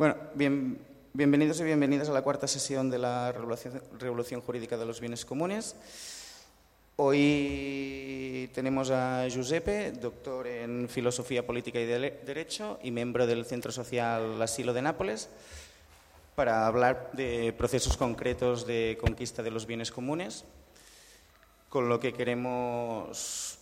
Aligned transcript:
Bueno, 0.00 0.16
bien, 0.32 0.78
bienvenidos 1.12 1.60
y 1.60 1.64
bienvenidas 1.64 2.08
a 2.08 2.12
la 2.12 2.22
cuarta 2.22 2.48
sesión 2.48 2.88
de 2.88 2.96
la 2.96 3.32
Revolución, 3.32 3.82
Revolución 3.98 4.40
Jurídica 4.40 4.78
de 4.78 4.86
los 4.86 4.98
Bienes 4.98 5.26
Comunes. 5.26 5.76
Hoy 6.96 8.50
tenemos 8.54 8.90
a 8.90 9.28
Giuseppe, 9.28 9.92
doctor 9.92 10.46
en 10.46 10.88
Filosofía 10.88 11.46
Política 11.46 11.78
y 11.78 11.84
Derecho 11.84 12.78
y 12.82 12.90
miembro 12.92 13.26
del 13.26 13.44
Centro 13.44 13.72
Social 13.72 14.40
Asilo 14.40 14.72
de 14.72 14.80
Nápoles, 14.80 15.28
para 16.34 16.66
hablar 16.66 17.10
de 17.12 17.52
procesos 17.52 17.98
concretos 17.98 18.66
de 18.66 18.96
conquista 18.98 19.42
de 19.42 19.50
los 19.50 19.66
bienes 19.66 19.90
comunes, 19.90 20.46
con 21.68 21.90
lo 21.90 22.00
que 22.00 22.14
queremos 22.14 23.58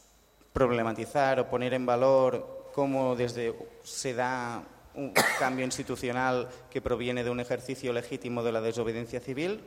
problematizar 0.53 1.41
o 1.41 1.51
poner 1.51 1.75
en 1.75 1.85
valor 1.85 2.71
cómo 2.73 3.17
desde 3.17 3.57
se 3.83 4.15
da 4.15 4.63
un 4.95 5.13
cambio 5.39 5.65
institucional 5.65 6.49
que 6.71 6.81
proviene 6.81 7.25
de 7.25 7.31
un 7.31 7.41
ejercicio 7.41 7.93
legítimo 7.93 8.43
de 8.43 8.53
la 8.53 8.61
desobediencia 8.61 9.21
civil 9.21 9.61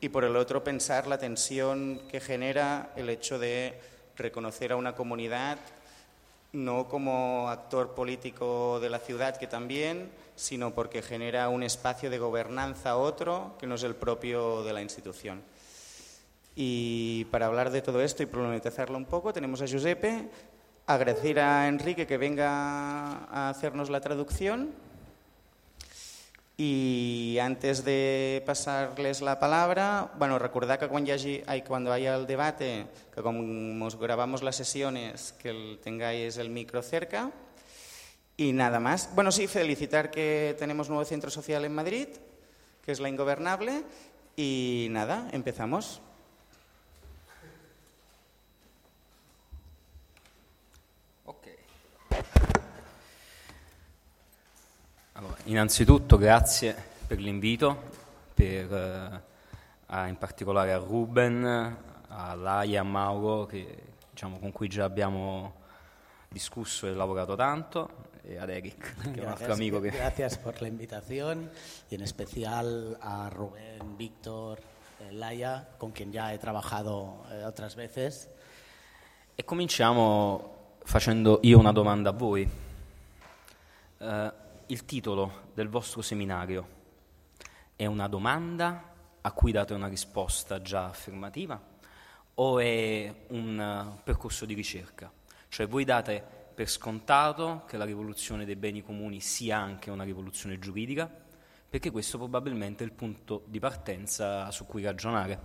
y 0.00 0.08
por 0.10 0.24
el 0.24 0.36
otro 0.36 0.62
pensar 0.62 1.06
la 1.06 1.18
tensión 1.18 2.00
que 2.10 2.20
genera 2.20 2.92
el 2.96 3.08
hecho 3.08 3.38
de 3.38 3.80
reconocer 4.16 4.72
a 4.72 4.76
una 4.76 4.94
comunidad 4.94 5.58
no 6.52 6.88
como 6.88 7.48
actor 7.50 7.94
político 7.94 8.80
de 8.80 8.88
la 8.88 8.98
ciudad, 8.98 9.36
que 9.36 9.46
también, 9.46 10.10
sino 10.34 10.74
porque 10.74 11.02
genera 11.02 11.48
un 11.48 11.62
espacio 11.62 12.10
de 12.10 12.18
gobernanza 12.18 12.96
otro 12.96 13.56
que 13.58 13.66
no 13.66 13.74
es 13.74 13.82
el 13.82 13.94
propio 13.94 14.62
de 14.62 14.72
la 14.72 14.82
institución. 14.82 15.42
Y 16.56 17.26
para 17.26 17.46
hablar 17.46 17.70
de 17.70 17.82
todo 17.82 18.00
esto 18.00 18.22
y 18.22 18.26
problematizarlo 18.26 18.96
un 18.96 19.04
poco, 19.04 19.32
tenemos 19.32 19.60
a 19.62 19.66
Giuseppe, 19.66 20.28
agradecer 20.88 21.38
a 21.38 21.68
Enrique 21.68 22.06
que 22.06 22.16
venga 22.16 23.26
a 23.30 23.50
hacernos 23.50 23.90
la 23.90 24.00
traducción 24.00 24.72
y 26.56 27.38
antes 27.40 27.84
de 27.84 28.42
pasarles 28.44 29.20
la 29.20 29.38
palabra, 29.38 30.10
bueno, 30.18 30.40
recordar 30.40 30.78
que 30.80 30.88
cuando 30.88 31.92
haya 31.92 32.16
el 32.16 32.26
debate, 32.26 32.86
que 33.14 33.22
como 33.22 33.88
grabamos 33.90 34.42
las 34.42 34.56
sesiones, 34.56 35.34
que 35.38 35.78
tengáis 35.84 36.36
el 36.38 36.50
micro 36.50 36.82
cerca. 36.82 37.30
Y 38.36 38.52
nada 38.52 38.80
más. 38.80 39.10
Bueno, 39.14 39.30
sí, 39.30 39.46
felicitar 39.46 40.10
que 40.10 40.56
tenemos 40.58 40.88
nuevo 40.88 41.04
centro 41.04 41.30
social 41.30 41.64
en 41.64 41.74
Madrid, 41.74 42.08
que 42.84 42.92
es 42.92 42.98
la 42.98 43.08
Ingobernable. 43.08 43.84
Y 44.36 44.88
nada, 44.90 45.28
empezamos. 45.32 46.00
Innanzitutto 55.48 56.18
grazie 56.18 56.76
per 57.06 57.18
l'invito, 57.18 57.82
per, 58.34 58.72
eh, 59.90 60.08
in 60.08 60.16
particolare 60.18 60.72
a 60.72 60.76
Ruben, 60.76 61.76
a 62.08 62.34
Laia, 62.34 62.80
a 62.80 62.84
Mauro, 62.84 63.46
che, 63.46 63.82
diciamo, 64.10 64.38
con 64.38 64.52
cui 64.52 64.68
già 64.68 64.84
abbiamo 64.84 65.54
discusso 66.28 66.86
e 66.86 66.92
lavorato 66.92 67.34
tanto, 67.34 68.06
e 68.22 68.36
ad 68.36 68.50
Eric, 68.50 68.76
che 68.76 69.10
gracias, 69.10 69.16
è 69.16 69.20
un 69.20 69.28
altro 69.28 69.52
amico 69.54 69.80
che... 69.80 69.88
Grazie 69.88 70.28
per 70.42 70.60
l'invitazione, 70.60 71.50
e 71.88 71.94
in 71.94 72.06
special 72.06 72.96
a 73.00 73.28
Rubén, 73.32 73.96
Víctor, 73.96 74.58
eh, 74.98 75.12
Laia, 75.12 75.66
con 75.78 75.92
cui 75.92 76.10
già 76.10 76.30
he 76.30 76.38
trabajado 76.38 77.24
eh, 77.30 77.44
otras 77.44 77.74
veces. 77.74 78.28
E 79.34 79.44
cominciamo 79.44 80.76
facendo 80.84 81.38
io 81.42 81.58
una 81.58 81.72
domanda 81.72 82.10
a 82.10 82.12
voi. 82.12 82.66
Uh, 83.98 84.30
il 84.68 84.84
titolo 84.84 85.50
del 85.54 85.68
vostro 85.68 86.02
seminario 86.02 86.76
è 87.74 87.86
una 87.86 88.06
domanda 88.06 88.94
a 89.20 89.32
cui 89.32 89.50
date 89.50 89.72
una 89.72 89.88
risposta 89.88 90.60
già 90.60 90.86
affermativa 90.86 91.60
o 92.34 92.58
è 92.58 93.24
un 93.28 93.58
uh, 93.58 94.02
percorso 94.02 94.44
di 94.44 94.54
ricerca? 94.54 95.10
Cioè 95.48 95.66
voi 95.66 95.84
date 95.84 96.22
per 96.54 96.68
scontato 96.68 97.64
che 97.66 97.76
la 97.76 97.84
rivoluzione 97.84 98.44
dei 98.44 98.56
beni 98.56 98.82
comuni 98.82 99.20
sia 99.20 99.58
anche 99.58 99.90
una 99.90 100.04
rivoluzione 100.04 100.58
giuridica, 100.58 101.10
perché 101.68 101.90
questo 101.90 102.18
probabilmente 102.18 102.84
è 102.84 102.86
il 102.86 102.92
punto 102.92 103.44
di 103.46 103.58
partenza 103.58 104.50
su 104.50 104.66
cui 104.66 104.82
ragionare. 104.82 105.40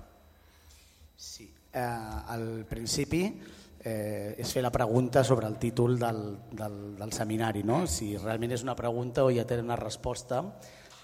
Sì, 1.16 1.52
eh, 1.72 1.80
al 1.80 2.66
principio 2.68 3.62
eh, 3.84 4.36
és 4.40 4.54
fer 4.56 4.64
la 4.64 4.72
pregunta 4.72 5.24
sobre 5.24 5.48
el 5.48 5.58
títol 5.60 6.00
del, 6.00 6.24
del, 6.52 6.80
del 7.00 7.12
seminari, 7.14 7.64
no? 7.68 7.84
si 7.88 8.16
realment 8.18 8.56
és 8.56 8.64
una 8.64 8.76
pregunta 8.80 9.26
o 9.28 9.32
ja 9.32 9.46
té 9.46 9.60
una 9.62 9.78
resposta 9.80 10.42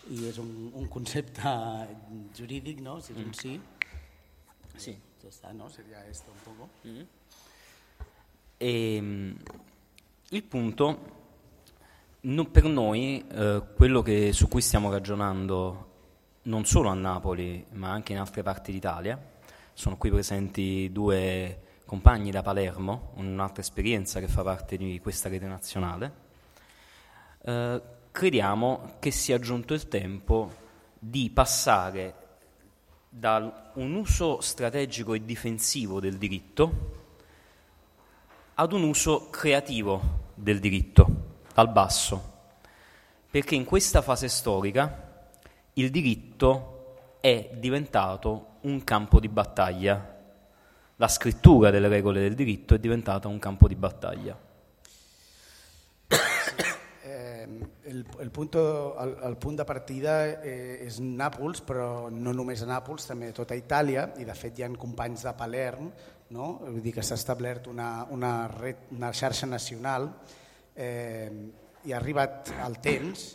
i 0.10 0.26
és 0.30 0.40
un, 0.42 0.72
un 0.74 0.88
concepte 0.90 1.54
jurídic, 2.38 2.80
no? 2.82 3.00
si 3.04 3.14
és 3.14 3.22
un 3.22 3.36
sí. 3.36 3.60
Sì. 4.80 4.96
Ya 5.22 5.28
está, 5.28 5.52
no? 5.52 5.68
Sería 5.70 6.06
esto 6.08 6.32
un 6.32 6.38
poco. 6.44 6.70
Mm. 6.88 7.02
E, 8.58 9.36
il 10.30 10.44
punto, 10.44 11.00
non 12.22 12.52
per 12.52 12.64
noi, 12.64 13.26
eh, 13.28 13.64
quello 13.76 14.02
che, 14.02 14.32
su 14.32 14.48
cui 14.48 14.62
stiamo 14.62 14.90
ragionando 14.90 15.88
non 16.44 16.66
solo 16.66 16.88
a 16.90 16.94
Napoli 16.94 17.66
ma 17.72 17.92
anche 17.92 18.14
in 18.14 18.20
altre 18.20 18.44
parti 18.44 18.72
d'Italia, 18.72 19.22
sono 19.74 19.98
qui 19.98 20.10
presenti 20.10 20.90
due 20.92 21.68
compagni 21.90 22.30
da 22.30 22.44
Palermo, 22.44 23.14
un'altra 23.16 23.64
esperienza 23.64 24.20
che 24.20 24.28
fa 24.28 24.44
parte 24.44 24.78
di 24.78 25.00
questa 25.00 25.28
rete 25.28 25.48
nazionale, 25.48 26.14
eh, 27.42 27.82
crediamo 28.12 28.98
che 29.00 29.10
sia 29.10 29.40
giunto 29.40 29.74
il 29.74 29.88
tempo 29.88 30.54
di 31.00 31.32
passare 31.32 32.14
da 33.10 33.72
un 33.74 33.96
uso 33.96 34.40
strategico 34.40 35.16
e 35.16 35.26
difensivo 35.26 36.00
del 36.00 36.20
diritto 36.20 36.92
ad 38.54 38.72
un 38.72 38.84
uso 38.84 39.32
creativo 39.32 40.28
del 40.36 40.60
diritto, 40.60 41.08
dal 41.56 41.72
basso, 41.72 42.34
perché 43.32 43.56
in 43.56 43.66
questa 43.66 44.04
fase 44.04 44.28
storica 44.28 45.32
il 45.74 45.90
diritto 45.90 47.18
è 47.20 47.50
diventato 47.56 48.58
un 48.62 48.84
campo 48.84 49.20
di 49.20 49.28
battaglia 49.28 50.18
la 51.00 51.08
scrittura 51.08 51.70
delle 51.72 51.88
regole 51.88 52.20
del 52.20 52.36
diritto 52.36 52.76
è 52.76 52.80
diventata 52.80 53.30
un 53.30 53.40
campo 53.40 53.68
di 53.68 53.76
battaglia. 53.76 54.38
Eh, 57.02 57.48
el, 57.86 58.06
el, 58.20 58.30
punto, 58.30 58.96
el, 59.00 59.18
el 59.24 59.38
punt 59.38 59.58
de 59.58 59.64
partida 59.66 60.44
eh, 60.44 60.84
és 60.86 61.00
Nàpols, 61.00 61.64
però 61.66 62.10
no 62.14 62.34
només 62.36 62.62
a 62.62 62.68
Nàpols, 62.70 63.08
també 63.08 63.32
a 63.32 63.34
tota 63.34 63.58
Itàlia, 63.58 64.04
i 64.22 64.28
de 64.28 64.36
fet 64.38 64.60
hi 64.60 64.66
ha 64.68 64.70
companys 64.78 65.24
de 65.26 65.34
Palerm, 65.34 65.88
no? 66.36 66.50
vull 66.68 66.84
dir 66.84 66.94
que 66.94 67.02
s'ha 67.02 67.18
establert 67.18 67.66
una, 67.72 68.06
una, 68.14 68.34
red, 68.52 68.92
una 68.94 69.10
xarxa 69.16 69.50
nacional 69.50 70.06
eh, 70.76 71.32
i 71.88 71.96
ha 71.96 71.98
arribat 71.98 72.52
el 72.68 72.78
temps 72.84 73.26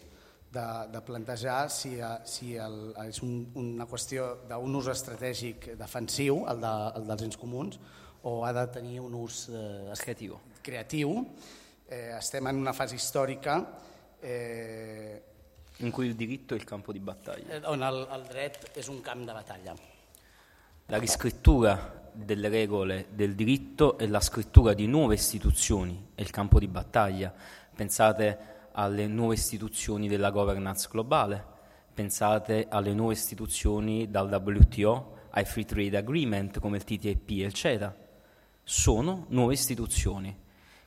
de, 0.54 0.66
de 0.92 1.00
plantejar 1.02 1.70
si, 1.70 1.96
eh, 1.98 2.14
si 2.24 2.54
el, 2.60 2.94
és 3.08 3.20
un, 3.26 3.34
una 3.60 3.86
qüestió 3.90 4.30
d'un 4.48 4.78
ús 4.78 4.88
estratègic 4.92 5.72
defensiu, 5.80 6.44
el, 6.50 6.62
de, 6.62 6.72
el 7.00 7.10
dels 7.10 7.26
ens 7.28 7.38
comuns, 7.40 7.78
o 8.24 8.38
ha 8.46 8.54
de 8.56 8.64
tenir 8.72 9.00
un 9.04 9.14
ús 9.18 9.48
eh, 9.50 9.92
creatiu. 10.00 10.38
creatiu. 10.64 11.18
Eh, 11.84 12.14
estem 12.16 12.46
en 12.48 12.62
una 12.62 12.72
fase 12.72 12.96
històrica 12.96 13.58
eh, 14.22 15.22
in 15.78 15.90
cui 15.90 16.06
il 16.06 16.14
diritto 16.14 16.54
è 16.54 16.56
il 16.56 16.64
campo 16.64 16.92
di 16.92 17.00
battaglia. 17.00 17.58
Eh, 17.58 17.66
on 17.66 17.82
el, 17.82 18.06
el 18.14 18.24
dret 18.30 18.70
és 18.72 18.88
un 18.88 19.02
camp 19.02 19.26
de 19.26 19.34
battaglia. 19.36 19.74
La 20.86 20.98
riscrittura 20.98 22.02
delle 22.12 22.48
regole 22.48 23.06
del 23.10 23.34
diritto 23.34 23.98
e 23.98 24.06
la 24.06 24.20
scrittura 24.20 24.72
di 24.72 24.86
nuove 24.86 25.14
istituzioni 25.14 26.12
è 26.14 26.22
il 26.22 26.30
campo 26.30 26.58
di 26.58 26.68
battaglia. 26.68 27.32
Pensate 27.74 28.53
alle 28.76 29.06
nuove 29.06 29.34
istituzioni 29.34 30.08
della 30.08 30.30
governance 30.30 30.88
globale, 30.90 31.52
pensate 31.92 32.66
alle 32.68 32.92
nuove 32.92 33.12
istituzioni 33.12 34.10
dal 34.10 34.28
WTO 34.28 35.12
ai 35.30 35.44
Free 35.44 35.64
Trade 35.64 35.96
Agreement 35.96 36.58
come 36.60 36.78
il 36.78 36.84
TTIP 36.84 37.30
e 37.30 37.44
il 37.44 37.52
CETA. 37.52 37.96
Sono 38.62 39.26
nuove 39.28 39.52
istituzioni. 39.52 40.42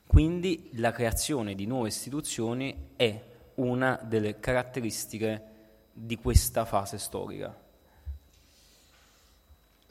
Quindi 0.06 0.70
la 0.74 0.92
creazione 0.92 1.54
di 1.54 1.66
nuove 1.66 1.88
istituzioni 1.88 2.92
è 2.96 3.22
una 3.56 3.98
delle 4.02 4.38
caratteristiche 4.40 5.42
di 5.92 6.16
questa 6.16 6.64
fase 6.64 6.98
storica. 6.98 7.66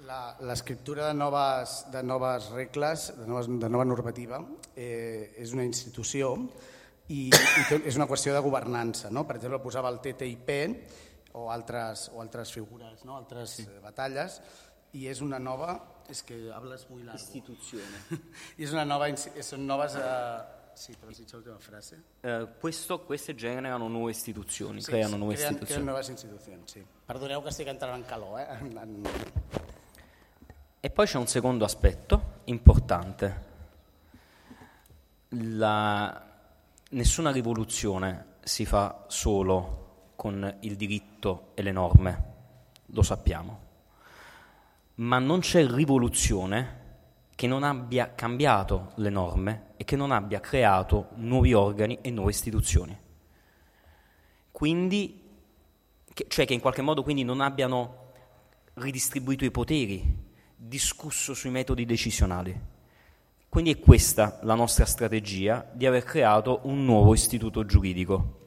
La, 0.06 0.36
escriptura 0.52 1.08
de 1.08 1.14
noves, 1.14 1.88
de 1.90 2.02
noves 2.02 2.50
regles, 2.50 3.14
de, 3.16 3.26
noves, 3.26 3.48
de 3.48 3.68
nova 3.68 3.84
normativa, 3.84 4.44
eh, 4.74 5.34
és 5.36 5.52
una 5.52 5.64
institució 5.64 6.32
i, 7.09 7.27
i 7.30 7.65
és 7.88 7.95
una 7.95 8.07
qüestió 8.07 8.33
de 8.36 8.42
governança. 8.44 9.09
No? 9.12 9.25
Per 9.27 9.38
exemple, 9.38 9.59
posava 9.63 9.89
el 9.94 10.00
TTIP 10.04 10.51
o 11.38 11.50
altres, 11.51 12.09
o 12.13 12.21
altres 12.21 12.51
figures, 12.51 13.06
no? 13.06 13.15
altres 13.18 13.57
sí. 13.62 13.68
Eh, 13.68 13.80
batalles, 13.83 14.42
i 14.94 15.07
és 15.07 15.21
una 15.21 15.39
nova... 15.39 15.77
És 16.09 16.21
que 16.24 16.38
hables 16.56 16.86
muy 16.89 17.04
largo. 17.04 17.19
Instituzione. 17.19 18.00
I 18.59 18.63
és 18.63 18.71
una 18.71 18.86
nova... 18.86 19.09
Són 19.42 19.68
noves... 19.68 19.95
Eh, 20.00 20.54
Sì, 20.77 20.94
però 20.94 21.12
si 21.12 21.25
l'ultima 21.31 21.57
frase. 21.57 22.04
Eh, 22.21 22.50
questo, 22.59 23.00
queste 23.01 23.33
generano 23.33 23.88
nuove 23.88 24.12
istituzioni, 24.12 24.80
Sí, 24.80 24.92
creano 24.92 25.18
nuove 25.18 25.33
creen, 25.33 25.54
istituzioni. 25.54 25.81
creen 25.81 25.86
nuevas 25.86 26.09
institucions, 26.09 26.71
sí. 26.71 26.83
Perdoneu 27.07 27.42
que 27.42 27.50
estic 27.50 27.71
entrant 27.71 27.95
en 27.98 28.04
calor, 28.06 28.39
eh? 28.39 28.45
En, 28.62 28.77
en... 28.77 29.01
E 30.80 30.92
poi 30.92 31.07
c'è 31.07 31.18
un 31.18 31.25
secondo 31.25 31.65
aspetto 31.65 32.42
importante. 32.45 33.33
La- 35.30 36.27
Nessuna 36.89 37.31
rivoluzione 37.31 38.36
si 38.44 38.66
fa 38.66 39.04
solo 39.10 40.12
con 40.16 40.57
il 40.62 40.78
diritto 40.78 41.51
e 41.54 41.62
le 41.62 41.74
norme, 41.74 42.34
lo 42.86 43.01
sappiamo. 43.01 43.60
Ma 44.95 45.19
non 45.19 45.42
c'è 45.42 45.68
rivoluzione 45.68 46.86
che 47.36 47.45
non 47.45 47.63
abbia 47.63 48.16
cambiato 48.16 48.94
le 48.95 49.10
norme 49.10 49.74
e 49.75 49.84
che 49.84 49.98
non 49.98 50.12
abbia 50.12 50.39
creato 50.39 51.10
nuovi 51.16 51.54
organi 51.54 52.00
e 52.01 52.10
nuove 52.10 52.31
istituzioni. 52.31 52.98
Quindi, 54.50 55.24
che- 56.13 56.25
cioè 56.30 56.45
che 56.45 56.54
in 56.54 56.62
qualche 56.62 56.81
modo 56.81 57.04
quindi 57.04 57.25
non 57.25 57.42
abbiano 57.42 58.12
ridistribuito 58.75 59.44
i 59.44 59.51
poteri, 59.51 60.25
discusso 60.56 61.33
sui 61.33 61.50
metodi 61.50 61.83
decisionali. 61.83 62.57
Quindi 63.57 63.74
è 63.74 63.80
questa 63.80 64.38
la 64.44 64.54
nostra 64.54 64.86
strategia 64.86 65.68
di 65.74 65.88
aver 65.88 66.04
creato 66.04 66.59
un 66.65 66.86
nuovo 66.86 67.15
istituto 67.15 67.65
giuridico. 67.65 68.38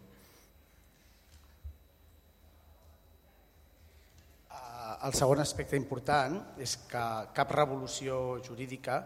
Eh, 4.48 5.06
El 5.08 5.12
segon 5.12 5.42
aspecte 5.42 5.74
important 5.74 6.38
és 6.62 6.76
que 6.86 7.02
cap 7.34 7.50
revolució 7.50 8.38
jurídica 8.46 9.00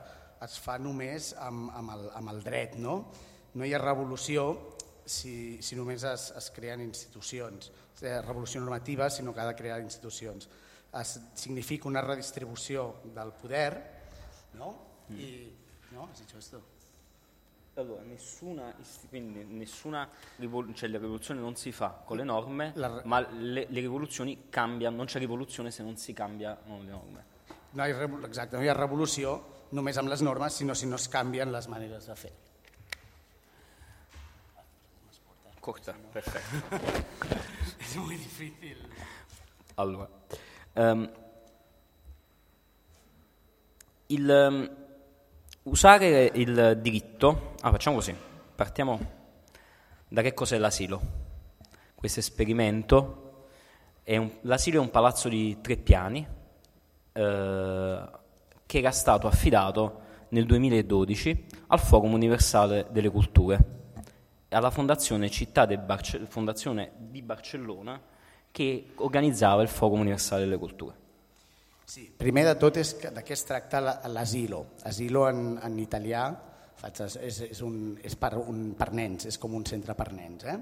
es 0.44 0.58
fa 0.60 0.76
només 0.76 1.30
amb, 1.40 1.72
amb, 1.72 1.96
el, 1.96 2.04
amb 2.20 2.34
el 2.36 2.44
dret. 2.44 2.76
No, 2.76 2.98
no 3.56 3.64
hi 3.64 3.72
ha 3.72 3.80
revolució 3.80 4.76
si, 5.08 5.56
si 5.64 5.72
només 5.72 6.04
es, 6.04 6.28
es 6.36 6.52
creen 6.52 6.84
institucions. 6.84 7.72
Revolució 8.04 8.60
normativa, 8.60 9.08
sinó 9.08 9.32
que 9.32 9.40
ha 9.40 9.48
de 9.48 9.56
crear 9.56 9.80
institucions. 9.80 10.52
Es, 11.00 11.16
significa 11.32 11.88
una 11.88 12.04
redistribució 12.04 12.90
del 13.16 13.32
poder, 13.40 13.72
no? 14.60 14.74
I, 15.08 15.63
no? 15.94 16.08
Has 16.12 16.18
dicho 16.20 16.36
esto? 16.38 16.62
Allora, 17.76 18.02
nessuna, 18.02 18.72
quindi 19.08 19.42
nessuna 19.44 20.08
rivol- 20.36 20.72
cioè 20.74 20.88
la 20.88 20.98
rivoluzione 20.98 21.40
non 21.40 21.56
si 21.56 21.72
fa 21.72 21.88
con 22.04 22.16
le 22.18 22.22
norme, 22.24 22.70
La- 22.76 23.02
ma 23.04 23.18
le, 23.20 23.66
le 23.68 23.80
rivoluzioni 23.80 24.48
cambiano, 24.48 24.94
non 24.96 25.06
c'è 25.06 25.18
rivoluzione 25.18 25.70
se 25.72 25.82
non 25.82 25.96
si 25.96 26.12
cambiano 26.12 26.78
le 26.82 26.90
norme. 26.90 27.24
No 27.70 27.84
hi, 27.84 27.90
ha, 27.90 27.98
revo- 27.98 28.24
exacte, 28.24 28.54
no 28.56 28.62
hi 28.62 28.68
ha 28.68 28.74
revolució 28.78 29.32
només 29.74 29.96
amb 29.98 30.08
les 30.08 30.20
normes, 30.22 30.54
sinó 30.54 30.74
si 30.78 30.86
no 30.86 30.94
es 30.94 31.08
canvien 31.10 31.50
les 31.50 31.66
maneres 31.66 32.06
de 32.06 32.14
fer. 32.14 32.30
Corta, 35.64 35.94
perfetto. 36.12 36.78
És 37.80 37.94
molt 37.96 38.12
difícil. 38.20 38.78
Allora, 39.80 40.06
ehm, 40.74 41.06
il, 44.14 44.30
ehm, 44.30 44.60
usare 45.64 46.30
il 46.34 46.78
diritto, 46.80 47.54
ah, 47.60 47.70
facciamo 47.70 47.96
così, 47.96 48.14
partiamo 48.54 48.98
da 50.08 50.22
che 50.22 50.34
cos'è 50.34 50.58
l'asilo. 50.58 51.00
Questo 51.94 52.20
esperimento, 52.20 53.46
è 54.02 54.16
un- 54.16 54.30
l'asilo 54.42 54.78
è 54.78 54.80
un 54.80 54.90
palazzo 54.90 55.28
di 55.28 55.60
tre 55.60 55.76
piani 55.76 56.26
eh, 57.16 58.08
che 58.66 58.78
era 58.78 58.90
stato 58.90 59.26
affidato 59.26 60.00
nel 60.30 60.46
2012 60.46 61.46
al 61.68 61.78
Forum 61.78 62.12
Universale 62.12 62.86
delle 62.90 63.08
Culture 63.10 63.72
alla 64.50 64.70
Fondazione 64.70 65.30
Città 65.30 65.66
de 65.66 65.78
Barce- 65.78 66.26
Fondazione 66.28 66.92
di 66.96 67.22
Barcellona 67.22 68.00
che 68.50 68.92
organizzava 68.96 69.62
il 69.62 69.68
Forum 69.68 70.00
Universale 70.00 70.42
delle 70.44 70.58
Culture. 70.58 70.94
Sí. 71.86 72.06
Primer 72.18 72.46
de 72.46 72.54
tot 72.56 72.78
és 72.80 72.94
que 72.96 73.10
de 73.12 73.22
què 73.24 73.36
es 73.36 73.44
tracta 73.44 73.80
la- 73.80 73.98
l'asilo. 74.08 74.64
Asilo 74.88 75.28
en, 75.28 75.58
en 75.62 75.78
italià 75.82 76.24
faig, 76.80 77.00
és, 77.20 77.40
és, 77.50 77.60
un, 77.62 77.94
és 78.02 78.16
per, 78.16 78.34
un, 78.40 78.72
per 78.78 78.90
nens, 78.92 79.28
és 79.30 79.38
com 79.40 79.54
un 79.54 79.64
centre 79.68 79.94
per 79.96 80.10
nens. 80.12 80.44
Eh? 80.44 80.56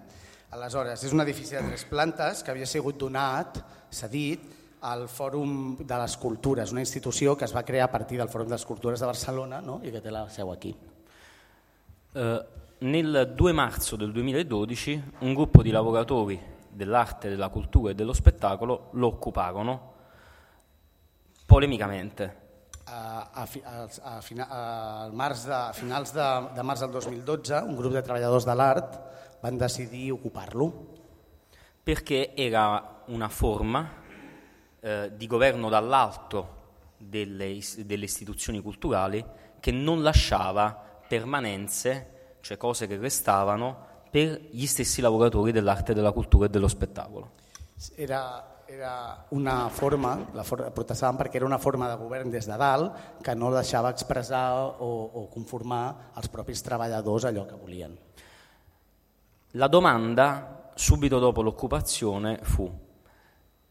Aleshores, 0.53 1.05
és 1.07 1.13
un 1.15 1.23
edifici 1.25 1.57
de 1.57 1.63
tres 1.65 1.87
plantes 1.89 2.43
que 2.43 2.53
havia 2.53 2.67
sigut 2.69 2.99
donat, 3.01 3.63
cedit, 3.91 4.51
al 4.83 5.07
Fòrum 5.07 5.77
de 5.79 5.99
les 6.01 6.17
Cultures, 6.19 6.73
una 6.75 6.83
institució 6.83 7.37
que 7.39 7.47
es 7.47 7.55
va 7.55 7.63
crear 7.63 7.87
a 7.87 7.93
partir 7.93 8.19
del 8.19 8.29
Fòrum 8.29 8.49
de 8.51 8.57
les 8.57 8.67
Cultures 8.67 9.01
de 9.01 9.07
Barcelona 9.07 9.61
no? 9.63 9.79
i 9.87 9.93
que 9.95 10.01
té 10.03 10.11
la 10.11 10.25
seu 10.29 10.51
aquí. 10.51 10.73
Eh, 12.15 12.41
nel 12.83 13.21
2 13.39 13.55
marzo 13.55 13.97
del 13.97 14.13
2012 14.13 14.97
un 15.21 15.35
gruppo 15.35 15.63
di 15.63 15.71
lavoratori 15.71 16.39
dell'arte, 16.69 17.29
della 17.29 17.49
cultura 17.49 17.93
e 17.93 17.95
dello 17.95 18.13
spettacolo 18.13 18.89
lo 18.95 19.07
occuparono 19.07 19.92
polemicamente. 21.53 22.31
A, 22.89 23.29
a, 23.33 23.45
a, 23.45 24.17
a, 24.49 25.11
març 25.13 25.45
de, 25.47 25.61
finals 25.77 26.17
de, 26.17 26.31
de 26.57 26.65
març 26.65 26.83
del 26.83 26.97
2012, 26.97 27.63
un 27.69 27.77
grup 27.77 27.95
de 27.95 28.03
treballadors 28.03 28.49
de 28.49 28.57
l'art 28.57 28.99
van 29.45 29.61
decidir 29.61 30.11
ocupar-lo. 30.17 30.73
perché 31.83 32.35
era 32.35 33.03
una 33.07 33.29
forma 33.29 33.91
eh, 34.81 35.13
di 35.17 35.27
governo 35.27 35.69
dall'alto 35.69 36.61
delle, 36.97 37.59
delle 37.79 38.05
istituzioni 38.05 38.61
culturali 38.61 39.25
che 39.59 39.73
non 39.73 40.03
lasciava 40.03 41.03
permanenze, 41.09 42.37
cioè 42.41 42.57
cose 42.57 42.87
che 42.87 42.97
restavano, 42.97 43.91
per 44.11 44.41
gli 44.51 44.67
stessi 44.67 45.01
lavoratori 45.01 45.53
dell'arte, 45.53 45.95
della 45.95 46.13
cultura 46.13 46.47
e 46.47 46.49
dello 46.51 46.69
spettacolo. 46.69 47.33
Era, 47.97 48.52
era 48.73 49.27
una 49.31 49.69
forma, 49.69 50.29
la 50.33 50.43
for 50.43 50.71
protestaven 50.73 51.17
perquè 51.17 51.37
era 51.37 51.45
una 51.45 51.59
forma 51.59 51.89
de 51.91 51.97
govern 52.01 52.31
des 52.31 52.47
de 52.49 52.57
dalt 52.57 53.21
que 53.21 53.35
no 53.35 53.51
deixava 53.53 53.91
expressar 53.93 54.81
o, 54.81 54.89
o 55.13 55.27
conformar 55.29 56.13
als 56.17 56.31
propis 56.33 56.63
treballadors 56.65 57.27
allò 57.29 57.45
que 57.45 57.59
volien. 57.61 57.97
La 59.61 59.69
domanda 59.69 60.71
subito 60.75 61.19
dopo 61.19 61.43
l'occupazione 61.43 62.39
fu, 62.43 62.71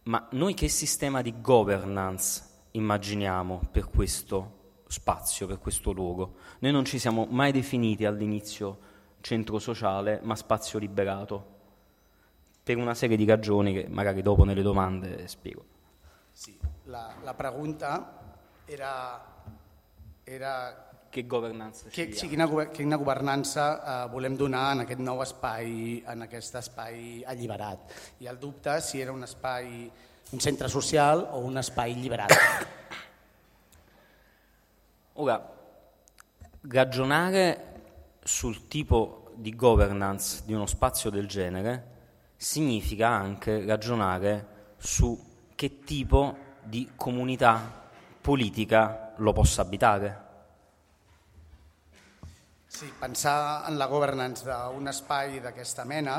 ma 0.04 0.28
noi 0.32 0.54
che 0.54 0.68
sistema 0.68 1.24
di 1.24 1.34
governance 1.42 2.44
immaginiamo 2.72 3.62
per 3.72 3.90
questo 3.90 4.60
spazio, 4.86 5.48
per 5.48 5.58
questo 5.58 5.92
luogo? 5.92 6.36
Noi 6.60 6.72
non 6.72 6.86
ci 6.86 7.00
siamo 7.00 7.26
mai 7.28 7.52
definiti 7.52 8.06
all'inizio 8.06 8.90
centro 9.22 9.58
sociale, 9.58 10.20
ma 10.22 10.36
spazio 10.36 10.78
liberato, 10.78 11.51
per 12.64 12.78
una 12.78 12.94
serie 12.94 13.18
di 13.18 13.26
ragioni 13.26 13.74
che 13.74 13.88
magari 13.90 14.22
dopo 14.22 14.44
nelle 14.44 14.62
domande 14.62 15.28
spiego. 15.28 15.66
Sí. 16.32 16.58
La, 16.86 17.14
la 17.24 17.34
pregunta 17.34 18.20
era, 18.66 19.22
era 20.24 20.90
Che 21.12 21.28
governance 21.28 21.90
que, 21.90 22.14
scegliamo? 22.14 22.16
sí, 22.16 22.28
quina, 22.30 22.48
quina 22.72 22.96
governança 22.96 24.06
eh, 24.06 24.10
volem 24.10 24.38
donar 24.38 24.72
en 24.72 24.86
aquest 24.86 25.02
nou 25.04 25.20
espai, 25.22 26.04
en 26.08 26.22
aquest 26.24 26.56
espai 26.56 27.26
alliberat. 27.28 27.92
I 28.24 28.30
el 28.32 28.40
dubte 28.40 28.80
si 28.80 29.02
era 29.02 29.12
un 29.12 29.24
espai, 29.28 29.92
un 30.32 30.40
centre 30.40 30.70
social 30.70 31.28
o 31.34 31.42
un 31.44 31.60
espai 31.60 31.98
lliberat. 32.00 32.32
Ora, 35.20 35.36
ragionare 36.62 37.74
sul 38.24 38.70
tipo 38.70 39.34
di 39.36 39.54
governance 39.54 40.44
di 40.46 40.54
uno 40.54 40.66
spazio 40.66 41.10
del 41.10 41.28
genere 41.28 41.91
significa 42.42 43.08
anche 43.08 43.64
ragionare 43.68 44.74
su 44.78 45.16
che 45.54 45.84
tipo 45.84 46.36
di 46.64 46.90
comunità 46.96 47.88
politica 48.20 49.14
lo 49.18 49.32
possa 49.32 49.62
abitare. 49.62 50.30
Sí, 52.66 52.92
pensar 53.00 53.70
en 53.70 53.78
la 53.78 53.86
governance 53.86 54.44
d'un 54.44 54.88
espai 54.88 55.40
d'aquesta 55.40 55.86
mena 55.86 56.18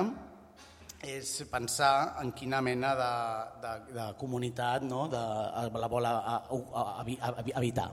és 1.02 1.43
pensar 1.50 2.21
en 2.23 2.31
quina 2.31 2.61
mena 2.62 2.95
de, 2.95 3.12
de, 3.64 3.73
de 3.97 4.07
comunitat 4.21 4.85
no? 4.87 5.09
de, 5.11 5.19
la 5.75 5.88
vol 5.88 6.07
habitar. 6.07 7.91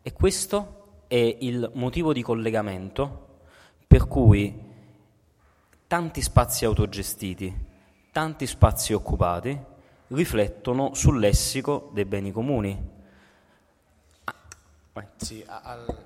E 0.00 0.12
questo 0.12 1.02
è 1.08 1.38
il 1.40 1.72
motivo 1.74 2.12
di 2.12 2.22
collegamento 2.22 3.40
per 3.88 4.06
cui 4.06 4.72
tanti 5.86 6.22
spazi 6.22 6.64
autogestiti, 6.64 7.63
tanti 8.14 8.46
spazi 8.46 8.92
occupati 8.92 9.58
riflettono 10.06 10.94
sul 10.94 11.18
lessico 11.18 11.90
dei 11.92 12.04
beni 12.04 12.30
comuni. 12.30 12.92
Sí, 15.16 15.44
el, 15.44 15.96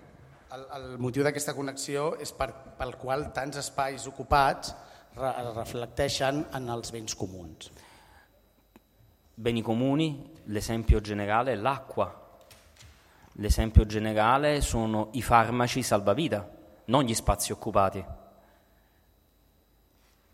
el, 0.54 0.66
el 0.72 0.86
motiu 0.96 1.20
d'aquesta 1.26 1.52
connexió 1.52 2.14
és 2.16 2.32
per, 2.32 2.48
pel 2.78 2.94
qual 2.96 3.26
tants 3.36 3.60
espais 3.60 4.06
ocupats 4.08 4.72
re, 5.18 5.34
reflecteixen 5.52 6.46
en 6.56 6.70
els 6.72 6.94
béns 6.96 7.12
comuns. 7.12 7.68
Beni 9.36 9.60
comuni, 9.60 10.08
l'esempio 10.48 11.02
generale 11.04 11.52
è 11.52 11.56
l'acqua, 11.60 12.08
l'esempio 13.32 13.84
generale 13.84 14.62
sono 14.62 15.10
i 15.12 15.20
farmaci 15.20 15.82
salvavita, 15.82 16.40
non 16.86 17.04
gli 17.04 17.14
spazi 17.14 17.52
occupati. 17.52 18.02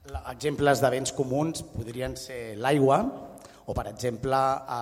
Exemples 0.04 0.82
de 0.84 0.88
béns 0.92 1.14
comuns 1.16 1.62
podrien 1.73 2.12
ser 2.20 2.58
l'aigua 2.61 2.99
o, 3.64 3.73
per 3.73 3.87
exemple, 3.88 4.37
a, 4.37 4.80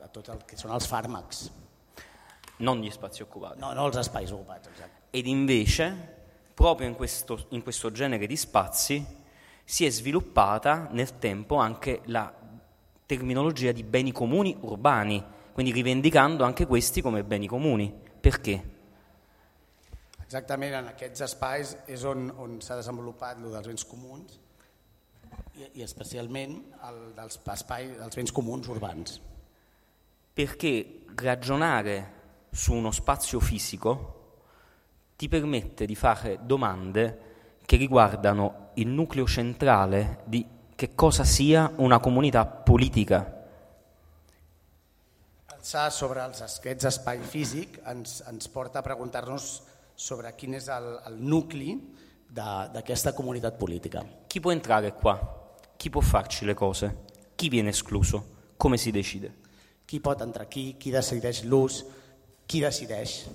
a 0.00 0.08
tot 0.08 0.30
el 0.32 0.40
que 0.48 0.56
són 0.56 0.72
els 0.72 0.86
fàrmacs, 0.88 1.42
non 2.64 2.80
gli 2.80 2.88
spazi 2.90 3.20
occupati. 3.22 3.60
no, 3.60 3.74
no 3.74 3.84
els 3.90 3.98
espais 4.00 4.30
ocupats. 4.32 4.68
Exacte. 4.68 5.10
Ed 5.10 5.26
invece, 5.26 5.90
proprio 6.54 6.88
in 6.88 6.94
questo, 6.94 7.46
in 7.50 7.62
questo 7.62 7.90
genere 7.90 8.26
di 8.26 8.36
spazi, 8.36 9.04
si 9.64 9.84
è 9.84 9.90
sviluppata 9.90 10.88
nel 10.92 11.18
tempo 11.18 11.56
anche 11.56 12.00
la 12.06 12.32
terminologia 13.04 13.72
di 13.72 13.82
beni 13.82 14.12
comuni 14.12 14.56
urbani, 14.60 15.22
quindi 15.52 15.72
rivendicando 15.72 16.42
anche 16.42 16.66
questi 16.66 17.02
come 17.02 17.22
beni 17.22 17.46
comuni. 17.46 17.92
Perché? 18.18 18.72
Exactament, 20.24 20.72
en 20.72 20.88
aquests 20.88 21.20
espais 21.20 21.76
és 21.86 22.02
on, 22.08 22.30
on 22.40 22.56
s'ha 22.64 22.78
desenvolupat 22.80 23.36
el 23.38 23.52
dels 23.52 23.68
béns 23.68 23.84
comuns 23.84 24.40
i, 25.54 25.80
i 25.80 25.82
especialment 25.82 26.56
el 26.88 27.00
dels, 27.16 27.38
espai, 27.54 27.94
dels 27.98 28.16
béns 28.16 28.32
comuns 28.34 28.68
urbans. 28.68 29.20
Perché 30.34 31.04
ragionare 31.14 32.22
su 32.50 32.72
uno 32.74 32.90
spazio 32.90 33.40
fisico 33.40 34.22
ti 35.16 35.28
permette 35.28 35.86
di 35.86 35.94
fare 35.94 36.40
domande 36.42 37.20
che 37.64 37.76
riguardano 37.76 38.70
il 38.74 38.88
nucleo 38.88 39.26
centrale 39.26 40.22
di 40.24 40.46
che 40.74 40.94
cosa 40.94 41.24
sia 41.24 41.70
una 41.76 42.00
comunità 42.00 42.44
politica. 42.46 43.22
Pensar 45.46 45.92
sobre 45.92 46.20
els, 46.20 46.42
aquests 46.42 46.90
espai 46.90 47.22
físic 47.22 47.78
ens, 47.88 48.18
ens 48.28 48.50
porta 48.52 48.82
a 48.82 48.84
preguntar-nos 48.84 49.62
sobre 49.94 50.34
quin 50.34 50.58
és 50.58 50.66
el, 50.68 50.90
el 51.06 51.16
nucli 51.22 51.72
d'aquesta 52.34 53.14
comunitat 53.14 53.56
política. 53.56 54.02
Chi 54.26 54.42
può 54.42 54.52
entrare 54.52 54.92
qua? 54.92 55.43
Chi 55.84 55.90
può 55.90 56.00
farci 56.00 56.46
le 56.46 56.54
cose? 56.54 57.04
Chi 57.34 57.50
viene 57.50 57.68
escluso? 57.68 58.54
Come 58.56 58.78
si 58.78 58.90
decide? 58.90 59.34
Qui 59.86 60.00
pot 60.00 60.22
entrar 60.22 60.46
aquí, 60.46 60.78
qui 60.80 60.88
decideix 60.90 61.42
l'ús, 61.44 61.84
qui 62.48 62.58
decideix. 62.58 63.28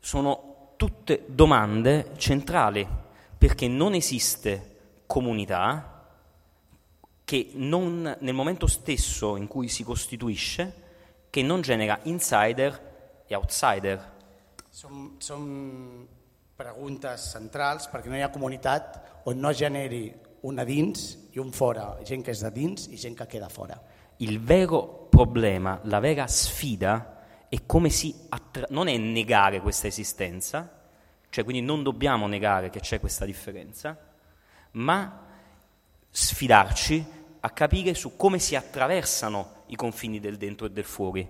Sono 0.00 0.72
tutte 0.76 1.26
domande 1.28 2.12
centrali 2.16 2.88
perché 3.36 3.68
non 3.68 3.92
esiste 3.92 5.04
comunità 5.04 6.08
che 7.22 7.50
non, 7.52 8.16
nel 8.18 8.34
momento 8.34 8.66
stesso 8.66 9.36
in 9.36 9.46
cui 9.46 9.68
si 9.68 9.84
costituisce 9.84 10.84
che 11.28 11.42
non 11.42 11.60
genera 11.60 12.00
insider 12.04 13.24
e 13.26 13.34
outsider. 13.34 14.12
Són, 14.72 15.18
són 15.20 15.44
preguntes 16.56 17.28
centrals 17.36 17.92
perquè 17.92 18.08
no 18.08 18.16
hi 18.16 18.24
ha 18.24 18.32
comunitat 18.32 19.26
on 19.28 19.36
no 19.36 19.52
generi 19.52 20.24
un 20.40 20.58
a 20.58 20.64
dins 20.64 21.28
i 21.32 21.38
un 21.38 21.52
fora, 21.52 21.98
gent 22.04 22.24
que 22.24 22.32
és 22.32 22.42
de 22.42 22.50
dins 22.52 22.86
i 22.90 22.96
gent 22.96 23.16
que 23.16 23.26
queda 23.26 23.48
fora. 23.48 23.80
Il 24.18 24.40
vero 24.40 25.06
problema, 25.10 25.80
la 25.84 26.00
vera 26.00 26.26
sfida 26.26 27.46
è 27.48 27.64
come 27.66 27.90
si 27.90 28.14
attra- 28.28 28.66
non 28.70 28.88
è 28.88 28.96
negare 28.96 29.60
questa 29.60 29.86
esistenza, 29.86 30.84
cioè 31.28 31.44
quindi 31.44 31.62
non 31.62 31.82
dobbiamo 31.82 32.26
negare 32.26 32.70
che 32.70 32.80
c'è 32.80 33.00
questa 33.00 33.24
differenza, 33.24 33.98
ma 34.72 35.24
sfidarci 36.10 37.04
a 37.40 37.50
capire 37.50 37.94
su 37.94 38.16
come 38.16 38.38
si 38.38 38.56
attraversano 38.56 39.64
i 39.66 39.76
confini 39.76 40.18
del 40.18 40.36
dentro 40.36 40.66
e 40.66 40.70
del 40.70 40.84
fuori. 40.84 41.26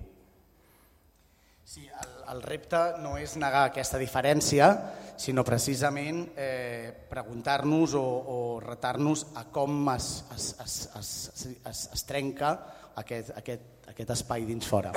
Sí, 1.62 1.86
el, 1.86 2.15
el 2.32 2.42
repte 2.42 2.78
no 3.02 3.16
és 3.20 3.36
negar 3.40 3.66
aquesta 3.68 3.98
diferència, 4.00 4.68
sinó 5.16 5.44
precisament 5.46 6.22
eh, 6.36 6.92
preguntar-nos 7.08 7.94
o, 7.96 8.02
o 8.02 8.38
retar-nos 8.60 9.26
a 9.34 9.46
com 9.52 9.88
es, 9.94 10.24
es, 10.34 10.48
es, 10.64 10.76
es, 10.98 11.46
es, 11.64 11.82
es 11.94 12.04
trenca 12.08 12.52
aquest, 12.96 13.32
aquest, 13.36 13.66
aquest 13.88 14.14
espai 14.16 14.46
dins 14.48 14.66
fora. 14.66 14.92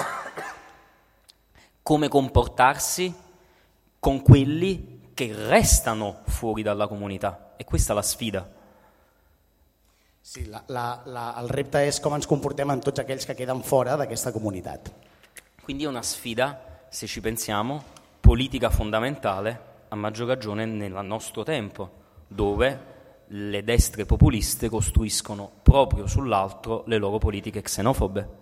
Come 1.84 2.08
comportarsi 2.08 3.14
con 4.00 4.22
quelli 4.22 5.02
che 5.14 5.34
restano 5.34 6.22
fuori 6.28 6.64
dalla 6.64 6.88
comunità. 6.88 7.54
E 7.58 7.66
questa 7.66 7.92
è 7.92 7.96
la 7.96 8.02
sfida. 8.02 8.48
Sí, 10.22 10.46
la, 10.46 10.64
la, 10.68 11.02
la, 11.06 11.34
el 11.42 11.50
repte 11.50 11.82
és 11.88 11.98
com 12.00 12.14
ens 12.14 12.28
comportem 12.30 12.70
amb 12.70 12.84
tots 12.86 13.02
aquells 13.02 13.26
que 13.26 13.36
queden 13.36 13.64
fora 13.66 13.96
d'aquesta 13.98 14.32
comunitat. 14.32 14.92
Quindi 15.64 15.86
è 15.86 15.88
una 15.88 16.04
sfida, 16.04 16.69
se 16.89 17.08
ci 17.08 17.22
pensiamo, 17.22 17.84
politica 18.19 18.69
fondamentale, 18.69 19.67
a 19.89 19.96
maggior 19.96 20.27
ragione 20.27 20.65
nel 20.65 20.91
nostro 21.03 21.43
tempo, 21.43 21.89
dove 22.27 22.98
le 23.27 23.63
destre 23.63 24.05
populiste 24.05 24.69
costruiscono 24.69 25.51
proprio 25.62 26.08
sull'altro 26.08 26.84
le 26.88 26.98
loro 26.98 27.17
politiche 27.17 27.62
xenofobe. 27.62 28.38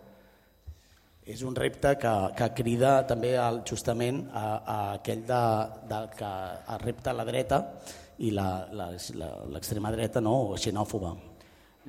És 1.27 1.41
un 1.41 1.53
repte 1.55 1.97
que, 1.99 2.11
que 2.39 2.45
crida 2.55 3.01
també 3.03 3.33
al, 3.35 3.57
justament 3.67 4.29
a, 4.31 4.43
a 4.63 4.75
aquell 4.93 5.25
de, 5.27 5.39
de, 5.89 5.97
que 6.15 6.29
el 6.71 6.79
repte 6.79 7.09
a 7.09 7.13
la 7.17 7.25
dreta 7.27 7.57
i 8.23 8.31
la- 8.31 8.67
la- 8.71 8.93
la- 9.19 9.43
l'extrema 9.51 9.91
dreta 9.91 10.21
no, 10.23 10.53
xenòfoba. 10.55 11.11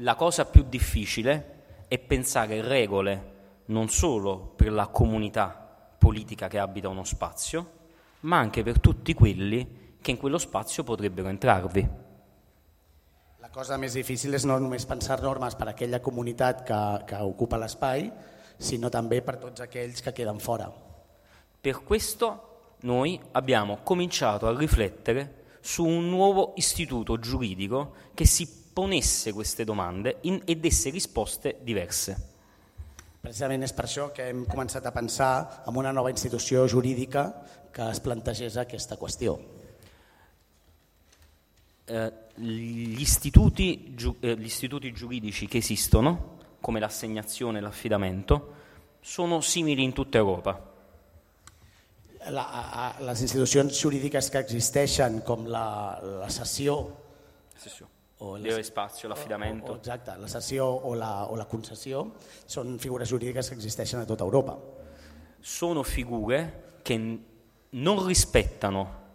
La 0.02 0.16
cosa 0.16 0.44
più 0.44 0.64
difficile 0.68 1.84
è 1.86 1.98
pensare 2.00 2.60
regole 2.62 3.36
non 3.66 3.88
solo 3.88 4.54
per 4.56 4.72
la 4.72 4.88
comunità 4.88 5.67
politica 6.08 6.48
che 6.48 6.58
abita 6.58 6.88
uno 6.88 7.04
spazio, 7.04 7.70
ma 8.20 8.38
anche 8.38 8.62
per 8.62 8.80
tutti 8.80 9.12
quelli 9.12 9.96
che 10.00 10.12
in 10.12 10.16
quello 10.16 10.38
spazio 10.38 10.82
potrebbero 10.82 11.28
entrarvi. 11.28 11.88
La 13.40 13.50
cosa 13.52 13.76
més 13.76 13.92
difícil 13.92 14.32
és 14.36 14.46
no 14.48 14.56
només 14.60 14.86
pensar 14.88 15.20
normes 15.20 15.56
per 15.56 15.66
a 15.68 15.74
aquella 15.74 16.00
comunitat 16.00 16.62
que, 16.64 16.78
que 17.08 17.20
ocupa 17.24 17.60
l'espai, 17.60 18.08
sinó 18.56 18.88
també 18.88 19.20
per 19.20 19.36
tots 19.42 19.60
aquells 19.64 20.00
que 20.04 20.14
queden 20.16 20.40
fora. 20.40 20.70
Per 21.60 21.82
questo 21.84 22.28
noi 22.88 23.20
abbiamo 23.32 23.80
cominciato 23.82 24.48
a 24.48 24.56
riflettere 24.56 25.58
su 25.60 25.84
un 25.84 26.08
nuovo 26.08 26.54
istituto 26.56 27.18
giuridico 27.18 27.92
che 28.14 28.24
si 28.24 28.48
ponesse 28.72 29.32
queste 29.32 29.64
domande 29.64 30.18
in- 30.22 30.40
e 30.44 30.56
desse 30.56 30.88
risposte 30.88 31.58
diverse. 31.62 32.38
Precisament 33.28 33.66
és 33.66 33.75
per 33.76 33.85
això 33.85 34.06
que 34.16 34.25
hem 34.30 34.47
començat 34.49 34.87
a 34.88 34.90
pensar 34.94 35.32
en 35.68 35.76
una 35.76 35.90
nova 35.92 36.08
institució 36.08 36.62
jurídica 36.64 37.26
que 37.76 37.85
es 37.92 37.99
plantegés 38.00 38.54
aquesta 38.56 38.97
qüestió. 38.97 39.35
Eh, 41.85 42.06
gli, 42.40 43.02
istituti, 43.02 43.66
eh, 44.23 44.32
gli 44.32 44.47
istituti 44.47 44.94
giuridici 44.94 45.47
che 45.47 45.58
esistono, 45.58 46.38
come 46.62 46.80
l'assegnazione 46.80 47.58
e 47.58 47.61
l'affidamento, 47.61 48.54
sono 49.02 49.42
simili 49.42 49.85
in 49.85 49.92
tutta 49.92 50.16
Europa. 50.16 50.56
La, 52.30 52.49
a, 52.49 52.94
les 53.04 53.20
institucions 53.20 53.76
jurídiques 53.76 54.32
que 54.32 54.40
existeixen 54.40 55.20
com 55.20 55.44
la, 55.52 56.00
la 56.00 56.32
cessió 56.32 56.80
o 58.18 58.37
la, 58.37 58.42
Leo 58.42 58.56
e 58.58 58.62
spazio, 58.62 59.08
o, 59.08 59.12
l'affidamento. 59.12 59.76
exacte, 59.76 60.16
la 60.18 60.26
cessió 60.28 60.66
o 60.66 60.94
la, 60.94 61.26
o 61.30 61.37
la 61.37 61.46
concessió 61.46 62.04
són 62.46 62.78
figures 62.78 63.08
jurídiques 63.10 63.48
que 63.48 63.54
existeixen 63.54 64.00
a 64.00 64.06
tota 64.06 64.25
Europa. 64.25 64.56
sono 65.40 65.82
figure 65.84 66.80
che 66.82 66.96
non 67.70 68.06
rispettano 68.06 69.06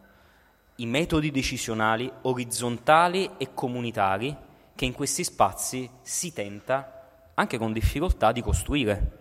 i 0.77 0.86
metodi 0.86 1.31
decisionali 1.31 2.12
orizzontali 2.24 3.29
e 3.38 3.53
comunitari 3.53 4.36
che 4.75 4.86
in 4.86 4.93
questi 4.93 5.24
spazi 5.24 5.89
si 6.01 6.31
tenta, 6.33 7.31
anche 7.36 7.57
con 7.57 7.74
difficoltà, 7.74 8.31
di 8.31 8.41
costruire. 8.41 9.19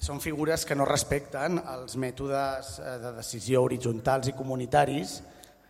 Són 0.00 0.18
figures 0.18 0.64
que 0.64 0.74
no 0.74 0.84
respecten 0.88 1.58
els 1.60 1.94
mètodes 1.96 2.78
eh, 2.80 2.98
de 2.98 3.10
decisió 3.18 3.62
horitzontals 3.62 4.28
i 4.28 4.32
comunitaris 4.32 5.22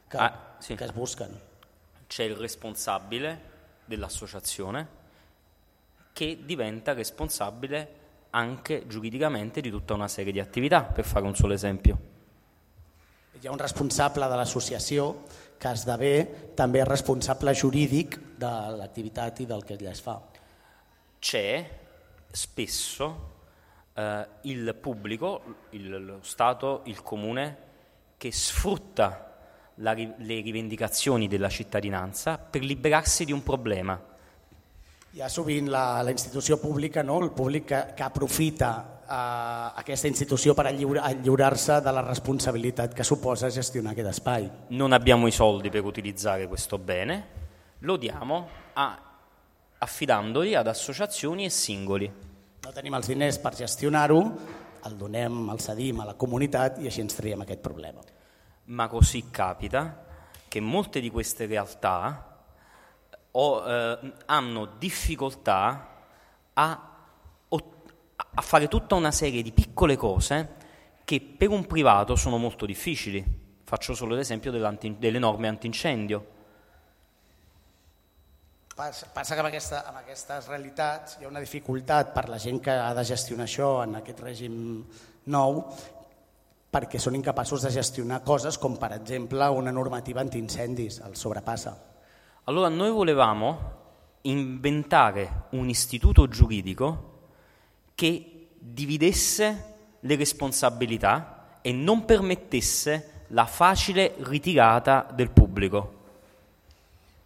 que, 0.09 0.19
Ah, 0.19 0.57
sì. 0.61 0.77
que 0.77 0.85
es 0.85 0.93
busquen. 0.95 1.31
C'è 2.11 2.25
il 2.25 2.35
responsabile 2.35 3.41
dell'associazione 3.85 4.99
che 6.13 6.41
diventa 6.45 6.93
responsabile 6.93 7.99
anche 8.31 8.89
giuridicamente 8.89 9.61
di 9.61 9.71
tutta 9.71 9.95
una 9.95 10.09
serie 10.09 10.33
di 10.33 10.41
attività, 10.41 10.83
per 10.83 11.05
fare 11.05 11.25
un 11.25 11.37
solo 11.37 11.53
esempio. 11.53 12.09
Hi 13.41 13.47
ha 13.47 13.53
un 13.53 13.63
responsable 13.63 14.27
de 14.27 14.37
l'associació 14.37 15.05
que 15.63 15.71
esdevé 15.71 16.55
també 16.59 16.83
responsable 16.83 17.55
jurídic 17.55 18.19
de 18.43 18.51
l'activitat 18.75 19.39
i 19.41 19.47
del 19.47 19.63
que 19.63 19.79
es 19.89 20.03
fa. 20.03 20.21
c'è 21.21 21.79
spesso 22.29 23.31
eh, 23.95 24.27
il 24.43 24.75
pubblico, 24.75 25.43
il, 25.71 26.05
lo 26.05 26.19
Stato, 26.23 26.83
il 26.87 27.03
comune, 27.03 27.69
che 28.17 28.33
sfrutta 28.33 29.30
la 29.81 29.93
le 29.93 30.41
rivendicazioni 30.41 31.29
della 31.29 31.49
cittadinanza 31.49 32.39
per 32.39 32.63
liberarsi 32.63 33.25
di 33.25 33.33
un 33.33 33.43
problema. 33.43 33.99
Hi 35.13 35.23
ha 35.23 35.29
sovint 35.29 35.69
la, 35.69 36.03
la 36.03 36.11
institució 36.11 36.59
pública, 36.59 37.03
no? 37.03 37.19
el 37.21 37.33
públic 37.33 37.65
que, 37.65 37.95
que 37.97 38.03
aprofita 38.03 39.01
a 39.11 39.73
aquesta 39.75 40.07
institució 40.07 40.55
per 40.55 40.71
lliurar-se 40.71 41.81
de 41.83 41.91
la 41.91 42.05
responsabilitat 42.07 42.95
che 42.95 43.03
suposa 43.03 43.49
gestionar 43.51 43.97
aquest 43.97 44.09
espai. 44.13 44.49
Non 44.69 44.93
abbiamo 44.93 45.27
i 45.27 45.33
soldi 45.33 45.69
per 45.69 45.83
utilizzare 45.85 46.47
questo 46.47 46.79
bene, 46.79 47.27
lo 47.81 47.97
diamo 47.97 48.47
a, 48.75 48.97
affidandoli 49.79 50.55
ad 50.55 50.69
associazioni 50.69 51.45
e 51.45 51.51
singoli. 51.51 52.13
No 52.63 52.71
tenim 52.71 52.95
els 52.95 53.11
diners 53.11 53.41
per 53.43 53.57
gestionar-ho, 53.57 54.21
el 54.87 54.97
donem, 54.97 55.43
el 55.51 55.59
cedim 55.59 56.05
a 56.05 56.07
la 56.13 56.15
comunitat 56.15 56.79
i 56.79 56.87
així 56.87 57.03
ens 57.03 57.19
triem 57.19 57.43
aquest 57.43 57.65
problema. 57.65 58.05
Ma 58.71 58.89
così 58.89 59.31
capita 59.31 60.07
che 60.49 60.61
molte 60.61 61.01
di 61.01 61.11
queste 61.11 61.47
realtà 61.47 62.43
o, 63.33 63.65
eh, 63.69 64.13
hanno 64.27 64.67
difficoltà 64.79 65.89
a 66.55 66.91
a 68.35 68.43
fare 68.43 68.69
tutta 68.69 68.95
una 68.95 69.11
serie 69.11 69.43
di 69.43 69.53
piccole 69.53 69.97
cose 69.97 70.59
che 71.05 71.21
per 71.21 71.49
un 71.49 71.67
privato 71.67 72.15
sono 72.15 72.39
molto 72.39 72.67
difficili. 72.67 73.25
Faccio 73.65 73.95
solo 73.95 74.15
l'esempio 74.15 74.51
delle 74.51 75.19
norme 75.19 75.49
antincendio. 75.49 76.39
Passa, 78.75 79.35
que 79.35 79.41
amb, 79.41 79.49
aquesta, 79.51 79.85
amb 79.85 79.99
aquestes 79.99 80.47
realitats 80.49 81.19
hi 81.19 81.27
ha 81.27 81.29
una 81.29 81.43
dificultat 81.43 82.15
per 82.15 82.31
la 82.31 82.39
gent 82.41 82.63
que 82.65 82.73
ha 82.73 82.95
de 82.97 83.05
gestionar 83.05 83.45
això 83.45 83.83
en 83.85 83.99
aquest 83.99 84.23
règim 84.25 84.55
nou 85.29 85.59
perquè 86.71 87.01
són 87.03 87.17
incapaços 87.19 87.65
de 87.67 87.73
gestionar 87.75 88.23
coses 88.23 88.59
com 88.59 88.77
per 88.79 88.93
exemple 88.95 89.49
una 89.51 89.73
normativa 89.75 90.23
antincendis, 90.23 91.01
el 91.03 91.17
sobrepassa. 91.19 91.75
Allora 92.45 92.69
noi 92.69 92.91
volevamo 92.91 93.79
inventare 94.23 95.47
un 95.51 95.69
istituto 95.69 96.29
giuridico 96.29 97.09
che 97.95 98.49
dividesse 98.59 99.65
le 99.99 100.17
responsabilità 100.17 101.59
e 101.61 101.73
non 101.73 102.05
permettesse 102.05 103.27
la 103.29 103.47
facile 103.47 104.15
ritirata 104.19 105.07
del 105.13 105.31
pubblico. 105.31 105.99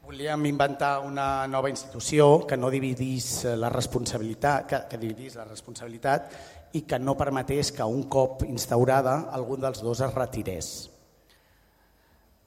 Volíem 0.04 0.44
inventar 0.44 1.00
una 1.00 1.46
nova 1.46 1.70
institució 1.70 2.44
que 2.44 2.58
no 2.58 2.68
dividís 2.68 3.44
la 3.56 3.70
responsabilitat, 3.72 4.66
que, 4.68 4.80
que 4.90 4.98
dividís 5.00 5.38
la 5.38 5.46
responsabilitat 5.48 6.28
i 6.74 6.82
que 6.82 6.98
no 6.98 7.14
permetés 7.16 7.70
que 7.72 7.86
un 7.86 8.08
cop 8.10 8.42
instaurada 8.48 9.30
algun 9.34 9.62
dels 9.62 9.82
dos 9.82 10.00
es 10.02 10.14
retirés. 10.14 10.70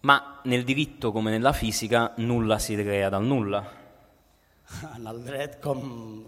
Ma 0.04 0.42
nel 0.46 0.64
diritto 0.64 1.12
come 1.12 1.32
nella 1.32 1.54
fisica 1.54 2.14
nulla 2.18 2.60
si 2.60 2.76
crea 2.76 3.10
dal 3.10 3.24
nulla. 3.24 3.64
En 4.98 5.08
el 5.08 5.24
dret 5.24 5.62
com 5.62 6.26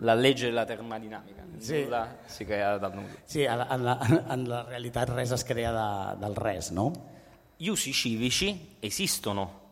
la 0.00 0.14
legge 0.14 0.46
della 0.46 0.64
termodinamica, 0.64 1.42
sì. 1.58 1.82
nulla 1.82 2.18
si 2.24 2.44
crea 2.44 2.78
dal 2.78 2.94
nulla. 2.94 3.14
Sì, 3.24 3.42
en 3.42 3.82
la, 3.82 4.24
en 4.28 4.46
la 4.46 4.62
realità 4.68 5.04
res 5.04 5.32
es 5.32 5.42
crea 5.42 5.72
da, 5.72 6.16
dal 6.18 6.36
res, 6.36 6.70
no? 6.70 6.92
Gli 7.56 7.66
usi 7.66 7.92
civici 7.92 8.76
esistono, 8.78 9.66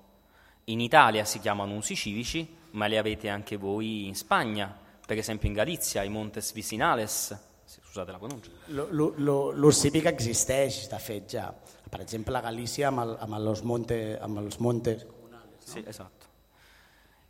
in 0.65 0.81
Italia 0.81 1.25
si 1.25 1.38
chiamano 1.38 1.76
usi 1.76 1.95
civici, 1.95 2.57
ma 2.73 2.87
li 2.87 2.97
avete 2.97 3.29
anche 3.29 3.57
voi 3.57 4.09
in 4.09 4.17
Spagna, 4.17 4.76
per 5.07 5.19
esempio 5.19 5.49
in 5.49 5.55
Galizia, 5.55 6.03
i 6.03 6.09
Montes 6.09 6.53
Vicinales, 6.53 7.39
scusate 7.65 8.11
la 8.11 8.19
pronuncia. 8.19 8.51
L'ús 8.67 9.81
cívic 9.81 10.07
existeix, 10.11 10.89
de 10.91 10.99
fet, 10.99 11.31
ja. 11.31 11.47
Per 11.89 12.01
exemple, 12.03 12.37
a 12.37 12.43
Galícia 12.43 12.89
amb, 12.89 13.05
el, 13.05 13.17
amb, 13.23 13.39
els, 13.39 13.63
monte, 13.63 14.19
amb 14.21 14.43
els 14.43 14.59
montes 14.59 15.07
comunals. 15.07 15.67
No? 15.67 15.73
Sì, 15.73 15.83
esatto. 15.87 16.27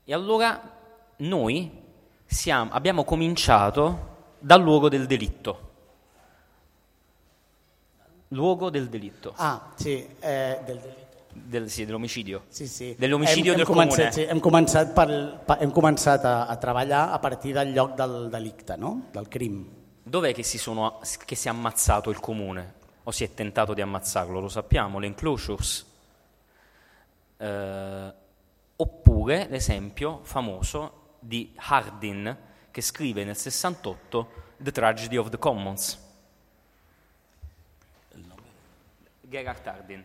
E 0.05 0.15
allora 0.15 0.57
noi 1.19 1.71
siamo, 2.25 2.73
abbiamo 2.73 3.05
cominciato 3.05 4.15
dal 4.39 4.63
luogo 4.63 4.89
del 4.89 5.07
delitto. 5.07 5.65
Luogo 8.29 8.71
del 8.71 8.89
delitto. 8.89 9.35
Ah, 9.37 9.73
sì, 9.77 10.09
eh, 10.21 10.61
del 10.65 10.79
delitto. 10.79 11.06
Del, 11.45 11.71
sì, 11.71 11.85
dell'omicidio. 11.85 12.45
Sí, 12.49 12.67
sí. 12.67 12.95
Dell'omicidio 12.99 13.53
hem, 13.53 13.59
del 13.59 13.67
hem 13.67 13.73
començat, 13.73 13.97
comune. 13.97 14.13
Sí, 14.13 14.23
hem 14.31 14.41
començat, 14.41 14.93
per, 14.95 15.09
per, 15.47 15.57
hem 15.61 15.73
començat 15.75 16.25
a, 16.25 16.35
a 16.47 16.57
treballar 16.57 17.13
a 17.13 17.19
partir 17.19 17.53
del 17.55 17.73
lloc 17.73 17.95
del 17.95 18.29
delicte, 18.31 18.77
no? 18.77 19.09
del 19.13 19.29
crim. 19.29 19.65
Dov'è 20.03 20.33
che 20.33 20.43
si, 20.43 20.59
sono, 20.59 21.01
che 21.25 21.35
si 21.35 21.49
è 21.49 21.51
ammazzato 21.51 22.11
il 22.11 22.21
comune? 22.21 22.75
O 23.05 23.11
si 23.11 23.25
è 23.25 23.35
tentato 23.35 23.75
di 23.75 23.81
ammazzarlo? 23.81 24.41
Lo 24.41 24.49
sappiamo, 24.49 24.99
le 24.99 25.07
enclosures. 25.07 25.87
Eh, 27.37 28.15
oppure 28.77 29.47
l'esempio 29.49 30.21
famoso 30.23 31.17
di 31.21 31.53
Hardin 31.57 32.37
che 32.71 32.81
scrive 32.81 33.25
nel 33.25 33.37
68 33.37 34.31
The 34.59 34.73
Tragedy 34.73 35.17
of 35.17 35.29
the 35.29 35.39
Commons. 35.39 36.05
Gerard 39.29 39.67
Hardin. 39.67 40.05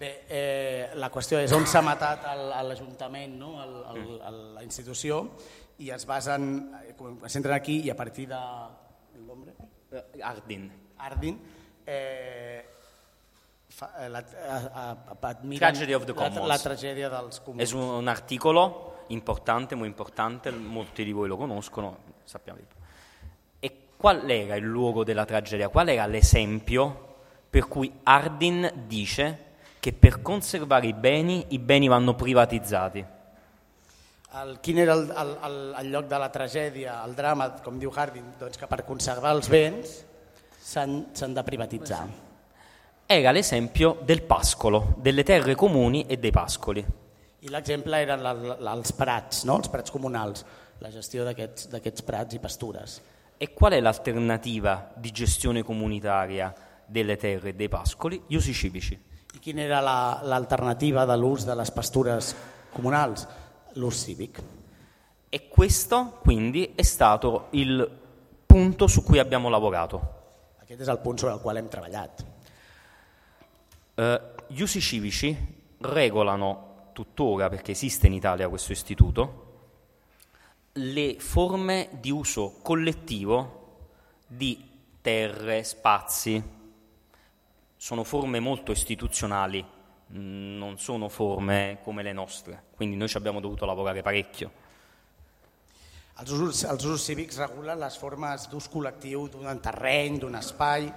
Bé, 0.00 0.24
eh, 0.32 0.90
la 0.96 1.10
qüestió 1.12 1.36
és 1.44 1.52
on 1.52 1.66
s'ha 1.68 1.82
matat 1.84 2.22
l'Ajuntament, 2.64 3.34
no? 3.36 3.50
el, 3.60 3.72
el, 3.90 3.98
mm. 4.00 4.20
el, 4.30 4.38
la 4.56 4.62
institució, 4.64 5.18
i 5.84 5.90
es 5.92 6.06
basen, 6.08 6.46
eh, 6.80 6.94
es 6.96 7.36
centren 7.36 7.52
aquí 7.52 7.82
i 7.84 7.90
a 7.92 7.96
partir 7.98 8.24
de... 8.30 8.38
L'ombre? 9.26 9.52
Ardin. 10.24 10.70
Ardin. 11.04 11.36
Eh, 11.84 12.62
fa, 13.68 13.90
eh, 14.00 14.08
la, 14.08 14.22
a, 14.22 14.56
a, 14.56 15.18
admiren 15.34 15.66
Tragedy 15.66 15.98
of 15.98 16.08
the 16.08 16.16
Commons. 16.16 16.46
La, 16.46 16.54
la 16.54 16.58
tragèdia 16.62 17.12
dels 17.12 17.44
comuns. 17.44 17.66
És 17.66 17.76
un, 17.76 17.84
un 17.98 18.08
articolo 18.08 19.04
importante, 19.08 19.74
molto 19.74 19.90
importante, 19.90 20.50
molti 20.50 21.04
di 21.04 21.12
voi 21.12 21.28
lo 21.28 21.36
conoscono, 21.36 21.92
sappiamo 22.24 22.58
di 22.58 22.64
più. 22.64 22.78
E 23.60 23.88
qual 23.98 24.24
era 24.30 24.56
il 24.56 24.64
luogo 24.64 25.04
della 25.04 25.26
tragedia? 25.26 25.68
Qual 25.68 25.88
era 25.88 26.06
l'esempio 26.06 27.16
per 27.50 27.68
cui 27.68 27.92
Hardin 28.04 28.86
dice 28.86 29.49
che 29.80 29.92
per 29.92 30.20
conservare 30.20 30.86
i 30.86 30.92
beni, 30.92 31.46
i 31.48 31.58
beni 31.58 31.88
vanno 31.88 32.14
privatizzati? 32.14 33.04
El, 34.32 34.58
quin 34.60 34.78
era 34.78 34.92
el, 34.92 35.08
el, 35.10 35.30
el, 35.42 35.74
el 35.80 35.88
lloc 35.90 36.06
de 36.06 36.18
la 36.20 36.28
tragèdia, 36.30 37.00
el 37.02 37.16
drama, 37.18 37.48
com 37.64 37.80
diu 37.80 37.90
Hardin, 37.90 38.28
doncs 38.38 38.60
que 38.60 38.68
per 38.70 38.84
conservar 38.86 39.32
els 39.34 39.48
béns 39.50 39.96
s'han 40.62 41.34
de 41.34 41.42
privatitzar. 41.42 42.04
Era 43.10 43.32
l'esempio 43.32 43.96
del 44.06 44.22
pascolo, 44.22 44.94
delle 44.98 45.24
terre 45.24 45.56
comuni 45.56 46.04
e 46.06 46.18
dei 46.18 46.30
pascoli. 46.30 46.84
I 47.40 47.50
l'exemple 47.50 47.98
eren 48.04 48.22
els 48.22 48.92
prats, 48.94 49.42
no? 49.48 49.56
els 49.58 49.72
prats 49.72 49.90
comunals, 49.90 50.44
la 50.78 50.92
gestió 50.94 51.24
d'aquests 51.24 52.06
prats 52.06 52.36
i 52.36 52.38
pastures. 52.38 53.00
E 53.40 53.50
qual 53.52 53.72
è 53.72 53.80
l'alternativa 53.80 54.92
di 54.94 55.10
gestione 55.10 55.64
comunitaria 55.64 56.54
delle 56.86 57.16
terre 57.16 57.48
e 57.48 57.54
dei 57.54 57.68
pascoli? 57.68 58.22
Gli 58.28 58.36
usi 58.36 58.52
civici. 58.52 59.09
I 59.32 59.38
quina 59.38 59.62
era 59.62 59.80
l'alternativa 59.80 61.04
la, 61.04 61.14
de 61.14 61.20
l'ús 61.20 61.44
de 61.46 61.54
les 61.54 61.70
pastures 61.70 62.34
comunals? 62.72 63.26
L'ús 63.74 64.04
cívic. 64.04 64.42
E 65.28 65.48
questo 65.48 66.18
quindi 66.22 66.72
è 66.74 66.82
stato 66.82 67.46
il 67.50 67.98
punto 68.44 68.86
su 68.88 69.04
cui 69.04 69.18
abbiamo 69.18 69.48
lavorato. 69.48 70.18
Aquest 70.62 70.80
és 70.80 70.88
el 70.88 70.98
punt 70.98 71.18
sobre 71.18 71.34
el 71.34 71.40
qual 71.40 71.56
hem 71.56 71.68
treballat. 71.68 72.24
Uh, 73.94 74.18
gli 74.48 74.62
usi 74.62 74.80
civici 74.80 75.36
regolano 75.78 76.90
tuttora, 76.92 77.48
perché 77.48 77.72
esiste 77.72 78.06
in 78.06 78.12
Italia 78.12 78.48
questo 78.48 78.72
istituto, 78.72 79.46
le 80.72 81.16
forme 81.18 81.88
di 82.00 82.10
uso 82.10 82.58
collettivo 82.62 83.78
di 84.26 84.68
terre, 85.00 85.64
spazi. 85.64 86.42
Sono 87.80 88.04
forme 88.04 88.40
molto 88.40 88.72
istituzionali, 88.72 89.64
non 90.08 90.78
sono 90.78 91.08
forme 91.08 91.78
come 91.82 92.02
le 92.02 92.12
nostre, 92.12 92.64
quindi 92.76 92.94
noi 92.94 93.08
ci 93.08 93.16
abbiamo 93.16 93.40
dovuto 93.40 93.64
lavorare 93.64 94.02
parecchio. 94.02 94.50
Els 96.20 96.30
usos, 96.30 96.64
els 96.68 96.84
usos 96.84 97.06
cívics 97.08 97.38
regulen 97.40 97.80
les 97.80 97.96
formes 97.96 98.44
d'ús 98.52 98.66
col·lectiu 98.68 99.30
d'un 99.32 99.62
terreny, 99.64 100.18
d'un 100.20 100.36
espai, 100.36 100.92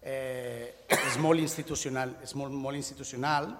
eh, 0.00 0.86
és 0.88 1.20
molt 1.20 1.44
institucional, 1.44 2.16
és 2.24 2.32
molt, 2.32 2.56
molt 2.56 2.80
institucional 2.80 3.50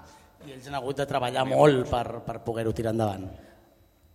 i 0.49 0.57
ells 0.57 0.73
han 0.73 0.81
hagut 0.81 1.05
de 1.05 1.09
treballar 1.13 1.45
molt 1.45 1.85
per, 1.93 2.23
per 2.25 2.41
poter-ho 2.49 2.73
tirar 2.73 2.97
endavant. 2.97 3.29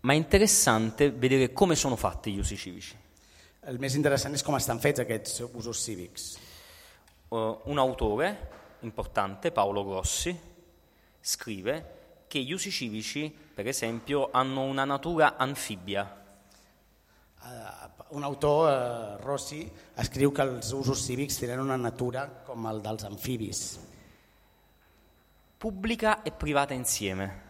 Ma 0.01 0.13
è 0.13 0.17
interessante 0.17 1.12
vedere 1.12 1.53
come 1.53 1.75
sono 1.75 1.95
fatti 1.95 2.33
gli 2.33 2.39
usi 2.39 2.57
civici. 2.57 2.97
Il 3.69 3.77
més 3.77 3.93
interessant 3.93 4.33
és 4.33 4.41
com 4.41 4.57
estan 4.57 4.81
fets 4.81 5.05
aquests 5.05 5.43
usos 5.53 5.85
cívics. 5.85 6.31
Uh, 7.30 7.60
un 7.65 7.78
autore 7.78 8.50
importante, 8.82 9.52
Paolo 9.52 9.86
Grossi, 9.86 10.38
scrive 11.20 11.98
che 12.28 12.39
gli 12.39 12.52
usi 12.52 12.72
civici, 12.72 13.30
per 13.30 13.68
esempio, 13.68 14.30
hanno 14.32 14.63
una 14.63 14.86
natura 14.86 15.38
anfibia. 15.38 16.18
Uh, 17.42 18.15
un 18.15 18.24
autor, 18.24 19.20
uh, 19.20 19.24
Rossi, 19.24 19.70
escriu 19.96 20.32
que 20.32 20.42
els 20.42 20.74
usos 20.74 21.06
cívics 21.06 21.38
tenen 21.38 21.62
una 21.62 21.78
natura 21.78 22.26
com 22.46 22.65
el 22.68 22.82
dels 22.82 23.06
amfibis 23.06 23.80
pubblica 25.60 26.24
e 26.24 26.32
privata 26.32 26.74
insieme. 26.74 27.48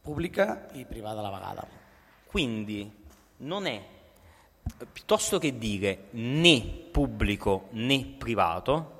Pubblica 0.00 0.70
e 0.70 0.86
privata 0.86 1.18
alla 1.18 1.30
vegada. 1.30 1.66
Quindi 2.26 2.90
non 3.38 3.66
è 3.66 3.84
piuttosto 4.92 5.38
che 5.38 5.56
dire 5.58 6.08
né 6.10 6.60
pubblico 6.90 7.68
né 7.72 8.04
privato, 8.18 8.96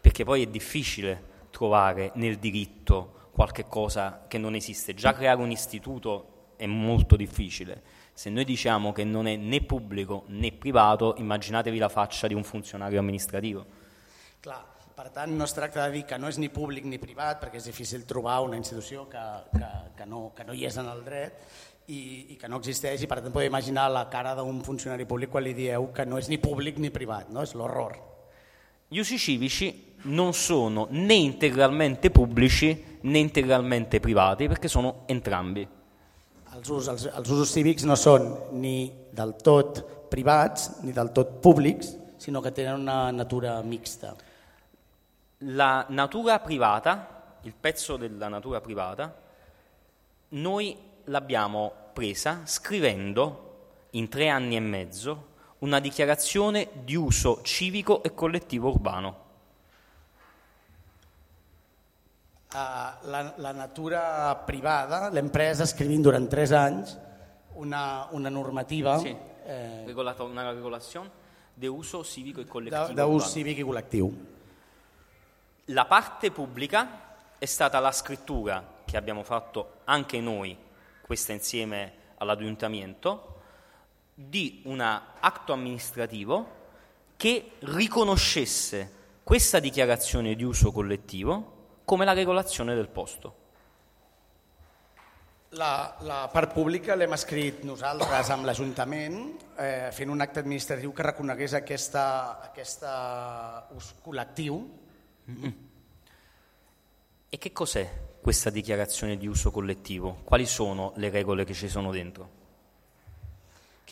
perché 0.00 0.24
poi 0.24 0.42
è 0.42 0.46
difficile 0.46 1.30
trovare 1.50 2.12
nel 2.14 2.38
diritto 2.38 3.30
qualche 3.32 3.66
cosa 3.66 4.24
che 4.28 4.38
non 4.38 4.54
esiste. 4.54 4.94
Già 4.94 5.12
creare 5.12 5.40
un 5.40 5.50
istituto 5.50 6.54
è 6.56 6.66
molto 6.66 7.16
difficile. 7.16 7.82
Se 8.12 8.30
noi 8.30 8.44
diciamo 8.44 8.92
che 8.92 9.04
non 9.04 9.26
è 9.26 9.36
né 9.36 9.62
pubblico 9.62 10.24
né 10.28 10.52
privato, 10.52 11.14
immaginatevi 11.16 11.78
la 11.78 11.88
faccia 11.88 12.26
di 12.26 12.34
un 12.34 12.44
funzionario 12.44 12.98
amministrativo. 12.98 13.64
Clar, 14.40 14.64
per 14.94 15.10
tant, 15.10 15.32
no 15.32 15.44
es 15.44 15.54
tracta 15.54 15.86
de 15.86 15.96
dir 15.96 16.04
que 16.04 16.18
no 16.18 16.28
és 16.28 16.36
ni 16.38 16.50
públic 16.52 16.84
ni 16.84 16.98
privat, 17.00 17.40
perquè 17.40 17.58
és 17.58 17.66
difícil 17.66 18.04
trobar 18.06 18.40
una 18.44 18.58
institució 18.58 19.06
que, 19.08 19.22
que, 19.54 19.70
que, 19.96 20.06
no, 20.06 20.32
que 20.36 20.44
no 20.44 20.52
hi 20.52 20.66
és 20.68 20.76
en 20.82 20.90
el 20.92 21.02
dret 21.06 21.38
i, 21.92 22.00
i 22.32 22.38
que 22.40 22.48
no 22.48 22.58
existeix, 22.62 23.04
i 23.04 23.08
per 23.10 23.20
tant 23.20 23.34
podeu 23.34 23.50
imaginar 23.50 23.88
la 23.92 24.06
cara 24.12 24.34
d'un 24.38 24.62
funcionari 24.64 25.06
públic 25.08 25.32
quan 25.32 25.44
li 25.44 25.52
dieu 25.56 25.90
que 25.94 26.06
no 26.08 26.18
és 26.20 26.30
ni 26.32 26.40
públic 26.40 26.80
ni 26.80 26.90
privat, 26.94 27.28
no? 27.30 27.44
és 27.44 27.54
l'horror. 27.58 27.98
Gli 28.92 29.00
usi 29.00 29.18
civici 29.18 29.70
non 30.04 30.34
sono 30.34 30.86
né 30.90 31.14
integralmente 31.14 32.10
pubblici 32.10 32.98
né 33.02 33.18
integralmente 33.18 34.00
privati 34.00 34.48
perché 34.48 34.68
sono 34.68 35.04
entrambi. 35.06 35.66
Els, 36.52 36.68
us, 36.68 36.88
els, 36.88 37.06
els 37.08 37.28
usos 37.32 37.52
cívics 37.52 37.86
no 37.88 37.96
són 37.96 38.26
ni 38.60 38.92
del 39.12 39.36
tot 39.40 39.80
privats 40.12 40.82
ni 40.84 40.92
del 40.92 41.12
tot 41.16 41.38
públics, 41.40 41.94
sinó 42.20 42.42
que 42.44 42.52
tenen 42.52 42.82
una 42.84 43.10
natura 43.10 43.56
mixta. 43.62 44.12
La 45.56 45.86
natura 45.88 46.38
privata, 46.40 47.38
il 47.42 47.54
pezzo 47.58 47.96
della 47.96 48.28
natura 48.28 48.60
privata, 48.60 49.08
noi 50.36 50.76
l'abbiamo 51.04 51.81
presa 51.92 52.42
scrivendo 52.44 53.86
in 53.90 54.08
tre 54.08 54.28
anni 54.28 54.56
e 54.56 54.60
mezzo 54.60 55.30
una 55.58 55.78
dichiarazione 55.78 56.68
di 56.82 56.96
uso 56.96 57.40
civico 57.42 58.02
e 58.02 58.14
collettivo 58.14 58.70
urbano. 58.70 59.20
Uh, 62.52 63.08
la, 63.08 63.32
la 63.36 63.52
natura 63.52 64.34
privada, 64.44 65.08
l'empresa 65.08 65.62
escrivint 65.62 66.02
durant 66.02 66.28
tres 66.28 66.52
anys 66.52 66.98
una, 67.54 68.08
una 68.10 68.28
normativa 68.28 68.98
Sì, 68.98 69.16
eh, 69.46 69.84
regolato- 69.86 70.24
una 70.24 70.50
regolazione 70.50 71.10
di 71.54 71.66
uso 71.66 72.04
civico 72.04 72.40
e 72.40 72.46
collettivo 72.46 72.88
d'ús 72.88 72.96
urbano. 72.96 73.20
cívic 73.20 73.58
i 73.58 73.62
col·lectiu. 73.62 74.10
La 75.66 75.86
parte 75.86 76.30
pubblica 76.30 77.16
è 77.38 77.44
stata 77.46 77.78
la 77.78 77.92
scrittura 77.92 78.62
che 78.84 78.96
abbiamo 78.96 79.22
fatto 79.22 79.80
anche 79.84 80.20
noi, 80.20 80.56
questa 81.12 81.32
insieme 81.32 81.92
all'adgiuntamento, 82.16 83.42
di 84.14 84.62
un 84.64 84.80
atto 84.80 85.52
amministrativo 85.52 86.60
che 87.18 87.52
riconoscesse 87.58 88.90
questa 89.22 89.58
dichiarazione 89.58 90.34
di 90.34 90.42
uso 90.42 90.72
collettivo 90.72 91.80
come 91.84 92.06
la 92.06 92.14
regolazione 92.14 92.74
del 92.74 92.88
posto. 92.88 93.36
La, 95.50 95.98
la 96.00 96.30
part 96.32 96.54
pública 96.54 96.94
l'hem 96.96 97.12
escrit 97.12 97.60
nosaltres 97.68 98.30
amb 98.32 98.48
l'Ajuntament 98.48 99.18
eh, 99.58 99.90
fent 99.92 100.08
un 100.08 100.24
acte 100.24 100.40
administratiu 100.40 100.94
que 100.96 101.04
reconegués 101.04 101.52
aquesta, 101.58 102.06
aquesta 102.48 102.94
ús 103.76 103.92
col·lectiu. 104.00 104.56
E 107.28 107.36
che 107.36 107.52
cos'è 107.52 107.84
questa 108.22 108.48
dichiarazione 108.50 109.18
di 109.18 109.26
uso 109.26 109.50
collettivo? 109.50 110.20
Quali 110.22 110.46
sono 110.46 110.92
le 110.96 111.10
regole 111.10 111.44
che 111.44 111.52
ci 111.52 111.68
sono 111.68 111.90
dentro? 111.90 112.40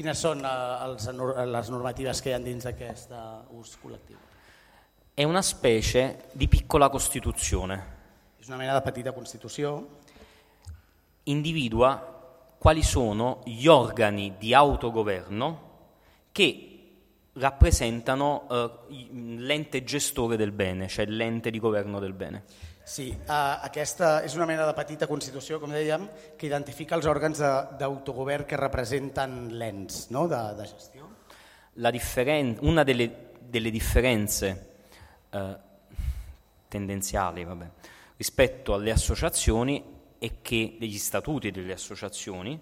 Quines 0.01 0.17
són 0.17 0.41
eh, 0.41 1.47
les 1.53 1.69
normatives 1.69 2.23
que 2.25 2.31
hi 2.31 2.35
ha 2.35 2.41
dins 2.41 2.65
d'aquest 2.65 3.11
eh, 3.13 3.25
ús 3.59 3.75
col·lectiu? 3.83 4.17
È 5.13 5.25
una 5.25 5.43
specie 5.43 6.31
di 6.33 6.49
piccola 6.49 6.89
Costituzione. 6.89 7.99
És 8.41 8.49
una 8.49 8.57
mena 8.57 8.73
de 8.73 8.81
petita 8.81 9.13
constitució 9.13 9.99
individua 11.25 11.93
quali 12.57 12.83
sono 12.83 13.43
gli 13.45 13.67
organi 13.67 14.37
di 14.39 14.55
autogoverno 14.55 15.69
che 16.33 16.67
rappresentano 17.35 18.47
eh, 18.49 18.71
l'ente 19.37 19.85
gestore 19.85 20.39
del 20.39 20.53
bene, 20.53 20.89
cioè 20.89 21.05
l'ente 21.05 21.51
di 21.51 21.59
governo 21.59 21.99
del 21.99 22.15
bene. 22.15 22.45
Sí, 22.91 23.13
eh, 23.13 23.33
aquesta 23.63 24.17
és 24.27 24.35
una 24.35 24.49
mena 24.51 24.65
de 24.67 24.73
petita 24.75 25.07
constitució, 25.07 25.61
com 25.63 25.71
dèiem, 25.71 26.09
que 26.35 26.49
identifica 26.49 26.97
els 26.97 27.07
òrgans 27.07 27.39
d'autogovern 27.79 28.49
que 28.51 28.59
representen 28.59 29.37
l'ens 29.61 30.09
no? 30.11 30.25
de, 30.27 30.41
de 30.59 30.67
gestió. 30.67 31.07
La 31.79 31.93
differen- 31.95 32.57
una 32.67 32.83
delle, 32.83 33.37
delle 33.39 33.71
differenze 33.71 34.51
eh, 35.31 35.55
tendenziali 36.67 37.45
vabbè, 37.45 37.71
rispetto 38.17 38.75
alle 38.75 38.91
associazioni 38.91 39.85
è 40.19 40.43
che 40.43 40.75
degli 40.81 40.99
statuti 40.99 41.53
delle 41.53 41.75
associazioni 41.75 42.61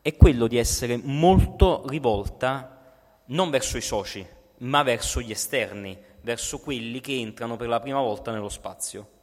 è 0.00 0.16
quello 0.16 0.46
di 0.46 0.56
essere 0.56 0.96
molto 0.96 1.86
rivolta 1.86 2.80
non 3.26 3.50
verso 3.50 3.76
i 3.76 3.82
soci, 3.82 4.26
ma 4.60 4.82
verso 4.82 5.20
gli 5.20 5.32
esterni, 5.32 6.02
verso 6.22 6.60
quelli 6.60 7.02
che 7.02 7.12
entrano 7.12 7.58
per 7.58 7.68
la 7.68 7.78
prima 7.78 8.00
volta 8.00 8.32
nello 8.32 8.48
spazio. 8.48 9.18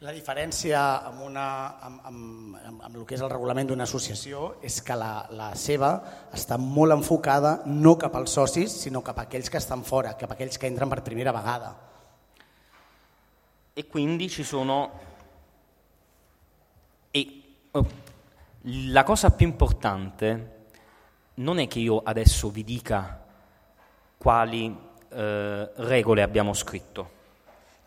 La 0.00 0.14
diferència 0.16 0.80
amb, 1.10 1.18
una, 1.26 1.42
amb, 1.84 1.98
amb, 2.08 2.54
amb, 2.56 2.84
amb 2.86 2.94
el 2.96 3.02
que 3.04 3.18
és 3.18 3.20
el 3.20 3.28
reglament 3.28 3.68
d'una 3.68 3.84
associació 3.84 4.54
és 4.64 4.78
que 4.80 4.94
la, 4.96 5.26
la 5.36 5.50
seva 5.60 5.90
està 6.32 6.56
molt 6.56 6.94
enfocada 6.94 7.58
no 7.66 7.98
cap 8.00 8.16
als 8.16 8.32
socis, 8.38 8.72
sinó 8.72 9.02
cap 9.04 9.20
a 9.20 9.26
aquells 9.26 9.52
que 9.52 9.60
estan 9.60 9.84
fora, 9.84 10.14
cap 10.16 10.32
a 10.32 10.38
aquells 10.38 10.56
que 10.56 10.70
entren 10.72 10.88
per 10.88 11.02
primera 11.04 11.34
vegada. 11.36 11.74
E 13.74 13.86
quindi 13.88 14.30
ci 14.30 14.42
sono... 14.42 14.78
E 17.10 17.26
oh, 17.72 17.86
la 18.96 19.04
cosa 19.04 19.30
più 19.32 19.46
importante 19.46 20.64
non 21.34 21.58
è 21.58 21.68
che 21.68 21.78
io 21.78 22.00
adesso 22.02 22.48
vi 22.48 22.64
dica 22.64 23.22
quali 24.16 24.74
eh, 25.10 25.70
regole 25.74 26.22
abbiamo 26.22 26.54
scritto, 26.54 27.10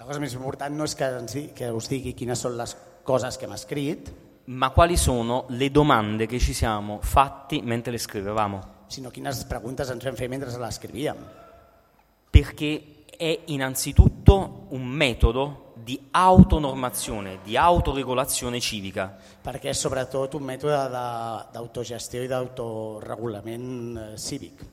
La 0.04 0.10
cosa 0.10 0.20
més 0.20 0.34
important 0.36 0.74
no 0.76 0.84
és 0.84 0.96
que, 1.00 1.08
di- 1.32 1.46
que 1.56 1.70
us 1.72 1.88
digui 1.88 2.12
quines 2.14 2.42
són 2.44 2.58
les 2.60 2.74
coses 3.08 3.38
que 3.40 3.46
hem 3.48 3.54
escrit, 3.56 4.10
ma 4.52 4.72
quali 4.76 4.98
sono 4.98 5.46
le 5.56 5.70
domande 5.72 6.26
che 6.28 6.40
ci 6.40 6.54
siamo 6.54 7.00
fatti 7.02 7.62
mentre 7.62 7.92
le 7.94 7.98
scrivevamo. 7.98 8.72
sinó 8.94 9.10
quines 9.10 9.46
preguntes 9.46 9.90
ens 9.90 10.04
vam 10.04 10.16
fer 10.16 10.28
mentre 10.30 10.52
l'escrivíem. 10.60 11.16
Perché 12.30 13.06
è 13.18 13.44
innanzitutto 13.46 14.66
un 14.70 14.86
metodo 14.86 15.72
di 15.76 15.98
autonormazione, 16.12 17.40
di 17.44 17.56
autoregolazione 17.56 18.60
civica. 18.60 19.16
perquè 19.42 19.70
és 19.70 19.80
sobretot 19.80 20.34
un 20.36 20.44
mètode 20.44 20.90
de- 20.90 21.46
d'autogestió 21.54 22.22
i 22.22 22.28
d'autoregulament 22.28 23.98
eh, 23.98 24.18
cívic. 24.18 24.66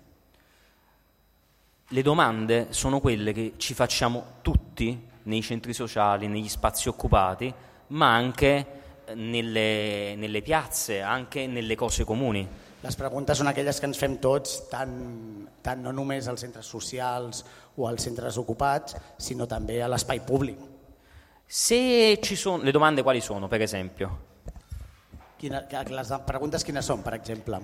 Le 1.92 2.02
domande 2.02 2.66
sono 2.70 2.98
quelle 3.00 3.32
che 3.32 3.54
ci 3.58 3.74
facciamo 3.74 4.24
tutti 4.42 5.08
nei 5.24 5.42
centri 5.42 5.72
sociali, 5.72 6.26
negli 6.28 6.48
spazi 6.48 6.88
occupati, 6.88 7.52
ma 7.88 8.14
anche 8.14 8.66
eh, 9.04 9.14
nelle, 9.14 10.14
nelle 10.16 10.42
piazze, 10.42 11.00
anche 11.00 11.46
nelle 11.46 11.74
cose 11.74 12.04
comuni. 12.04 12.48
Les 12.80 12.96
preguntes 12.96 13.36
són 13.36 13.50
aquelles 13.50 13.76
que 13.76 13.84
ens 13.90 13.98
fem 14.00 14.14
tots, 14.24 14.54
tant, 14.70 14.92
tant 15.60 15.82
no 15.84 15.92
només 15.92 16.30
als 16.30 16.40
centres 16.40 16.64
socials 16.64 17.42
o 17.76 17.84
als 17.84 18.06
centres 18.06 18.38
ocupats, 18.40 18.96
sinó 19.20 19.44
també 19.44 19.82
a 19.84 19.88
l'espai 19.92 20.22
públic. 20.24 20.62
Se 21.44 22.18
ci 22.22 22.36
sono, 22.36 22.62
le 22.62 22.72
domande 22.72 23.02
quali 23.02 23.20
sono, 23.20 23.48
per 23.48 23.60
esempio? 23.60 24.08
Quina, 25.36 25.60
les 25.68 26.14
preguntes 26.24 26.64
quines 26.64 26.88
són, 26.88 27.02
per 27.04 27.18
exemple? 27.18 27.60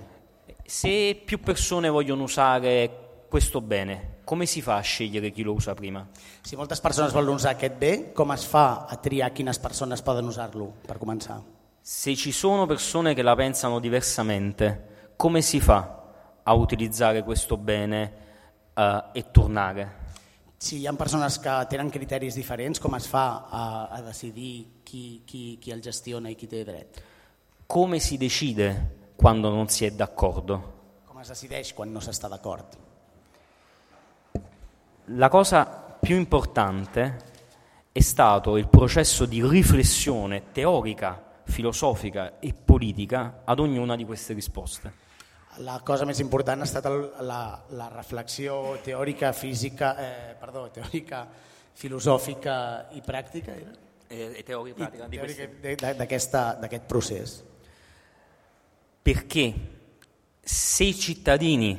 Se 0.66 1.22
più 1.24 1.40
persone 1.40 1.88
vogliono 1.88 2.24
usare 2.24 3.24
questo 3.28 3.62
bene, 3.62 4.15
come 4.26 4.44
si 4.44 4.60
fa 4.60 4.74
a 4.74 4.80
scegliere 4.80 5.30
chi 5.30 5.44
lo 5.44 5.52
usa 5.52 5.72
prima? 5.74 6.04
Si 6.42 6.56
moltes 6.56 6.80
persones 6.80 7.12
volen 7.12 7.36
usar 7.36 7.52
aquest 7.54 7.76
bé, 7.78 7.90
com 8.12 8.32
es 8.34 8.42
fa 8.42 8.82
a 8.90 8.96
triar 8.98 9.28
quines 9.30 9.60
persones 9.62 10.00
poden 10.02 10.26
usar-lo, 10.26 10.66
per 10.82 10.96
començar? 10.98 11.36
Se 11.80 12.16
ci 12.16 12.32
sono 12.32 12.66
persone 12.66 13.14
che 13.14 13.22
la 13.22 13.36
pensano 13.36 13.78
diversamente, 13.78 15.12
come 15.14 15.42
si 15.42 15.60
fa 15.60 16.02
a 16.42 16.54
utilizzare 16.54 17.22
questo 17.22 17.56
bene 17.56 18.12
eh, 18.74 19.04
e 19.12 19.30
tornare? 19.30 19.90
Si 20.58 20.80
hi 20.80 20.88
ha 20.88 20.92
persones 20.98 21.38
que 21.38 21.54
tenen 21.70 21.92
criteris 21.94 22.34
diferents, 22.34 22.80
com 22.82 22.98
es 22.98 23.06
fa 23.06 23.46
a, 23.46 23.62
a 23.94 24.00
decidir 24.08 24.82
qui, 24.82 25.22
qui, 25.22 25.60
qui 25.62 25.70
el 25.70 25.84
gestiona 25.84 26.32
i 26.32 26.34
qui 26.34 26.48
té 26.50 26.64
dret? 26.66 26.98
Come 27.68 28.00
si 28.00 28.18
decide 28.18 29.12
quando 29.14 29.54
non 29.54 29.68
si 29.68 29.84
è 29.86 29.92
d'accordo? 29.92 30.58
Com 31.06 31.22
es 31.22 31.30
decideix 31.30 31.70
quan 31.78 31.94
no 31.94 32.02
s'està 32.02 32.26
d'acord? 32.26 32.85
La 35.10 35.28
cosa 35.28 35.64
più 36.00 36.16
importante 36.16 37.24
è 37.92 38.00
stato 38.00 38.56
il 38.56 38.68
processo 38.68 39.24
di 39.24 39.46
riflessione 39.46 40.50
teorica, 40.52 41.22
filosofica 41.44 42.38
e 42.40 42.52
politica 42.52 43.42
ad 43.44 43.60
ognuna 43.60 43.94
di 43.96 44.04
queste 44.04 44.34
risposte. 44.34 45.04
La 45.60 45.80
cosa 45.80 46.04
més 46.04 46.18
important 46.20 46.60
ha 46.60 46.66
estat 46.66 46.84
el, 46.90 46.98
la, 47.24 47.62
la 47.78 47.86
reflexió 47.88 48.76
teòrica, 48.84 49.30
física, 49.32 49.94
eh, 49.96 50.34
perdó, 50.36 50.66
teòrica, 50.68 51.22
filosòfica 51.72 52.56
i 52.92 53.00
pràctica 53.00 53.54
era? 53.56 53.72
E, 54.06 54.34
e 54.36 54.42
teoria 54.44 54.74
pratica 54.74 55.08
teòrica 55.08 55.94
d'aquesta- 55.94 56.58
d'aquest 56.60 56.84
procés. 56.84 57.42
Perché 59.00 59.54
se 60.42 60.84
i 60.84 60.94
cittadini 60.94 61.72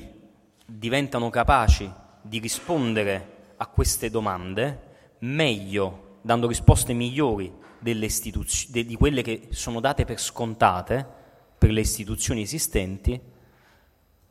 diventano 0.65 1.29
capaci 1.29 1.91
di 2.27 2.39
rispondere 2.39 3.35
a 3.57 3.67
queste 3.67 4.09
domande, 4.09 4.79
meglio, 5.19 6.17
dando 6.21 6.47
risposte 6.47 6.93
migliori 6.93 7.51
delle 7.79 8.05
istituzio- 8.05 8.69
de- 8.71 8.85
di 8.85 8.95
quelle 8.95 9.21
che 9.21 9.47
sono 9.51 9.79
date 9.79 10.05
per 10.05 10.19
scontate 10.19 11.05
per 11.57 11.71
le 11.71 11.81
istituzioni 11.81 12.41
esistenti, 12.41 13.19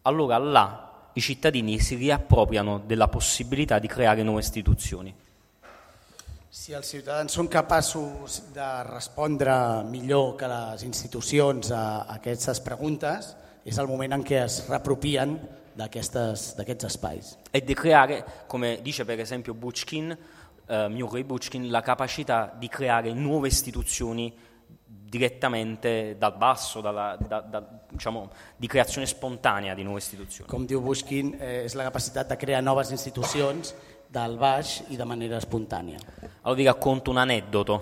allora 0.02 0.38
là 0.38 1.10
i 1.14 1.20
cittadini 1.20 1.80
si 1.80 1.96
riappropriano 1.96 2.78
della 2.78 3.08
possibilità 3.08 3.78
di 3.78 3.88
creare 3.88 4.22
nuove 4.22 4.40
istituzioni. 4.40 5.14
Si 6.56 6.72
els 6.72 6.88
ciutadans 6.88 7.34
són 7.36 7.48
capaços 7.52 8.52
de 8.54 8.66
respondre 8.88 9.82
millor 9.90 10.36
que 10.40 10.48
les 10.48 10.84
institucions 10.86 11.68
a, 11.70 12.06
aquestes 12.14 12.60
preguntes, 12.64 13.34
és 13.64 13.76
el 13.76 13.86
moment 13.90 14.14
en 14.16 14.22
què 14.24 14.44
es 14.44 14.62
d'aquestes- 14.68 15.38
d'aquests 15.76 16.84
espais. 16.84 17.38
e 17.50 17.62
di 17.62 17.74
creare, 17.74 18.24
come 18.46 18.80
dice 18.82 19.04
per 19.04 19.20
esempio 19.20 19.54
Buchkin, 19.54 20.16
eh, 20.66 20.88
Murray 20.88 21.22
Buchkin, 21.22 21.70
la 21.70 21.82
capacità 21.82 22.52
di 22.58 22.68
creare 22.68 23.12
nuove 23.12 23.48
istituzioni 23.48 24.34
direttamente 25.08 26.16
dal 26.18 26.36
basso, 26.36 26.80
dalla- 26.80 27.16
da- 27.16 27.40
da- 27.40 27.64
diciamo, 27.88 28.30
di 28.56 28.66
creazione 28.66 29.06
spontanea 29.06 29.74
di 29.74 29.82
nuove 29.82 29.98
istituzioni. 30.00 30.48
Com 30.50 30.66
diu 30.66 30.80
Bushkin, 30.80 31.36
eh, 31.38 31.62
és 31.64 31.74
la 31.74 31.84
capacitat 31.84 32.26
de 32.28 32.36
crear 32.36 32.62
noves 32.62 32.90
institucions 32.90 33.74
del 34.08 34.36
baix 34.36 34.82
i 34.88 34.96
de 34.96 35.04
manera 35.04 35.36
espontània. 35.36 35.98
Allora 36.42 36.54
vi 36.60 36.64
racconto 36.64 37.10
un 37.10 37.18
aneddoto. 37.18 37.74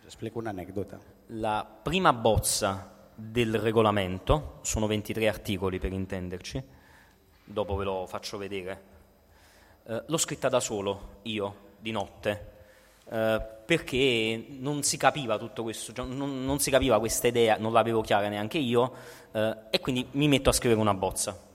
Us 0.00 0.04
explico 0.04 0.38
una 0.38 0.50
anècdota. 0.50 0.98
La 1.28 1.64
prima 1.82 2.12
bozza 2.12 2.90
del 3.30 3.58
regolamento, 3.58 4.58
sono 4.62 4.86
23 4.86 5.28
articoli 5.28 5.78
per 5.78 5.92
intenderci, 5.92 6.62
dopo 7.44 7.76
ve 7.76 7.84
lo 7.84 8.06
faccio 8.06 8.36
vedere, 8.38 8.82
eh, 9.86 10.02
l'ho 10.06 10.16
scritta 10.16 10.48
da 10.48 10.60
solo, 10.60 11.18
io, 11.22 11.70
di 11.78 11.90
notte, 11.92 12.50
eh, 13.10 13.40
perché 13.64 14.46
non 14.48 14.82
si 14.82 14.96
capiva 14.96 15.38
tutto 15.38 15.62
questo, 15.62 15.92
cioè 15.92 16.06
non, 16.06 16.44
non 16.44 16.58
si 16.58 16.70
capiva 16.70 16.98
questa 16.98 17.28
idea, 17.28 17.56
non 17.58 17.72
l'avevo 17.72 18.00
chiara 18.00 18.28
neanche 18.28 18.58
io, 18.58 18.92
eh, 19.32 19.56
e 19.70 19.80
quindi 19.80 20.06
mi 20.12 20.28
metto 20.28 20.50
a 20.50 20.52
scrivere 20.52 20.80
una 20.80 20.94
bozza. 20.94 21.50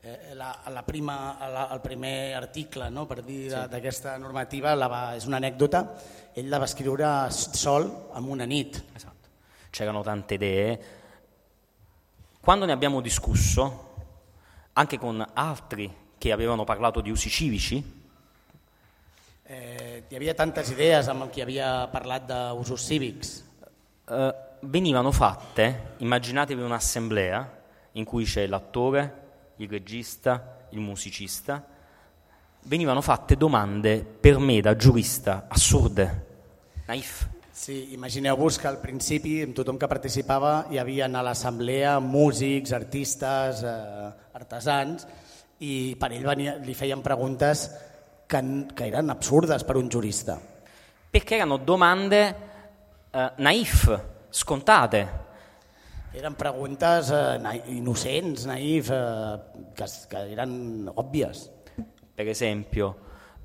Eh, 0.00 0.34
la, 0.34 0.60
la 0.68 0.82
prima, 0.82 1.36
la, 1.40 1.72
el 1.72 1.80
primer 1.80 2.34
article 2.36 2.88
no, 2.90 3.06
per 3.06 3.22
dir 3.22 3.50
sí. 3.50 3.68
d'aquesta 3.70 4.16
normativa 4.22 4.74
la 4.74 4.86
va, 4.86 5.00
és 5.16 5.26
una 5.26 5.40
anècdota, 5.40 5.80
ell 6.34 6.46
la 6.46 6.60
va 6.62 6.68
escriure 6.68 7.08
sol 7.32 7.88
en 8.14 8.28
una 8.30 8.46
nit. 8.46 8.84
Esatto. 8.94 9.14
C'erano 9.70 10.04
tante 10.04 10.34
idee. 10.34 10.95
Quando 12.46 12.64
ne 12.64 12.70
abbiamo 12.70 13.00
discusso, 13.00 13.94
anche 14.74 14.98
con 15.00 15.26
altri 15.32 15.92
che 16.16 16.30
avevano 16.30 16.62
parlato 16.62 17.00
di 17.00 17.10
usi 17.10 17.28
civici, 17.28 17.82
Eh, 19.42 20.04
hi 20.08 20.14
havia 20.14 20.32
tantes 20.32 20.68
idees 20.70 21.08
amb 21.08 21.28
qui 21.28 21.40
havia 21.40 21.88
parlat 21.88 22.22
d'usos 22.24 22.80
cívics. 22.86 23.42
eh, 24.08 24.34
venivano 24.60 25.10
fatte, 25.10 25.94
immaginatevi 25.96 26.62
un'assemblea 26.62 27.62
in 27.92 28.04
cui 28.04 28.24
c'è 28.24 28.46
l'attore, 28.46 29.52
il 29.56 29.68
regista, 29.68 30.68
il 30.70 30.78
musicista, 30.78 31.66
venivano 32.62 33.00
fatte 33.00 33.36
domande 33.36 34.04
per 34.04 34.38
me 34.38 34.60
da 34.60 34.76
giurista 34.76 35.46
assurde, 35.48 36.26
naif. 36.86 37.26
Sí, 37.56 37.94
imagineu-vos 37.94 38.58
que 38.60 38.68
al 38.68 38.82
principi, 38.82 39.38
amb 39.40 39.56
tothom 39.56 39.78
que 39.80 39.88
participava, 39.88 40.66
hi 40.68 40.76
havia 40.76 41.06
a 41.08 41.22
l'assemblea 41.24 41.94
músics, 42.04 42.74
artistes, 42.76 43.62
eh, 43.64 44.10
artesans, 44.36 45.06
i 45.64 45.96
per 45.96 46.10
ell 46.12 46.28
venia, 46.28 46.58
li 46.60 46.76
feien 46.76 47.00
preguntes 47.00 47.64
que, 48.28 48.42
que 48.76 48.90
eren 48.90 49.08
absurdes 49.08 49.64
per 49.64 49.78
un 49.80 49.88
jurista. 49.88 50.36
Perché 51.08 51.40
erano 51.40 51.56
domande 51.56 52.20
eh, 53.10 53.30
naif, 53.38 53.88
scontate, 54.28 55.06
Eren 56.16 56.36
preguntes 56.36 57.10
eh, 57.12 57.36
na 57.40 57.56
innocents, 57.72 58.46
naïf, 58.48 58.92
eh, 58.92 59.64
que, 59.76 59.88
que 60.08 60.26
eren 60.36 60.90
òbvies. 60.92 61.50
per 62.16 62.28
esempio, 62.28 62.96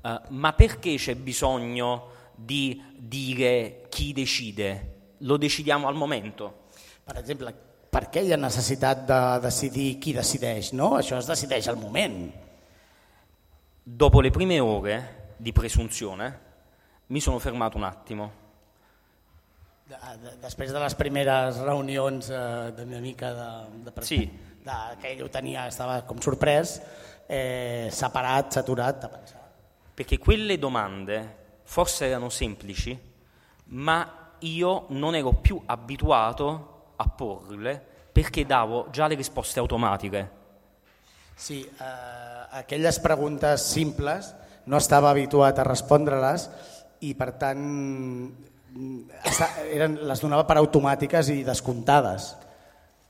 eh, 0.04 0.20
ma 0.28 0.52
perché 0.52 0.96
c'è 0.96 1.16
bisogno 1.16 2.20
di 2.44 2.82
dire 2.98 3.86
chi 3.88 4.12
decide? 4.12 5.14
Lo 5.18 5.36
decidiamo 5.36 5.88
al 5.88 5.94
momento. 5.94 6.68
Per 7.04 7.16
exemple, 7.18 7.54
per 7.92 8.08
què 8.08 8.22
hi 8.24 8.32
ha 8.32 8.36
necessitat 8.40 9.04
de 9.06 9.20
decidir 9.44 9.98
qui 9.98 10.12
decideix? 10.12 10.72
No? 10.72 10.96
Això 10.98 11.18
es 11.18 11.26
decideix 11.28 11.68
al 11.68 11.76
moment. 11.76 12.30
Dopo 13.82 14.20
le 14.20 14.30
prime 14.30 14.60
ore 14.60 15.34
di 15.36 15.52
presunzione 15.52 16.50
mi 17.08 17.20
sono 17.20 17.38
fermato 17.38 17.76
un 17.76 17.84
attimo 17.84 18.30
De, 19.84 19.96
de, 20.22 20.30
després 20.40 20.70
de 20.72 20.78
les 20.80 20.94
primeres 20.96 21.58
reunions 21.60 22.28
eh, 22.30 22.70
de 22.72 22.84
una 22.86 23.00
mica 23.02 23.32
de, 23.34 23.90
de, 23.90 24.04
Sí. 24.06 24.20
de, 24.64 24.76
que 25.02 25.10
ell 25.10 25.24
ho 25.26 25.28
tenia, 25.28 25.66
estava 25.68 25.98
com 26.06 26.20
sorprès, 26.22 26.78
eh, 27.28 27.90
separat, 27.92 28.54
saturat, 28.54 29.02
de 29.02 29.08
pensar. 29.08 29.42
perché 29.94 30.16
quelle 30.18 30.56
domande 30.58 31.18
forse 31.72 32.04
erano 32.04 32.28
semplici, 32.28 32.92
ma 33.72 34.34
io 34.40 34.84
non 34.88 35.14
ero 35.14 35.32
più 35.32 35.58
abituato 35.64 36.92
a 36.96 37.08
porle 37.08 37.82
perché 38.12 38.44
davo 38.44 38.88
già 38.90 39.06
le 39.06 39.14
risposte 39.14 39.58
automatiche. 39.58 40.30
Sí, 41.34 41.64
eh, 41.64 41.84
aquelles 42.50 43.00
preguntes 43.00 43.64
simples 43.64 44.34
no 44.64 44.76
estava 44.76 45.08
habituat 45.08 45.58
a 45.58 45.64
respondre-les 45.64 46.44
i 47.08 47.14
per 47.14 47.32
tant 47.40 47.56
mm, 47.56 49.08
eren, 49.72 49.96
les 50.04 50.20
donava 50.20 50.44
per 50.44 50.58
automàtiques 50.60 51.32
i 51.32 51.40
descomptades. 51.42 52.36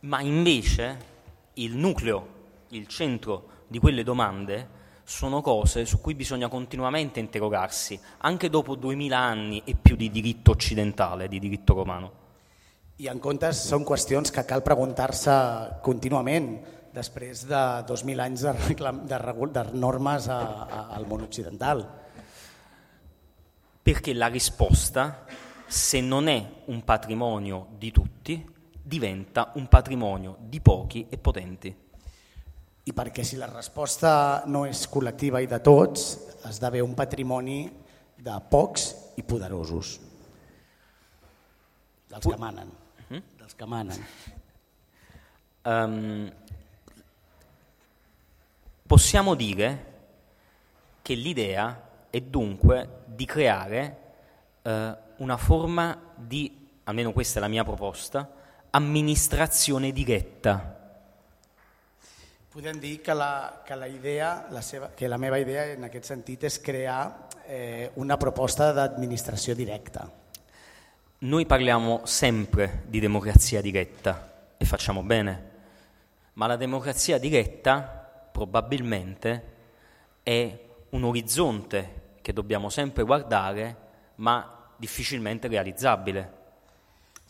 Ma 0.06 0.20
invece 0.20 0.96
il 1.54 1.74
nucleo, 1.74 2.26
il 2.68 2.86
centro 2.86 3.66
di 3.66 3.80
quelle 3.80 4.04
domande 4.04 4.81
sono 5.04 5.40
cose 5.40 5.84
su 5.84 6.00
cui 6.00 6.14
bisogna 6.14 6.48
continuamente 6.48 7.20
interrogarsi, 7.20 7.98
anche 8.18 8.48
dopo 8.48 8.74
duemila 8.74 9.18
anni 9.18 9.62
e 9.64 9.74
più 9.74 9.96
di 9.96 10.10
diritto 10.10 10.52
occidentale, 10.52 11.28
di 11.28 11.38
diritto 11.38 11.74
romano. 11.74 12.20
I 13.02 13.08
en 13.10 13.18
comptes 13.18 13.58
són 13.66 13.82
qüestions 13.88 14.30
que 14.30 14.44
cal 14.46 14.60
preguntar-se 14.62 15.32
contínuament 15.82 16.52
després 16.94 17.46
de 17.48 17.60
2.000 17.88 18.20
anys 18.22 18.44
de, 18.44 18.52
reclam, 18.68 19.00
de, 19.08 19.18
de 19.56 19.62
normes 19.80 20.28
a, 20.30 20.38
a, 20.62 20.82
al 20.94 21.08
món 21.10 21.24
occidental. 21.24 21.82
Perché 23.82 24.14
la 24.14 24.28
risposta, 24.28 25.24
se 25.66 26.00
non 26.00 26.28
è 26.28 26.62
un 26.66 26.84
patrimonio 26.84 27.68
di 27.76 27.90
tutti, 27.90 28.38
diventa 28.80 29.50
un 29.54 29.66
patrimonio 29.66 30.36
di 30.38 30.60
pochi 30.60 31.06
e 31.08 31.18
potenti. 31.18 31.74
I 32.84 32.92
perquè 32.92 33.22
si 33.22 33.38
la 33.38 33.46
resposta 33.46 34.42
no 34.50 34.64
és 34.66 34.88
col·lectiva 34.90 35.40
i 35.42 35.46
de 35.46 35.60
tots, 35.62 36.06
esdevé 36.48 36.80
un 36.82 36.96
patrimoni 36.98 37.60
de 38.18 38.38
pocs 38.50 38.88
i 39.18 39.22
poderosos. 39.22 39.98
Dels 42.10 42.26
que 42.26 42.38
manen. 42.38 42.72
Dels 43.38 43.54
que 43.54 43.66
manen. 43.66 44.02
Ehm, 45.62 46.32
possiamo 48.86 49.34
dire 49.34 49.90
che 51.02 51.14
l'idea 51.14 51.88
è 52.10 52.20
dunque 52.20 53.04
di 53.06 53.24
creare 53.24 54.14
eh, 54.62 54.96
una 55.16 55.36
forma 55.36 55.98
di, 56.16 56.68
almeno 56.84 57.12
questa 57.12 57.38
è 57.38 57.42
la 57.42 57.48
mia 57.48 57.64
proposta, 57.64 58.30
amministrazione 58.70 59.92
diretta. 59.92 60.81
Podem 62.52 62.78
dir 62.78 63.00
que 63.00 63.14
la, 63.14 63.62
que 63.64 63.74
la 63.74 63.88
idea, 63.88 64.46
la, 64.50 64.60
seva, 64.60 64.90
que 64.92 65.08
la 65.08 65.16
meva 65.16 65.38
idea 65.40 65.70
en 65.72 65.86
aquest 65.86 66.10
sentit 66.10 66.42
és 66.44 66.58
crear 66.60 67.30
eh, 67.48 67.88
una 67.96 68.18
proposta 68.20 68.74
d'administració 68.76 69.54
directa. 69.56 70.04
Noi 71.24 71.46
parliamo 71.46 72.02
sempre 72.04 72.82
di 72.88 73.00
democrazia 73.00 73.62
diretta 73.62 74.52
e 74.58 74.66
facciamo 74.66 75.02
bene, 75.02 75.50
ma 76.34 76.46
la 76.46 76.56
democrazia 76.56 77.16
diretta 77.16 77.80
probabilmente 78.30 79.52
è 80.22 80.58
un 80.90 81.04
orizzonte 81.04 82.18
che 82.20 82.34
dobbiamo 82.34 82.68
sempre 82.68 83.02
guardare, 83.04 83.76
ma 84.16 84.68
difficilmente 84.76 85.48
realizzabile. 85.48 86.41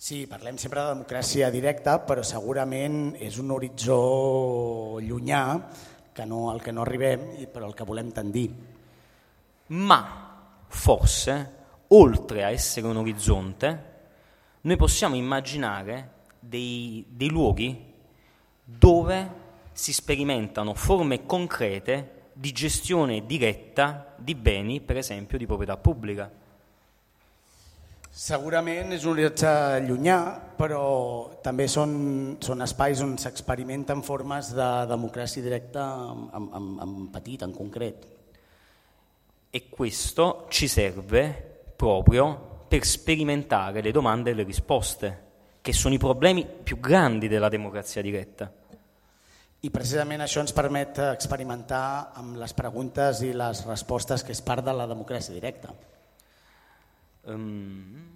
Sí, 0.02 0.24
parlem 0.26 0.56
sempre 0.58 0.80
de 0.82 0.96
democràcia 0.96 1.46
directa, 1.54 1.92
però 2.02 2.24
segurament 2.26 3.12
és 3.22 3.36
un 3.38 3.52
horitzó 3.54 4.98
llunyà 4.98 5.42
que 6.10 6.24
no, 6.26 6.40
al 6.50 6.58
que 6.58 6.72
no 6.74 6.82
arribem 6.82 7.22
però 7.52 7.68
al 7.68 7.76
que 7.78 7.86
volem 7.86 8.08
tendir. 8.10 8.48
Ma 9.78 10.00
forse, 10.66 11.36
oltre 11.94 12.42
a 12.42 12.50
essere 12.50 12.88
un 12.88 12.96
orizzonte, 12.96 13.70
noi 14.62 14.76
possiamo 14.76 15.14
immaginare 15.14 16.26
dei, 16.40 17.06
dei 17.08 17.28
luoghi 17.28 17.70
dove 18.64 19.30
si 19.70 19.92
sperimentano 19.92 20.74
forme 20.74 21.26
concrete 21.26 22.30
di 22.32 22.50
gestione 22.50 23.24
diretta 23.24 24.16
di 24.18 24.34
beni, 24.34 24.80
per 24.80 24.96
esempio 24.96 25.38
di 25.38 25.46
proprietà 25.46 25.76
pubblica. 25.76 26.41
Segurament 28.12 28.92
és 28.92 29.06
un 29.08 29.14
horitzó 29.14 29.50
llunyà, 29.80 30.18
però 30.58 30.82
també 31.40 31.64
són, 31.64 32.36
són 32.44 32.60
espais 32.60 33.00
on 33.00 33.14
s'experimenten 33.16 34.02
formes 34.04 34.50
de 34.52 34.66
democràcia 34.90 35.40
directa 35.40 35.86
en, 36.12 36.50
en, 36.52 36.66
en 36.84 36.92
petit, 37.14 37.40
en 37.40 37.54
concret. 37.56 38.04
E 39.48 39.62
questo 39.70 40.44
ci 40.50 40.68
serve 40.68 41.24
proprio 41.74 42.66
per 42.68 42.84
sperimentare 42.84 43.80
le 43.80 43.92
domande 43.92 44.30
e 44.30 44.34
le 44.34 44.44
risposte, 44.44 45.30
che 45.62 45.72
sono 45.72 45.94
i 45.94 45.98
problemi 45.98 46.44
più 46.44 46.80
grandi 46.80 47.28
della 47.28 47.48
democrazia 47.48 48.02
diretta. 48.02 48.52
I 49.64 49.70
precisament 49.70 50.20
això 50.20 50.44
ens 50.44 50.52
permet 50.52 51.00
experimentar 51.06 52.12
amb 52.20 52.36
les 52.36 52.52
preguntes 52.52 53.24
i 53.24 53.32
les 53.32 53.64
respostes 53.64 54.20
que 54.20 54.36
és 54.36 54.44
part 54.44 54.64
de 54.66 54.76
la 54.76 54.88
democràcia 54.90 55.32
directa. 55.32 55.72
Um, 57.24 58.10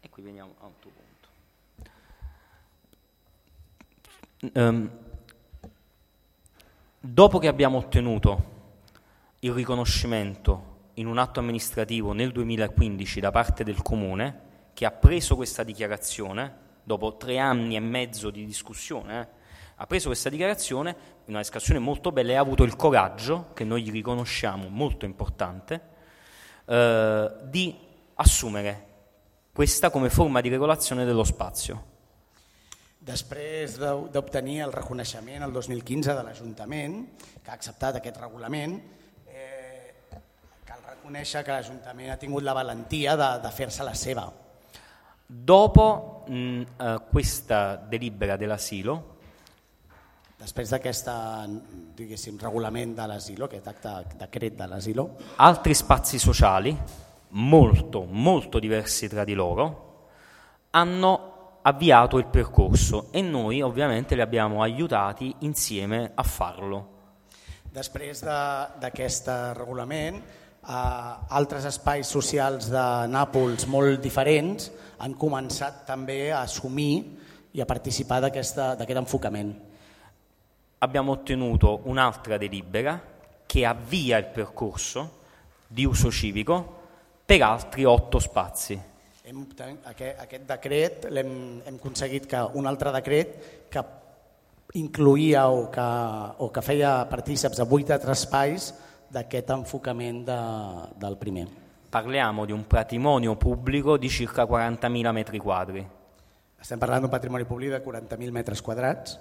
e 0.00 0.08
qui 0.08 0.22
veniamo 0.22 0.54
a 0.60 0.66
un 0.66 0.72
tuo 0.78 0.90
punto. 4.40 4.58
Um, 4.58 4.90
dopo 7.00 7.38
che 7.38 7.48
abbiamo 7.48 7.78
ottenuto 7.78 8.54
il 9.40 9.52
riconoscimento 9.52 10.74
in 10.94 11.06
un 11.06 11.18
atto 11.18 11.40
amministrativo 11.40 12.12
nel 12.12 12.30
2015 12.30 13.18
da 13.18 13.32
parte 13.32 13.64
del 13.64 13.82
Comune, 13.82 14.44
che 14.72 14.86
ha 14.86 14.92
preso 14.92 15.34
questa 15.34 15.64
dichiarazione, 15.64 16.64
dopo 16.84 17.16
tre 17.16 17.38
anni 17.38 17.74
e 17.74 17.80
mezzo 17.80 18.30
di 18.30 18.46
discussione, 18.46 19.20
eh, 19.20 19.28
ha 19.74 19.86
preso 19.86 20.06
questa 20.06 20.28
dichiarazione, 20.28 20.96
una 21.26 21.38
discussione 21.38 21.80
molto 21.80 22.12
bella, 22.12 22.32
e 22.32 22.34
ha 22.36 22.40
avuto 22.40 22.62
il 22.62 22.76
coraggio, 22.76 23.50
che 23.54 23.64
noi 23.64 23.82
gli 23.82 23.90
riconosciamo 23.90 24.68
molto 24.68 25.04
importante, 25.04 25.94
eh, 26.66 27.30
di 27.44 27.74
assumere 28.14 28.84
questa 29.52 29.90
come 29.90 30.10
forma 30.10 30.40
di 30.40 30.50
regolazione 30.50 31.04
dello 31.04 31.24
spazio. 31.24 31.94
Després 33.06 33.78
d'obtenir 33.78 34.64
el 34.64 34.72
reconeixement 34.74 35.44
el 35.46 35.52
2015 35.54 36.12
de 36.12 36.22
l'Ajuntament, 36.26 36.96
que 37.38 37.52
ha 37.52 37.54
acceptat 37.54 38.00
aquest 38.00 38.18
regulament, 38.18 38.74
eh, 39.30 39.94
cal 40.66 40.82
reconèixer 40.82 41.44
que 41.46 41.54
l'Ajuntament 41.54 42.10
ha 42.10 42.18
tingut 42.18 42.42
la 42.42 42.56
valentia 42.56 43.14
de, 43.16 43.30
de 43.44 43.52
fer-se 43.54 43.86
la 43.86 43.94
seva. 43.94 44.26
Dopo 45.26 46.24
mh, 46.26 46.62
eh, 46.82 46.96
questa 47.12 47.76
delibera 47.76 48.36
dell'asilo, 48.36 49.15
Després 50.36 50.68
d'aquest 50.68 51.08
reglament 52.42 52.92
de 52.94 53.06
l'asilo, 53.08 53.46
aquest 53.46 53.68
acte 53.70 53.92
decret 54.20 54.56
de 54.58 54.66
l'asilo, 54.68 55.06
altri 55.40 55.74
spazi 55.74 56.18
sociali, 56.20 56.76
molto, 57.30 58.04
molto 58.04 58.58
diversi 58.58 59.08
tra 59.08 59.24
di 59.24 59.32
loro, 59.32 59.84
hanno 60.70 61.60
avviato 61.62 62.18
il 62.18 62.26
percorso 62.26 63.08
e 63.12 63.22
noi 63.22 63.62
ovviamente 63.62 64.14
li 64.14 64.20
abbiamo 64.20 64.62
aiutati 64.62 65.34
insieme 65.40 66.12
a 66.14 66.22
farlo. 66.22 66.82
Després 67.72 68.20
d'aquest 68.20 69.26
de, 69.26 69.54
reglament, 69.56 70.20
eh, 70.20 71.36
altres 71.40 71.64
espais 71.64 72.06
socials 72.06 72.68
de 72.68 72.84
Nàpols 73.08 73.64
molt 73.72 74.04
diferents 74.04 74.68
han 74.98 75.16
començat 75.16 75.86
també 75.88 76.30
a 76.30 76.42
assumir 76.44 76.92
i 77.56 77.64
a 77.64 77.66
participar 77.66 78.20
d'aquest 78.20 79.00
enfocament 79.00 79.65
abbiamo 80.86 81.12
ottenuto 81.12 81.80
un'altra 81.84 82.38
delibera 82.38 83.00
che 83.44 83.66
avvia 83.66 84.16
il 84.16 84.26
percorso 84.26 85.18
di 85.66 85.84
uso 85.84 86.10
civico 86.10 86.84
per 87.24 87.42
altri 87.42 87.84
otto 87.84 88.18
spazi. 88.18 88.80
Hem, 89.22 89.46
aquest, 89.82 90.20
aquest 90.20 90.44
decret 90.46 91.06
hem, 91.10 91.60
hem 91.64 91.74
aconseguit 91.74 92.26
que 92.30 92.42
un 92.54 92.66
altre 92.70 92.92
decret 92.94 93.68
que 93.68 93.82
incluïa 94.78 95.48
o 95.50 95.66
que, 95.70 95.86
o 96.38 96.50
que 96.54 96.62
feia 96.62 97.00
partíceps 97.10 97.58
a 97.58 97.66
vuit 97.66 97.90
altres 97.90 98.22
espais 98.22 98.70
d'aquest 99.10 99.50
enfocament 99.50 100.22
de, 100.26 100.40
del 101.02 101.18
primer. 101.18 101.46
Parliamo 101.90 102.44
di 102.44 102.52
un 102.52 102.66
patrimonio 102.66 103.34
pubblico 103.36 103.96
di 103.96 104.08
circa 104.08 104.44
40.000 104.44 105.12
metri 105.12 105.38
quadri. 105.38 105.82
Estem 106.60 106.78
parlant 106.78 107.02
d'un 107.02 107.10
patrimoni 107.10 107.44
públic 107.44 107.74
de 107.74 107.82
40.000 107.82 108.30
metres 108.30 108.62
quadrats 108.62 109.18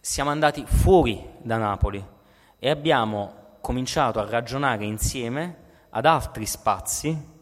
siamo 0.00 0.30
andati 0.30 0.64
fuori 0.66 1.22
da 1.42 1.58
Napoli 1.58 2.02
e 2.58 2.70
abbiamo 2.70 3.58
cominciato 3.60 4.18
a 4.18 4.28
ragionare 4.28 4.84
insieme 4.84 5.56
ad 5.90 6.06
altri 6.06 6.46
spazi, 6.46 7.38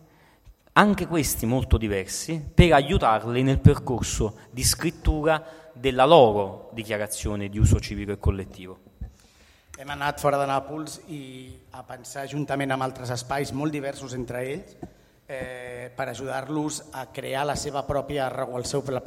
anche 0.72 1.06
questi 1.06 1.46
molto 1.46 1.76
diversi, 1.76 2.44
per 2.52 2.72
aiutarli 2.72 3.42
nel 3.42 3.60
percorso 3.60 4.38
di 4.50 4.64
scrittura 4.64 5.44
della 5.72 6.04
loro 6.04 6.70
dichiarazione 6.72 7.48
di 7.48 7.58
uso 7.58 7.78
civico 7.78 8.12
e 8.12 8.18
collettivo. 8.18 8.78
Hem 9.78 9.90
anat 9.90 10.18
fora 10.18 10.36
de 10.36 10.46
Nàpols 10.46 11.00
i 11.06 11.54
a 11.70 11.84
pensar 11.86 12.26
juntament 12.26 12.72
amb 12.74 12.82
altres 12.82 13.12
espais 13.14 13.52
molt 13.54 13.70
diversos 13.70 14.12
entre 14.16 14.40
ells 14.42 14.72
eh, 15.24 15.92
per 15.94 16.08
ajudar-los 16.08 16.88
a 16.98 17.06
crear 17.14 17.44
la 17.46 17.54
seva 17.54 17.84
pròpia, 17.86 18.26
la 18.26 19.02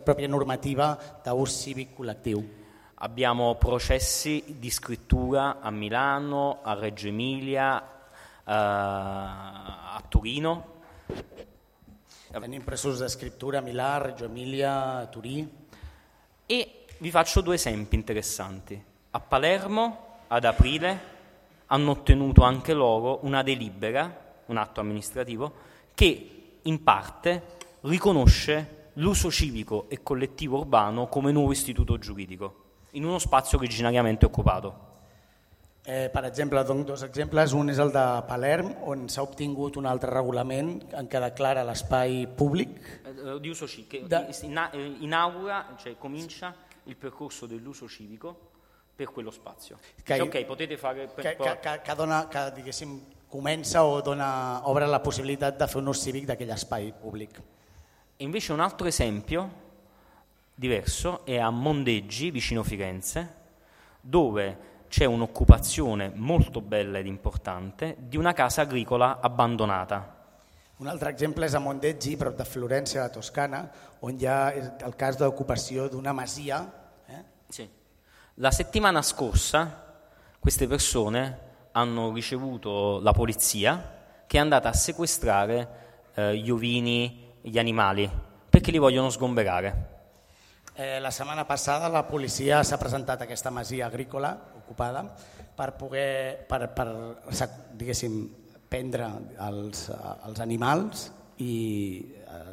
pròpia 0.00 0.28
normativa 0.28 0.94
d'ús 1.20 1.58
cívic 1.60 1.92
col·lectiu. 1.98 2.40
Abbiamo 3.00 3.56
processi 3.56 4.42
di 4.58 4.70
scrittura 4.70 5.60
a 5.60 5.70
Milano, 5.70 6.60
a 6.62 6.72
Reggio 6.72 7.08
Emilia, 7.08 7.78
eh, 7.78 8.42
a 8.46 10.02
Torino. 10.08 10.80
Tenim 12.30 12.62
processi 12.62 13.02
di 13.02 13.08
scrittura 13.10 13.58
a 13.58 13.60
Milano, 13.60 14.04
Reggio 14.04 14.24
Emilia, 14.24 14.96
a 14.96 15.06
Turí. 15.08 15.46
E 16.46 16.84
vi 16.96 17.10
faccio 17.10 17.42
due 17.42 17.56
esempi 17.56 17.96
interessanti. 17.96 18.82
A 19.10 19.20
Palermo, 19.20 20.20
ad 20.28 20.46
aprile, 20.46 21.00
hanno 21.66 21.90
ottenuto 21.90 22.44
anche 22.44 22.72
loro 22.72 23.18
una 23.24 23.42
delibera, 23.42 24.40
un 24.46 24.56
atto 24.56 24.80
amministrativo, 24.80 25.52
che 25.92 26.60
in 26.62 26.82
parte 26.82 27.56
riconosce 27.82 28.88
l'uso 28.94 29.30
civico 29.30 29.84
e 29.90 30.02
collettivo 30.02 30.60
urbano 30.60 31.08
come 31.08 31.30
nuovo 31.30 31.52
istituto 31.52 31.98
giuridico 31.98 32.64
in 32.96 33.04
uno 33.04 33.18
spazio 33.18 33.58
originariamente 33.58 34.24
occupato. 34.24 34.84
Eh, 35.84 36.10
per 36.10 36.24
exemple, 36.24 36.64
dono 36.64 36.82
dos 36.82 37.02
exemples. 37.02 37.52
Un 37.52 37.70
és 37.70 37.78
el 37.78 37.92
de 37.94 38.04
Palerm, 38.26 38.72
on 38.90 39.04
s'ha 39.08 39.22
obtingut 39.22 39.76
un 39.78 39.86
altre 39.86 40.10
regulament 40.10 40.72
en 40.98 41.06
què 41.06 41.20
declara 41.22 41.62
l'espai 41.62 42.24
públic. 42.26 42.80
Eh, 43.04 43.36
di 43.38 43.52
uso 43.52 43.68
civico, 43.68 44.02
che 44.02 44.08
da... 44.08 44.26
Inaugura, 44.98 45.76
cioè 45.78 45.94
comincia 45.96 46.54
il 46.84 46.96
percorso 46.96 47.46
dell'uso 47.46 47.86
civico 47.86 48.34
per 48.96 49.12
quello 49.12 49.30
spazio. 49.30 49.78
Que, 50.02 50.20
ok, 50.20 50.44
potete 50.44 50.76
fare... 50.76 51.06
Per... 51.06 51.22
Que, 51.22 51.36
que, 51.36 51.60
que, 51.60 51.80
que, 51.84 51.94
dona, 51.94 52.26
que 52.26 52.50
diguéssim, 52.56 52.98
comença 53.28 53.84
o 53.84 54.00
dona, 54.00 54.66
obre 54.66 54.88
la 54.90 55.02
possibilitat 55.04 55.60
de 55.60 55.68
fer 55.68 55.78
un 55.82 55.92
ús 55.92 56.02
cívic 56.02 56.26
d'aquell 56.26 56.50
espai 56.56 56.90
públic. 56.98 57.38
E 58.16 58.24
invece 58.24 58.52
un 58.52 58.64
altro 58.64 58.88
esempio 58.88 59.65
diverso 60.56 61.24
è 61.24 61.38
a 61.38 61.50
Mondeggi, 61.50 62.30
vicino 62.30 62.62
Firenze, 62.62 63.34
dove 64.00 64.74
c'è 64.88 65.04
un'occupazione 65.04 66.10
molto 66.14 66.60
bella 66.62 66.98
ed 66.98 67.06
importante 67.06 67.96
di 67.98 68.16
una 68.16 68.32
casa 68.32 68.62
agricola 68.62 69.20
abbandonata. 69.20 70.14
Un 70.78 70.86
altro 70.86 71.08
esempio 71.08 71.42
è 71.42 71.54
a 71.54 71.58
Mondeggi, 71.58 72.16
prop 72.16 72.36
de 72.36 72.44
Florència, 72.44 73.00
la 73.00 73.08
Toscana, 73.08 73.70
on 74.00 74.16
hi 74.18 74.26
ha 74.26 74.52
el 74.52 74.94
cas 74.96 75.16
d'ocupació 75.16 75.88
d'una 75.88 76.12
masia. 76.12 76.60
Eh? 77.06 77.24
Sì. 77.48 77.68
La 78.34 78.50
settimana 78.50 79.02
scorsa 79.02 79.84
queste 80.38 80.66
persone 80.66 81.44
hanno 81.72 82.12
ricevuto 82.12 83.00
la 83.00 83.12
polizia 83.12 84.24
che 84.26 84.36
è 84.36 84.40
andata 84.40 84.68
a 84.68 84.74
sequestrare 84.74 85.68
eh, 86.14 86.36
gli 86.36 86.50
ovini, 86.50 87.32
gli 87.40 87.58
animali, 87.58 88.10
perché 88.48 88.70
li 88.70 88.78
vogliono 88.78 89.10
sgomberare. 89.10 89.95
Eh, 90.78 91.00
la 91.00 91.10
setmana 91.10 91.46
passada 91.46 91.88
la 91.88 92.02
policia 92.04 92.62
s'ha 92.62 92.76
presentat 92.76 93.22
a 93.22 93.24
aquesta 93.24 93.48
masia 93.48 93.86
agrícola 93.86 94.28
ocupada 94.58 95.06
per 95.56 95.72
poder, 95.72 96.44
per, 96.44 96.68
per 96.68 96.88
diguéssim, 97.72 98.18
prendre 98.68 99.06
els, 99.40 99.86
els 99.88 100.42
animals 100.44 101.06
i 101.40 102.12
eh, 102.12 102.52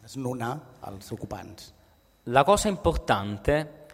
desnonar 0.00 0.54
els 0.88 1.12
ocupants. 1.12 1.68
La 2.32 2.42
cosa 2.42 2.68
importante 2.68 3.84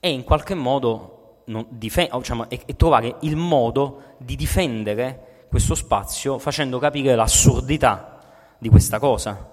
è 0.00 0.08
in 0.08 0.24
qualche 0.24 0.54
modo 0.54 1.44
non, 1.46 1.66
dife- 1.70 2.10
diciamo, 2.12 2.50
è, 2.50 2.58
è 2.66 2.74
trovare 2.74 3.18
il 3.20 3.36
modo 3.36 4.16
di 4.18 4.34
difendere 4.34 5.46
questo 5.48 5.76
spazio 5.76 6.40
facendo 6.40 6.80
capire 6.80 7.14
l'assurdità 7.14 8.18
di 8.58 8.68
questa 8.68 8.98
cosa. 8.98 9.50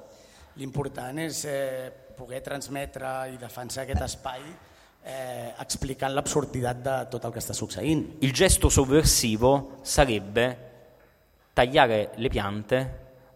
L'important 0.53 1.19
és 1.19 1.43
eh, 1.45 1.91
poder 2.19 2.41
transmetre 2.43 3.13
i 3.33 3.37
defensar 3.39 3.85
aquest 3.85 4.03
espai 4.05 4.43
eh, 4.43 5.53
explicant 5.63 6.11
l'absurditat 6.13 6.83
de 6.83 6.95
tot 7.15 7.25
el 7.25 7.31
que 7.33 7.39
està 7.39 7.55
succeint. 7.55 8.03
Il 8.27 8.33
gesto 8.35 8.69
sovversivo 8.69 9.79
sarebbe 9.81 10.49
tagliare 11.53 12.11
le 12.15 12.29
piante, 12.29 12.81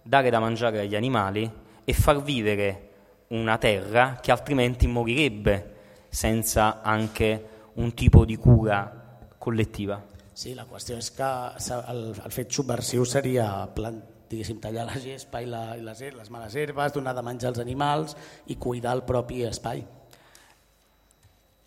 dare 0.04 0.30
da 0.30 0.40
mangiare 0.40 0.82
agli 0.82 0.96
animali 0.96 1.50
e 1.84 1.94
far 1.94 2.22
vivere 2.22 2.90
una 3.30 3.58
terra 3.58 4.20
che 4.22 4.32
altrimenti 4.32 4.88
morirebbe 4.88 5.72
senza 6.10 6.82
anche 6.82 7.50
un 7.76 7.94
tipo 7.94 8.24
di 8.26 8.36
cura 8.36 9.18
collettiva. 9.38 10.12
Sí, 10.34 10.54
la 10.58 10.66
qüestió 10.66 10.96
és 10.98 11.12
que 11.14 11.28
s'ha- 11.62 11.84
el, 11.92 12.08
el 12.26 12.32
fet 12.34 12.50
subversiu 12.50 13.04
seria 13.06 13.68
plan, 13.74 14.00
diguéssim, 14.34 14.60
tallar 14.64 14.88
la 14.90 15.00
gespa 15.00 15.42
i, 15.42 15.48
la, 15.50 15.78
i 15.78 15.86
les, 15.86 16.04
les 16.18 16.34
males 16.34 16.58
herbes, 16.60 16.94
donar 16.94 17.16
de 17.16 17.24
menjar 17.26 17.54
als 17.54 17.62
animals 17.64 18.18
i 18.52 18.58
cuidar 18.58 18.98
el 18.98 19.06
propi 19.08 19.44
espai. 19.48 19.86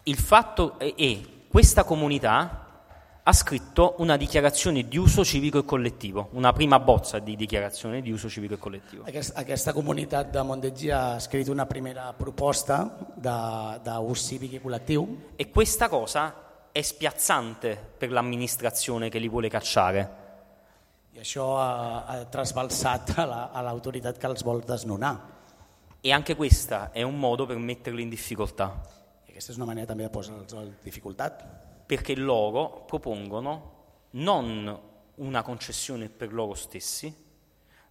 Il 0.07 0.19
fatto 0.19 0.79
è 0.79 0.95
che 0.95 1.45
questa 1.49 1.83
comunità 1.83 2.67
ha 3.29 3.33
scritto 3.33 3.97
una 3.99 4.17
dichiarazione 4.17 4.87
di 4.87 4.99
uso 4.99 5.25
civico 5.25 5.59
e 5.59 5.65
collettivo, 5.65 6.29
una 6.33 6.53
prima 6.53 6.79
bozza 6.79 7.19
di 7.19 7.35
dichiarazione 7.35 8.01
di 8.01 8.13
uso 8.13 8.29
civico 8.29 8.55
e 8.55 8.59
collettivo. 8.59 9.03
Aquest, 9.05 9.33
aquesta 9.35 9.73
comunitat 9.73 10.31
de 10.31 10.43
Mondeggi 10.43 10.91
ha 10.91 11.17
escrit 11.17 11.49
una 11.49 11.67
primera 11.67 12.13
proposta 12.13 12.87
de- 13.17 13.81
d'ús 13.83 14.23
cívic 14.29 14.53
i 14.53 14.61
col·lectiu 14.63 15.33
E 15.35 15.51
questa 15.51 15.89
cosa 15.89 16.69
è 16.71 16.83
spiazzante 16.83 17.77
per 17.99 18.13
l'amministrazione 18.13 19.09
che 19.09 19.19
li 19.19 19.29
vuole 19.29 19.49
cacciare. 19.49 20.26
I 21.17 21.21
això 21.23 21.57
ha, 21.57 22.05
ha 22.05 22.25
trasbalsat 22.29 23.15
a 23.17 23.25
la- 23.25 23.51
a 23.51 23.63
l'autoritat 23.65 24.19
que 24.19 24.27
els 24.29 24.43
vol 24.45 24.61
desnonar. 24.61 25.15
E 26.03 26.13
anche 26.13 26.37
questa 26.37 26.93
è 26.93 27.03
un 27.03 27.19
modo 27.19 27.47
per 27.47 27.57
metterli 27.57 28.03
in 28.03 28.11
difficoltà, 28.11 28.95
I 29.27 29.31
aquesta 29.31 29.53
és 29.53 29.57
una 29.57 29.67
manera 29.67 29.87
també 29.87 30.05
de 30.05 30.11
posar-los 30.11 30.53
en 30.53 30.77
dificultat, 30.83 31.43
perché 31.87 32.15
loro 32.17 32.85
propongono 32.87 33.73
non 34.13 34.79
una 35.17 35.43
concessione 35.43 36.09
per 36.09 36.33
loro 36.33 36.55
stessi, 36.55 37.13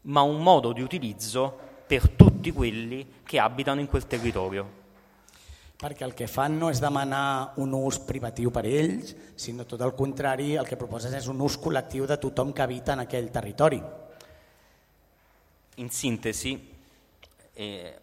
ma 0.02 0.22
un 0.22 0.42
modo 0.42 0.72
di 0.72 0.82
utilizzo 0.82 1.58
per 1.88 2.10
tutti 2.10 2.52
quelli 2.52 3.22
che 3.24 3.40
abitano 3.40 3.80
in 3.80 3.88
quel 3.88 4.06
territorio. 4.08 4.85
Perquè 5.76 6.06
el 6.08 6.14
que 6.16 6.28
fan 6.32 6.56
no 6.60 6.70
és 6.72 6.80
demanar 6.80 7.54
un 7.62 7.74
ús 7.76 8.00
privatiu 8.08 8.52
per 8.54 8.64
ells, 8.70 9.12
sinó 9.36 9.66
tot 9.68 9.82
el 9.84 9.94
contrari, 9.98 10.54
el 10.56 10.68
que 10.68 10.80
proposen 10.80 11.14
és 11.18 11.28
un 11.28 11.42
ús 11.44 11.58
col·lectiu 11.60 12.08
de 12.08 12.18
tothom 12.22 12.54
que 12.56 12.64
habita 12.64 12.96
en 12.96 13.04
aquell 13.04 13.28
territori. 13.32 13.82
In 15.84 15.90
sintesi, 15.92 16.56
eh, 17.54 18.00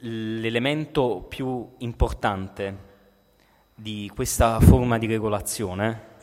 l'elemento 0.00 1.26
più 1.28 1.74
importante 1.78 2.84
di 3.74 4.10
questa 4.14 4.58
forma 4.60 4.98
di 4.98 5.06
regolazione 5.06 6.14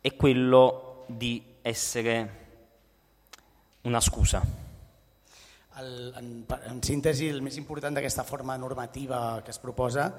è 0.00 0.14
quello 0.14 1.04
di 1.06 1.42
essere 1.62 2.42
una 3.82 4.00
scusa. 4.00 4.63
El, 5.80 6.14
en, 6.16 6.46
en 6.70 6.82
síntesi, 6.86 7.26
el 7.28 7.40
més 7.42 7.56
important 7.58 7.96
d'aquesta 7.96 8.22
forma 8.22 8.54
normativa 8.56 9.40
que 9.42 9.50
es 9.50 9.58
proposa 9.58 10.12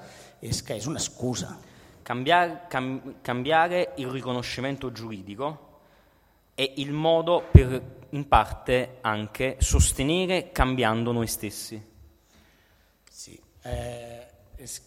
és 0.44 0.60
que 0.62 0.76
és 0.76 0.86
una 0.86 1.00
excusa. 1.00 1.54
Cambiare, 2.04 2.66
cam- 2.68 3.22
cambiare 3.22 3.94
il 3.96 4.08
riconoscimento 4.08 4.92
giuridico 4.92 5.80
è 6.54 6.72
il 6.76 6.92
modo 6.92 7.42
per 7.50 7.80
in 8.10 8.28
parte 8.28 8.98
anche 9.00 9.56
sostenere 9.60 10.52
cambiando 10.52 11.12
noi 11.12 11.26
stessi. 11.26 11.82
Sí. 13.10 13.40
Eh, 13.62 14.26
és 14.56 14.80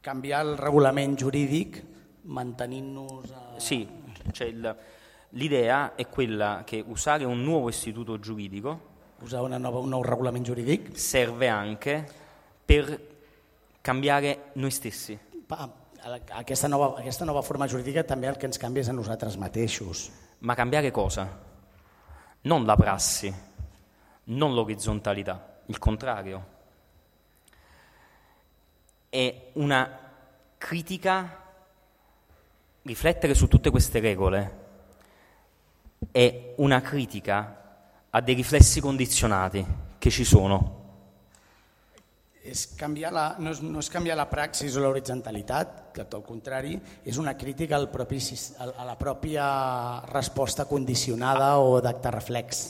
canviar 0.00 0.46
el 0.46 0.56
regulament 0.56 1.18
jurídic 1.18 1.82
mantenint-nos... 2.22 3.30
Eh, 3.30 3.60
Sì, 3.60 3.88
cioè 4.32 4.46
il- 4.46 4.76
l'idea 5.30 5.94
è 5.96 6.06
quella 6.08 6.62
che 6.64 6.82
usare 6.86 7.24
un 7.24 7.42
nuovo 7.42 7.68
istituto 7.68 8.18
giuridico 8.18 8.92
usar 9.24 9.42
una 9.42 9.58
nova, 9.58 9.80
un 9.80 9.90
nou 9.90 10.04
regulament 10.04 10.44
jurídic 10.44 10.92
serve 11.00 11.48
anche 11.48 11.96
per 12.64 12.92
cambiare 13.80 14.50
noi 14.54 14.70
stessi. 14.70 15.18
pa, 15.46 15.68
aquesta, 16.36 16.68
nova, 16.68 16.98
aquesta 16.98 17.24
nova 17.24 17.42
forma 17.42 17.66
jurídica 17.66 18.04
també 18.04 18.28
el 18.28 18.36
que 18.36 18.48
ens 18.48 18.60
canvia 18.60 18.84
és 18.84 18.90
a 18.92 18.96
nosaltres 18.96 19.38
mateixos. 19.40 20.10
Ma 20.44 20.54
cambiare 20.54 20.90
cosa? 20.90 21.26
Non 22.44 22.66
la 22.68 22.76
prassi, 22.76 23.32
non 24.24 24.54
l'orizzontalità, 24.54 25.62
il 25.66 25.78
contrario. 25.78 26.52
È 29.08 29.50
una 29.54 29.98
critica, 30.58 31.40
riflettere 32.82 33.34
su 33.34 33.48
tutte 33.48 33.70
queste 33.70 34.00
regole, 34.00 34.62
è 36.10 36.54
una 36.56 36.82
critica 36.82 37.63
a 38.16 38.20
dei 38.20 38.34
riflessi 38.34 38.80
condizionati 38.80 39.64
che 39.98 40.10
ci 40.10 40.24
sono. 40.24 40.82
És 42.44 42.74
canviar 42.76 43.10
la, 43.10 43.24
no, 43.40 43.50
és, 43.50 43.58
no 43.64 43.80
és 43.80 43.88
canviar 43.90 44.14
la 44.20 44.28
praxis 44.30 44.76
o 44.76 44.82
l'horitzontalitat, 44.84 45.90
que 45.96 46.04
al 46.04 46.22
contrari, 46.22 46.76
és 47.02 47.18
una 47.18 47.34
crítica 47.34 47.74
al 47.74 47.88
propi, 47.90 48.20
a 48.60 48.84
la 48.84 48.94
pròpia 49.00 49.46
resposta 50.12 50.66
condicionada 50.66 51.58
o 51.58 51.80
d'acte 51.80 52.10
reflex. 52.10 52.64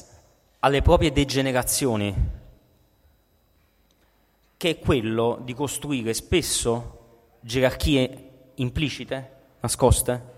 alle 0.65 0.81
proprie 0.81 1.13
degenerazioni, 1.13 2.15
che 4.57 4.71
è 4.71 4.79
quello 4.79 5.39
di 5.45 5.53
costruire 5.53 6.15
spesso 6.15 7.37
gerarchie 7.41 8.53
implicite, 8.55 9.31
nascoste, 9.61 10.33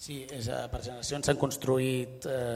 Sí, 0.00 0.22
és, 0.32 0.46
eh, 0.48 0.62
per 0.72 0.78
generacions 0.80 1.26
s'han 1.28 1.36
construït 1.36 2.24
eh, 2.24 2.54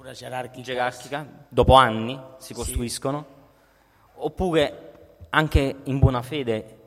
estructures 0.00 0.18
jeràrquiques 0.18 0.64
gerarchica, 0.64 1.26
dopo 1.48 1.74
anni 1.74 2.18
si 2.38 2.54
costruiscono, 2.54 3.24
oppure 4.14 5.26
anche 5.30 5.76
in 5.84 5.98
buona 5.98 6.22
fede 6.22 6.78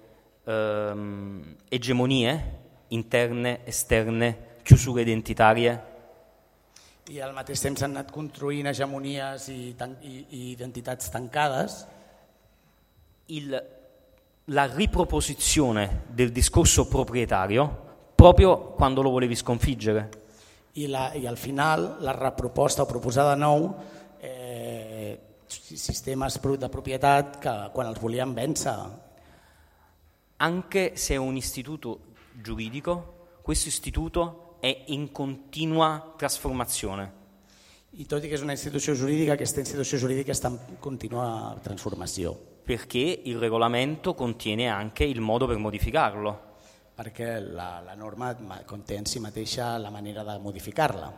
ehm, 0.43 1.55
egemonie 1.69 2.61
interne, 2.89 3.65
esterne, 3.65 4.57
chiusure 4.63 5.01
identitarie, 5.01 5.91
i 7.09 7.19
al 7.19 7.33
mateix 7.33 7.59
temps 7.59 7.81
s'han 7.81 7.91
anat 7.97 8.11
construint 8.15 8.65
hegemonies 8.69 9.49
i, 9.51 9.73
tan, 9.75 9.97
i, 10.01 10.25
i 10.29 10.49
identitats 10.51 11.09
tancades. 11.11 11.85
Il- 13.25 13.63
la 14.47 14.65
riproposizione 14.65 16.03
del 16.07 16.31
discorso 16.31 16.87
proprietario 16.87 18.11
proprio 18.15 18.71
quando 18.71 19.01
lo 19.01 19.09
volevi 19.09 19.35
sconfiggere. 19.35 20.22
I, 20.73 20.87
la, 20.87 21.11
i 21.13 21.27
al 21.27 21.37
final 21.37 21.97
la 22.01 22.15
reproposta 22.17 22.83
o 22.83 22.89
proposada 22.89 23.35
de 23.35 23.41
nou 23.41 23.67
eh, 24.21 25.19
sistemes 25.47 26.39
de 26.41 26.69
propietat 26.69 27.39
que 27.41 27.55
quan 27.73 27.91
els 27.91 28.01
volien 28.01 28.33
vèncer 28.33 28.77
Anche 30.43 30.97
se 30.97 31.13
è 31.13 31.17
un 31.17 31.37
istituto 31.37 32.11
giuridico, 32.41 33.37
questo 33.41 33.69
istituto 33.69 34.57
è 34.59 34.85
in 34.87 35.11
continua 35.11 36.13
trasformazione. 36.17 37.21
i 37.93 38.07
tot 38.09 38.23
i 38.25 38.27
que 38.27 38.33
és 38.33 38.41
una 38.41 38.55
institució 38.55 38.95
jurídica, 38.97 39.35
aquesta 39.35 39.61
institució 39.61 39.99
jurídica 40.01 40.33
està 40.33 40.49
en 40.49 40.79
contínua 40.81 41.53
transformació 41.61 42.33
perché 42.63 43.21
il 43.25 43.37
regolamento 43.37 44.15
contiene 44.15 44.67
anche 44.67 45.03
il 45.03 45.19
modo 45.19 45.45
per 45.45 45.57
modificarlo. 45.57 46.52
Perquè 46.93 47.39
la, 47.39 47.81
la 47.85 47.95
norma 47.95 48.35
ma- 48.39 48.61
conté 48.65 48.97
en 48.97 49.05
si 49.05 49.19
mateixa 49.19 49.77
la 49.77 49.89
manera 49.89 50.23
de 50.23 50.37
modificar-la 50.39 51.11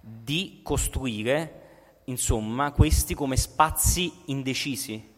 di 0.00 0.60
costruire, 0.62 2.02
insomma, 2.04 2.72
questi 2.72 3.14
come 3.14 3.36
spazi 3.36 4.10
indecisi, 4.26 5.16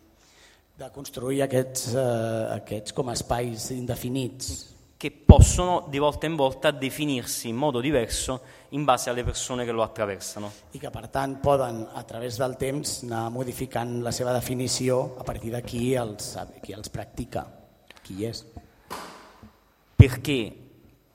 de 0.75 0.91
construir 0.91 1.43
aquests, 1.43 1.93
eh, 1.95 2.47
aquests 2.57 2.95
com 2.97 3.09
a 3.09 3.13
espais 3.13 3.69
indefinits 3.71 4.69
che 5.01 5.11
possono 5.11 5.87
di 5.89 5.97
volta 5.97 6.27
in 6.27 6.37
volta 6.37 6.71
definirsi 6.71 7.49
in 7.49 7.57
modo 7.57 7.81
diverso 7.81 8.43
in 8.71 8.85
base 8.85 9.09
alle 9.09 9.25
persone 9.25 9.65
che 9.65 9.73
lo 9.73 9.83
attraversano. 9.83 10.53
i 10.73 10.79
que 10.79 10.91
per 10.91 11.09
tant 11.09 11.41
poden 11.41 11.87
a 11.93 12.03
través 12.05 12.37
del 12.37 12.57
temps 12.57 13.03
anar 13.03 13.31
modificant 13.31 14.03
la 14.03 14.13
seva 14.13 14.33
definició 14.33 15.17
a 15.19 15.25
partir 15.25 15.55
els, 15.55 16.37
qui 16.61 16.73
els 16.73 16.89
practica, 16.89 17.47
qui 18.05 18.25
és. 18.27 18.45
Perché 20.01 20.57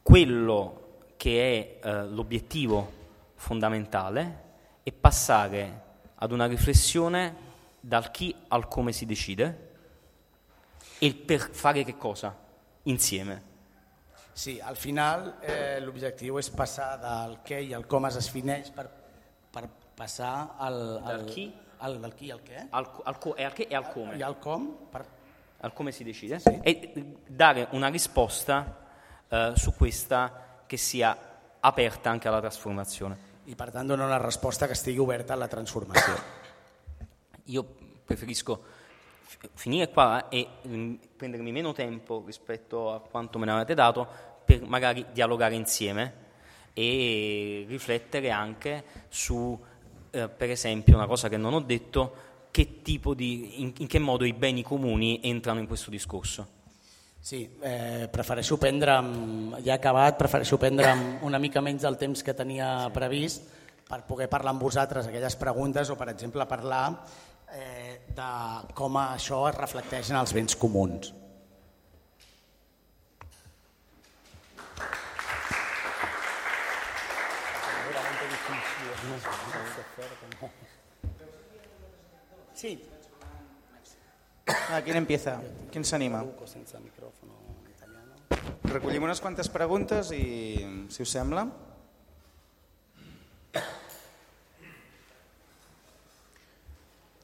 quello 0.04 1.00
che 1.18 1.80
è 1.82 1.88
eh, 1.88 2.06
l'obiettivo 2.06 2.92
fondamentale 3.34 4.44
e 4.84 4.92
passare 4.92 5.82
ad 6.14 6.32
una 6.32 6.46
riflessione 6.46 7.36
dal 7.80 8.12
chi 8.12 8.36
al 8.50 8.68
come 8.68 8.92
si 8.92 9.08
decide 9.08 9.72
e 11.00 11.16
per 11.16 11.50
fare 11.50 11.84
che 11.84 11.98
cosa? 11.98 12.38
Insieme. 12.84 13.42
Sí, 14.34 14.60
al 14.60 14.76
final 14.78 15.38
eh, 15.42 15.80
l'objectiu 15.82 16.38
és 16.38 16.52
passar 16.54 17.00
del 17.02 17.40
què 17.42 17.64
i 17.66 17.74
el 17.74 17.88
com 17.90 18.06
es 18.06 18.22
defineix 18.22 18.70
per, 18.70 18.86
per 19.50 19.66
passar 19.98 20.58
al, 20.60 20.78
al, 21.02 21.24
Dal 21.24 21.26
chi? 21.26 21.48
al, 21.80 21.98
del 22.06 22.14
chi 22.14 22.30
al 22.30 22.46
què 22.46 22.68
Al, 22.70 22.86
al 23.02 23.18
e, 23.34 23.46
al 23.50 23.54
che 23.58 23.66
e 23.66 23.76
al 23.76 23.90
come. 23.90 24.16
i 24.16 24.22
al 24.22 24.38
com 24.38 24.70
per, 24.94 25.08
al 25.66 25.74
come 25.74 25.92
si 25.92 26.04
decide 26.04 26.40
Sì. 26.40 26.60
e 26.62 26.92
dare 27.28 27.68
una 27.72 27.88
risposta 27.90 28.86
eh, 29.28 29.54
su 29.56 29.74
questa 29.74 30.62
che 30.68 30.78
sia 30.78 31.18
aperta 31.60 32.12
anche 32.12 32.28
alla 32.28 32.40
trasformazione. 32.40 33.34
i 33.46 33.56
per 33.56 33.72
tant 33.72 33.88
donar 33.88 34.08
una 34.08 34.18
resposta 34.18 34.66
que 34.66 34.74
estigui 34.74 35.00
oberta 35.00 35.34
a 35.34 35.36
la 35.36 35.48
transformació. 35.48 36.14
Io 37.46 37.64
preferisco 38.04 38.64
fi- 39.22 39.50
finire 39.54 39.90
qua 39.90 40.30
e 40.30 40.48
mm, 40.68 40.96
prendermi 41.16 41.52
meno 41.52 41.72
tempo 41.74 42.24
rispetto 42.26 42.92
a 42.92 43.00
quanto 43.02 43.38
me 43.38 43.46
ne 43.46 43.52
avete 43.52 43.76
dato 43.76 44.08
per 44.44 44.64
magari 44.64 45.06
dialogare 45.12 45.54
insieme 45.54 46.24
e 46.74 47.66
riflettere 47.68 48.32
anche 48.32 48.84
su, 49.10 49.58
eh, 50.10 50.28
per 50.28 50.50
esempio, 50.50 50.96
una 50.96 51.08
cosa 51.08 51.30
che 51.30 51.38
non 51.38 51.54
ho 51.54 51.62
detto, 51.62 52.25
che 52.56 52.82
tipo 52.82 53.14
di, 53.14 53.60
in, 53.60 53.74
in 53.80 53.88
che 53.88 54.00
modo 54.00 54.24
i 54.24 54.32
beni 54.32 54.64
comuni 54.64 55.20
entrano 55.24 55.60
in 55.60 55.68
questo 55.68 55.90
discorso. 55.90 56.48
Sí, 57.20 57.50
eh, 57.60 58.08
prefereixo 58.10 58.56
prendre'm, 58.56 59.58
ja 59.60 59.74
he 59.74 59.76
acabat, 59.76 60.16
prefereixo 60.16 60.56
prendre'm 60.56 61.18
una 61.28 61.38
mica 61.38 61.60
menys 61.60 61.84
del 61.84 61.98
temps 62.00 62.24
que 62.24 62.32
tenia 62.32 62.88
previst 62.96 63.44
per 63.90 64.06
poder 64.08 64.30
parlar 64.32 64.54
amb 64.54 64.64
vosaltres 64.64 65.10
aquelles 65.10 65.36
preguntes 65.36 65.92
o, 65.92 65.98
per 66.00 66.08
exemple, 66.14 66.48
parlar 66.48 66.86
eh, 67.52 68.06
de 68.16 68.32
com 68.78 69.02
això 69.04 69.42
es 69.50 69.60
reflecteix 69.60 70.14
en 70.14 70.22
els 70.22 70.32
béns 70.32 70.56
comuns. 70.56 71.12
Sí, 82.66 82.82
Ah, 84.72 84.82
¿Quién 84.84 84.98
empieza? 84.98 85.40
¿Quién 85.72 85.86
se 85.86 85.96
anima? 85.96 86.26
Recollim 88.64 89.04
unes 89.04 89.22
quantes 89.22 89.50
preguntes 89.50 90.10
i, 90.12 90.88
si 90.90 91.04
us 91.04 91.10
sembla, 91.10 91.46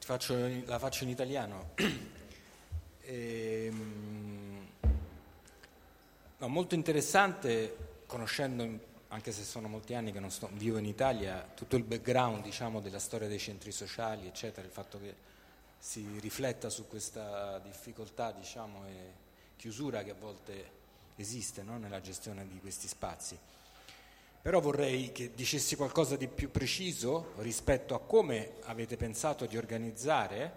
faccio- 0.05 0.63
la 0.67 0.77
faccio 0.77 1.05
in 1.05 1.09
italiano. 1.09 1.71
Ehm, 3.03 4.67
no, 6.37 6.47
molto 6.47 6.75
interessante, 6.75 8.03
conoscendo, 8.05 8.63
anche 9.09 9.31
se 9.33 9.43
sono 9.43 9.67
molti 9.67 9.95
anni 9.95 10.13
che 10.13 10.19
non 10.19 10.29
sto, 10.29 10.49
vivo 10.53 10.77
in 10.77 10.85
Italia, 10.85 11.45
tutto 11.53 11.75
il 11.75 11.83
background 11.83 12.41
diciamo, 12.43 12.79
della 12.79 12.99
storia 12.99 13.27
dei 13.27 13.39
centri 13.39 13.71
sociali, 13.73 14.27
eccetera, 14.27 14.65
il 14.65 14.71
fatto 14.71 14.97
che 14.99 15.29
si 15.81 16.19
rifletta 16.19 16.69
su 16.69 16.87
questa 16.87 17.57
difficoltà 17.57 18.31
diciamo, 18.31 18.85
e 18.85 19.13
chiusura 19.55 20.03
che 20.03 20.11
a 20.11 20.15
volte 20.15 20.79
esiste 21.15 21.63
no, 21.63 21.79
nella 21.79 22.01
gestione 22.01 22.47
di 22.47 22.59
questi 22.59 22.87
spazi. 22.87 23.37
Però 24.43 24.59
vorrei 24.59 25.11
che 25.11 25.31
dicessi 25.33 25.75
qualcosa 25.75 26.15
di 26.17 26.27
più 26.27 26.51
preciso 26.51 27.33
rispetto 27.37 27.95
a 27.95 27.99
come 27.99 28.57
avete 28.65 28.95
pensato 28.95 29.47
di 29.47 29.57
organizzare 29.57 30.53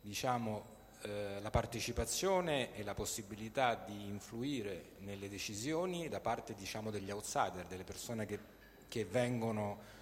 diciamo, 0.00 0.64
eh, 1.02 1.40
la 1.40 1.50
partecipazione 1.50 2.72
e 2.76 2.84
la 2.84 2.94
possibilità 2.94 3.74
di 3.74 4.06
influire 4.06 4.92
nelle 4.98 5.28
decisioni 5.28 6.08
da 6.08 6.20
parte 6.20 6.54
diciamo, 6.54 6.92
degli 6.92 7.10
outsider, 7.10 7.66
delle 7.66 7.84
persone 7.84 8.26
che, 8.26 8.38
che 8.86 9.04
vengono 9.04 9.95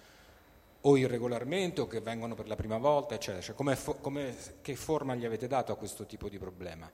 o 0.87 0.97
irregolarmente 0.97 1.81
o 1.81 1.87
che 1.87 1.99
vengono 1.99 2.35
per 2.35 2.47
la 2.47 2.55
prima 2.55 2.77
volta, 2.77 3.15
eccetera. 3.15 3.41
Cioè, 3.41 3.55
come 3.55 3.75
fo- 3.75 3.95
come- 3.95 4.35
che 4.61 4.75
forma 4.75 5.15
gli 5.15 5.25
avete 5.25 5.47
dato 5.47 5.71
a 5.71 5.75
questo 5.75 6.05
tipo 6.05 6.29
di 6.29 6.37
problema? 6.37 6.89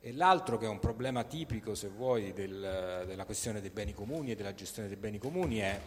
E 0.00 0.12
l'altro 0.12 0.58
che 0.58 0.66
è 0.66 0.68
un 0.68 0.78
problema 0.80 1.24
tipico, 1.24 1.74
se 1.74 1.88
vuoi, 1.88 2.32
del- 2.32 3.04
della 3.06 3.24
questione 3.24 3.60
dei 3.60 3.70
beni 3.70 3.92
comuni 3.92 4.32
e 4.32 4.36
della 4.36 4.54
gestione 4.54 4.88
dei 4.88 4.96
beni 4.96 5.18
comuni 5.18 5.58
è, 5.58 5.80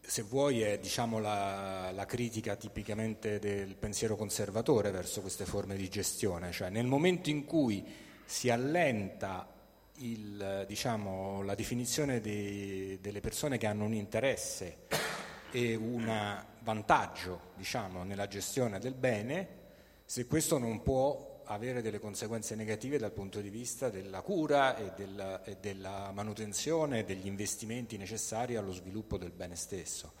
se 0.00 0.22
vuoi, 0.22 0.60
è 0.60 0.78
diciamo, 0.78 1.18
la, 1.18 1.90
la 1.90 2.04
critica 2.04 2.56
tipicamente 2.56 3.38
del 3.38 3.74
pensiero 3.76 4.16
conservatore 4.16 4.90
verso 4.90 5.22
queste 5.22 5.46
forme 5.46 5.76
di 5.76 5.88
gestione, 5.88 6.52
cioè 6.52 6.68
nel 6.68 6.86
momento 6.86 7.30
in 7.30 7.46
cui 7.46 7.84
si 8.24 8.50
allenta 8.50 9.51
il, 10.02 10.64
diciamo, 10.66 11.42
la 11.42 11.54
definizione 11.54 12.20
dei- 12.20 12.98
delle 13.00 13.20
persone 13.20 13.58
che 13.58 13.66
hanno 13.66 13.84
un 13.84 13.94
interesse 13.94 14.78
e 15.50 15.74
un 15.74 16.44
vantaggio 16.60 17.52
diciamo, 17.56 18.02
nella 18.02 18.26
gestione 18.26 18.78
del 18.78 18.94
bene, 18.94 19.60
se 20.04 20.26
questo 20.26 20.58
non 20.58 20.82
può 20.82 21.42
avere 21.44 21.82
delle 21.82 21.98
conseguenze 21.98 22.54
negative 22.54 22.98
dal 22.98 23.12
punto 23.12 23.40
di 23.40 23.50
vista 23.50 23.90
della 23.90 24.22
cura 24.22 24.76
e 24.76 24.92
della, 24.96 25.42
e 25.44 25.56
della 25.60 26.10
manutenzione 26.12 27.04
degli 27.04 27.26
investimenti 27.26 27.96
necessari 27.96 28.56
allo 28.56 28.72
sviluppo 28.72 29.18
del 29.18 29.30
bene 29.30 29.56
stesso. 29.56 30.20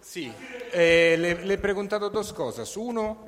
Sì, 0.00 0.32
eh, 0.70 1.16
le, 1.18 1.44
le 1.44 1.52
he 1.52 1.58
preguntato 1.58 2.08
dos 2.08 2.32
cosas. 2.32 2.74
Uno, 2.76 3.26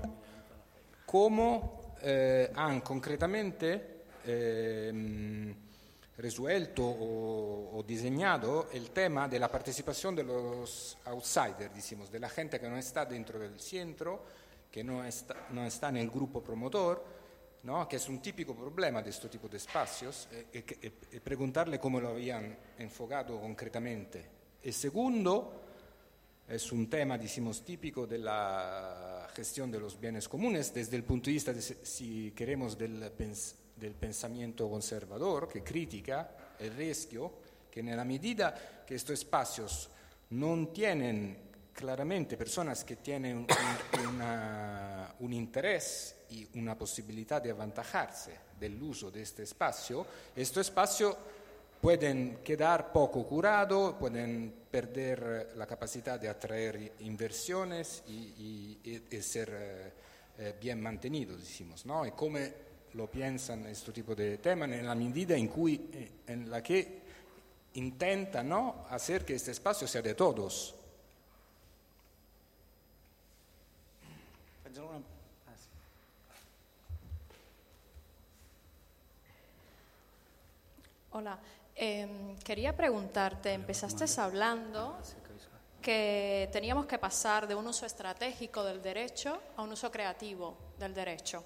cómo 1.05 1.80
eh, 2.03 2.51
han 2.55 2.81
concretamente 2.81 4.03
eh, 4.25 5.55
resuelto 6.19 6.85
o, 6.85 7.79
o 7.79 7.83
diseñado 7.83 8.69
el 8.73 8.91
tema 8.91 9.27
de 9.29 9.39
la 9.39 9.49
participación 9.49 10.15
de 10.15 10.25
los 10.25 10.99
outsiders, 11.07 11.75
decimos, 11.75 12.11
de 12.11 12.21
la 12.21 12.29
gente 12.29 12.61
que 12.61 12.69
no 12.69 12.77
está 12.77 13.05
dentro 13.07 13.39
del 13.39 13.59
centro, 13.59 14.25
que 14.71 14.85
no 14.85 15.03
está, 15.05 15.47
no 15.51 15.65
está 15.65 15.89
en 15.89 15.97
el 15.97 16.11
grupo 16.11 16.43
promotor, 16.43 17.05
¿no? 17.63 17.89
que 17.89 17.97
es 17.97 18.09
un 18.09 18.21
típico 18.21 18.55
problema 18.55 19.03
de 19.03 19.11
este 19.11 19.29
tipo 19.29 19.49
eh, 20.33 20.47
y 20.53 20.63
que- 20.63 20.79
y- 21.11 21.17
y 21.17 21.21
preguntarle 21.21 21.79
cómo 21.81 22.01
lo 22.01 22.11
habían 22.11 22.57
enfocado 22.79 23.41
concretamente. 23.41 24.25
El 24.63 24.73
segundo, 24.75 25.63
es 26.47 26.71
un 26.73 26.89
tema, 26.91 27.17
decimos, 27.17 27.63
típico 27.63 28.07
de 28.07 28.19
la 28.19 29.20
gestión 29.35 29.71
de 29.71 29.81
los 29.81 29.99
bienes 30.01 30.29
comunes 30.29 30.73
desde 30.75 30.97
el 30.97 31.05
punto 31.05 31.27
de 31.27 31.33
vista, 31.33 31.53
de, 31.53 31.63
si 31.63 32.33
queremos, 32.33 32.77
del, 32.77 33.01
pens- 33.17 33.55
del 33.77 33.95
pensamiento 33.95 34.69
conservador 34.69 35.49
que 35.49 35.63
critica 35.63 36.31
el 36.59 36.75
riesgo 36.75 37.41
que 37.71 37.81
en 37.81 37.97
la 37.97 38.05
medida 38.05 38.85
que 38.87 38.95
estos 38.97 39.15
espacios 39.15 39.89
no 40.31 40.69
tienen 40.69 41.51
claramente 41.73 42.37
personas 42.37 42.85
que 42.85 42.97
tienen 42.97 43.47
un 45.21 45.33
interés 45.33 46.17
y 46.31 46.47
una 46.59 46.77
posibilidad 46.77 47.41
de 47.41 47.51
aventajarse 47.51 48.33
del 48.59 48.83
uso 48.83 49.11
de 49.11 49.23
este 49.23 49.45
espacio, 49.45 50.05
este 50.37 50.61
espacio 50.61 51.17
pueden 51.81 52.39
quedar 52.45 52.93
poco 52.93 53.27
curado, 53.27 53.97
pueden 53.99 54.53
perder 54.71 55.53
la 55.57 55.67
capacidad 55.67 56.21
de 56.21 56.29
atraer 56.29 56.93
inversiones 57.01 58.03
y, 58.09 58.13
y- 58.13 58.81
y- 59.11 59.17
y 59.17 59.23
ser 59.23 59.51
eh, 59.53 59.93
eh, 60.39 60.55
bien 60.61 60.81
mantenidos, 60.81 61.41
decimos, 61.41 61.87
¿no? 61.87 62.05
Y 62.07 62.13
cómo 62.13 62.39
lo 62.95 63.07
piensan 63.11 63.67
este 63.67 63.93
tipo 63.93 64.15
de 64.15 64.39
temas 64.39 64.71
en 64.71 64.87
la 64.87 64.95
medida 64.95 65.37
en, 65.37 65.49
cui, 65.49 65.89
eh, 65.93 66.11
en 66.27 66.51
la 66.51 66.63
que 66.63 67.01
intentan 67.75 68.49
¿no? 68.49 68.87
hacer 68.91 69.25
que 69.25 69.35
este 69.35 69.53
espacio 69.53 69.87
sea 69.87 70.03
de 70.03 70.15
todos. 70.15 70.75
Hola, 81.13 81.39
Em, 81.83 82.37
quería 82.45 82.77
preguntarte, 82.77 83.55
empezaste 83.55 84.05
hablando 84.21 84.99
que 85.81 86.47
teníamos 86.53 86.85
que 86.85 86.99
pasar 86.99 87.47
de 87.47 87.55
un 87.55 87.67
uso 87.67 87.87
estratégico 87.87 88.63
del 88.63 88.83
derecho 88.83 89.41
a 89.57 89.63
un 89.63 89.73
uso 89.73 89.91
creativo 89.91 90.59
del 90.79 90.93
derecho. 90.93 91.43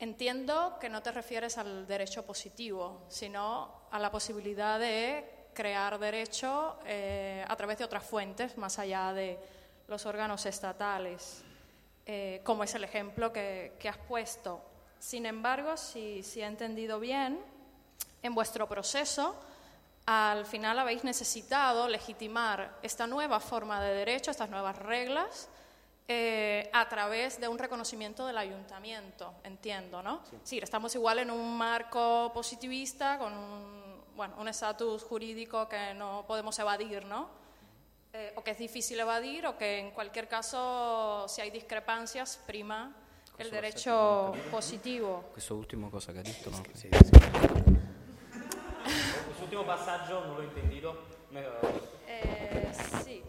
Entiendo 0.00 0.76
que 0.80 0.88
no 0.88 1.04
te 1.04 1.12
refieres 1.12 1.56
al 1.56 1.86
derecho 1.86 2.26
positivo, 2.26 3.02
sino 3.08 3.82
a 3.92 4.00
la 4.00 4.10
posibilidad 4.10 4.80
de 4.80 5.24
crear 5.54 6.00
derecho 6.00 6.80
eh, 6.84 7.44
a 7.46 7.54
través 7.54 7.78
de 7.78 7.84
otras 7.84 8.02
fuentes, 8.02 8.58
más 8.58 8.80
allá 8.80 9.12
de 9.12 9.38
los 9.86 10.04
órganos 10.04 10.46
estatales, 10.46 11.44
eh, 12.06 12.40
como 12.42 12.64
es 12.64 12.74
el 12.74 12.82
ejemplo 12.82 13.32
que, 13.32 13.74
que 13.78 13.88
has 13.88 13.98
puesto. 13.98 14.60
Sin 14.98 15.26
embargo, 15.26 15.76
si, 15.76 16.24
si 16.24 16.40
he 16.40 16.44
entendido 16.44 16.98
bien, 16.98 17.53
en 18.24 18.34
vuestro 18.34 18.66
proceso 18.66 19.36
al 20.06 20.44
final 20.44 20.78
habéis 20.78 21.04
necesitado 21.04 21.88
legitimar 21.88 22.78
esta 22.82 23.06
nueva 23.06 23.40
forma 23.40 23.82
de 23.82 23.94
derecho, 23.94 24.30
estas 24.30 24.50
nuevas 24.50 24.76
reglas, 24.78 25.48
eh, 26.06 26.68
a 26.74 26.86
través 26.88 27.40
de 27.40 27.48
un 27.48 27.58
reconocimiento 27.58 28.26
del 28.26 28.36
ayuntamiento, 28.36 29.32
entiendo, 29.44 30.02
¿no? 30.02 30.20
Sí. 30.42 30.58
estamos 30.58 30.94
igual 30.94 31.20
en 31.20 31.30
un 31.30 31.56
marco 31.56 32.30
positivista 32.34 33.18
con 33.18 33.32
un, 33.32 34.02
bueno, 34.14 34.34
un 34.38 34.48
estatus 34.48 35.02
jurídico 35.04 35.66
que 35.68 35.94
no 35.94 36.24
podemos 36.26 36.58
evadir, 36.58 37.06
¿no? 37.06 37.28
Eh, 38.12 38.34
o 38.36 38.44
que 38.44 38.50
es 38.50 38.58
difícil 38.58 39.00
evadir 39.00 39.46
o 39.46 39.56
que 39.56 39.78
en 39.78 39.90
cualquier 39.92 40.28
caso, 40.28 41.26
si 41.28 41.40
hay 41.40 41.50
discrepancias, 41.50 42.38
prima 42.46 42.94
el 43.38 43.50
derecho 43.50 44.32
positivo. 44.50 45.30
Questo 45.32 45.56
ultimo 45.56 45.90
cosa 45.90 46.12
che 46.12 46.18
ha 46.18 46.22
detto, 46.22 46.50
no? 46.50 47.63
Quest'ultimo 49.44 49.64
passaggio 49.64 50.24
non 50.24 50.36
l'ho 50.36 50.42
intendito. 50.42 51.06
Eh, 52.06 52.72
sì. 53.02 53.22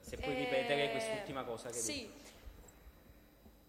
Se 0.00 0.16
puoi 0.16 0.34
ripetere 0.34 0.90
quest'ultima 0.90 1.44
cosa 1.44 1.68
che 1.68 1.74
Sí. 1.74 2.12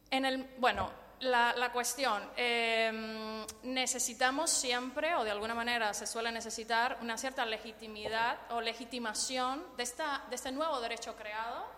En 0.09 0.25
el, 0.25 0.49
bueno, 0.57 0.91
la, 1.19 1.53
la 1.55 1.71
cuestión, 1.71 2.27
eh, 2.35 3.45
necesitamos 3.61 4.49
siempre, 4.49 5.13
o 5.13 5.23
de 5.23 5.29
alguna 5.29 5.53
manera 5.53 5.93
se 5.93 6.07
suele 6.07 6.31
necesitar, 6.31 6.97
una 7.01 7.17
cierta 7.19 7.45
legitimidad 7.45 8.51
o 8.51 8.61
legitimación 8.61 9.63
de, 9.77 9.83
esta, 9.83 10.23
de 10.27 10.37
este 10.37 10.51
nuevo 10.51 10.81
derecho 10.81 11.15
creado 11.15 11.74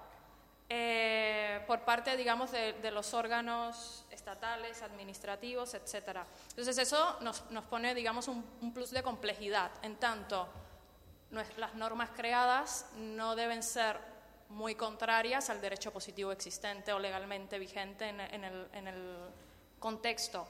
eh, 0.70 1.64
por 1.66 1.82
parte, 1.82 2.18
digamos, 2.18 2.52
de, 2.52 2.74
de, 2.74 2.92
los 2.92 3.14
órganos 3.14 4.06
estatales, 4.12 4.82
administrativos, 4.82 5.74
etcétera. 5.74 6.26
Entonces 6.50 6.78
eso 6.78 7.18
nos, 7.22 7.50
nos 7.52 7.66
pone, 7.66 7.96
digamos, 7.96 8.28
un, 8.28 8.44
un, 8.62 8.74
plus 8.74 8.92
de 8.92 9.02
complejidad, 9.02 9.72
en 9.82 9.96
tanto 9.96 10.48
las 11.32 11.76
normas 11.76 12.10
creadas 12.16 12.86
no 12.96 13.36
deben 13.36 13.64
ser 13.64 13.98
muy 14.50 14.76
contrarias 14.76 15.50
al 15.50 15.60
derecho 15.60 15.92
positivo 15.92 16.32
existente 16.32 16.94
o 16.94 17.00
legalmente 17.00 17.60
vigente 17.60 18.08
en, 18.08 18.20
en, 18.22 18.44
el, 18.44 18.68
en 18.74 18.88
el 18.88 19.18
contexto. 19.80 20.48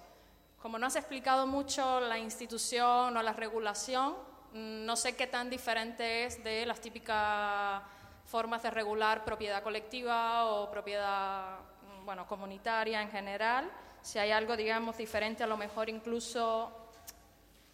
Como 0.61 0.77
no 0.77 0.87
has 0.87 0.95
explicado 0.95 1.47
mucho 1.47 1.99
la 1.99 2.17
institución 2.17 3.15
o 3.15 3.21
la 3.21 3.33
regulación, 3.33 4.15
no 4.53 4.95
sé 4.95 5.15
qué 5.15 5.27
tan 5.27 5.49
diferente 5.49 6.25
es 6.25 6.43
de 6.43 6.65
las 6.65 6.79
típicas 6.79 7.81
formas 8.27 8.61
de 8.61 8.69
regular 8.69 9.23
propiedad 9.23 9.63
colectiva 9.63 10.45
o 10.45 10.69
propiedad 10.69 11.59
bueno, 12.03 12.27
comunitaria 12.27 13.01
en 13.01 13.09
general, 13.09 13.71
si 14.01 14.19
hay 14.19 14.31
algo, 14.31 14.55
digamos, 14.55 14.97
diferente, 14.97 15.43
a 15.43 15.47
lo 15.47 15.57
mejor 15.57 15.89
incluso 15.89 16.71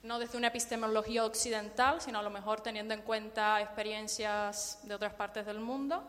no 0.04 0.20
desde 0.20 0.38
una 0.38 0.48
epistemología 0.48 1.26
occidental, 1.26 2.02
sino 2.02 2.20
a 2.20 2.24
lo 2.24 2.30
mejor 2.30 2.62
teniendo 2.62 2.94
en 2.94 3.02
cuenta 3.04 3.62
experiencias 3.62 4.80
de 4.84 4.96
otras 4.96 5.14
partes 5.14 5.46
del 5.46 5.60
mundo. 5.60 6.04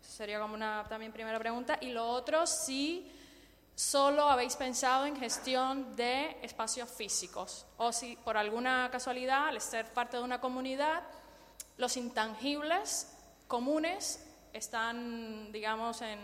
Sería 0.00 0.40
como 0.40 0.54
una 0.54 0.84
también 0.88 1.12
primera 1.12 1.38
pregunta. 1.38 1.76
Y 1.80 1.90
lo 1.90 2.08
otro, 2.08 2.46
si 2.46 3.12
solo 3.74 4.30
habéis 4.30 4.56
pensado 4.56 5.04
en 5.04 5.16
gestión 5.16 5.96
de 5.96 6.38
espacios 6.42 6.88
físicos 6.88 7.66
o 7.76 7.92
si 7.92 8.16
por 8.16 8.36
alguna 8.36 8.88
casualidad, 8.90 9.48
al 9.48 9.60
ser 9.60 9.92
parte 9.92 10.16
de 10.16 10.22
una 10.22 10.40
comunidad, 10.40 11.02
los 11.76 11.96
intangibles 11.98 13.15
comunes 13.46 14.24
están, 14.52 15.52
digamos, 15.52 16.02
en, 16.02 16.18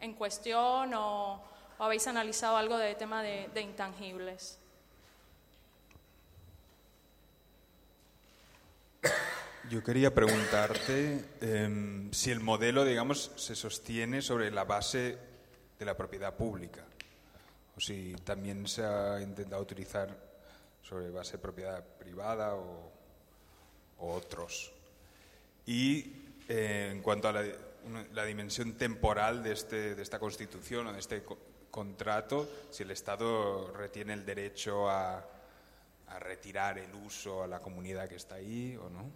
en 0.00 0.14
cuestión 0.14 0.94
o, 0.94 1.34
o, 1.78 1.84
habéis 1.84 2.06
analizado 2.06 2.56
algo 2.56 2.78
del 2.78 2.96
tema 2.96 3.22
de, 3.22 3.48
de 3.52 3.60
intangibles? 3.60 4.58
Yo 9.70 9.82
quería 9.82 10.14
preguntarte 10.14 11.24
eh, 11.40 12.08
si 12.10 12.30
el 12.30 12.40
modelo, 12.40 12.84
digamos, 12.84 13.32
se 13.36 13.54
sostiene 13.54 14.20
sobre 14.20 14.50
la 14.50 14.64
base 14.64 15.18
de 15.78 15.84
la 15.84 15.96
propiedad 15.96 16.34
pública 16.34 16.84
o 17.76 17.80
si 17.80 18.14
también 18.24 18.68
se 18.68 18.84
ha 18.84 19.20
intentado 19.20 19.62
utilizar 19.62 20.16
sobre 20.82 21.10
base 21.10 21.32
de 21.32 21.38
propiedad 21.38 21.82
privada 21.98 22.54
o, 22.54 22.92
o 23.98 24.12
otros. 24.12 24.70
Y 25.66 26.23
eh, 26.48 26.90
en 26.92 27.02
cuanto 27.02 27.28
a 27.28 27.32
la, 27.32 28.24
dimensión 28.24 28.74
temporal 28.74 29.42
de, 29.42 29.52
este, 29.52 29.94
de 29.94 30.02
esta 30.02 30.18
constitución 30.18 30.86
o 30.86 30.92
de 30.92 31.00
este 31.00 31.22
co 31.24 31.38
contrato, 31.70 32.48
si 32.70 32.84
el 32.84 32.92
Estado 32.92 33.72
retiene 33.72 34.12
el 34.12 34.24
derecho 34.24 34.88
a, 34.88 35.26
retirar 36.20 36.78
el 36.78 36.94
uso 36.94 37.42
a 37.42 37.48
la 37.48 37.58
comunidad 37.58 38.08
que 38.08 38.14
está 38.14 38.36
ahí 38.36 38.76
o 38.76 38.88
no. 38.88 39.10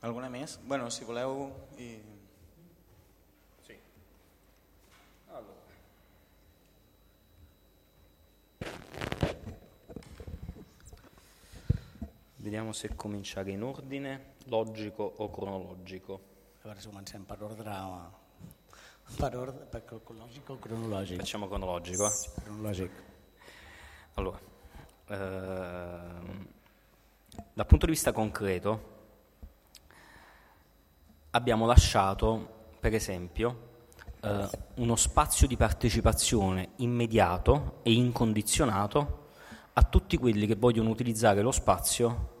Alguna 0.00 0.30
més? 0.30 0.58
Bueno, 0.64 0.90
si 0.90 1.04
voleu... 1.04 1.52
Vediamo 12.40 12.72
se 12.72 12.94
cominciare 12.94 13.50
in 13.50 13.64
ordine, 13.64 14.34
logico 14.44 15.02
o 15.02 15.28
cronologico. 15.28 16.20
A 16.60 16.62
veure 16.62 16.80
si 16.80 16.86
comencem 16.86 17.24
per 17.24 17.42
ordre, 17.42 17.64
per 19.16 19.36
ordre 19.36 19.64
per 19.64 20.00
logico 20.10 20.52
o 20.52 20.58
cronologico. 20.60 21.18
Facciamo 21.18 21.48
cronologico. 21.48 22.08
Cronologico. 22.44 22.94
Allora, 24.14 24.38
ehm, 25.06 26.46
dal 27.54 27.66
punto 27.66 27.86
di 27.86 27.92
vista 27.92 28.12
concreto, 28.12 28.82
abbiamo 31.30 31.66
lasciato, 31.66 32.76
per 32.78 32.94
esempio, 32.94 33.66
eh, 34.20 34.48
uno 34.76 34.94
spazio 34.94 35.48
di 35.48 35.56
partecipazione 35.56 36.70
immediato 36.76 37.80
e 37.82 37.92
incondizionato 37.94 39.26
a 39.78 39.82
tutti 39.84 40.16
quelli 40.16 40.44
che 40.46 40.56
vogliono 40.56 40.90
utilizzare 40.90 41.40
lo 41.40 41.52
spazio 41.52 42.36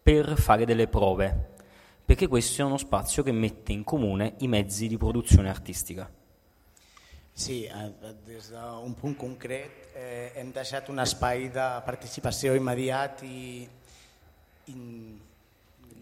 per 0.00 0.38
fare 0.38 0.64
delle 0.64 0.86
prove, 0.86 1.54
perché 2.04 2.28
questo 2.28 2.62
è 2.62 2.64
uno 2.64 2.76
spazio 2.76 3.24
che 3.24 3.32
mette 3.32 3.72
in 3.72 3.82
comune 3.82 4.34
i 4.38 4.46
mezzi 4.46 4.86
di 4.86 4.96
produzione 4.96 5.48
artistica. 5.48 6.08
Sí, 7.32 7.64
eh, 7.64 7.92
des 8.24 8.50
d'un 8.50 8.94
punt 8.94 9.16
concret 9.16 9.90
eh, 9.92 10.30
hem 10.38 10.52
deixat 10.52 10.88
un 10.88 11.02
espai 11.02 11.50
de 11.52 11.66
participació 11.84 12.54
immediat 12.54 13.20
i 13.26 13.68
in, 14.72 15.18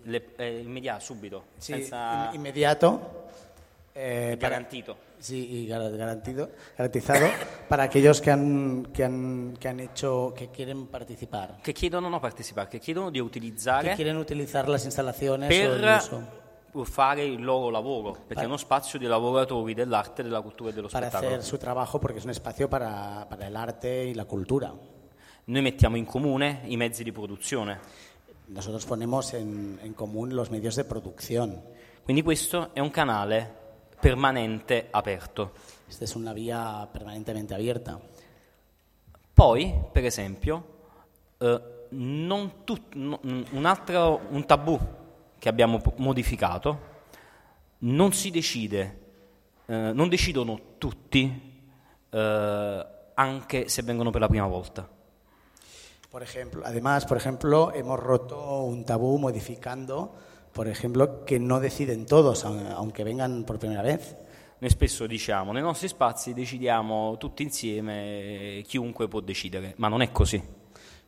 Le, 0.05 0.21
eh, 0.37 0.61
immediato, 0.61 1.01
subito, 1.03 1.45
sí, 1.57 1.73
senza... 1.73 2.31
inmediato. 2.35 3.31
Eh, 3.95 4.37
garantito. 4.39 4.95
Para, 4.95 5.14
sí, 5.25 5.49
y 5.51 5.67
garantido, 5.67 6.51
garantizado 6.77 7.27
para 7.69 7.85
aquellos 7.85 8.21
que 8.21 8.31
han, 8.31 8.87
que, 8.93 9.05
han, 9.05 9.57
que 9.59 9.69
han 9.69 9.81
hecho, 9.81 10.35
que 10.37 10.49
quieren 10.49 10.87
participar. 10.89 11.59
Che 11.63 11.73
chiedono 11.73 12.09
no 12.09 12.21
participare, 12.21 12.69
che 12.69 12.79
chiedono 12.79 13.11
di 13.11 13.21
utilizzare... 13.21 13.91
Che 13.91 13.95
quieren 13.95 14.17
utilizar 14.17 14.69
las 14.69 14.85
instalaciones 14.85 15.49
per 15.49 16.85
fare 16.85 17.25
il 17.25 17.43
loro 17.43 17.71
lavoro, 17.71 18.11
perché 18.11 18.35
para, 18.35 18.43
è 18.43 18.47
uno 18.47 18.57
spazio 18.57 18.99
di 18.99 19.07
lavoratori 19.07 19.75
dell'arte, 19.75 20.23
della 20.25 20.41
cultura 20.41 20.71
e 20.71 20.73
dello 20.73 20.89
para 20.89 21.07
spettacolo. 21.07 21.31
hacer 21.31 21.45
su 21.45 21.57
trabajo 21.57 22.01
porque 22.01 22.19
es 22.19 22.25
un 22.25 22.31
espacio 22.31 22.69
para, 22.69 23.25
para 23.29 23.47
el 23.47 23.55
arte 23.55 24.05
y 24.05 24.13
la 24.13 24.25
cultura. 24.25 24.75
Noi 25.47 25.63
mettiamo 25.63 25.97
in 25.97 26.05
comune 26.05 26.63
i 26.65 26.77
mezzi 26.77 27.05
di 27.05 27.13
produzione. 27.13 27.79
Nosotros 28.47 28.85
ponemos 28.87 29.33
en, 29.35 29.79
en 29.83 29.93
común 29.95 30.35
los 30.35 30.51
medios 30.51 30.75
de 30.75 30.85
producción. 30.85 31.63
Quindi 32.03 32.23
questo 32.23 32.75
è 32.75 32.81
un 32.81 32.91
canale 32.91 33.64
permanente 34.05 34.89
aperto. 34.91 35.53
Esta 35.89 36.05
es 36.05 36.15
una 36.15 36.35
vía 36.35 36.87
permanentemente 36.93 37.55
abierta. 37.55 37.99
Poi, 39.33 39.73
per 39.91 40.05
esempio, 40.05 40.63
eh, 41.39 41.61
non 41.89 42.65
tut, 42.65 42.95
no, 42.97 43.19
un 43.23 43.65
altro 43.65 44.21
un 44.29 44.45
tabù 44.45 44.79
che 45.39 45.49
abbiamo 45.49 45.81
modificato, 45.97 46.79
non 47.79 48.13
si 48.13 48.31
decide, 48.31 49.01
eh, 49.65 49.93
non 49.95 50.11
decidono 50.11 50.77
tutti, 50.77 51.65
eh, 52.11 52.87
anche 53.15 53.69
se 53.71 53.83
vengono 53.85 54.11
per 54.11 54.21
la 54.21 54.29
prima 54.29 54.47
volta. 54.47 54.87
Por 56.11 56.23
ejemplo, 56.23 56.61
además, 56.63 57.07
por 57.07 57.17
ejemplo, 57.17 57.73
hemos 57.73 57.99
roto 57.99 58.65
un 58.65 58.85
tabú 58.85 59.17
modificando, 59.17 60.15
por 60.55 60.69
ejemplo, 60.69 61.25
que 61.25 61.39
no 61.41 61.59
deciden 61.59 62.07
todos, 62.07 62.45
aunque 62.45 63.03
vengan 63.05 63.45
por 63.45 63.59
primera 63.59 63.83
vez. 63.83 64.17
Noi 64.61 64.71
spesso 64.71 65.07
diciamo, 65.07 65.53
nei 65.53 65.61
nostri 65.61 65.89
spazi 65.89 66.33
decidiamo 66.33 67.17
tutti 67.19 67.43
insieme, 67.43 68.63
chiunque 68.65 69.09
può 69.09 69.21
decidere, 69.21 69.75
ma 69.77 69.89
non 69.89 70.01
è 70.01 70.13
così. 70.13 70.41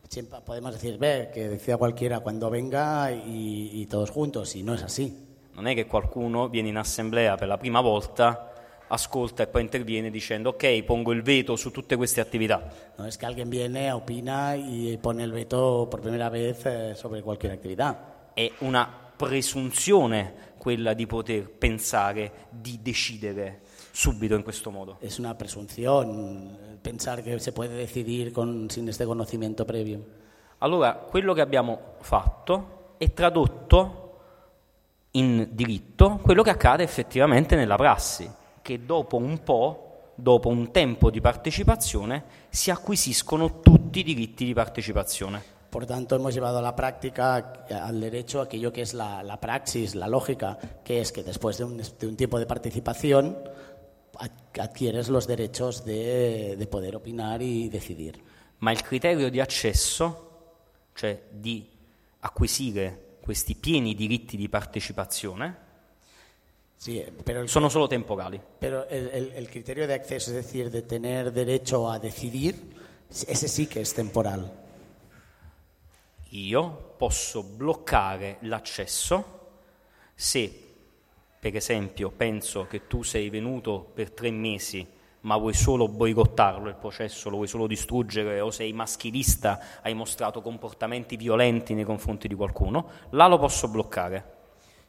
Siempre 0.08 0.40
podemos 0.44 0.72
decir, 0.72 0.98
ve, 0.98 1.30
que 1.32 1.48
decida 1.48 1.76
cualquiera 1.76 2.20
cuando 2.20 2.50
venga 2.50 3.10
y, 3.10 3.80
y 3.80 3.86
todos 3.86 4.10
juntos, 4.10 4.54
y 4.56 4.62
no 4.62 4.74
es 4.74 4.82
así. 4.82 5.24
Non 5.54 5.66
è 5.66 5.74
che 5.74 5.86
qualcuno 5.86 6.48
viene 6.48 6.68
in 6.68 6.76
assemblea 6.76 7.36
per 7.36 7.48
la 7.48 7.56
prima 7.56 7.80
volta 7.80 8.52
ascolta 8.88 9.44
e 9.44 9.46
poi 9.46 9.62
interviene 9.62 10.10
dicendo 10.10 10.50
ok, 10.50 10.82
pongo 10.82 11.12
il 11.12 11.22
veto 11.22 11.56
su 11.56 11.70
tutte 11.70 11.96
queste 11.96 12.20
attività. 12.20 12.68
No 12.98 13.06
es 13.06 13.16
que 13.16 13.26
alguien 13.26 13.48
viene, 13.48 13.90
opina 13.92 14.54
y 14.54 14.98
pone 14.98 15.22
el 15.22 15.32
veto 15.32 15.86
por 15.90 16.00
primera 16.00 16.28
vez 16.28 16.66
eh, 16.66 16.94
sobre 16.94 17.22
cualquier 17.22 17.52
actividad. 17.52 17.96
È 18.34 18.50
una 18.58 19.05
presunzione 19.16 20.54
quella 20.58 20.94
di 20.94 21.06
poter 21.06 21.48
pensare, 21.48 22.48
di 22.50 22.80
decidere 22.82 23.62
subito 23.92 24.34
in 24.34 24.42
questo 24.42 24.70
modo. 24.70 24.98
Es 25.00 25.18
una 25.18 25.34
presunción 25.36 26.58
eh, 26.60 26.76
pensar 26.82 27.22
que 27.22 27.38
se 27.38 27.52
puede 27.52 27.74
decidir 27.76 28.32
con, 28.32 28.68
sin 28.68 28.88
este 28.88 29.06
conocimiento 29.06 29.64
previo. 29.64 30.04
Allora, 30.58 30.94
quello 30.94 31.34
che 31.34 31.40
abbiamo 31.40 31.94
fatto 32.00 32.94
è 32.98 33.12
tradotto 33.12 34.02
in 35.12 35.48
diritto 35.52 36.18
quello 36.22 36.42
che 36.42 36.50
accade 36.50 36.82
effettivamente 36.82 37.56
nella 37.56 37.76
prassi, 37.76 38.30
che 38.60 38.84
dopo 38.84 39.16
un 39.16 39.42
po', 39.42 40.12
dopo 40.14 40.48
un 40.48 40.70
tempo 40.70 41.10
di 41.10 41.20
partecipazione, 41.20 42.24
si 42.50 42.70
acquisiscono 42.70 43.60
tutti 43.60 44.00
i 44.00 44.02
diritti 44.02 44.44
di 44.44 44.52
partecipazione. 44.52 45.55
Por 45.70 45.84
tanto, 45.86 46.16
hemos 46.16 46.32
llevado 46.32 46.58
a 46.58 46.62
la 46.62 46.74
práctica, 46.74 47.64
al 47.70 48.00
derecho, 48.00 48.40
aquello 48.40 48.72
que 48.72 48.82
es 48.82 48.94
la, 48.94 49.22
la 49.22 49.38
praxis, 49.40 49.94
la 49.94 50.06
lógica, 50.08 50.58
que 50.84 51.00
es 51.00 51.12
que 51.12 51.22
después 51.22 51.58
de 51.58 51.64
un, 51.64 51.76
de 51.76 52.06
un 52.06 52.16
tiempo 52.16 52.38
de 52.38 52.46
participación 52.46 53.36
ad- 54.18 54.30
adquieres 54.60 55.08
los 55.08 55.26
derechos 55.26 55.84
de, 55.84 56.56
de 56.56 56.66
poder 56.66 56.96
opinar 56.96 57.42
y 57.42 57.68
decidir. 57.68 58.18
Ma 58.58 58.72
il 58.72 58.82
criterio 58.82 59.28
di 59.28 59.38
accesso, 59.40 60.30
cioè 60.94 61.20
di 61.30 61.68
acquisire 62.20 63.16
questi 63.20 63.54
pieni 63.54 63.94
diritti 63.94 64.36
di 64.36 64.48
partecipazione, 64.48 65.64
Sí, 66.78 67.02
pero 67.24 67.40
el, 67.40 67.48
sono 67.48 67.68
solo 67.70 67.86
temporali. 67.88 68.38
pero 68.58 68.86
el- 68.88 69.08
el- 69.08 69.32
el 69.34 69.48
criterio 69.50 69.86
de 69.86 69.94
acceso, 69.94 70.30
es 70.30 70.36
decir, 70.36 70.70
de 70.70 70.82
tener 70.82 71.32
derecho 71.32 71.90
a 71.90 71.98
decidir, 71.98 72.54
ese 73.08 73.48
sí 73.48 73.66
que 73.66 73.80
es 73.80 73.94
temporal. 73.94 74.50
Io 76.30 76.94
posso 76.96 77.42
bloccare 77.42 78.38
l'accesso 78.40 79.34
se, 80.14 80.74
per 81.38 81.54
esempio, 81.54 82.10
penso 82.10 82.66
che 82.66 82.86
tu 82.86 83.02
sei 83.02 83.30
venuto 83.30 83.90
per 83.94 84.10
tre 84.10 84.30
mesi 84.30 84.94
ma 85.26 85.36
vuoi 85.36 85.54
solo 85.54 85.88
boicottarlo 85.88 86.68
il 86.68 86.76
processo, 86.76 87.28
lo 87.28 87.36
vuoi 87.36 87.48
solo 87.48 87.66
distruggere 87.66 88.40
o 88.40 88.52
sei 88.52 88.72
maschilista, 88.72 89.60
hai 89.82 89.92
mostrato 89.92 90.40
comportamenti 90.40 91.16
violenti 91.16 91.74
nei 91.74 91.84
confronti 91.84 92.28
di 92.28 92.34
qualcuno, 92.34 92.90
là 93.10 93.26
lo 93.26 93.36
posso 93.36 93.68
bloccare. 93.68 94.34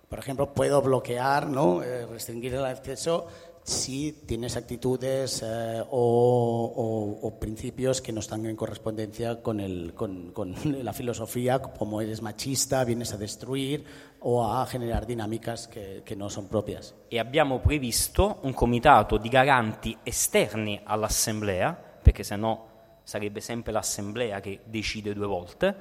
Por 0.07 0.19
ejemplo, 0.19 0.47
puedo 0.47 0.81
bloquear, 0.81 1.47
¿no? 1.47 1.81
Eh, 1.81 2.05
restringir 2.05 2.53
el 2.53 2.63
acceso 2.63 3.27
si 3.68 4.24
tienes 4.26 4.55
actitudes 4.55 5.43
eh, 5.43 5.84
o, 5.91 5.91
o- 5.91 7.28
o 7.28 7.38
principios 7.38 7.99
que 8.01 8.13
no 8.13 8.22
están 8.22 8.45
en 8.45 8.55
correspondencia 8.55 9.41
con, 9.43 9.59
el- 9.59 9.91
con- 9.93 10.32
con 10.32 10.55
la 10.86 10.93
filosofía, 10.93 11.59
como 11.59 11.99
eres 11.99 12.22
machista, 12.22 12.86
vienes 12.86 13.11
a 13.11 13.18
destruir 13.18 13.84
o 14.22 14.45
a 14.49 14.65
generar 14.68 15.05
dinámicas 15.05 15.68
que, 15.68 16.01
que 16.05 16.15
no 16.15 16.30
son 16.30 16.47
propias. 16.47 16.95
e 17.09 17.20
abbiamo 17.20 17.59
previsto 17.59 18.39
un 18.43 18.53
comitato 18.53 19.18
di 19.18 19.28
garanti 19.28 19.97
esterni 20.01 20.80
all'assemblea, 20.86 21.74
perché 22.01 22.24
se 22.24 22.38
no 22.38 22.68
sarebbe 23.03 23.41
sempre 23.41 23.74
l'assemblea 23.74 24.39
che 24.39 24.61
decide 24.63 25.13
due 25.13 25.28
volte, 25.28 25.76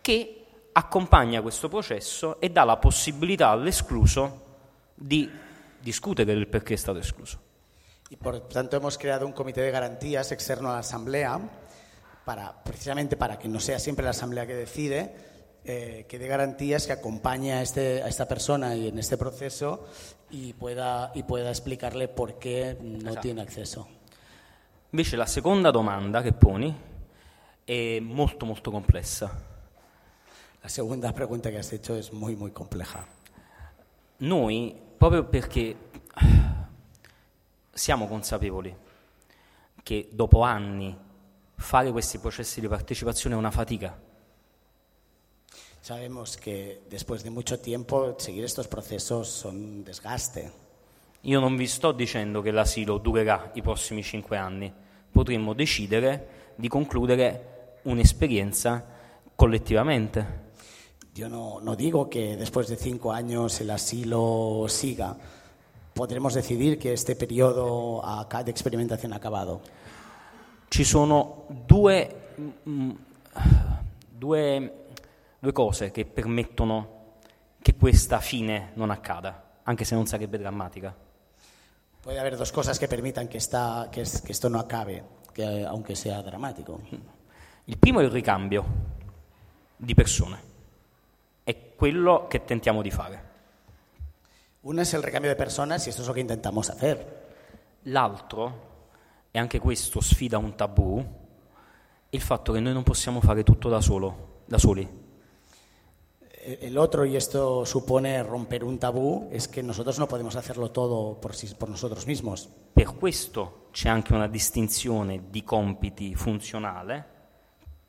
che 0.00 0.46
accompagna 0.72 1.42
questo 1.42 1.68
processo 1.68 2.40
e 2.40 2.50
dà 2.50 2.62
la 2.62 2.76
possibilità 2.76 3.48
all'escluso 3.50 4.42
di 4.94 5.28
discutere 5.84 6.34
del 6.34 6.48
perché 6.48 6.74
è 6.74 6.76
stato 6.76 6.98
escluso. 6.98 7.38
Y 8.10 8.16
por 8.16 8.48
tanto 8.48 8.76
hemos 8.76 8.98
creado 8.98 9.26
un 9.26 9.32
comité 9.32 9.60
de 9.60 9.70
garantías 9.70 10.32
externo 10.32 10.70
a 10.70 10.74
la 10.74 10.78
Asamblea, 10.80 11.38
para, 12.24 12.62
precisamente 12.64 13.16
para 13.16 13.38
que 13.38 13.48
no 13.48 13.60
sea 13.60 13.78
siempre 13.78 14.04
la 14.04 14.10
Asamblea 14.10 14.46
que 14.46 14.54
decide, 14.54 15.14
eh, 15.64 16.06
que 16.08 16.18
dé 16.18 16.26
garantías 16.26 16.86
que 16.86 16.92
acompañe 16.92 17.54
a, 17.54 17.62
este, 17.62 18.02
a 18.02 18.08
esta 18.08 18.26
persona 18.26 18.74
y 18.76 18.88
en 18.88 18.98
este 18.98 19.16
proceso 19.16 19.86
y 20.30 20.52
pueda, 20.54 21.12
y 21.14 21.22
pueda 21.22 21.50
explicarle 21.50 22.08
por 22.08 22.38
qué 22.38 22.76
no 22.80 23.16
tiene 23.16 23.42
acceso. 23.42 23.88
Invece 24.92 25.16
la 25.16 25.26
seconda 25.26 25.70
domanda 25.70 26.22
che 26.22 26.32
poni 26.32 26.74
è 27.64 27.98
molto 28.00 28.46
molto 28.46 28.70
complessa. 28.70 29.30
La 30.62 30.68
segunda 30.68 31.12
pregunta 31.12 31.50
que 31.50 31.58
has 31.58 31.72
hecho 31.72 31.96
es 31.96 32.12
muy, 32.12 32.36
muy 32.36 32.52
compleja. 32.52 33.06
Noi, 34.20 34.83
proprio 34.96 35.24
perché 35.24 35.76
siamo 37.72 38.06
consapevoli 38.06 38.74
che 39.82 40.08
dopo 40.12 40.42
anni 40.42 40.96
fare 41.56 41.90
questi 41.90 42.18
processi 42.18 42.60
di 42.60 42.68
partecipazione 42.68 43.34
è 43.34 43.38
una 43.38 43.50
fatica, 43.50 44.00
Sabemos 45.84 46.38
que 46.38 46.80
después 46.88 47.22
de 47.22 47.28
mucho 47.28 47.58
tiempo 47.58 48.16
seguir 48.18 48.42
estos 48.42 48.68
procesos 48.68 49.28
son 49.28 49.56
un 49.56 49.84
desgaste. 49.84 50.50
io 51.20 51.40
non 51.40 51.56
vi 51.56 51.66
sto 51.66 51.92
dicendo 51.92 52.40
che 52.40 52.50
l'asilo 52.50 52.96
durerà 52.96 53.50
i 53.52 53.60
prossimi 53.60 54.02
cinque 54.02 54.38
anni, 54.38 54.72
potremmo 55.10 55.52
decidere 55.52 56.52
di 56.54 56.68
concludere 56.68 57.78
un'esperienza 57.82 58.82
collettivamente. 59.34 60.43
Yo 61.14 61.28
no, 61.28 61.60
no 61.60 61.76
digo 61.76 62.10
que 62.10 62.36
después 62.36 62.66
de 62.66 62.74
cinco 62.74 63.12
años 63.12 63.60
el 63.60 63.70
asilo 63.70 64.66
siga. 64.68 65.16
Podremos 65.94 66.34
decidir 66.34 66.76
que 66.76 66.92
este 66.92 67.14
periodo 67.14 68.04
acá 68.04 68.42
de 68.42 68.50
experimentación 68.50 69.12
ha 69.12 69.16
acabado. 69.16 69.60
Ci 70.68 70.84
sono 70.84 71.46
due, 71.68 72.34
mm, 72.64 72.90
due, 74.18 74.86
due 75.38 75.52
cose 75.52 75.92
che 75.92 76.04
permettono 76.04 76.88
che 77.62 77.76
questa 77.76 78.18
fine 78.18 78.72
non 78.74 78.90
accada, 78.90 79.60
anche 79.62 79.84
se 79.84 79.94
non 79.94 80.08
sarebbe 80.08 80.36
drammatica. 80.36 80.92
Puede 82.02 82.18
haber 82.18 82.36
dos 82.36 82.50
cosas 82.50 82.76
que 82.76 82.88
permitan 82.88 83.28
que, 83.28 83.38
esta, 83.38 83.88
que, 83.88 84.02
que 84.02 84.32
esto 84.32 84.48
no 84.48 84.58
acabe, 84.58 85.04
que, 85.32 85.64
aunque 85.64 85.94
sea 85.94 86.20
dramático. 86.22 86.80
Il 87.66 87.78
primo 87.78 88.00
è 88.00 88.02
il 88.02 88.10
ricambio 88.10 88.64
di 89.76 89.94
persone, 89.94 90.53
quello 91.76 92.26
che 92.28 92.44
tentiamo 92.44 92.82
di 92.82 92.90
fare. 92.90 93.32
Una 94.62 94.82
es 94.82 94.94
el 94.94 95.02
recambio 95.02 95.30
de 95.30 95.36
personas 95.36 95.86
y 95.86 95.90
esto 95.90 96.02
es 96.02 96.08
lo 96.08 96.14
que 96.14 96.20
intentamos 96.20 96.70
hacer. 96.70 97.24
L'altro, 97.84 98.72
e 99.30 99.38
anche 99.38 99.58
questo 99.58 100.00
sfida 100.00 100.38
un 100.38 100.54
tabù, 100.54 101.04
è 102.08 102.16
il 102.16 102.22
fatto 102.22 102.52
che 102.52 102.60
noi 102.60 102.72
non 102.72 102.82
possiamo 102.82 103.20
fare 103.20 103.42
tutto 103.42 103.68
da 103.68 103.80
solo, 103.80 104.42
da 104.46 104.56
soli. 104.56 105.02
El 106.46 106.76
otro, 106.78 107.04
y 107.04 107.16
esto 107.16 107.64
supone 107.64 108.22
romper 108.22 108.64
un 108.64 108.78
tabú, 108.78 109.28
es 109.32 109.48
que 109.48 109.62
nosotros 109.62 109.98
no 109.98 110.06
podemos 110.06 110.36
hacerlo 110.36 110.70
todo 110.70 111.18
por, 111.20 111.34
sí- 111.34 111.54
por 111.54 111.68
nosotros 111.68 112.06
mismos. 112.06 112.48
Per 112.72 112.94
questo 112.94 113.68
c'è 113.70 113.88
anche 113.88 114.14
una 114.14 114.28
distinzione 114.28 115.24
di 115.30 115.42
compiti 115.42 116.14
funzionale 116.14 117.12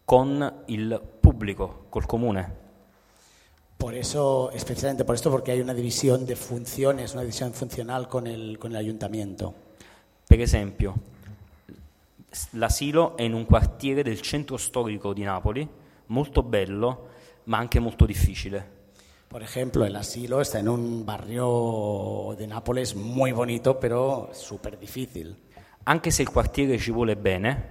con 0.04 0.64
il 0.68 1.02
pubblico, 1.20 1.86
col 1.90 2.06
comune. 2.06 2.65
Por 3.78 3.94
eso, 3.94 4.52
especialmente 4.52 5.04
por 5.04 5.16
esto, 5.16 5.30
porque 5.30 5.52
hay 5.52 5.60
una 5.60 5.74
división 5.74 6.26
de 6.26 6.36
funciones, 6.36 7.14
una 7.14 7.22
división 7.22 7.54
funcional 7.54 8.08
con 8.08 8.26
el, 8.26 8.58
con 8.58 8.72
el 8.72 8.78
ayuntamiento. 8.78 9.54
Per 10.28 10.42
esempio, 10.42 10.96
l'asilo 12.52 13.16
è 13.18 13.24
in 13.24 13.34
un 13.34 13.46
quartiere 13.46 14.02
del 14.02 14.22
centro 14.22 14.58
storico 14.58 15.14
di 15.14 15.24
Napoli, 15.24 15.68
molto 16.08 16.42
bello, 16.42 17.08
ma 17.44 17.58
anche 17.58 17.80
molto 17.80 18.06
difficile. 18.06 18.74
Por 19.28 19.44
ejemplo, 19.44 19.84
el 19.84 19.96
asilo 19.96 20.40
está 20.40 20.60
en 20.60 20.70
un 20.70 21.06
barrio 21.06 22.36
de 22.38 22.48
Nápoles 22.48 22.96
muy 22.96 23.34
bonito, 23.34 23.78
pero 23.78 24.30
súper 24.32 24.78
difícil. 24.78 25.36
Anche 25.84 26.10
se 26.10 26.22
il 26.22 26.32
quartiere 26.32 26.78
ci 26.78 26.92
vuole 26.92 27.16
bene, 27.18 27.70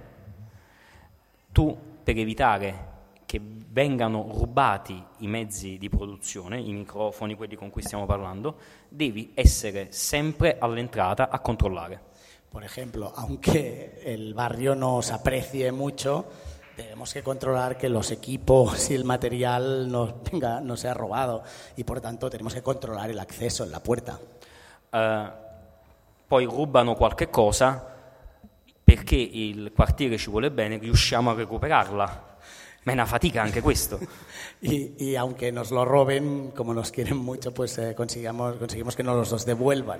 tu 1.51 1.75
per 2.03 2.17
evitare 2.17 2.93
che 3.35 3.41
vengano 3.43 4.27
rubati 4.31 5.03
i 5.19 5.27
mezzi 5.27 5.77
di 5.77 5.89
produzione, 5.89 6.57
i 6.59 6.71
microfoni, 6.71 7.35
quelli 7.35 7.55
con 7.55 7.69
cui 7.69 7.81
stiamo 7.81 8.05
parlando, 8.05 8.55
devi 8.87 9.31
essere 9.33 9.91
sempre 9.91 10.57
all'entrata 10.57 11.29
a 11.29 11.39
controllare. 11.39 11.99
Por 12.47 12.63
ejemplo, 12.63 13.11
aunque 13.13 13.99
el 14.03 14.33
barrio 14.33 14.73
nos 14.73 15.11
aprecie 15.11 15.73
mucho, 15.73 16.25
tenemos 16.77 17.11
que 17.11 17.21
controlar 17.21 17.75
que 17.75 17.89
los 17.89 18.11
equipos 18.11 18.89
y 18.89 18.93
el 18.93 19.03
material 19.03 19.91
no, 19.91 20.21
venga, 20.31 20.61
no 20.61 20.77
sea 20.77 20.93
robado 20.93 21.43
y 21.75 21.83
por 21.83 21.99
tanto 21.99 22.29
tenemos 22.29 22.53
que 22.53 22.61
controlar 22.61 23.09
el 23.09 23.19
acceso 23.19 23.65
en 23.65 23.71
la 23.71 23.83
puerta. 23.83 24.17
Eh, 24.93 25.29
poi 26.25 26.45
rubano 26.45 26.95
qualche 26.95 27.29
cosa 27.29 27.93
perché 28.81 29.15
il 29.15 29.73
quartiere 29.73 30.17
ci 30.17 30.29
vuole 30.29 30.51
bene, 30.51 30.77
riusciamo 30.77 31.31
a 31.31 31.33
recuperarla. 31.33 32.34
Ma 32.85 32.91
è 32.91 32.95
una 32.95 33.05
fatica 33.05 33.41
anche 33.41 33.61
questo. 33.61 33.99
Y, 34.61 34.95
y 34.97 35.15
aunque 35.17 35.51
nos 35.51 35.69
lo 35.69 35.83
roben, 35.83 36.51
como 36.55 36.73
nos 36.73 36.89
quieren 36.89 37.17
mucho, 37.17 37.53
pues 37.53 37.77
eh, 37.77 37.93
consigamos, 37.93 38.55
conseguimos 38.55 38.95
que 38.95 39.03
nos 39.03 39.29
los 39.29 39.45
devuelvan. 39.45 39.99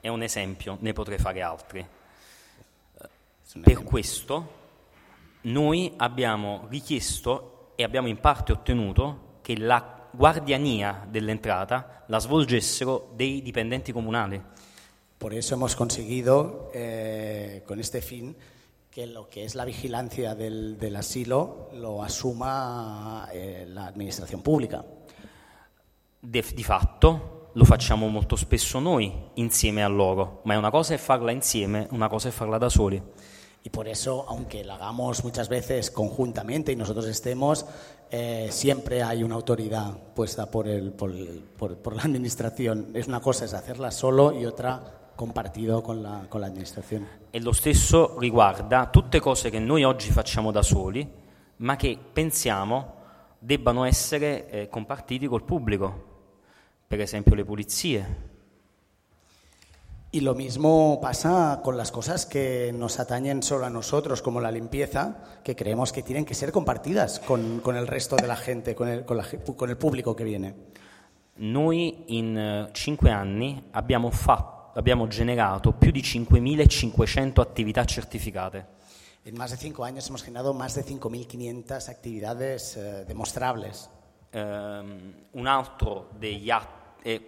È 0.00 0.08
è 0.08 0.10
un 0.10 0.22
esempio, 0.22 0.78
ne 0.80 0.92
potrei 0.92 1.18
fare 1.18 1.42
altri. 1.42 1.86
Per 3.60 3.82
questo 3.82 4.56
noi 5.42 5.92
abbiamo 5.96 6.66
richiesto 6.68 7.72
e 7.74 7.82
abbiamo 7.82 8.08
in 8.08 8.18
parte 8.18 8.52
ottenuto 8.52 9.38
che 9.42 9.58
la 9.58 10.08
guardiania 10.10 11.06
dell'entrata 11.08 12.04
la 12.06 12.18
svolgessero 12.18 13.12
dei 13.14 13.42
dipendenti 13.42 13.92
comunali. 13.92 14.40
Por 15.16 15.34
eso 15.34 15.54
hemos 15.54 15.74
conseguido, 15.74 16.70
eh, 16.72 17.62
con 17.66 17.78
este 17.78 18.00
fin, 18.00 18.34
que 18.98 19.06
lo 19.06 19.28
que 19.28 19.44
es 19.44 19.54
la 19.54 19.64
vigilancia 19.64 20.34
del, 20.34 20.76
del 20.76 20.96
asilo 20.96 21.68
lo 21.74 22.02
asuma 22.02 23.28
eh, 23.32 23.64
la 23.68 23.86
administración 23.86 24.42
pública. 24.42 24.84
De, 26.20 26.44
di 26.52 26.64
fatto 26.64 27.50
lo 27.52 27.64
facciamo 27.64 28.08
molto 28.08 28.34
spesso 28.34 28.80
noi 28.80 29.30
insieme 29.34 29.84
a 29.84 29.86
loro, 29.88 30.40
ma 30.46 30.58
una 30.58 30.72
cosa 30.72 30.94
è 30.94 30.98
farla 30.98 31.30
insieme, 31.30 31.86
una 31.92 32.08
cosa 32.08 32.26
è 32.30 32.32
farla 32.32 32.58
da 32.58 32.68
soli. 32.68 33.00
Y 33.62 33.70
por 33.70 33.86
eso, 33.86 34.24
aunque 34.28 34.64
la 34.64 34.74
hagamos 34.74 35.22
muchas 35.22 35.48
veces 35.48 35.92
conjuntamente 35.92 36.72
y 36.72 36.76
nosotros 36.76 37.06
estemos, 37.06 37.66
eh, 38.10 38.48
siempre 38.50 39.04
hay 39.04 39.22
una 39.22 39.36
autoridad 39.36 39.96
puesta 40.12 40.50
por, 40.50 40.66
el, 40.66 40.90
por, 40.90 41.12
el- 41.12 41.44
por- 41.56 41.76
por 41.76 41.94
la 41.94 42.02
administración. 42.02 42.88
Es 42.94 43.06
una 43.06 43.20
cosa 43.20 43.44
es 43.44 43.54
hacerla 43.54 43.92
solo 43.92 44.32
y 44.32 44.44
otra 44.44 44.97
compartido 45.18 45.82
con 45.82 46.00
la, 46.00 46.26
con 46.28 46.40
la 46.40 46.46
administración. 46.46 47.04
E 47.32 47.40
lo 47.40 47.50
stesso 47.50 48.16
riguarda 48.20 48.86
tutte 48.86 49.18
cose 49.18 49.50
che 49.50 49.58
noi 49.58 49.82
oggi 49.82 50.12
facciamo 50.12 50.52
da 50.52 50.62
soli, 50.62 51.04
ma 51.56 51.74
che 51.74 51.98
pensiamo 52.12 52.94
debbano 53.36 53.82
essere 53.82 54.48
eh, 54.48 54.68
compartiti 54.68 55.26
col 55.26 55.42
pubblico. 55.42 56.06
Per 56.86 57.00
esempio 57.00 57.34
le 57.34 57.44
pulizie, 57.44 58.26
Y 60.10 60.20
lo 60.20 60.34
mismo 60.34 61.00
pasa 61.02 61.60
con 61.62 61.76
las 61.76 61.92
cosas 61.92 62.24
que 62.24 62.72
nos 62.72 62.98
atañen 62.98 63.42
solo 63.42 63.66
a 63.66 63.70
nosotros, 63.70 64.22
como 64.22 64.40
la 64.40 64.50
limpieza, 64.50 65.22
que 65.44 65.54
creemos 65.54 65.92
que 65.92 66.02
tienen 66.02 66.24
que 66.24 66.34
ser 66.34 66.50
compartidas 66.50 67.20
con, 67.20 67.60
con 67.60 67.76
el 67.76 67.86
resto 67.86 68.16
de 68.16 68.26
la 68.26 68.36
gente, 68.36 68.74
con 68.74 68.88
el, 68.88 69.04
con 69.04 69.18
la 69.18 69.26
con 69.54 69.68
el 69.68 69.76
público 69.76 70.16
que 70.16 70.24
viene. 70.24 70.54
Noi 71.36 72.04
in 72.06 72.38
eh, 72.38 72.68
cinque 72.72 73.10
anni 73.10 73.62
abbiamo, 73.72 74.10
fatto, 74.10 74.57
abbiamo 74.74 75.06
generato 75.08 75.72
più 75.72 75.90
di 75.90 76.00
5.500 76.00 77.40
attività 77.40 77.84
certificate. 77.84 78.76
En 79.24 79.36
más 79.36 79.50
de 79.50 79.56
cinco 79.56 79.84
años 79.84 80.08
hemos 80.08 80.22
generado 80.22 80.54
más 80.54 80.74
de 80.74 80.84
5.500 80.84 81.88
actividades 81.88 82.76
eh, 82.76 83.04
demostrables. 83.04 83.90
Ehm, 84.30 85.26
un 85.32 85.46
altro 85.46 86.10
degli 86.18 86.50
atti, 86.50 87.24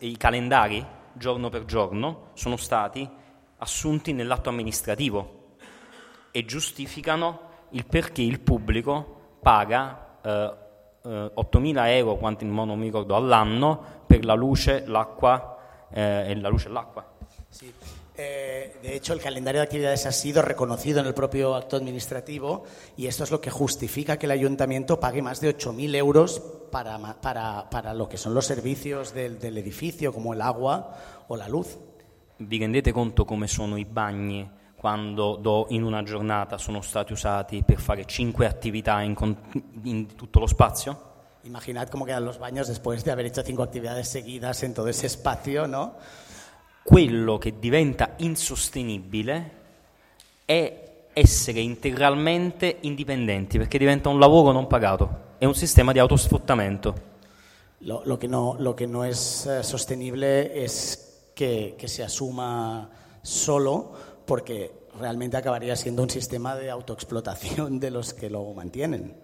i 0.00 0.16
calendari 0.16 0.84
giorno 1.12 1.48
per 1.48 1.64
giorno 1.64 2.30
sono 2.34 2.56
stati 2.56 3.08
assunti 3.58 4.12
nell'atto 4.12 4.48
amministrativo 4.48 5.56
e 6.30 6.44
giustificano 6.44 7.50
il 7.70 7.86
perché 7.86 8.22
il 8.22 8.40
pubblico 8.40 9.36
paga 9.40 10.18
eh, 10.22 10.54
eh, 11.04 11.32
8.000 11.34 11.86
euro, 11.88 12.16
quanti 12.16 12.44
non 12.44 12.78
mi 12.78 12.86
ricordo, 12.86 13.14
all'anno 13.16 14.00
per 14.06 14.24
la 14.24 14.34
luce, 14.34 14.84
l'acqua 14.86 15.51
eh, 15.92 16.26
e 16.28 16.34
la 16.36 16.48
luce 16.48 16.68
e 16.68 16.72
l'acqua. 16.72 17.04
Sí. 17.50 17.72
Eh, 18.14 18.76
de 18.82 18.94
hecho, 18.94 19.14
el 19.14 19.20
calendario 19.20 19.60
de 19.60 19.64
actividades 19.64 20.04
ha 20.04 20.12
sido 20.12 20.42
reconocido 20.42 21.00
en 21.00 21.06
el 21.06 21.14
propio 21.14 21.54
acto 21.54 21.76
administrativo 21.76 22.64
y 22.96 23.06
esto 23.06 23.24
es 23.24 23.30
lo 23.30 23.40
que 23.40 23.50
justifica 23.50 24.18
que 24.18 24.26
el 24.26 24.32
ayuntamiento 24.32 25.00
pague 25.00 25.22
más 25.22 25.40
de 25.40 25.56
8.000 25.56 25.94
euros 25.96 26.40
para, 26.70 26.98
para, 27.20 27.70
para 27.70 27.94
lo 27.94 28.08
que 28.08 28.18
son 28.18 28.34
los 28.34 28.44
servicios 28.44 29.14
del, 29.14 29.38
del 29.38 29.56
edificio, 29.56 30.12
como 30.12 30.34
el 30.34 30.42
agua 30.42 30.94
o 31.28 31.36
la 31.36 31.48
luz. 31.48 31.78
Vi 32.36 32.58
rendete 32.58 32.92
conto 32.92 33.24
come 33.24 33.46
sono 33.46 33.76
i 33.78 33.84
bagni 33.84 34.48
quando 34.76 35.36
do- 35.36 35.66
in 35.70 35.84
una 35.84 36.02
giornata 36.02 36.58
sono 36.58 36.82
stati 36.82 37.12
usati 37.12 37.62
per 37.62 37.78
fare 37.78 38.04
5 38.04 38.46
attività 38.46 39.00
in, 39.00 39.14
in 39.84 40.14
tutto 40.16 40.40
lo 40.40 40.46
spazio? 40.46 41.11
Imaginad 41.44 41.88
cómo 41.88 42.06
quedan 42.06 42.24
los 42.24 42.38
baños 42.38 42.68
después 42.68 43.04
de 43.04 43.10
haber 43.12 43.26
hecho 43.26 43.42
cinco 43.42 43.62
actividades 43.62 44.08
seguidas 44.08 44.62
en 44.62 44.74
todo 44.74 44.88
ese 44.88 45.06
espacio, 45.06 45.66
¿no? 45.66 45.96
quello 46.82 47.38
che 47.38 47.58
diventa 47.58 48.14
insostenibile 48.18 49.60
è 50.44 50.90
essere 51.12 51.60
integralmente 51.60 52.78
indipendenti, 52.80 53.58
perché 53.58 53.78
diventa 53.78 54.08
un 54.08 54.18
lavoro 54.18 54.52
non 54.52 54.66
pagato, 54.66 55.34
è 55.38 55.44
un 55.44 55.54
sistema 55.54 55.92
di 55.92 55.98
autosfruttamento. 55.98 57.10
Lo, 57.78 58.02
lo 58.04 58.16
que, 58.16 58.28
no, 58.28 58.56
lo 58.58 58.74
que 58.74 58.86
no 58.86 59.04
es 59.04 59.46
eh, 59.46 59.62
sostenible 59.62 60.64
es 60.64 61.30
que, 61.34 61.74
que 61.76 61.88
se 61.88 62.04
asuma 62.04 62.88
solo 63.22 63.92
porque 64.24 64.86
realmente 64.98 65.36
acabaría 65.36 65.74
siendo 65.74 66.02
un 66.02 66.10
sistema 66.10 66.54
de 66.54 66.70
autoexplotación 66.70 67.80
de 67.80 67.90
los 67.90 68.14
que 68.14 68.30
lo 68.30 68.44
mantienen. 68.54 69.16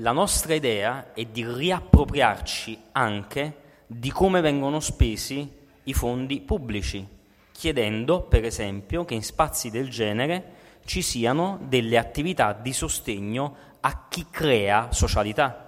La 0.00 0.12
nostra 0.12 0.54
idea 0.54 1.12
è 1.12 1.24
di 1.24 1.44
riappropriarci 1.44 2.78
anche 2.92 3.56
di 3.86 4.12
come 4.12 4.40
vengono 4.40 4.78
spesi 4.78 5.50
i 5.84 5.92
fondi 5.92 6.40
pubblici, 6.40 7.04
chiedendo, 7.50 8.22
per 8.22 8.44
esempio, 8.44 9.04
che 9.04 9.14
in 9.14 9.24
spazi 9.24 9.70
del 9.70 9.88
genere 9.88 10.56
ci 10.84 11.02
siano 11.02 11.58
delle 11.68 11.98
attività 11.98 12.52
di 12.52 12.72
sostegno 12.72 13.56
a 13.80 14.06
chi 14.08 14.26
crea 14.30 14.92
socialità. 14.92 15.64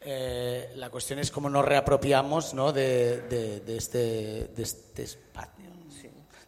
Eh, 0.00 0.70
la 0.74 0.90
cuestión 0.90 1.20
es 1.20 1.30
cómo 1.30 1.48
nos 1.48 1.64
reapropiamos 1.64 2.54
¿no? 2.54 2.72
de, 2.72 3.22
de- 3.28 3.60
de 3.60 3.76
este, 3.76 4.48
de 4.52 4.62
este 4.62 5.04
espacio, 5.04 5.70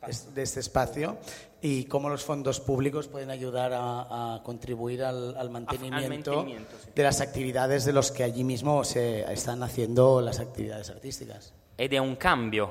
de- 0.04 0.32
de 0.34 0.42
este 0.42 0.58
espacio 0.58 1.18
y 1.66 1.84
cómo 1.86 2.10
los 2.10 2.22
fondos 2.22 2.60
públicos 2.60 3.08
pueden 3.08 3.30
ayudar 3.30 3.72
a, 3.72 4.34
a 4.34 4.42
contribuir 4.42 5.02
al, 5.02 5.34
al 5.34 5.48
mantenimiento, 5.48 6.32
mantenimiento, 6.34 6.76
sí. 6.84 6.90
de 6.94 7.02
las 7.02 7.22
actividades 7.22 7.86
de 7.86 7.94
los 7.94 8.12
que 8.12 8.22
allí 8.22 8.44
mismo 8.44 8.84
se 8.84 9.22
están 9.32 9.62
haciendo 9.62 10.20
las 10.20 10.40
actividades 10.40 10.90
artísticas. 10.90 11.54
Ed 11.78 11.94
è 11.94 11.98
un 11.98 12.16
cambio, 12.16 12.70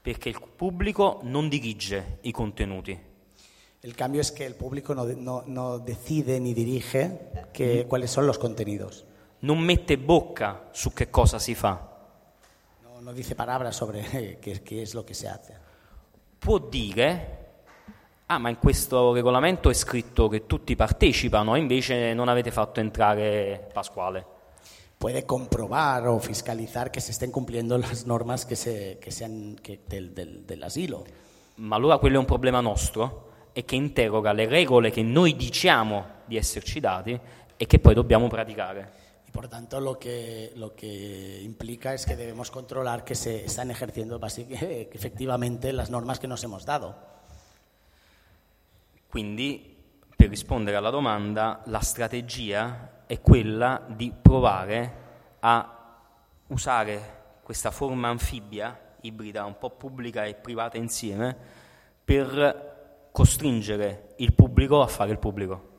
perché 0.00 0.30
il 0.30 0.40
pubblico 0.56 1.20
non 1.24 1.48
dirige 1.50 2.18
i 2.22 2.32
contenuti, 2.32 2.98
El 3.82 3.94
cambio 3.94 4.22
es 4.22 4.32
que 4.32 4.46
el 4.46 4.54
público 4.54 4.94
no, 4.94 5.04
no- 5.04 5.42
no 5.46 5.78
decide 5.78 6.40
ni 6.40 6.54
dirige 6.54 7.30
que, 7.52 7.84
cuáles 7.86 8.10
son 8.10 8.26
los 8.26 8.38
contenidos. 8.38 9.04
non 9.40 9.58
mette 9.60 9.98
bocca 9.98 10.70
su 10.72 10.94
che 10.94 11.10
cosa 11.10 11.38
si 11.38 11.54
fa, 11.54 11.90
No, 12.82 13.02
no 13.02 13.12
dice 13.12 13.34
palabras 13.34 13.76
sobre 13.76 14.38
qué, 14.40 14.62
qué 14.62 14.80
es 14.80 14.94
lo 14.94 15.04
que 15.04 15.12
se 15.12 15.28
hace. 15.28 15.52
può 16.38 16.58
dire, 16.58 17.43
ah 18.26 18.38
ma 18.38 18.48
in 18.48 18.58
questo 18.58 19.12
regolamento 19.12 19.70
è 19.70 19.74
scritto 19.74 20.28
che 20.28 20.46
tutti 20.46 20.74
partecipano, 20.76 21.56
invece 21.56 22.14
non 22.14 22.28
avete 22.28 22.50
fatto 22.50 22.80
entrare 22.80 23.68
Pasquale. 23.72 24.24
puede 24.96 25.24
comprobar 25.26 26.06
o 26.08 26.18
fiscalizar 26.18 26.90
que 26.90 27.00
se 27.00 27.10
estén 27.10 27.30
cumpliendo 27.30 27.76
las 27.76 28.06
normas 28.06 28.46
que 28.46 28.56
se, 28.56 28.98
que 29.00 29.10
sean 29.10 29.54
que 29.62 29.80
del, 29.86 30.14
del- 30.14 30.44
del 30.46 30.62
asilo. 30.62 31.04
Ma 31.56 31.76
allora 31.76 31.98
quello 31.98 32.16
è 32.16 32.18
un 32.18 32.24
problema 32.24 32.60
nostro 32.60 33.50
e 33.52 33.64
che 33.64 33.76
interroga 33.76 34.32
le 34.32 34.46
regole 34.46 34.90
che 34.90 35.02
noi 35.02 35.36
diciamo 35.36 36.22
di 36.24 36.36
esserci 36.36 36.80
dati 36.80 37.18
e 37.56 37.66
che 37.66 37.78
poi 37.78 37.94
dobbiamo 37.94 38.28
praticare. 38.28 39.02
Por 39.30 39.48
tanto 39.48 39.78
lo 39.80 39.98
que, 39.98 40.52
lo 40.54 40.74
que 40.74 41.40
implica 41.42 41.92
es 41.92 42.06
que 42.06 42.16
debemos 42.16 42.50
controlar 42.50 43.04
que 43.04 43.14
se 43.14 43.44
están 43.44 43.70
ejerciendo 43.70 44.18
efectivamente 44.24 45.72
las 45.72 45.90
normas 45.90 46.18
que 46.18 46.28
nos 46.28 46.42
hemos 46.44 46.64
dado. 46.64 47.13
Quindi, 49.14 49.76
per 50.16 50.28
rispondere 50.28 50.76
alla 50.76 50.90
domanda, 50.90 51.62
la 51.66 51.78
strategia 51.78 53.04
è 53.06 53.20
quella 53.20 53.80
di 53.86 54.12
provare 54.20 55.36
a 55.38 56.00
usare 56.48 57.36
questa 57.44 57.70
forma 57.70 58.08
anfibia, 58.08 58.76
ibrida, 59.02 59.44
un 59.44 59.56
po' 59.56 59.70
pubblica 59.70 60.24
e 60.24 60.34
privata 60.34 60.78
insieme, 60.78 61.36
per 62.04 63.08
costringere 63.12 64.14
il 64.16 64.32
pubblico 64.32 64.82
a 64.82 64.88
fare 64.88 65.12
il 65.12 65.20
pubblico. 65.20 65.73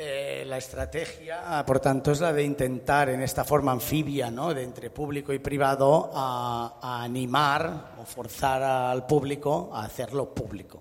Eh, 0.00 0.44
la 0.46 0.58
estrategia, 0.58 1.64
por 1.66 1.80
tanto, 1.80 2.12
es 2.12 2.20
la 2.20 2.32
de 2.32 2.44
intentar 2.44 3.08
en 3.08 3.20
esta 3.20 3.42
forma 3.42 3.72
anfibia, 3.72 4.30
¿no? 4.30 4.54
de 4.54 4.62
entre 4.62 4.90
público 4.90 5.32
y 5.32 5.40
privado, 5.40 6.12
a, 6.14 6.78
a 6.80 7.02
animar 7.02 7.94
o 7.98 8.04
forzar 8.04 8.62
al 8.62 9.06
público 9.06 9.70
a 9.72 9.82
hacerlo 9.82 10.32
público. 10.32 10.80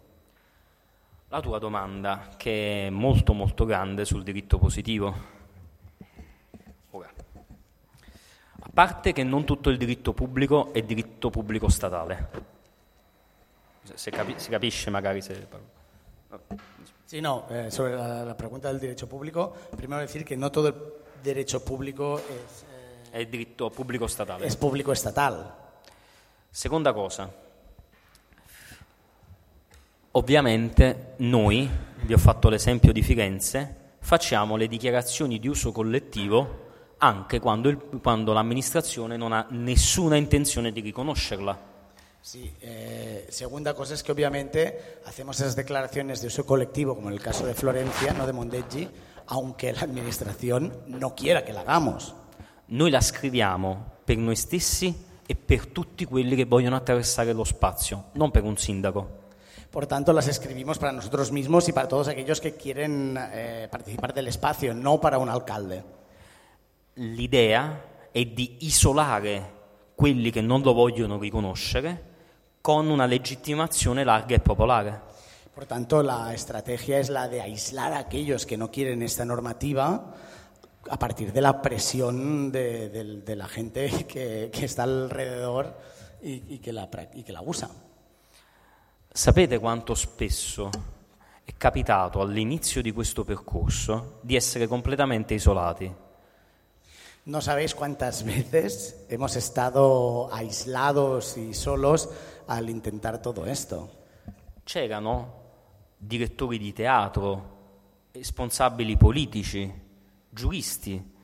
La 1.29 1.41
tua 1.41 1.57
domanda, 1.57 2.29
che 2.37 2.85
è 2.85 2.89
molto 2.91 3.33
molto 3.33 3.65
grande 3.65 4.05
sul 4.05 4.21
diritto 4.21 4.59
positivo. 4.59 5.07
A 8.59 8.69
parte 8.71 9.13
che 9.13 9.23
non 9.23 9.45
tutto 9.45 9.71
il 9.71 9.79
diritto 9.79 10.13
pubblico 10.13 10.71
è 10.73 10.83
diritto 10.83 11.31
pubblico 11.31 11.69
statale. 11.69 12.29
Se- 13.81 14.11
capi- 14.11 14.37
si 14.37 14.51
capisce 14.51 14.91
magari 14.91 15.21
se... 15.23 15.47
Sí, 17.07 17.21
no, 17.21 17.45
eh, 17.49 17.71
sobre 17.71 17.95
la, 17.95 18.25
la 18.25 18.35
pregunta 18.35 18.67
del 18.67 18.79
derecho 18.81 19.07
público, 19.07 19.53
primero 19.77 20.01
decir 20.01 20.25
que 20.25 20.35
no 20.35 20.51
todo 20.51 20.67
el 20.67 20.75
derecho 21.23 21.63
público 21.63 22.19
es, 22.19 22.65
È 23.09 23.19
il 23.19 23.29
diritto 23.29 23.69
pubblico 23.69 24.07
statale. 24.07 24.45
es 24.45 24.57
público 24.57 24.91
estatal. 24.91 25.55
Seconda 26.51 26.91
cosa, 26.91 27.31
ovviamente 30.11 31.13
noi, 31.19 31.69
vi 32.01 32.13
ho 32.13 32.17
fatto 32.17 32.49
l'esempio 32.49 32.91
di 32.91 33.01
Firenze, 33.01 33.75
facciamo 33.99 34.57
le 34.57 34.67
dichiarazioni 34.67 35.39
di 35.39 35.47
uso 35.47 35.71
collettivo 35.71 36.65
anche 36.97 37.39
quando, 37.39 37.69
il, 37.69 37.77
quando 38.01 38.33
l'amministrazione 38.33 39.15
non 39.15 39.31
ha 39.31 39.45
nessuna 39.51 40.17
intenzione 40.17 40.73
di 40.73 40.81
riconoscerla. 40.81 41.75
Sí, 42.27 42.51
eh, 42.59 43.25
segunda 43.29 43.73
cosa 43.73 43.93
es 43.93 44.03
que 44.03 44.11
obviamente 44.11 44.99
hacemos 45.05 45.39
esas 45.39 45.55
declaraciones 45.55 46.19
de 46.19 46.27
uso 46.27 46.45
colectivo, 46.45 46.93
como 46.93 47.07
en 47.07 47.13
el 47.13 47.21
caso 47.21 47.45
de 47.45 47.53
Florencia, 47.53 48.11
no 48.11 48.27
de 48.27 48.33
Mondeggi, 48.33 48.85
aunque 49.27 49.71
la 49.71 49.83
administración 49.83 50.73
no 50.87 51.15
quiera 51.15 51.45
que 51.45 51.53
la 51.53 51.61
hagamos. 51.61 52.13
Noi 52.67 52.91
la 52.91 52.99
scriviamo 52.99 54.03
per 54.03 54.17
noi 54.17 54.35
stessi 54.35 54.93
e 55.25 55.35
per 55.35 55.67
tutti 55.67 56.03
quelli 56.03 56.35
che 56.35 56.43
vogliono 56.43 56.75
attraversare 56.75 57.31
lo 57.31 57.45
spazio, 57.45 58.09
non 58.15 58.29
per 58.29 58.43
un 58.43 58.57
sindaco. 58.57 59.07
Por 59.69 59.87
tanto, 59.87 60.11
las 60.11 60.27
escribimos 60.27 60.79
para 60.79 60.91
nosotros 60.91 61.31
mismos 61.31 61.69
y 61.69 61.71
para 61.71 61.87
todos 61.87 62.09
aquellos 62.09 62.41
que 62.41 62.55
quieren 62.55 63.17
eh, 63.31 63.69
participar 63.71 64.13
del 64.13 64.27
espacio, 64.27 64.73
no 64.73 64.99
para 64.99 65.17
un 65.17 65.29
alcalde. 65.29 65.81
L'idea 66.95 68.09
è 68.11 68.25
di 68.25 68.57
isolare 68.67 69.55
quelli 69.95 70.29
che 70.29 70.41
non 70.41 70.61
lo 70.61 70.73
vogliono 70.73 71.17
riconoscere 71.17 72.06
con 72.67 72.89
una 72.89 73.05
legittimazione 73.05 74.03
larga 74.03 74.35
e 74.35 74.39
popolare. 74.41 74.99
Por 75.53 75.65
tanto, 75.65 76.01
la 76.01 76.33
estrategia 76.33 76.99
es 76.99 77.07
la 77.07 77.29
de 77.29 77.39
aislar 77.39 77.93
a 77.93 77.99
aquellos 77.99 78.45
que 78.45 78.57
no 78.57 78.69
quieren 78.69 79.01
esta 79.01 79.23
normativa 79.23 80.13
a 80.89 80.99
partir 80.99 81.31
de 81.31 81.39
la 81.39 81.61
presión 81.61 82.51
de, 82.51 82.89
de- 82.89 83.21
de 83.21 83.35
la 83.37 83.47
gente 83.47 83.89
que, 84.05 84.49
que 84.51 84.65
está 84.65 84.83
alrededor 84.83 85.77
y, 86.21 86.55
y 86.55 86.59
que 86.59 86.73
la, 86.73 86.89
y 87.13 87.23
que 87.23 87.31
la 87.31 87.41
usa. 87.41 87.69
Sapete 89.13 89.59
quanto 89.59 89.95
spesso 89.95 90.69
è 91.45 91.53
capitato 91.55 92.19
all'inizio 92.19 92.81
di 92.81 92.91
questo 92.91 93.23
percorso 93.23 94.19
di 94.23 94.35
essere 94.35 94.67
completamente 94.67 95.33
isolati? 95.35 96.05
No 97.27 97.41
sabéis 97.41 97.75
cuántas 97.75 98.23
veces 98.23 99.05
hemos 99.09 99.35
estado 99.35 100.29
aislados 100.33 101.35
y 101.35 101.53
solos 101.53 102.07
al 102.47 102.69
intentar 102.69 103.19
todo 103.19 103.45
esto. 103.45 104.05
C'erano 104.63 105.45
direttori 105.97 106.57
di 106.57 106.73
teatro, 106.73 107.55
responsabili 108.11 108.97
politici, 108.97 109.71
giuristi 110.29 111.15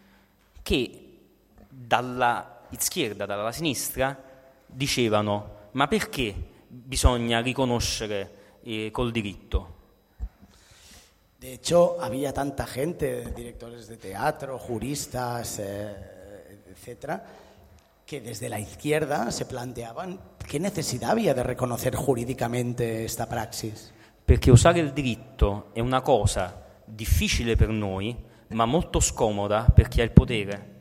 che 0.62 1.20
dalla 1.68 2.62
izquierda, 2.70 3.26
dalla 3.26 3.52
sinistra, 3.52 4.18
dicevano 4.66 5.62
ma 5.74 5.88
perché 5.88 6.36
bisogna 6.68 7.42
riconoscere 7.42 8.60
eh, 8.64 8.90
col 8.92 9.12
diritto? 9.12 9.82
De 11.38 11.54
hecho, 11.54 12.00
había 12.00 12.32
tanta 12.32 12.66
gente, 12.66 13.34
directores 13.34 13.88
de 13.88 13.98
teatro, 13.98 14.58
juristas, 14.58 15.60
eh, 15.60 16.62
etcétera, 16.70 17.22
que 18.06 18.22
desde 18.22 18.50
la 18.50 18.60
izquierda 18.60 19.32
se 19.32 19.46
planteaban 19.46 20.20
qué 20.48 20.60
necesidad 20.60 21.12
había 21.12 21.34
de 21.34 21.44
reconocer 21.44 21.96
jurídicamente 21.96 23.06
esta 23.06 23.28
praxis. 23.28 23.92
Perché 24.26 24.52
usare 24.52 24.80
il 24.80 24.92
diritto 24.92 25.70
è 25.74 25.80
una 25.80 26.02
cosa 26.02 26.64
difficile 26.86 27.56
per 27.56 27.70
noi, 27.70 28.16
ma 28.50 28.66
molto 28.66 29.00
scomoda 29.00 29.66
per 29.74 29.88
chi 29.88 30.02
ha 30.02 30.04
il 30.04 30.12
potere. 30.12 30.72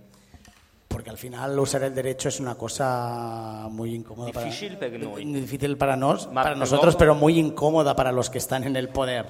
Porque 0.87 1.09
al 1.09 1.17
final 1.17 1.59
usar 1.59 1.83
el 1.85 1.95
derecho 1.95 2.29
es 2.29 2.39
una 2.39 2.55
cosa 2.55 3.67
muy 3.71 3.95
incómoda 3.95 4.31
Difícil 4.31 4.77
para, 4.77 4.91
per 4.91 5.01
noi. 5.01 5.25
difícil 5.25 5.77
para, 5.79 5.97
nos, 5.97 6.31
Ma 6.31 6.43
para 6.43 6.55
nosotros, 6.55 6.97
pero 6.97 7.15
muy 7.15 7.39
incómoda 7.39 7.97
para 7.97 8.13
los 8.13 8.29
que 8.29 8.37
están 8.39 8.65
en 8.65 8.77
el 8.77 8.91
poder. 8.91 9.25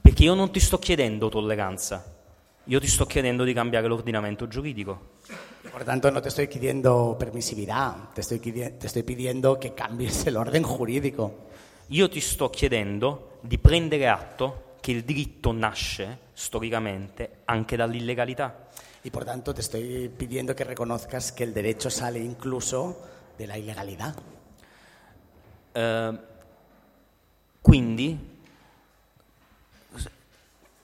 Perché 0.00 0.24
io 0.24 0.34
non 0.34 0.50
ti 0.50 0.58
sto 0.58 0.78
chiedendo 0.78 1.28
tolleranza, 1.28 2.02
io 2.64 2.80
ti 2.80 2.86
sto 2.86 3.06
chiedendo 3.06 3.44
di 3.44 3.52
cambiare 3.52 3.88
l'ordinamento 3.88 4.46
giuridico. 4.46 5.10
Por 5.70 5.84
tanto, 5.84 6.10
no 6.10 6.20
te 6.20 6.28
estoy 6.28 6.46
pidiendo 6.48 7.16
permisividad, 7.18 8.10
te 8.12 8.20
estoy, 8.20 8.38
quidi- 8.38 8.78
te 8.78 8.86
estoy 8.86 9.02
pidiendo 9.02 9.58
que 9.58 9.74
cambies 9.74 10.26
el 10.26 10.36
orden 10.36 10.62
jurídico. 10.62 11.48
Io 11.88 12.08
ti 12.08 12.20
sto 12.20 12.50
chiedendo 12.50 13.38
di 13.40 13.58
prendere 13.58 14.08
atto 14.08 14.76
che 14.80 14.92
il 14.92 15.02
diritto 15.02 15.52
nasce 15.52 16.18
storicamente 16.32 17.42
anche 17.46 17.76
dall'illegalità. 17.76 18.68
Y 19.04 19.10
por 19.10 19.24
tanto, 19.24 19.52
te 19.52 19.60
estoy 19.60 20.08
pidiendo 20.08 20.54
que 20.54 20.64
reconozcas 20.64 21.32
que 21.32 21.42
el 21.42 21.52
derecho 21.52 21.90
sale 21.90 22.20
incluso 22.20 23.00
de 23.36 23.46
la 23.46 23.56
ilegalidad. 23.56 24.14
Eh, 25.74 26.18
quindi 27.60 28.18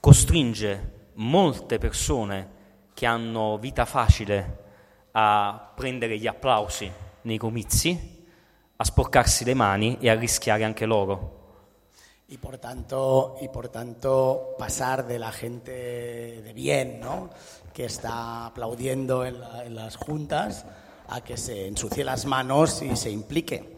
costringe 0.01 0.98
molte 1.19 1.79
persone 1.79 2.57
che 2.95 3.07
hanno 3.07 3.59
vita 3.59 3.85
facile 3.85 4.65
a 5.13 5.73
prendere 5.75 6.19
gli 6.19 6.27
applausi 6.27 6.91
nei 7.23 7.39
comizi, 7.39 8.25
a 8.77 8.85
sporcarsi 8.85 9.45
le 9.45 9.55
mani 9.55 9.99
e 10.01 10.11
a 10.11 10.15
rischiare 10.15 10.65
anche 10.65 10.87
loro. 10.87 11.37
Y 12.31 12.37
por 12.37 12.59
tanto, 12.59 13.37
y 13.41 13.49
por 13.49 13.69
tanto 13.69 14.55
pasar 14.59 15.07
de 15.07 15.19
la 15.19 15.33
gente 15.33 16.43
de 16.43 16.53
bien, 16.53 17.01
¿no? 17.01 17.31
que 17.73 17.87
está 17.87 18.45
aplaudiendo 18.47 19.25
en, 19.25 19.41
la- 19.41 19.65
en 19.65 19.75
las 19.75 19.97
juntas, 19.97 20.67
a 21.09 21.23
que 21.23 21.37
se 21.39 21.67
ensucie 21.67 22.05
las 22.05 22.27
manos 22.27 22.83
y 22.83 22.95
se 22.97 23.11
implique. 23.11 23.77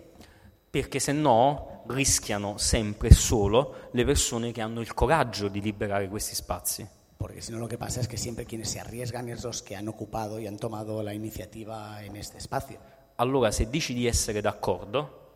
perché 0.70 1.00
se 1.00 1.12
no 1.12 1.82
rischiano 1.86 2.56
sempre 2.56 3.08
e 3.08 3.14
solo 3.14 3.88
le 3.92 4.04
persone 4.04 4.52
che 4.52 4.60
hanno 4.60 4.80
il 4.80 4.94
coraggio 4.94 5.48
di 5.48 5.60
liberare 5.60 6.08
questi 6.08 6.34
spazi. 6.34 6.88
Porque 7.20 7.42
si 7.42 7.52
no, 7.52 7.58
lo 7.58 7.68
que 7.68 7.76
pasa 7.76 8.00
es 8.00 8.08
que 8.08 8.16
siempre 8.16 8.46
quienes 8.46 8.70
se 8.70 8.80
arriesgan 8.80 9.28
es 9.28 9.44
los 9.44 9.62
que 9.62 9.76
han 9.76 9.86
ocupado 9.88 10.40
y 10.40 10.46
han 10.46 10.56
tomado 10.56 11.02
la 11.02 11.12
iniciativa 11.12 12.02
en 12.02 12.16
este 12.16 12.38
espacio. 12.38 12.78
Allora, 13.16 13.52
se 13.52 13.66
dici 13.66 13.92
di 13.92 14.06
essere 14.06 14.40
d'accordo, 14.40 15.34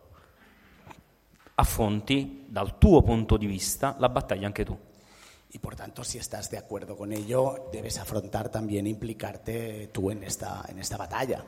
affronti 1.53 2.45
dal 2.47 2.79
tuo 2.79 3.03
punto 3.03 3.37
di 3.37 3.45
vista 3.45 3.95
la 3.99 4.09
battaglia 4.09 4.47
anche 4.47 4.65
tu. 4.65 4.75
Y 5.51 5.59
por 5.59 5.75
tanto, 5.75 6.03
si 6.03 6.17
estás 6.17 6.49
de 6.49 6.57
acuerdo 6.57 6.97
con 6.97 7.11
ello, 7.11 7.69
debes 7.71 7.99
afrontar 7.99 8.49
también 8.49 8.87
implicarte 8.87 9.91
tú 9.93 10.09
en 10.09 10.23
esta, 10.23 10.65
en 10.67 10.79
esta 10.79 10.97
batalla. 10.97 11.45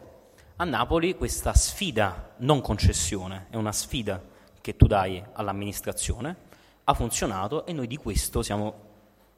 A 0.57 0.65
Napoli 0.65 1.15
questa 1.15 1.55
sfida, 1.55 2.35
non 2.37 2.61
concessione, 2.61 3.47
è 3.49 3.55
una 3.55 3.73
sfida 3.73 4.21
che 4.61 4.75
tu 4.75 4.85
dai 4.85 5.19
all'amministrazione, 5.33 6.45
ha 6.83 6.93
funzionato 6.93 7.65
e 7.65 7.73
noi 7.73 7.87
di 7.87 7.97
questo 7.97 8.43
siamo, 8.43 8.86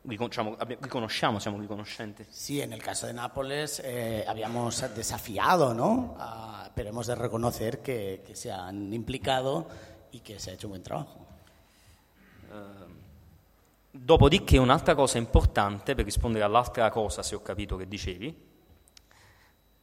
diciamo, 0.04 0.58
riconosciamo, 0.82 1.39
siamo 1.39 1.60
riconoscenti. 1.60 2.26
Sí, 2.30 2.62
en 2.62 2.74
el 2.74 2.82
caso 2.82 3.08
de 3.08 3.14
Nápoles 3.14 3.82
eh, 3.84 4.24
habíamos 4.28 4.84
desafiado, 4.95 5.74
¿no? 5.74 6.16
Ah, 6.20 6.70
pero 6.74 6.89
hemos 6.89 7.08
de 7.08 7.16
reconocer 7.16 7.80
que, 7.80 8.24
que 8.26 8.36
se 8.36 8.52
han 8.52 8.93
implicado 8.93 9.68
y 10.12 10.20
que 10.20 10.39
se 10.39 10.52
ha 10.52 10.54
hecho 10.54 10.68
un 10.68 10.72
buen 10.72 10.84
trabajo. 10.84 11.26
Dopodiché 13.91 14.58
un'altra 14.58 14.95
cosa 14.95 15.18
importante, 15.18 15.93
per 15.95 16.06
rispondere 16.06 16.43
all'altra 16.45 16.89
cosa, 16.89 17.22
se 17.22 17.36
ho 17.36 17.41
capito 17.41 17.78
che 17.78 17.88
dicevi, 17.88 18.47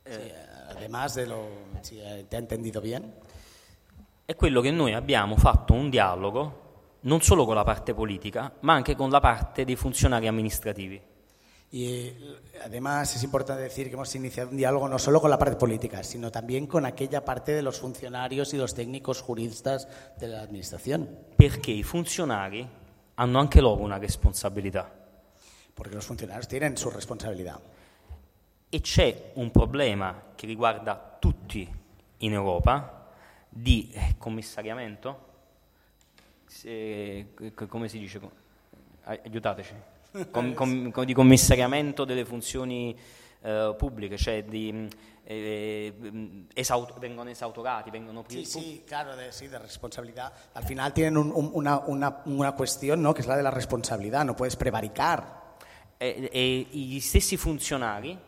Sí, 0.05 0.12
eh, 0.12 0.35
además 0.69 1.14
de 1.14 1.27
lo... 1.27 1.49
Si 1.81 1.97
te 2.29 2.37
ha 2.37 2.39
entendido 2.39 2.81
bien. 2.81 3.12
è 4.27 4.35
quello 4.35 4.61
che 4.61 4.73
noi 4.73 4.93
abbiamo 4.93 5.37
fatto 5.37 5.73
un 5.73 5.89
dialogo 5.89 6.66
non 7.07 7.21
solo 7.23 7.45
con 7.45 7.55
la 7.55 7.65
parte 7.65 7.95
politica, 7.95 8.53
ma 8.61 8.75
anche 8.75 8.95
con 8.95 9.11
la 9.11 9.21
parte 9.21 9.65
dei 9.65 9.77
funzionari 9.77 10.27
amministrativi. 10.27 11.01
Y 11.69 12.13
además 12.63 13.17
es 13.17 13.23
importante 13.25 13.63
decir 13.63 13.89
que 13.89 13.95
hemos 13.95 14.15
iniciado 14.15 14.51
un 14.51 14.57
diálogo 14.57 14.87
no 14.89 14.99
solo 14.99 15.21
con 15.21 15.31
la 15.31 15.39
parte 15.39 15.57
política, 15.57 16.03
sino 16.05 16.31
también 16.31 16.67
con 16.67 16.87
aquella 16.87 17.25
parte 17.25 17.53
de 17.53 17.63
los 17.63 17.81
funcionarios 17.81 18.55
y 18.55 18.57
los 18.57 18.73
técnicos 18.73 19.21
juristas 19.21 19.89
de 20.19 20.29
la 20.29 20.43
administración. 20.43 21.09
Perché 21.37 21.73
i 21.73 21.83
funzionari 21.83 22.67
hanno 23.15 23.39
anche 23.41 23.61
loro 23.61 23.83
una 23.83 23.99
responsabilità 23.99 24.93
Porque 25.75 25.95
los 25.95 26.07
funcionarios 26.07 26.47
tienen 26.49 26.77
su 26.77 26.89
responsabilidad. 26.89 27.61
e 28.69 28.81
c'è 28.81 29.33
un 29.35 29.51
problema 29.51 30.33
che 30.35 30.47
riguarda 30.47 31.17
tutti 31.19 31.69
in 32.19 32.33
Europa 32.33 33.09
di 33.49 33.91
eh, 33.93 34.17
commissariamento, 34.19 35.26
C- 36.49 37.66
come 37.68 37.88
si 37.88 37.99
dice? 37.99 38.20
Ai- 39.05 39.20
Aiutateci. 39.24 39.74
Com- 40.30 40.55
com- 40.55 40.90
com- 40.90 41.05
di 41.05 41.12
commissariamento 41.12 42.05
delle 42.05 42.24
funzioni 42.24 42.97
eh, 43.42 43.74
pubbliche, 43.76 44.16
cioè 44.16 44.44
di, 44.44 44.72
mh, 44.72 44.88
eh, 45.24 45.94
esaut- 46.55 46.99
vengono 46.99 47.28
esautorati, 47.28 47.90
vengono 47.90 48.24
Sí, 48.26 48.36
pri- 48.36 48.44
sí, 48.47 48.82
claro, 48.86 49.14
de, 49.14 49.30
sí, 49.30 49.47
de 49.49 49.59
responsabilidad. 49.59 50.32
Al 50.55 50.64
final 50.64 50.92
tienen 50.92 51.16
un- 51.18 51.30
un- 51.34 51.51
una, 51.53 51.78
una- 51.86 52.22
una 52.24 52.53
cuestión, 52.53 53.03
¿no? 53.03 53.12
Que 53.12 53.20
es 53.20 53.26
la 53.26 53.36
de 53.36 53.42
la 53.42 53.51
responsabilidad. 53.51 54.24
No 54.24 54.34
puedes 54.34 54.57
prevaricar. 54.57 55.44
e, 55.99 56.28
e 56.30 56.66
gli 56.72 57.01
stessi 57.01 57.38
funzionari 57.38 58.18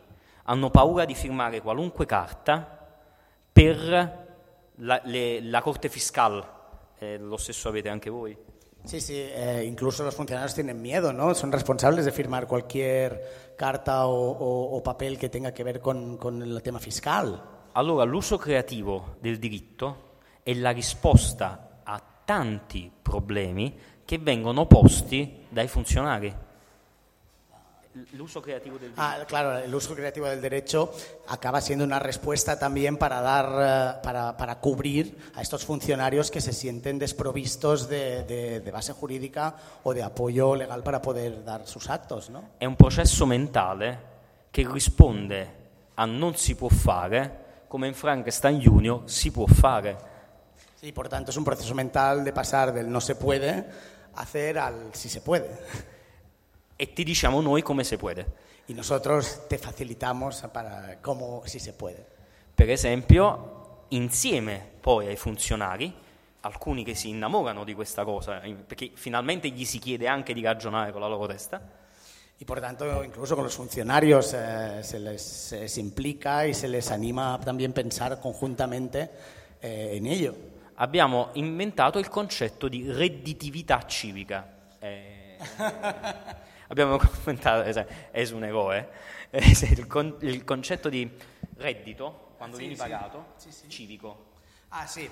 hanno 0.45 0.71
paura 0.71 1.05
di 1.05 1.13
firmare 1.13 1.61
qualunque 1.61 2.07
carta 2.07 2.87
per 3.53 4.27
la, 4.75 5.01
le, 5.03 5.39
la 5.41 5.61
Corte 5.61 5.87
Fiscal, 5.87 6.43
eh, 6.99 7.17
lo 7.19 7.37
stesso 7.37 7.69
avete 7.69 7.89
anche 7.89 8.09
voi? 8.09 8.37
Sí, 8.83 9.01
sí, 9.01 9.15
eh, 9.17 9.65
incluso 9.65 10.03
los 10.03 10.15
funcionarios 10.15 10.53
tienen 10.55 10.81
miedo, 10.81 11.11
¿no? 11.11 11.33
Son 11.33 11.51
responsables 11.51 12.05
de 12.05 12.11
firmar 12.13 12.47
cualquier 12.47 13.53
carta 13.57 14.07
o, 14.07 14.31
o- 14.31 14.77
o 14.77 14.81
papel 14.83 15.17
que 15.17 15.27
tenga 15.29 15.53
que 15.53 15.63
ver 15.63 15.81
con, 15.81 16.15
con 16.17 16.41
el 16.41 16.61
tema 16.61 16.79
fiscal. 16.79 17.41
Allora 17.73 18.05
l'uso 18.05 18.37
creativo 18.37 19.17
del 19.21 19.37
diritto 19.37 20.17
è 20.43 20.53
la 20.53 20.71
risposta 20.71 21.81
a 21.83 22.01
tanti 22.25 22.89
problemi 23.01 23.77
che 24.05 24.17
vengono 24.17 24.65
posti 24.65 25.45
dai 25.49 25.67
funzionari. 25.67 26.33
L'uso 28.11 28.39
creativo 28.39 28.77
del 28.77 28.89
diritto. 28.91 29.01
Ah, 29.01 29.25
claro, 29.27 29.57
el 29.57 29.73
uso 29.73 29.95
creativo 29.95 30.27
del 30.27 30.39
derecho 30.39 30.93
acaba 31.27 31.59
siendo 31.59 31.83
una 31.83 31.97
respuesta 31.97 32.57
también 32.59 32.97
para 32.97 33.19
dar, 33.19 33.97
eh, 33.97 33.99
para, 34.03 34.37
para 34.37 34.59
cubrir 34.59 35.17
a 35.33 35.41
estos 35.41 35.65
funcionarios 35.65 36.29
que 36.29 36.39
se 36.39 36.53
sienten 36.53 36.99
desprovistos 36.99 37.89
de, 37.89 38.23
de- 38.25 38.59
de 38.59 38.71
base 38.71 38.93
jurídica 38.93 39.55
o 39.83 39.93
de 39.93 40.03
apoyo 40.03 40.55
legal 40.55 40.83
para 40.83 41.01
poder 41.01 41.43
dar 41.43 41.65
sus 41.65 41.89
actos, 41.89 42.29
¿no? 42.29 42.49
È 42.59 42.65
un 42.65 42.75
processo 42.75 43.25
mentale 43.25 43.97
che 44.51 44.67
risponde 44.71 45.55
a 45.95 46.05
non 46.05 46.35
si 46.35 46.55
può 46.55 46.69
fare 46.69 47.63
come 47.67 47.87
in 47.87 47.95
Frankenstein 47.95 48.59
Junior 48.59 49.01
si 49.09 49.31
può 49.31 49.47
fare. 49.47 49.97
Y 50.83 50.91
por 50.91 51.09
tanto 51.09 51.31
es 51.31 51.37
un 51.37 51.43
proceso 51.43 51.73
mental 51.73 52.23
de 52.23 52.31
pasar 52.33 52.71
del 52.71 52.87
no 52.89 53.01
se 53.01 53.15
puede 53.15 53.65
hacer 54.13 54.59
al 54.59 54.91
si 54.93 55.09
se 55.09 55.21
puede. 55.21 55.49
E 56.81 56.93
ti 56.93 57.03
diciamo 57.03 57.41
noi 57.41 57.61
come 57.61 57.83
si 57.83 57.97
può. 57.97 58.11
Y 58.67 58.73
nosotros 58.73 59.47
te 59.49 59.57
facilitamos 59.57 60.41
para 60.53 60.99
cómo 61.01 61.41
si 61.45 61.59
se 61.59 61.73
puede. 61.73 62.05
Per 62.55 62.69
esempio, 62.69 63.83
insieme 63.89 64.63
poi 64.79 65.07
ai 65.07 65.17
funzionari, 65.17 65.93
alcuni 66.41 66.85
che 66.85 66.95
si 66.95 67.09
innamorano 67.09 67.65
di 67.65 67.73
questa 67.73 68.05
cosa, 68.05 68.39
perché 68.65 68.91
finalmente 68.93 69.49
gli 69.49 69.65
si 69.65 69.77
chiede 69.79 70.07
anche 70.07 70.33
di 70.33 70.41
ragionare 70.41 70.93
con 70.93 71.01
la 71.01 71.07
loro 71.07 71.27
testa, 71.27 71.59
Y 72.41 72.45
por 72.45 72.61
tanto, 72.61 73.03
incluso 73.03 73.35
con 73.35 73.43
los 73.43 73.53
funcionarios 73.53 74.33
eh, 74.33 74.81
se, 74.81 74.97
les, 74.97 75.21
se 75.21 75.59
les 75.59 75.77
implica 75.77 76.47
y 76.47 76.53
se 76.53 76.69
les 76.69 76.89
anima 76.89 77.37
también 77.43 77.73
pensar 77.73 78.17
conjuntamente 78.21 79.11
eh, 79.61 79.97
en 79.97 80.05
ello. 80.05 80.33
abbiamo 80.75 81.31
inventato 81.33 81.99
il 81.99 82.07
concetto 82.07 82.69
di 82.69 82.89
redditività 82.89 83.85
civica. 83.85 84.47
Eh, 84.79 85.37
abbiamo 86.69 86.97
inventato, 87.19 87.63
esatto, 87.67 87.93
es 88.13 88.31
un 88.31 88.43
eroe, 88.43 88.87
eh, 89.31 89.43
il, 89.71 89.85
con- 89.87 90.15
il 90.21 90.43
concetto 90.45 90.89
di 90.89 91.09
reddito, 91.57 92.33
quando 92.37 92.57
vieni 92.57 92.75
pagato, 92.75 93.33
civico. 93.67 94.27
Ah, 94.71 94.85
sí. 94.87 95.09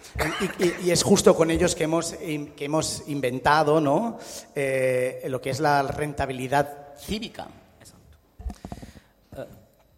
Y, 0.60 0.64
y- 0.64 0.76
y 0.86 0.92
es 0.92 1.02
justo 1.04 1.36
con 1.36 1.50
ellos 1.50 1.74
que 1.76 1.84
hemos, 1.86 2.14
que 2.14 2.66
hemos 2.66 3.04
inventado 3.08 3.82
¿no? 3.82 4.20
Eh, 4.54 5.24
lo 5.28 5.42
que 5.42 5.50
es 5.50 5.60
la 5.60 5.82
rentabilidad 5.82 6.96
cívica. 7.00 7.48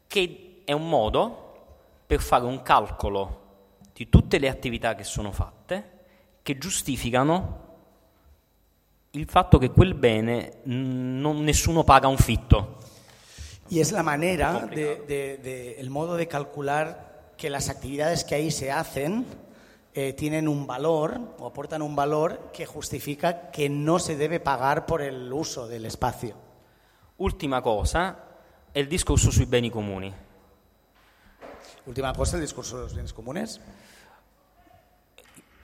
che 0.07 0.62
è 0.66 0.72
un 0.72 0.88
modo 0.89 2.01
per 2.07 2.20
fare 2.22 2.45
un 2.45 2.62
calcolo 2.64 3.47
di 3.93 4.10
tutte 4.10 4.39
le 4.39 4.49
attività 4.49 4.95
che 4.95 5.03
sono 5.03 5.32
fatte 5.32 5.97
che 6.41 6.57
giustificano 6.57 7.69
il 9.12 9.26
fatto 9.28 9.57
che 9.57 9.72
quel 9.72 9.93
bene 9.95 10.60
non- 10.66 11.43
nessuno 11.43 11.84
paga 11.84 12.07
un 12.07 12.18
fitto. 12.18 12.78
Y 13.70 13.80
es 13.82 13.91
la 13.91 14.01
manera, 14.03 14.66
de, 14.68 15.03
de- 15.07 15.38
de- 15.38 15.80
el 15.80 15.89
modo 15.89 16.16
de 16.16 16.28
calcular 16.28 17.32
que 17.38 17.49
las 17.49 17.70
actividades 17.70 18.24
que 18.24 18.36
ahí 18.36 18.49
se 18.51 18.72
hacen 18.72 19.26
eh, 19.93 20.14
tienen 20.14 20.47
un 20.47 20.66
valor 20.68 21.20
o 21.39 21.47
aportan 21.47 21.82
un 21.82 21.95
valor 21.95 22.51
que 22.53 22.66
justifica 22.66 23.51
que 23.51 23.70
no 23.70 23.99
se 23.99 24.16
debe 24.16 24.39
pagar 24.39 24.86
por 24.86 25.01
el 25.01 25.32
uso 25.32 25.68
del 25.68 25.86
espacio. 25.86 26.36
Ultima 27.18 27.62
cosa 27.62 28.18
è 28.72 28.80
il 28.80 28.88
discorso 28.88 29.30
sui 29.32 29.45
beni 29.45 29.70
comuni. 29.70 30.14
Última 31.86 32.14
cosa, 32.14 32.36
el 32.38 32.41
discurso 32.43 32.78
de 32.78 32.84
los 32.84 32.93
bienes 32.93 33.14
comunes. 33.14 33.60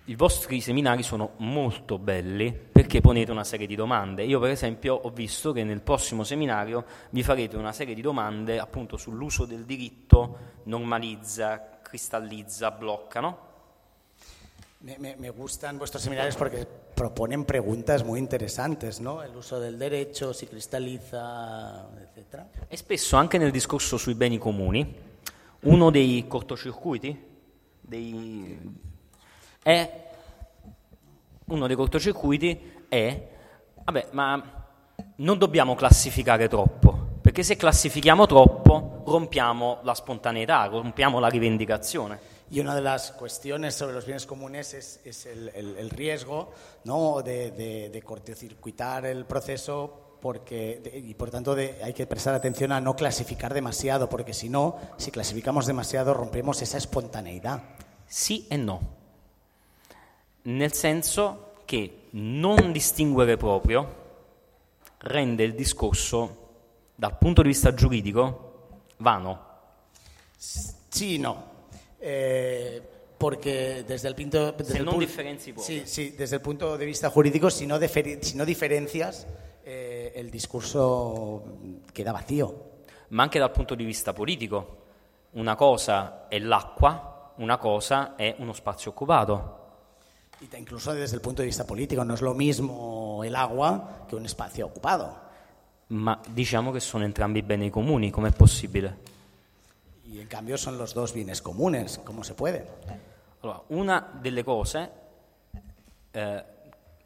I 0.08 0.16
vostri 0.16 0.62
seminari 0.62 1.02
sono 1.02 1.32
molto 1.38 1.98
belli 1.98 2.54
perché 2.54 3.02
ponete 3.02 3.32
una 3.32 3.44
serie 3.44 3.66
di 3.66 3.74
domande. 3.76 4.24
Io 4.24 4.40
per 4.40 4.52
esempio 4.52 4.94
ho 4.94 5.10
visto 5.10 5.52
che 5.52 5.64
nel 5.64 5.82
prossimo 5.82 6.24
seminario 6.24 6.86
vi 7.10 7.24
farete 7.24 7.58
una 7.58 7.72
serie 7.72 7.96
di 7.96 8.02
domande 8.02 8.60
appunto 8.60 8.98
sull'uso 8.98 9.46
del 9.46 9.66
diritto, 9.66 10.38
normalizza, 10.66 11.80
cristallizza, 11.82 12.70
blocca, 12.70 13.20
no? 13.20 13.40
Me, 14.82 15.16
me- 15.18 15.32
gustan 15.32 15.78
vuestros 15.78 16.04
seminarios 16.04 16.36
porque 16.36 16.68
proponen 16.94 17.44
preguntas 17.44 18.04
muy 18.04 18.20
interesantes, 18.20 19.00
¿no? 19.00 19.24
El 19.24 19.36
uso 19.36 19.60
del 19.60 19.76
derecho, 19.80 20.32
si 20.34 20.46
cristaliza, 20.46 21.90
etcétera. 22.00 22.48
E 22.68 22.78
spesso 22.78 23.16
anche 23.16 23.40
nel 23.40 23.50
discorso 23.50 23.98
sui 23.98 24.14
beni 24.14 24.38
comuni, 24.38 24.86
uno 25.62 25.90
dei 25.90 26.28
cortocircuiti 26.28 27.20
dei- 27.82 28.94
è 29.68 30.08
uno 31.48 31.66
dei 31.66 31.76
cortocircuiti 31.76 32.86
è 32.88 33.28
vabbè, 33.84 34.10
ma 34.12 34.64
non 35.18 35.38
dobbiamo 35.40 35.74
classificare 35.74 36.48
troppo, 36.48 37.18
perché 37.20 37.42
se 37.42 37.56
classifichiamo 37.56 38.28
troppo 38.28 39.02
rompiamo 39.08 39.80
la 39.82 39.96
spontaneità, 39.96 40.66
rompiamo 40.66 41.18
la 41.20 41.30
rivendicazione. 41.30 42.34
Y 42.48 42.60
una 42.60 42.76
de 42.76 42.82
las 42.82 43.12
cuestiones 43.14 43.74
sobre 43.74 43.96
los 43.96 44.06
bienes 44.06 44.28
comunes 44.28 44.76
es, 44.76 45.00
es 45.04 45.26
el, 45.26 45.50
el- 45.56 45.78
el 45.78 45.90
riesgo 45.90 46.52
¿no? 46.84 47.24
de, 47.24 47.50
de- 47.50 47.90
de 47.90 48.02
cortocircuitar 48.04 49.08
el 49.08 49.26
proceso 49.26 50.18
porque, 50.22 50.80
y 50.94 51.16
por 51.16 51.32
tanto 51.32 51.56
de- 51.56 51.80
hay 51.84 51.94
que 51.94 52.06
prestar 52.06 52.36
atención 52.36 52.72
a 52.72 52.80
no 52.80 52.96
clasificar 52.96 53.52
demasiado, 53.52 54.08
porque 54.10 54.34
si 54.36 54.48
no, 54.50 54.76
si 54.98 55.10
clasificamos 55.10 55.66
demasiado 55.66 56.14
rompemos 56.14 56.62
esa 56.62 56.78
espontaneidad. 56.78 57.64
Sì 58.06 58.46
e 58.48 58.58
no. 58.58 58.80
Nel 60.46 60.74
senso 60.74 61.54
che 61.66 62.08
non 62.12 62.72
distinguere 62.72 63.36
proprio 63.38 64.04
rende 65.00 65.44
il 65.44 65.54
discorso 65.56 66.44
dal 66.96 67.18
punto 67.18 67.42
di 67.42 67.48
vista 67.50 67.74
giuridico 67.74 68.80
vano. 68.98 69.54
Y 71.00 71.18
no. 71.20 71.54
Eh, 72.00 72.82
porque 73.18 73.84
desde 73.88 74.08
el 74.08 74.14
punto 74.16 74.52
desde 74.52 74.74
Se 74.74 74.78
el 74.78 74.84
non 74.86 74.94
pu- 74.96 75.00
differenzi 75.00 75.52
poco. 75.52 75.66
sí, 75.66 75.82
sí, 75.86 76.12
desde 76.12 76.36
el 76.36 76.42
punto 76.42 76.78
de 76.78 76.86
vista 76.86 77.10
jurídico, 77.10 77.50
si 77.50 77.66
no, 77.66 77.78
diferi- 77.80 78.20
si 78.22 78.36
no 78.38 78.46
diferencias, 78.46 79.26
eh, 79.64 80.12
el 80.16 80.30
discurso 80.30 81.44
queda 81.92 82.12
vacío. 82.12 82.74
ma 83.10 83.24
anche 83.24 83.40
dal 83.40 83.52
punto 83.52 83.76
di 83.76 83.84
vista 83.84 84.14
politico. 84.14 84.84
Una 85.32 85.56
cosa 85.56 86.28
è 86.28 86.38
l'acqua, 86.40 87.34
una 87.38 87.58
cosa 87.58 88.16
è 88.16 88.36
uno 88.40 88.54
spazio 88.54 88.92
occupato. 88.92 89.64
Y 90.42 90.56
incluso 90.58 90.94
desde 90.94 91.16
el 91.16 91.22
punto 91.22 91.42
de 91.42 91.48
vista 91.48 91.66
político, 91.66 92.04
no 92.04 92.14
es 92.14 92.22
lo 92.22 92.34
mismo 92.34 93.24
el 93.24 93.36
agua 93.36 94.06
que 94.08 94.16
un 94.16 94.26
espacio 94.26 94.66
ocupado. 94.66 95.24
Ma 95.88 96.20
diciamo 96.28 96.72
che 96.72 96.80
sono 96.80 97.04
entrambi 97.04 97.42
beni 97.42 97.70
comuni, 97.70 98.10
com'è 98.10 98.32
possibile? 98.32 98.98
Y 100.04 100.20
en 100.20 100.28
cambio 100.28 100.58
son 100.58 100.78
los 100.78 100.94
dos 100.94 101.14
bienes 101.14 101.42
comunes, 101.42 102.00
¿cómo 102.04 102.24
se 102.24 102.34
puede? 102.34 102.66
Allora, 103.42 103.62
una 103.68 104.12
delle 104.20 104.44
cose 104.44 104.92
eh, 106.12 106.46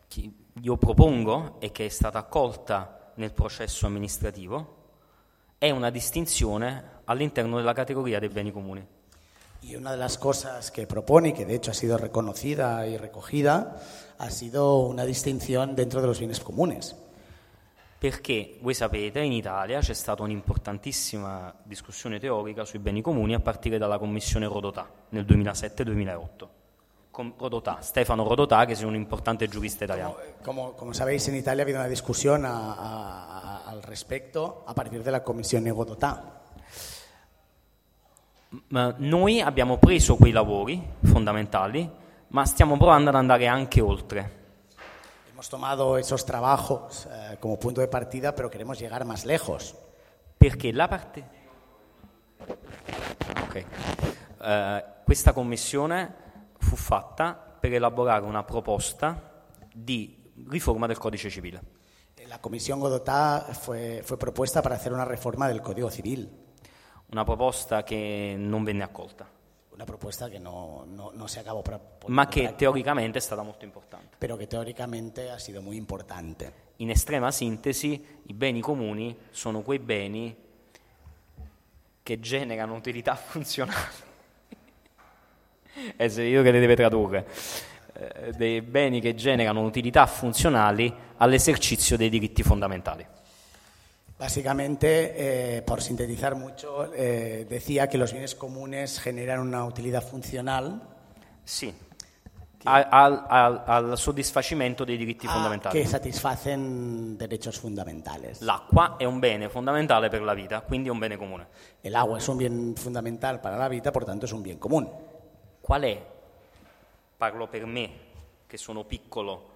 che 0.08 0.32
io 0.62 0.78
propongo 0.78 1.60
e 1.60 1.72
che 1.72 1.86
è 1.86 1.90
stata 1.90 2.20
accolta 2.20 3.12
nel 3.16 3.34
processo 3.34 3.86
amministrativo 3.86 4.78
è 5.58 5.70
una 5.72 5.90
distinzione 5.90 7.02
all'interno 7.06 7.58
della 7.58 7.74
categoria 7.74 8.20
dei 8.20 8.30
beni 8.30 8.52
comuni. 8.52 8.86
Y 9.62 9.76
una 9.76 9.92
de 9.92 9.98
las 9.98 10.18
cosas 10.18 10.72
que 10.72 10.88
propone, 10.88 11.30
y 11.30 11.34
que 11.34 11.46
de 11.46 11.56
hecho 11.56 11.72
ha 11.72 11.74
sido 11.74 11.98
reconocida 11.98 12.88
y 12.88 12.98
recogida, 12.98 13.78
ha 14.18 14.30
sido 14.30 14.80
una 14.80 15.04
distinción 15.06 15.76
dentro 15.76 16.02
de 16.02 16.08
los 16.08 16.20
bienes 16.20 16.40
comunes. 16.40 16.96
Perché 18.00 18.58
voi 18.62 18.74
sapete, 18.74 19.20
in 19.20 19.34
Italia 19.34 19.80
c'è 19.82 19.94
stata 19.94 20.24
un'importantissima 20.24 21.54
discussione 21.64 22.18
teorica 22.18 22.64
sui 22.64 22.80
beni 22.80 23.02
comuni 23.02 23.34
a 23.34 23.42
partire 23.42 23.78
dalla 23.78 23.98
commissione 23.98 24.48
Rodotà 24.48 24.88
nel 25.10 25.26
2007-2008. 25.26 26.48
Con 27.12 27.34
Rodotà, 27.38 27.80
Stefano 27.82 28.26
Rodotà, 28.26 28.64
che 28.66 28.74
è 28.80 28.84
un 28.84 28.96
importante 28.96 29.50
giurista 29.50 29.84
italiano. 29.84 30.16
Como, 30.42 30.72
como 30.76 30.94
sabéis, 30.94 31.28
en 31.28 31.36
Italia 31.36 31.64
ha 31.64 31.66
habido 31.66 31.80
una 31.80 31.90
discusión 31.90 32.46
a- 32.46 32.74
a- 32.74 33.40
a- 33.42 33.64
al 33.66 33.82
respecto 33.84 34.64
a 34.66 34.74
partir 34.74 35.04
de 35.04 35.12
la 35.12 35.22
Comisión 35.22 35.68
Godotá. 35.68 36.39
Noi 38.70 39.42
abbiamo 39.42 39.78
preso 39.78 40.16
quei 40.16 40.32
lavori 40.32 40.82
fondamentali, 41.04 41.90
ma 42.30 42.46
stiamo 42.46 42.78
provando 42.78 43.10
ad 43.10 43.16
andare 43.16 43.48
anche 43.48 43.80
oltre. 43.82 44.38
Hemos 45.32 45.48
tomado 45.48 45.98
esos 45.98 46.26
trabajos 46.26 47.06
eh, 47.06 47.38
como 47.40 47.58
punto 47.58 47.80
de 47.80 47.88
partida, 47.88 48.34
pero 48.34 48.50
queremos 48.50 48.80
llegar 48.80 49.06
más 49.06 49.24
lejos. 49.24 49.76
Perché 50.38 50.74
la 50.74 50.88
parte... 50.88 51.24
Ok. 53.44 53.66
Eh, 54.42 54.86
questa 55.06 55.32
commissione 55.32 56.14
fu 56.58 56.76
fatta 56.76 57.34
per 57.34 57.74
elaborare 57.74 58.26
una 58.26 58.44
proposta 58.44 59.44
di 59.74 60.32
riforma 60.48 60.88
del 60.88 60.98
codice 60.98 61.30
civile. 61.30 61.62
La 62.28 62.40
Comisión 62.40 62.80
Godotá 62.80 63.48
fue, 63.54 64.02
fue 64.04 64.18
propuesta 64.18 64.62
para 64.62 64.76
hacer 64.76 64.94
una 64.94 65.04
reforma 65.04 65.48
del 65.48 65.62
Código 65.62 65.90
Civil, 65.90 66.39
Una 67.12 67.24
proposta 67.24 67.84
che 67.84 68.36
non 68.38 68.64
venne 68.64 68.84
accolta, 68.84 69.28
una 69.72 69.84
propuesta 69.84 70.30
que 70.30 70.38
no, 70.40 70.86
no- 70.88 71.12
no 71.14 71.28
se 71.28 71.40
acabó 71.40 71.62
por- 71.62 71.80
ma 72.08 72.28
che 72.28 72.54
teoricamente 72.56 73.18
è 73.18 73.22
stata 73.22 73.42
molto 73.42 73.66
importante. 73.66 74.16
pero 74.20 74.38
que 74.38 74.46
teóricamente 74.46 75.30
ha 75.32 75.40
sido 75.40 75.62
muy 75.62 75.76
importante. 75.76 76.68
In 76.78 76.90
estrema 76.90 77.32
sintesi, 77.32 78.22
i 78.28 78.34
beni 78.34 78.62
comuni 78.62 79.18
sono 79.32 79.62
quei 79.62 79.80
beni 79.80 80.36
che 82.04 82.20
generano 82.20 82.76
utilità 82.76 83.16
funzionali. 83.18 84.08
È 85.96 86.04
io 86.04 86.44
che 86.44 86.52
le 86.52 86.60
deve 86.60 86.76
tradurre. 86.76 87.28
Eh, 87.94 88.32
dei 88.34 88.62
beni 88.62 89.00
che 89.02 89.16
generano 89.16 89.62
utilità 89.62 90.06
funzionali 90.06 90.94
all'esercizio 91.18 91.98
dei 91.98 92.10
diritti 92.10 92.44
fondamentali. 92.44 93.06
Básicamente, 94.20 95.58
eh, 95.58 95.62
por 95.62 95.82
sintetizar 95.82 96.36
mucho, 96.36 96.94
eh, 96.94 97.46
decía 97.50 97.88
que 97.88 97.98
los 97.98 98.12
bienes 98.12 98.36
comunes 98.36 99.00
generan 99.00 99.40
una 99.40 99.64
utilidad 99.64 100.04
funcional 100.06 100.82
Sì, 101.46 101.74
al, 102.66 102.86
al- 102.92 103.26
al- 103.30 103.64
al 103.66 103.98
soddisfacimento 103.98 104.84
dei 104.84 104.98
diritti 104.98 105.26
ah, 105.26 105.32
fondamentali. 105.32 105.80
que 105.82 105.88
satisfacen 105.88 107.18
derechos 107.18 107.58
fundamentales. 107.58 108.42
L'acqua 108.42 108.98
è 108.98 109.06
un 109.06 109.20
bene 109.20 109.48
fondamentale 109.48 110.10
per 110.10 110.22
la 110.22 110.34
vita, 110.34 110.60
quindi 110.62 110.90
è 110.90 110.92
un 110.92 111.00
bene 111.00 111.16
comune. 111.16 111.48
El 111.82 111.96
agua 111.96 112.18
es 112.18 112.28
un 112.28 112.36
bien 112.36 112.76
fundamental 112.76 113.40
para 113.40 113.56
la 113.56 113.70
vida, 113.70 113.90
por 113.94 114.04
tanto 114.04 114.26
es 114.26 114.34
un 114.34 114.42
bien 114.42 114.60
común. 114.60 114.86
Qual 115.62 115.82
è, 115.84 116.06
parlo 117.18 117.48
per 117.48 117.66
me, 117.66 117.90
che 118.46 118.58
sono 118.58 118.84
piccolo, 118.84 119.52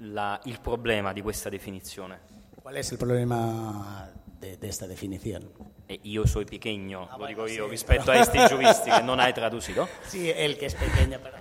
la- 0.00 0.38
il 0.44 0.60
problema 0.60 1.14
di 1.14 1.22
questa 1.22 1.48
definizione? 1.48 2.31
¿Cuál 2.62 2.76
es 2.76 2.92
el 2.92 2.98
problema 2.98 4.10
de, 4.40 4.56
de 4.56 4.68
esta 4.68 4.86
definición? 4.86 5.50
E 5.88 5.98
io 6.04 6.26
soy 6.26 6.44
pequeño, 6.44 7.00
lo 7.10 7.18
bueno, 7.18 7.26
dico 7.26 7.46
io, 7.48 7.64
sì, 7.64 7.70
rispetto 7.70 8.10
a 8.12 8.14
questi 8.16 8.38
giuristi 8.46 8.90
che 8.90 9.02
non 9.02 9.18
hai 9.18 9.32
traducito. 9.32 9.88
Sí, 10.06 10.30
el 10.30 10.56
que 10.56 10.66
es 10.66 10.74
pequeño, 10.74 11.18
perdón. 11.18 11.40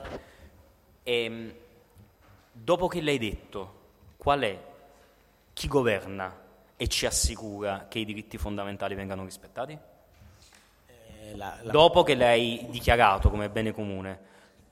E, 1.03 1.55
dopo 2.51 2.87
che 2.87 3.01
l'hai 3.01 3.17
detto, 3.19 3.79
qual 4.17 4.41
è, 4.41 4.59
chi 5.53 5.67
governa 5.67 6.35
e 6.75 6.87
ci 6.87 7.05
assicura 7.05 7.85
che 7.87 7.99
i 7.99 8.05
diritti 8.05 8.37
fondamentali 8.39 8.95
vengano 8.95 9.23
rispettati? 9.23 9.77
Eh, 10.87 11.35
la- 11.35 11.57
la- 11.61 11.71
Dopo 11.71 12.01
che 12.03 12.15
l'hai 12.15 12.65
dichiarato 12.71 13.29
come 13.29 13.49
bene 13.49 13.71
comune, 13.73 14.19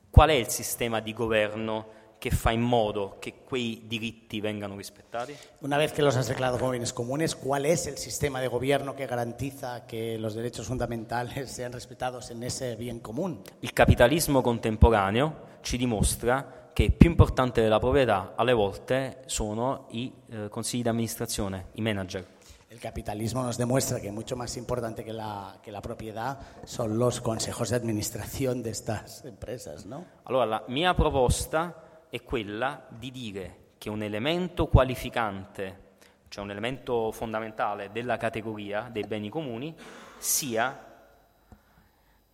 qual 0.09 0.29
è 0.29 0.33
il 0.33 0.47
sistema 0.49 0.99
di 0.99 1.13
governo 1.13 1.97
che 2.19 2.29
fa 2.31 2.51
in 2.51 2.61
modo 2.61 3.17
che 3.19 3.35
quei 3.43 3.83
diritti 3.87 4.41
vengano 4.41 4.75
rispettati? 4.75 5.35
Una 5.61 5.77
vez 5.77 5.93
que 5.93 6.01
los 6.01 6.15
has 6.17 6.27
declarado 6.27 6.59
como 6.59 6.71
bienes 6.71 6.93
comunes, 6.93 7.35
¿cuál 7.35 7.65
es 7.65 7.87
el 7.87 7.97
sistema 7.97 8.41
de 8.41 8.47
gobierno 8.47 8.93
que 8.93 9.07
garantiza 9.07 9.85
que 9.85 10.17
los 10.19 10.35
derechos 10.35 10.67
fundamentales 10.67 11.49
sean 11.55 11.71
respetados 11.71 12.29
en 12.29 12.43
ese 12.43 12.75
bien 12.75 12.99
común? 12.99 13.41
Il 13.61 13.73
capitalismo 13.73 14.41
contemporaneo 14.41 15.47
ci 15.61 15.77
dimostra 15.77 16.71
che 16.73 16.91
più 16.91 17.09
importante 17.09 17.61
della 17.61 17.79
proprietà 17.79 18.33
alle 18.35 18.53
volte 18.53 19.23
sono 19.25 19.87
i 19.89 20.13
eh, 20.29 20.49
consigli 20.49 20.83
di 20.83 20.89
amministrazione, 20.89 21.67
i 21.73 21.81
manager. 21.81 22.37
El 22.69 22.79
capitalismo 22.79 23.41
nos 23.41 23.57
demuestra 23.57 23.99
que 23.99 24.11
mucho 24.11 24.35
más 24.35 24.55
importante 24.55 25.03
que 25.03 25.11
la, 25.11 25.57
que 25.63 25.71
la 25.71 25.81
propiedad 25.81 26.37
son 26.65 26.99
los 26.99 27.19
consejos 27.19 27.69
de 27.69 27.77
administración 27.77 28.61
de 28.61 28.69
estas 28.69 29.25
empresas, 29.25 29.87
¿no? 29.87 30.05
Allora 30.25 30.45
la 30.45 30.63
mia 30.67 30.95
proposta 30.95 31.88
è 32.09 32.23
quella 32.23 32.85
di 32.89 33.11
dire 33.11 33.55
che 33.77 33.89
un 33.89 34.01
elemento 34.01 34.67
qualificante, 34.67 35.87
cioè 36.27 36.43
un 36.43 36.51
elemento 36.51 37.11
fondamentale 37.11 37.91
della 37.91 38.17
categoria 38.17 38.89
dei 38.91 39.03
beni 39.03 39.29
comuni, 39.29 39.75
sia 40.17 40.85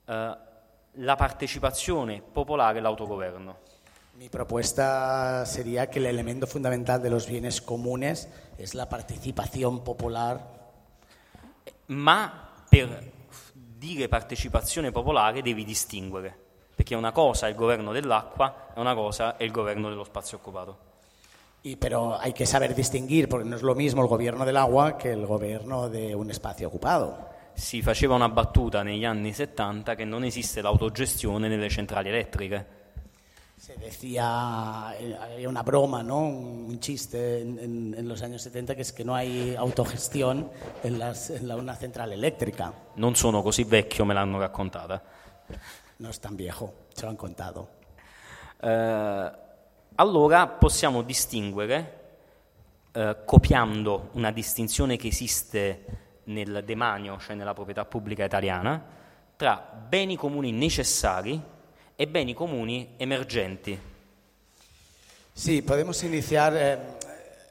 eh, 0.06 0.38
la 0.92 1.16
partecipazione 1.16 2.22
popolare 2.22 2.80
e 2.80 2.82
l'autogoverno. 2.82 3.58
Mi 4.14 4.30
propuesta 4.30 5.44
sería 5.46 5.90
que 5.90 6.00
el 6.00 6.06
elemento 6.06 6.48
fundamental 6.48 7.02
de 7.02 7.10
los 7.10 7.28
bienes 7.28 7.62
comunes 7.62 8.30
es 8.58 8.74
la 8.74 8.88
participación 8.88 9.84
popular 9.84 10.56
Ma 11.88 12.50
per 12.68 13.12
dire 13.54 14.08
partecipazione 14.08 14.92
popolare 14.92 15.44
devi 15.44 15.64
distinguere, 15.64 16.45
perché 16.76 16.94
una 16.96 17.12
cosa 17.12 17.48
è 17.48 17.50
il 17.50 17.56
governo 17.56 17.92
dell'acqua 17.94 18.68
e 18.76 18.80
una 18.80 18.94
cosa 18.94 19.38
è 19.38 19.44
il 19.44 19.52
governo 19.52 19.90
dello 19.90 20.04
spazio 20.04 20.38
occupato. 20.38 20.78
Y, 21.62 21.78
pero 21.78 22.16
hay 22.20 22.32
que 22.34 22.46
saber 22.46 22.76
distinguir, 22.76 23.28
porque 23.28 23.48
no 23.50 23.56
es 23.56 23.64
lo 23.64 23.74
mismo 23.74 24.02
el 24.04 24.08
gobierno 24.08 24.46
del 24.46 24.56
agua 24.58 24.98
que 24.98 25.12
el 25.12 25.26
gobierno 25.26 25.90
de 25.90 26.14
un 26.14 26.30
espacio 26.30 26.68
ocupado. 26.68 27.30
Si 27.56 27.82
faceva 27.82 28.14
una 28.16 28.30
battuta 28.30 28.84
negli 28.84 29.04
anni 29.06 29.34
70 29.34 29.96
che 29.96 30.06
non 30.06 30.24
esiste 30.24 30.62
l'autogestione 30.62 31.48
nelle 31.48 31.70
centrali 31.70 32.10
elettriche. 32.10 32.84
Se 33.58 33.78
decía, 33.80 34.94
eh, 35.00 35.16
había 35.16 35.48
una 35.50 35.64
broma, 35.64 36.04
¿no? 36.04 36.20
un, 36.20 36.66
un 36.68 36.80
chiste 36.80 37.40
en, 37.42 37.58
en- 37.58 37.96
en 37.98 38.08
los 38.08 38.22
años 38.22 38.42
70 38.44 38.76
que 38.76 38.82
es 38.82 38.92
que 38.92 39.04
no 39.06 39.16
hay 39.16 39.56
autogestión 39.56 40.52
en, 40.84 41.00
las- 41.00 41.30
en 41.32 41.48
la, 41.48 41.56
una 41.56 41.74
central 41.76 42.12
eléctrica. 42.12 42.72
Non 42.96 43.16
sono 43.16 43.42
così 43.42 43.64
vecchio, 43.64 44.06
me 44.06 44.14
l'hanno 44.14 44.38
raccontata. 44.38 45.02
No 45.98 46.10
es 46.10 46.20
tan 46.20 46.36
viejo, 46.36 46.74
se 46.94 47.04
lo 47.04 47.10
han 47.10 47.16
contado. 47.16 47.70
Eh, 48.62 49.32
allora 49.96 50.48
possiamo 50.48 51.04
distinguere, 51.04 52.02
eh, 52.92 53.18
copiando 53.26 54.10
una 54.14 54.32
distinzione 54.32 54.98
che 54.98 55.08
esiste 55.08 55.86
nel 56.26 56.64
demanio, 56.66 57.18
cioè 57.20 57.36
nella 57.36 57.54
proprietà 57.54 57.86
pubblica 57.86 58.26
italiana, 58.26 58.84
tra 59.38 59.86
beni 59.88 60.18
comuni 60.18 60.52
necessari 60.52 61.42
e 61.96 62.08
beni 62.08 62.34
comuni 62.34 62.96
emergenti. 62.98 63.80
Sí, 65.32 65.62
podemos 65.62 66.02
iniciar 66.04 66.56
eh, 66.56 66.78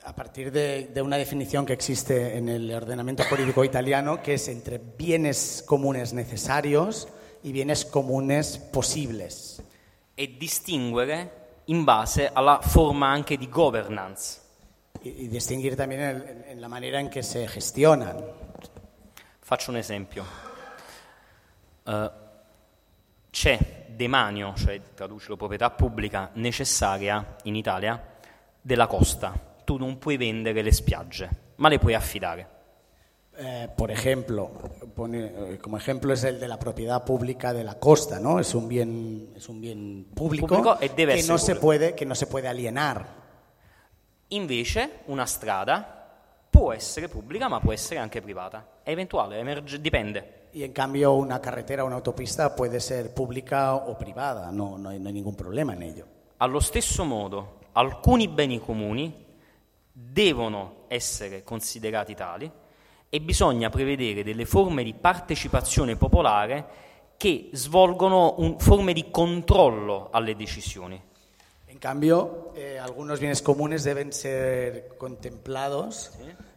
a 0.02 0.14
partir 0.14 0.50
de, 0.50 0.90
de 0.92 1.02
una 1.02 1.16
definición 1.16 1.64
que 1.64 1.72
existe 1.72 2.36
en 2.36 2.48
el 2.48 2.70
ordenamiento 2.74 3.24
jurídico 3.24 3.64
italiano, 3.64 4.22
que 4.22 4.34
es 4.34 4.48
entre 4.48 4.78
bienes 4.78 5.62
comunes 5.66 6.12
necesarios 6.12 7.08
y 7.44 7.52
bienes 7.52 7.84
comunes 7.84 8.58
posibles. 8.58 9.62
e 10.16 10.36
distinguere 10.38 11.62
in 11.66 11.82
base 11.82 12.30
alla 12.32 12.60
forma 12.62 13.08
anche 13.08 13.36
di 13.36 13.48
governance. 13.48 14.40
Y, 15.02 15.24
y 15.24 15.28
distinguir 15.28 15.74
también 15.74 16.00
en, 16.02 16.16
en- 16.28 16.44
en 16.50 16.60
la 16.60 16.68
manera 16.68 17.00
en 17.00 17.08
que 17.08 17.22
se 17.22 17.48
gestionan. 17.48 18.16
Faccio 19.40 19.72
un 19.72 19.76
esempio. 19.78 20.24
Eh, 21.84 22.10
c'è 23.30 23.86
demanio, 23.88 24.54
cioè 24.56 24.80
traducilo 24.94 25.36
proprietà 25.36 25.70
pubblica 25.70 26.30
necessaria 26.34 27.36
in 27.44 27.56
Italia, 27.56 28.00
della 28.60 28.86
costa. 28.86 29.32
Tu 29.64 29.76
non 29.76 29.98
puoi 29.98 30.16
vendere 30.16 30.62
le 30.62 30.72
spiagge, 30.72 31.28
ma 31.56 31.68
le 31.68 31.78
puoi 31.80 31.94
affidare. 31.94 32.48
Eh, 33.36 33.68
por 33.76 33.90
ejemplo, 33.90 34.50
pone- 34.94 35.32
eh, 35.54 35.58
como 35.60 35.76
ejemplo 35.76 36.12
es 36.12 36.22
el 36.22 36.38
de 36.38 36.46
la 36.46 36.58
propiedad 36.58 37.04
pública 37.04 37.52
de 37.52 37.64
la 37.64 37.78
costa, 37.80 38.20
¿no? 38.20 38.38
Es 38.38 38.54
un 38.54 38.68
bien, 38.68 39.32
es 39.34 39.48
un 39.48 39.60
bien 39.60 40.06
público, 40.14 40.46
Público 40.46 40.78
e 40.80 40.88
deve 40.90 41.14
que 41.14 41.18
essere 41.20 41.32
no 41.32 41.38
se 41.38 41.44
pubblico. 41.54 41.60
puede, 41.66 41.94
que 41.96 42.06
no 42.06 42.14
se 42.14 42.26
puede 42.28 42.46
alienar. 42.46 43.06
Invece 44.28 45.00
una 45.06 45.26
strada 45.26 46.02
può 46.48 46.72
essere 46.72 47.08
pubblica, 47.08 47.48
ma 47.48 47.60
può 47.60 47.72
essere 47.72 47.98
anche 47.98 48.20
privata. 48.22 48.78
È 48.82 48.90
eventuale, 48.90 49.38
emerge- 49.38 49.80
dipende. 49.80 50.42
Y 50.52 50.62
en 50.62 50.72
cambio 50.72 51.14
una 51.14 51.40
carretera 51.40 51.82
o 51.82 51.86
una 51.86 51.96
autopista 51.96 52.54
puede 52.54 52.78
ser 52.78 53.12
pública 53.12 53.74
o 53.74 53.96
privada, 53.98 54.52
no, 54.52 54.78
no 54.78 54.90
hay, 54.90 55.00
no 55.00 55.08
hay 55.08 55.12
ningún 55.14 55.34
problema 55.34 55.72
en 55.72 55.82
ello. 55.82 56.06
Allo 56.38 56.60
stesso 56.60 57.04
modo, 57.04 57.58
alcuni 57.72 58.28
beni 58.28 58.60
comuni 58.60 59.12
devono 59.92 60.84
essere 60.86 61.42
considerati 61.42 62.14
tali 62.14 62.48
e 63.14 63.20
bisogna 63.20 63.70
prevedere 63.70 64.24
delle 64.24 64.44
forme 64.44 64.82
di 64.82 64.92
partecipazione 64.92 65.94
popolare 65.94 66.64
che 67.16 67.50
svolgono 67.52 68.34
un- 68.38 68.58
forme 68.58 68.92
di 68.92 69.08
controllo 69.08 70.08
alle 70.10 70.34
decisioni. 70.34 71.00
En 71.66 71.78
cambio, 71.78 72.52
eh, 72.54 72.76
algunos 72.76 73.20
bienes 73.20 73.40
comunes 73.40 73.84
deben 73.84 74.10
ser 74.12 74.96
contemplados 74.96 76.10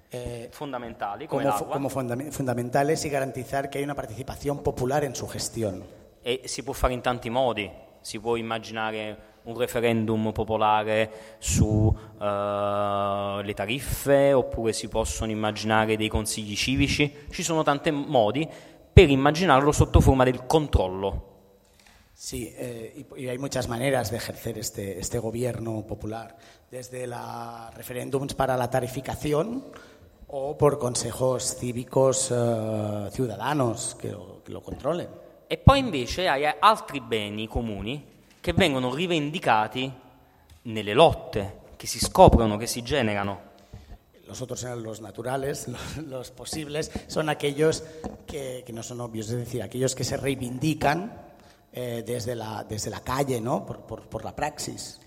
eh, 0.10 0.48
fondamentali 0.52 1.28
come 1.28 1.44
como, 1.44 1.68
como 1.70 1.90
fundam- 1.90 2.32
fundamentales 2.32 3.06
y 3.06 3.10
garantizar 3.10 3.70
que 3.70 3.78
hay 3.78 3.84
una 3.84 3.94
participación 3.94 4.64
popular 4.64 5.04
en 5.04 5.14
su 5.14 5.28
gestión. 5.28 5.84
e 6.24 6.42
si 6.46 6.64
può 6.64 6.74
fare 6.74 6.94
in 6.94 7.02
tanti 7.02 7.30
modi. 7.30 7.70
Si 8.02 8.20
può 8.20 8.36
immaginare 8.36 9.36
un 9.48 9.58
referendum 9.58 10.32
popolare 10.32 11.36
sulle 11.40 11.94
tariffe 13.54 14.34
oppure 14.34 14.74
si 14.74 14.88
possono 14.88 15.32
immaginare 15.32 15.98
dei 15.98 16.10
consigli 16.10 16.56
civici. 16.56 17.26
Ci 17.30 17.44
sono 17.44 17.64
tanti 17.64 17.92
modi 17.92 18.48
per 18.94 19.10
immaginarlo 19.10 19.72
sotto 19.72 20.00
forma 20.00 20.24
del 20.24 20.46
controllo. 20.46 21.36
Sí, 22.14 22.54
eh, 22.58 23.06
y, 23.16 23.28
hay 23.28 23.38
muchas 23.38 23.68
maneras 23.68 24.10
de 24.10 24.18
ejercer 24.18 24.58
este, 24.58 25.00
este 25.00 25.20
gobierno 25.20 25.86
popular, 25.86 26.36
desde 26.70 27.06
la 27.06 27.72
referéndums 27.76 28.34
para 28.34 28.58
la 28.58 28.72
tarificación 28.72 29.66
o 30.26 30.58
por 30.58 30.80
consejos 30.80 31.58
cívicos 31.60 32.32
eh, 32.32 33.10
ciudadanos 33.12 33.96
que 34.02 34.12
lo, 34.12 34.42
que 34.44 34.52
lo 34.52 34.64
controlen. 34.64 35.08
E 35.48 35.58
poi 35.58 35.80
invece 35.80 36.28
hai 36.28 36.44
altri 36.60 37.00
beni 37.00 37.48
comuni 37.48 38.17
che 38.48 38.54
vengono 38.54 38.96
rivendicati 38.96 39.92
nelle 40.62 40.94
lotte, 40.94 41.60
che 41.76 41.86
si 41.86 42.00
scoprono, 42.00 42.56
che 42.56 42.66
si 42.66 42.82
generano. 42.82 43.42
Los 44.26 44.40
otros 44.40 44.64
eran 44.64 44.82
los 44.84 45.02
naturales, 45.02 45.68
los, 45.98 45.98
los 45.98 46.32
posibles, 46.32 46.90
son 47.08 47.28
aquellos 47.28 47.84
que, 48.26 48.64
que 48.66 48.72
no 48.72 48.84
son 48.84 49.02
obvios, 49.02 49.30
es 49.32 49.40
decir, 49.40 49.62
aquellos 49.62 49.94
que 49.94 50.06
se 50.06 50.16
reivindican 50.16 51.12
eh, 51.74 52.04
desde, 52.06 52.36
la, 52.36 52.64
desde 52.64 52.90
la 52.90 53.02
calle, 53.02 53.42
¿no? 53.42 53.66
por, 53.66 53.82
por, 53.82 54.08
por 54.08 54.24
la 54.24 54.34
praxis. 54.34 54.98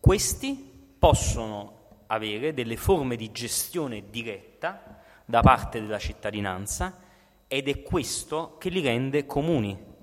Questi 0.00 0.54
possono 0.98 1.74
avere 2.06 2.54
delle 2.54 2.78
forme 2.78 3.16
di 3.16 3.30
gestione 3.30 4.04
diretta 4.08 5.02
da 5.22 5.42
parte 5.42 5.82
della 5.82 5.98
cittadinanza 5.98 6.96
ed 7.46 7.68
è 7.68 7.82
questo 7.82 8.56
che 8.56 8.70
li 8.70 8.80
rende 8.80 9.26
comuni. 9.26 9.95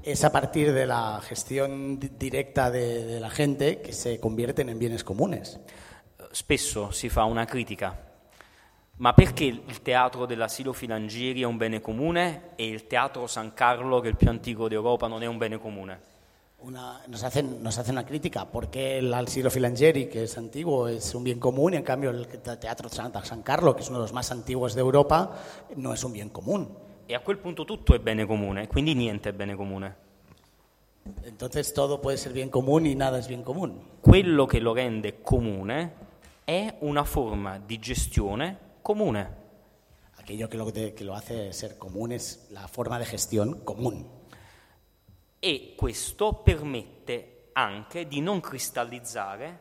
Es 0.00 0.24
a 0.24 0.32
partir 0.32 0.72
de 0.72 0.86
la 0.86 1.20
gestión 1.22 1.98
di- 2.00 2.10
directa 2.18 2.70
de, 2.70 3.04
de 3.04 3.20
la 3.20 3.30
gente 3.30 3.80
que 3.80 3.92
se 3.92 4.18
convierten 4.18 4.68
en 4.68 4.78
bienes 4.78 5.04
comunes. 5.04 5.60
Spesso 6.32 6.90
si 6.90 7.08
fa 7.08 7.24
una 7.24 7.44
critica, 7.46 7.96
ma 8.96 9.12
perché 9.12 9.44
il 9.44 9.82
teatro 9.82 10.26
dell'asilo 10.26 10.72
Filangieri 10.72 11.42
è 11.42 11.44
un 11.44 11.56
bene 11.56 11.80
comune 11.80 12.50
e 12.56 12.66
il 12.66 12.86
teatro 12.86 13.26
San 13.26 13.52
Carlo, 13.54 14.00
che 14.00 14.08
è 14.08 14.10
il 14.10 14.16
più 14.16 14.28
antico 14.28 14.68
d'Europa, 14.68 15.06
non 15.06 15.22
è 15.22 15.26
un 15.26 15.38
bene 15.38 15.58
comune? 15.58 16.10
Una- 16.62 17.00
nos, 17.06 17.22
hacen, 17.22 17.60
nos 17.60 17.76
hacen 17.78 17.94
una 17.94 18.04
crítica, 18.04 18.44
porque 18.46 18.98
el 18.98 19.12
Alciro 19.12 19.50
Filangeri, 19.50 20.08
que 20.08 20.24
es 20.24 20.36
antiguo, 20.36 20.88
es 20.88 21.14
un 21.14 21.22
bien 21.24 21.38
común, 21.38 21.74
y 21.74 21.76
en 21.76 21.82
cambio 21.82 22.10
el 22.10 22.26
Teatro 22.26 22.88
Santa 22.88 23.24
San 23.24 23.42
Carlo, 23.42 23.74
que 23.74 23.82
es 23.82 23.88
uno 23.88 23.98
de 23.98 24.04
los 24.04 24.12
más 24.12 24.30
antiguos 24.30 24.74
de 24.74 24.80
Europa, 24.80 25.32
no 25.76 25.92
es 25.92 26.02
un 26.02 26.12
bien 26.12 26.28
común. 26.30 26.68
E 27.12 27.14
a 27.14 27.20
quel 27.20 27.36
punto 27.36 27.66
tutto 27.66 27.94
è 27.94 27.98
bene 27.98 28.24
comune, 28.24 28.66
quindi 28.66 28.94
niente 28.94 29.28
è 29.28 29.32
bene 29.34 29.54
comune. 29.54 29.96
Entonces 31.24 31.70
todo 31.74 32.00
puede 32.00 32.16
ser 32.16 32.32
bien 32.32 32.48
común 32.48 32.86
y 32.86 32.94
nada 32.94 33.18
es 33.18 33.28
bien 33.28 33.42
común. 33.42 33.98
Quello 34.00 34.46
che 34.46 34.60
lo 34.60 34.72
rende 34.72 35.20
comune 35.20 35.94
è 36.42 36.76
una 36.78 37.04
forma 37.04 37.58
di 37.58 37.78
gestione 37.78 38.76
comune. 38.80 39.40
Aquello 40.16 40.48
que 40.48 40.56
lo, 40.56 40.72
que 40.72 41.04
lo 41.04 41.14
hace 41.14 41.52
ser 41.52 41.76
común 41.76 42.12
es 42.12 42.46
la 42.48 42.66
forma 42.66 42.98
de 42.98 43.04
gestión 43.04 43.62
común. 43.62 44.08
E 45.38 45.74
questo 45.76 46.32
permette 46.36 47.50
anche 47.52 48.08
di 48.08 48.22
non 48.22 48.40
cristallizzare 48.40 49.60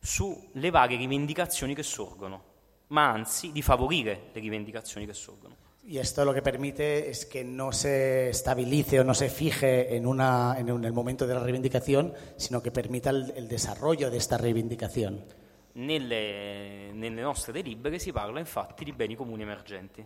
sulle 0.00 0.70
varie 0.70 0.96
rivendicazioni 0.96 1.74
che 1.74 1.82
sorgono, 1.82 2.42
ma 2.86 3.10
anzi 3.10 3.52
di 3.52 3.60
favorire 3.60 4.30
le 4.32 4.40
rivendicazioni 4.40 5.04
che 5.04 5.12
sorgono. 5.12 5.59
Y 5.82 5.98
esto 5.98 6.24
lo 6.24 6.34
que 6.34 6.42
permite 6.42 7.08
es 7.10 7.24
que 7.26 7.42
no 7.42 7.72
se 7.72 8.28
estabilice 8.30 9.00
o 9.00 9.04
no 9.04 9.14
se 9.14 9.28
fije 9.30 9.96
en, 9.96 10.06
una, 10.06 10.56
en 10.58 10.70
un- 10.70 10.84
el 10.84 10.92
momento 10.92 11.26
de 11.26 11.34
la 11.34 11.40
reivindicación, 11.40 12.12
sino 12.36 12.62
que 12.62 12.70
permita 12.70 13.10
el, 13.10 13.32
el 13.34 13.48
desarrollo 13.48 14.10
de 14.10 14.18
esta 14.18 14.36
reivindicación. 14.36 15.24
Nelle, 15.72 16.92
nelle 16.92 17.22
nostre 17.22 17.52
delibere 17.52 17.98
si 17.98 18.12
parla 18.12 18.40
infatti 18.40 18.84
di 18.84 18.92
beni 18.92 19.14
comuni 19.14 19.42
emergenti. 19.42 20.04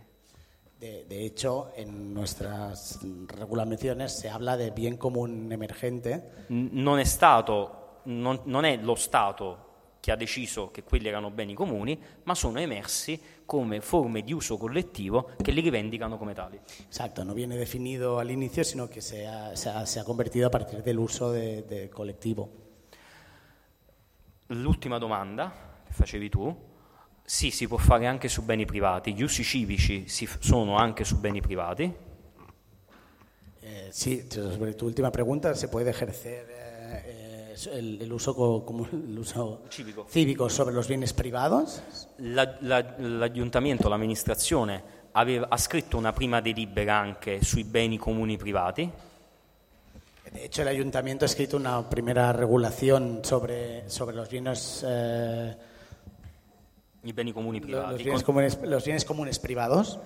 De, 0.79 1.05
de 1.05 1.25
hecho, 1.25 1.71
en 1.75 2.13
nuestras 2.13 2.99
regulaciones 3.27 4.11
se 4.17 4.29
habla 4.29 4.57
de 4.57 4.71
bien 4.71 4.97
común 4.97 5.51
emergente 5.51 6.45
Non 6.49 6.99
è, 6.99 7.03
stato, 7.05 8.01
non, 8.05 8.41
non 8.45 8.63
è 8.65 8.77
lo 8.77 8.95
Stato 8.95 9.64
che 10.05 10.11
ha 10.11 10.15
deciso 10.15 10.69
che 10.69 10.83
quelli 10.83 11.07
erano 11.07 11.31
beni 11.31 11.55
comuni, 11.55 11.99
ma 12.25 12.35
sono 12.35 12.59
emersi 12.59 13.19
come 13.43 13.81
forme 13.81 14.21
di 14.21 14.33
uso 14.33 14.55
collettivo 14.55 15.31
che 15.41 15.49
li 15.49 15.61
rivendicano 15.61 16.19
come 16.19 16.35
tali. 16.35 16.59
Exacto, 16.85 17.23
no 17.23 17.33
viene 17.33 17.57
definido 17.57 18.19
al 18.19 18.29
inicio, 18.29 18.61
sino 18.61 18.87
que 18.87 19.01
se 19.01 19.25
ha, 19.25 19.55
se 19.55 19.69
ha- 19.69 19.83
se 19.87 19.97
ha 19.97 20.03
convertido 20.03 20.45
a 20.45 20.51
partir 20.51 20.83
del 20.83 20.97
uso 20.99 21.31
de, 21.31 21.65
de 21.65 21.89
colectivo. 21.89 22.49
L'ultima 24.49 24.99
domanda 24.99 25.81
che 25.85 25.91
facevi 25.93 26.29
tu, 26.29 26.55
sì, 27.23 27.49
si 27.49 27.67
può 27.67 27.77
fare 27.77 28.05
anche 28.05 28.27
su 28.27 28.43
beni 28.43 28.65
privati, 28.65 29.13
gli 29.15 29.23
usi 29.23 29.43
civici 29.43 30.07
si 30.07 30.27
f- 30.27 30.37
sono 30.39 30.75
anche 30.77 31.03
su 31.03 31.19
beni 31.19 31.41
privati, 31.41 31.91
Eh, 33.61 33.89
sí, 33.91 34.27
sobre 34.29 34.75
tu 34.75 34.85
última 34.85 35.09
pregunta, 35.09 35.55
¿se 35.55 35.67
puede 35.67 35.89
ejercer 35.89 36.47
eh, 36.49 36.53
eh, 36.53 36.64
el, 37.71 38.01
el 38.01 38.11
uso, 38.11 38.35
co- 38.35 38.63
como 38.65 38.87
el 38.91 39.17
uso 39.17 39.61
Cívico. 39.69 40.05
cívico 40.09 40.49
sobre 40.49 40.73
los 40.75 40.87
bienes 40.87 41.13
privados? 41.13 41.81
La- 42.17 42.57
la- 42.61 42.95
l'aggiuntamento, 42.99 43.87
l'amministrazione 43.89 44.83
aveva- 45.13 45.47
ha 45.49 45.57
scritto 45.57 45.97
una 45.97 46.11
prima 46.13 46.41
delibera 46.41 46.97
anche 46.97 47.43
sui 47.43 47.63
beni 47.63 47.97
comuni 47.97 48.37
privati, 48.37 48.91
De 50.31 50.43
hecho, 50.45 50.63
el 50.63 50.67
ayuntamiento 50.67 51.23
ha 51.23 51.27
escrito 51.27 51.55
una 51.55 51.87
primera 51.87 52.33
regulación 52.33 53.19
sobre, 53.23 53.89
sobre 53.89 54.15
los 54.17 54.27
bienes, 54.27 54.83
eh, 54.85 55.55
i 57.03 57.13
beni 57.13 57.31
comuni 57.31 57.61
privati. 57.61 57.91
los, 57.93 58.03
bienes 58.03 58.23
comunes, 58.23 58.59
los 58.63 58.83
bienes 58.83 59.05
comunes 59.05 59.39
privados. 59.39 59.97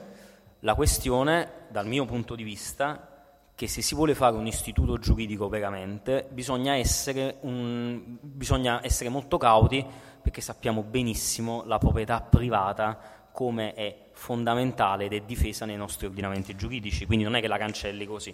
La 0.61 0.75
questione, 0.75 1.47
dal 1.71 1.87
mio 1.87 2.05
punto 2.05 2.35
di 2.35 2.43
vista, 2.43 3.18
che 3.59 3.67
se 3.67 3.81
si 3.81 3.93
vuole 3.93 4.15
fare 4.15 4.37
un 4.37 4.47
istituto 4.47 4.97
giuridico 4.99 5.49
veramente, 5.49 6.25
bisogna 6.31 6.75
essere, 6.75 7.39
un- 7.41 8.17
bisogna 8.21 8.79
essere 8.81 9.09
molto 9.09 9.37
cauti 9.37 9.85
perché 10.21 10.39
sappiamo 10.39 10.81
benissimo 10.81 11.65
la 11.65 11.77
proprietà 11.77 12.21
privata 12.21 12.97
come 13.33 13.73
è 13.73 14.07
fondamentale 14.13 15.07
ed 15.07 15.11
è 15.13 15.21
difesa 15.23 15.65
nei 15.65 15.75
nostri 15.75 16.05
ordinamenti 16.05 16.55
giuridici, 16.55 17.05
quindi 17.05 17.25
non 17.25 17.35
è 17.35 17.41
che 17.41 17.49
la 17.49 17.57
cancelli 17.57 18.05
così. 18.05 18.33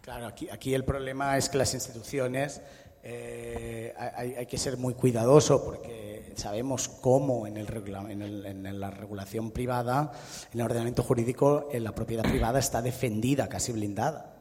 Claro, 0.00 0.26
aquí, 0.26 0.48
aquí 0.48 0.74
el 0.74 0.84
problema 0.84 1.36
es 1.36 1.48
que 1.48 1.58
las 1.58 1.74
instituciones 1.74 2.62
eh, 3.02 3.92
hay, 3.96 4.34
hay 4.36 4.46
que 4.46 4.58
ser 4.58 4.76
muy 4.76 4.94
cuidadoso 4.94 5.64
porque 5.64 6.34
sabemos 6.36 6.86
cómo 6.86 7.48
en, 7.48 7.56
el 7.56 7.66
en, 7.66 8.22
el- 8.22 8.46
en 8.46 8.78
la 8.78 8.90
regulación 8.90 9.50
privada, 9.50 10.12
en 10.52 10.60
el 10.60 10.66
ordenamiento 10.66 11.02
jurídico, 11.02 11.68
eh, 11.72 11.80
la 11.80 11.96
propiedad 11.96 12.22
privada 12.22 12.60
está 12.60 12.80
defendida, 12.80 13.48
casi 13.48 13.72
blindada. 13.72 14.31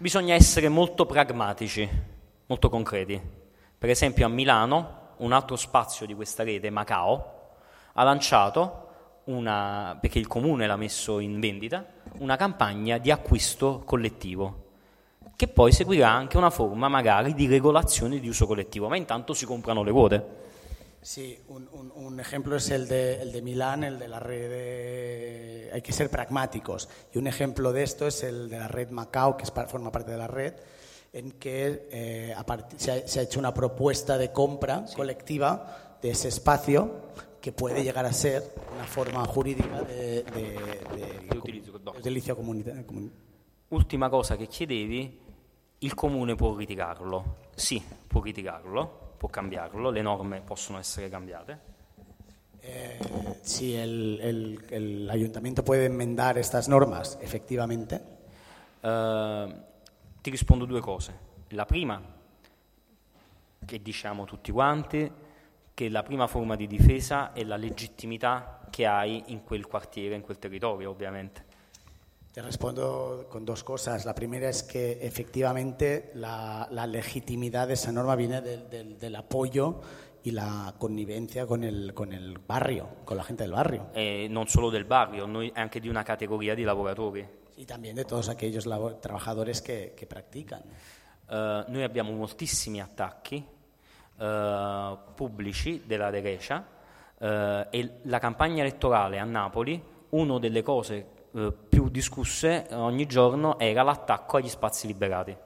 Bisogna 0.00 0.34
essere 0.34 0.68
molto 0.68 1.06
pragmatici, 1.06 1.88
molto 2.46 2.68
concreti. 2.68 3.20
Per 3.76 3.90
esempio 3.90 4.26
a 4.26 4.28
Milano 4.28 5.14
un 5.16 5.32
altro 5.32 5.56
spazio 5.56 6.06
di 6.06 6.14
questa 6.14 6.44
rete, 6.44 6.70
Macao, 6.70 7.48
ha 7.94 8.04
lanciato, 8.04 9.22
una, 9.24 9.98
perché 10.00 10.20
il 10.20 10.28
comune 10.28 10.68
l'ha 10.68 10.76
messo 10.76 11.18
in 11.18 11.40
vendita, 11.40 11.84
una 12.18 12.36
campagna 12.36 12.98
di 12.98 13.10
acquisto 13.10 13.82
collettivo, 13.84 14.66
che 15.34 15.48
poi 15.48 15.72
seguirà 15.72 16.10
anche 16.10 16.36
una 16.36 16.50
forma 16.50 16.86
magari 16.86 17.34
di 17.34 17.48
regolazione 17.48 18.20
di 18.20 18.28
uso 18.28 18.46
collettivo, 18.46 18.86
ma 18.86 18.96
intanto 18.96 19.34
si 19.34 19.46
comprano 19.46 19.82
le 19.82 19.90
quote. 19.90 20.26
Sí, 21.08 21.38
un, 21.48 21.66
un- 21.72 21.90
un 21.94 22.20
ejemplo 22.20 22.56
es 22.56 22.68
el 22.68 22.86
de, 22.86 23.22
el 23.22 23.32
de 23.32 23.40
Milán, 23.40 23.82
el 23.82 23.98
de 23.98 24.08
la 24.08 24.20
red 24.20 24.50
de... 24.50 25.70
Hay 25.72 25.80
que 25.80 25.90
ser 25.90 26.10
pragmáticos. 26.10 26.86
Y 27.14 27.16
un 27.16 27.26
ejemplo 27.26 27.72
de 27.72 27.82
esto 27.82 28.06
es 28.06 28.22
el 28.24 28.50
de 28.50 28.58
la 28.58 28.68
red 28.68 28.90
Macao, 28.90 29.34
que 29.34 29.44
es 29.44 29.50
forma 29.50 29.90
parte 29.90 30.10
de 30.10 30.18
la 30.18 30.26
red, 30.26 30.52
en 31.14 31.32
que 31.32 31.88
eh, 31.90 32.34
a 32.36 32.44
se, 32.76 32.92
ha, 32.92 33.08
se 33.08 33.20
ha 33.20 33.22
hecho 33.22 33.38
una 33.38 33.54
propuesta 33.54 34.18
de 34.18 34.32
compra 34.32 34.84
colectiva 34.94 35.96
de 36.02 36.10
ese 36.10 36.28
espacio 36.28 36.90
que 37.40 37.52
puede 37.52 37.82
llegar 37.82 38.04
a 38.04 38.12
ser 38.12 38.44
una 38.74 38.84
forma 38.84 39.24
jurídica 39.24 39.80
de, 39.84 40.24
utilizzo 41.96 42.36
comunitario. 42.36 42.84
comun- 42.86 43.10
Ultima 43.70 44.10
cosa 44.10 44.36
che 44.36 44.46
chiedevi, 44.46 45.20
il 45.78 45.94
comune 45.94 46.34
può 46.34 46.54
ritirarlo? 46.54 47.36
Sì, 47.54 47.82
può 48.06 48.20
ritirarlo, 48.20 49.07
può 49.18 49.28
cambiarlo, 49.28 49.90
le 49.90 50.00
norme 50.00 50.40
possono 50.40 50.78
essere 50.78 51.10
cambiate. 51.10 51.76
Eh, 52.60 52.98
si 53.42 53.74
el, 53.74 54.18
el- 54.20 54.64
el 54.70 55.10
ayuntamiento 55.10 55.62
puede 55.62 55.86
enmendar 55.86 56.38
estas 56.38 56.68
normas, 56.68 57.18
efectivamente. 57.20 58.00
Eh, 58.80 59.54
ti 60.22 60.30
rispondo 60.30 60.64
due 60.64 60.80
cose. 60.80 61.26
La 61.48 61.64
prima, 61.66 62.00
che 63.64 63.82
diciamo 63.82 64.24
tutti 64.24 64.52
quanti, 64.52 65.10
che 65.74 65.88
la 65.88 66.02
prima 66.02 66.26
forma 66.26 66.56
di 66.56 66.66
difesa 66.66 67.32
è 67.32 67.44
la 67.44 67.56
legittimità 67.56 68.60
che 68.70 68.86
hai 68.86 69.24
in 69.26 69.44
quel 69.44 69.66
quartiere, 69.66 70.14
in 70.14 70.22
quel 70.22 70.38
territorio, 70.38 70.90
ovviamente. 70.90 71.44
Te 72.38 72.42
respondo 72.42 73.26
con 73.28 73.44
dos 73.44 73.64
cosas. 73.64 74.04
La 74.04 74.14
primera 74.14 74.48
es 74.48 74.62
que 74.62 75.00
efectivamente 75.02 76.12
la, 76.14 76.68
la 76.70 76.86
legitimidad 76.86 77.66
de 77.66 77.74
esa 77.74 77.90
norma 77.90 78.14
viene 78.14 78.40
del- 78.40 78.70
del- 78.70 78.96
del 78.96 79.16
apoyo 79.16 79.80
y 80.22 80.30
la 80.30 80.72
connivencia 80.78 81.48
con 81.48 81.64
el, 81.64 81.92
con 81.94 82.12
el 82.12 82.38
barrio, 82.38 82.90
con 83.04 83.16
la 83.16 83.24
gente 83.24 83.42
del 83.42 83.50
barrio. 83.50 83.88
E 83.92 84.28
non 84.30 84.46
solo 84.46 84.70
del 84.70 84.84
barrio, 84.84 85.26
noi 85.26 85.50
anche 85.52 85.80
di 85.80 85.88
una 85.88 86.04
categoria 86.04 86.54
di 86.54 86.62
lavoratori. 86.62 87.26
Y 87.56 87.64
también 87.64 87.96
de 87.96 88.04
todos 88.04 88.28
aquellos 88.28 88.68
trabajadores 89.00 89.60
que, 89.60 89.94
que 89.96 90.06
practican. 90.06 90.62
eh, 91.28 91.64
noi 91.66 91.82
abbiamo 91.82 92.12
moltissimi 92.12 92.80
attacchi 92.80 93.44
eh, 94.16 94.96
pubblici 95.12 95.82
della 95.84 96.10
Grecia 96.10 96.64
eh, 97.18 97.66
e 97.68 97.90
la 98.04 98.20
campagna 98.20 98.62
elettorale 98.62 99.18
a 99.18 99.24
Napoli, 99.24 99.82
una 100.10 100.38
delle 100.38 100.62
cose 100.62 101.16
eh, 101.34 101.52
più 101.68 101.88
discusse 101.88 102.66
ogni 102.72 103.06
giorno 103.06 103.58
era 103.58 103.82
l'attacco 103.82 104.36
agli 104.36 104.48
spazi 104.48 104.86
liberati. 104.86 105.36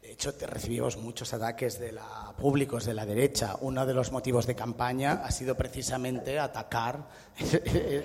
De 0.00 0.10
hecho, 0.10 0.32
recibimos 0.38 0.98
muchos 0.98 1.32
ataques 1.32 1.78
de 1.78 1.92
la, 1.92 2.34
públicos 2.36 2.84
de 2.84 2.92
la 2.92 3.06
derecha. 3.06 3.56
Uno 3.60 3.86
de 3.86 3.94
los 3.94 4.12
motivos 4.12 4.46
de 4.46 4.54
campaña 4.54 5.22
ha 5.24 5.30
sido 5.30 5.54
precisamente 5.54 6.38
atacar 6.38 7.08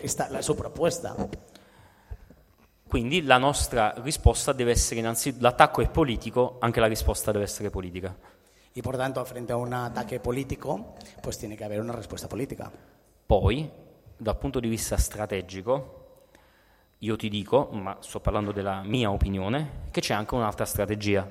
esta, 0.01 0.29
la, 0.29 0.41
su 0.41 0.55
propuesta. 0.55 1.15
Quindi 2.87 3.21
la 3.21 3.37
nostra 3.37 3.93
risposta 3.97 4.53
deve 4.53 4.71
essere 4.71 5.01
innanzitutto, 5.01 5.43
l'attacco 5.43 5.81
è 5.81 5.89
politico, 5.89 6.57
anche 6.59 6.79
la 6.79 6.87
risposta 6.87 7.31
deve 7.31 7.43
essere 7.43 7.69
politica. 7.69 8.15
Y 8.73 8.81
por 8.81 8.95
tanto, 8.95 9.23
frente 9.25 9.51
a 9.51 9.57
un 9.57 9.73
ataque 9.73 10.19
político, 10.19 10.95
pues 11.21 11.37
tiene 11.37 11.57
que 11.57 11.65
haber 11.65 11.81
una 11.81 11.91
respuesta 11.91 12.27
política. 12.27 12.71
Poi, 13.27 13.69
dal 14.17 14.37
punto 14.37 14.59
di 14.59 14.69
vista 14.69 14.95
strategico, 14.95 15.98
io 16.99 17.15
ti 17.15 17.29
dico, 17.29 17.69
ma 17.71 17.97
sto 18.01 18.19
parlando 18.19 18.51
della 18.51 18.81
mia 18.83 19.09
opinione, 19.09 19.87
che 19.91 20.01
c'è 20.01 20.13
anche 20.13 20.35
un'altra 20.35 20.65
strategia. 20.65 21.29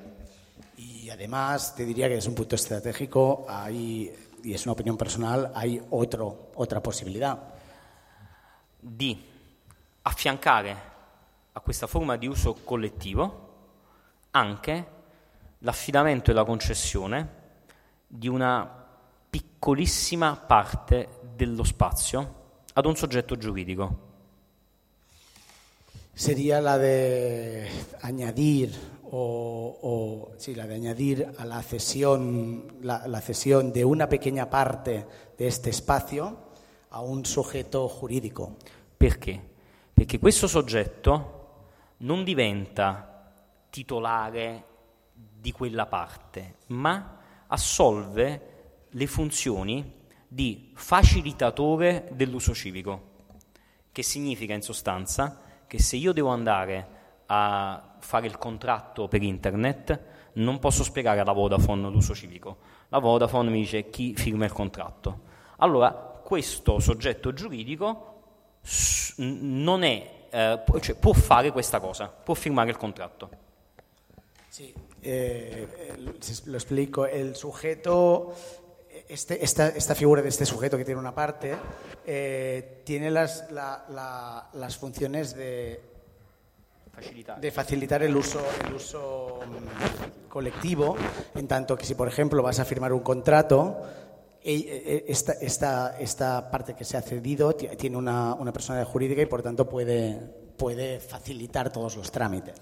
Y 0.77 1.09
además, 1.09 1.75
te 1.75 1.85
diría 1.85 2.07
que 2.07 2.15
desde 2.15 2.29
un 2.29 2.35
punto 2.35 2.55
estratégico, 2.55 3.45
hay, 3.47 4.11
y 4.43 4.53
es 4.53 4.65
una 4.65 4.73
opinión 4.73 4.97
personal, 4.97 5.51
hay 5.53 5.79
otro, 5.89 6.51
otra 6.55 6.81
posibilidad. 6.81 7.37
Di 8.79 9.21
affiancare 10.01 10.75
a 11.51 11.59
questa 11.59 11.85
forma 11.85 12.15
di 12.15 12.25
uso 12.25 12.55
collettivo 12.63 13.47
anche 14.31 14.87
l'affidamento 15.59 16.31
e 16.31 16.33
la 16.33 16.45
concessione 16.45 17.37
di 18.07 18.27
una 18.27 18.87
piccolissima 19.29 20.35
parte 20.35 21.19
dello 21.35 21.63
spazio 21.63 22.35
ad 22.73 22.85
un 22.85 22.95
soggetto 22.95 23.35
giuridico. 23.37 24.07
Sería 26.19 26.59
la 26.59 26.77
de 26.77 27.69
añadir 28.01 28.75
o, 29.09 29.79
o 29.81 30.31
sí, 30.35 30.53
la 30.53 30.67
de 30.67 30.75
añadir 30.75 31.25
a 31.37 31.45
la 31.45 31.61
cesión, 31.61 32.67
la, 32.81 33.07
la 33.07 33.21
cesión 33.21 33.71
de 33.71 33.85
una 33.85 34.09
pequeña 34.09 34.49
parte 34.49 35.07
de 35.37 35.47
este 35.47 35.69
espacio 35.69 36.49
a 36.89 36.99
un 36.99 37.23
sujeto 37.23 37.87
giuridico. 37.87 38.57
Perché? 38.97 39.41
Perché 39.93 40.19
questo 40.19 40.47
soggetto 40.47 41.67
non 41.99 42.25
diventa 42.25 43.31
titolare 43.69 44.65
di 45.13 45.53
quella 45.53 45.85
parte, 45.85 46.55
ma 46.67 47.17
assolve 47.47 48.41
le 48.89 49.07
funzioni 49.07 49.93
di 50.27 50.73
facilitatore 50.75 52.09
dell'uso 52.11 52.53
civico, 52.53 53.03
che 53.93 54.03
significa 54.03 54.53
in 54.53 54.61
sostanza 54.61 55.47
che 55.69 55.79
se 55.79 55.97
io 55.97 56.13
devo 56.13 56.29
andare 56.29 56.97
a 57.27 57.95
fare 57.99 58.25
il 58.25 58.39
contratto 58.39 59.07
per 59.07 59.21
internet 59.21 60.01
non 60.33 60.57
posso 60.57 60.83
spiegare 60.83 61.19
alla 61.19 61.31
Vodafone 61.31 61.89
l'uso 61.89 62.15
civico. 62.15 62.57
La 62.89 62.97
Vodafone 62.97 63.51
mi 63.51 63.59
dice 63.59 63.91
chi 63.91 64.15
firma 64.15 64.45
il 64.45 64.51
contratto. 64.51 65.27
Allora 65.57 65.91
questo 65.91 66.79
soggetto 66.79 67.33
giuridico 67.33 68.21
non 69.17 69.83
è 69.83 70.17
eh, 70.31 70.63
cioè, 70.79 70.95
può 70.95 71.13
fare 71.13 71.51
questa 71.51 71.79
cosa, 71.79 72.07
può 72.07 72.33
firmare 72.33 72.71
il 72.71 72.77
contratto. 72.77 73.29
Sí, 74.47 74.73
eh, 75.01 75.67
lo 76.45 76.55
explico. 76.55 77.05
El 77.05 77.35
sujeto, 77.35 78.35
este, 79.09 79.43
esta, 79.43 79.69
esta, 79.69 79.95
figura 79.95 80.21
de 80.21 80.29
este 80.29 80.45
sujeto 80.45 80.77
que 80.77 80.85
tiene 80.85 80.99
una 80.99 81.15
parte, 81.15 81.57
eh, 82.05 82.81
tiene 82.85 83.09
las, 83.09 83.49
la, 83.51 83.83
la, 83.89 84.49
las 84.53 84.77
funciones 84.77 85.35
de, 85.35 85.81
facilitar. 86.93 87.41
de 87.41 87.51
facilitar 87.51 88.03
el 88.03 88.15
uso, 88.15 88.39
el 88.67 88.75
uso 88.75 89.39
mm, 89.47 90.29
colectivo, 90.29 90.95
en 91.33 91.47
tanto 91.47 91.75
que 91.75 91.85
si, 91.85 91.95
por 91.95 92.07
ejemplo, 92.07 92.43
vas 92.43 92.59
a 92.59 92.65
firmar 92.65 92.93
un 92.93 92.99
contrato, 92.99 93.81
e, 94.43 95.05
esta, 95.07 95.33
esta, 95.33 95.97
esta, 95.99 96.51
parte 96.51 96.75
que 96.75 96.85
se 96.85 96.95
ha 96.95 97.01
cedido 97.01 97.53
tiene 97.55 97.97
una, 97.97 98.35
una 98.35 98.53
persona 98.53 98.85
jurídica 98.85 99.23
y 99.23 99.25
por 99.25 99.41
tanto 99.41 99.67
puede, 99.67 100.17
puede 100.55 100.99
facilitar 100.99 101.71
todos 101.71 101.97
los 101.97 102.11
trámites. 102.11 102.55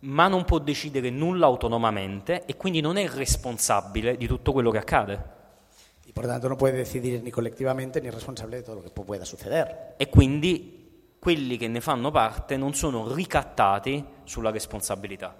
Ma 0.00 0.26
non 0.26 0.44
può 0.44 0.58
decidere 0.58 1.10
nulla 1.10 1.46
autonomamente 1.46 2.44
e 2.44 2.56
quindi 2.56 2.80
non 2.80 2.96
è 2.96 3.06
responsabile 3.06 4.16
di 4.16 4.26
tutto 4.26 4.50
quello 4.50 4.72
che 4.72 4.78
accade. 4.78 5.40
Y 6.12 6.14
por 6.14 6.26
tanto 6.26 6.46
no 6.46 6.58
puede 6.58 6.76
decidir 6.76 7.22
ni 7.22 7.30
colectivamente 7.30 7.98
ni 7.98 8.10
responsable 8.10 8.58
de 8.58 8.62
todo 8.62 8.76
lo 8.76 8.82
que 8.82 8.90
pueda 8.90 9.24
suceder. 9.24 9.94
E 9.98 10.10
quindi 10.10 11.16
quelli 11.18 11.56
che 11.56 11.68
ne 11.68 11.80
fanno 11.80 12.10
parte 12.10 12.58
non 12.58 12.74
sono 12.74 13.14
ricattati 13.14 14.04
sulla 14.24 14.50
responsabilità. 14.50 15.36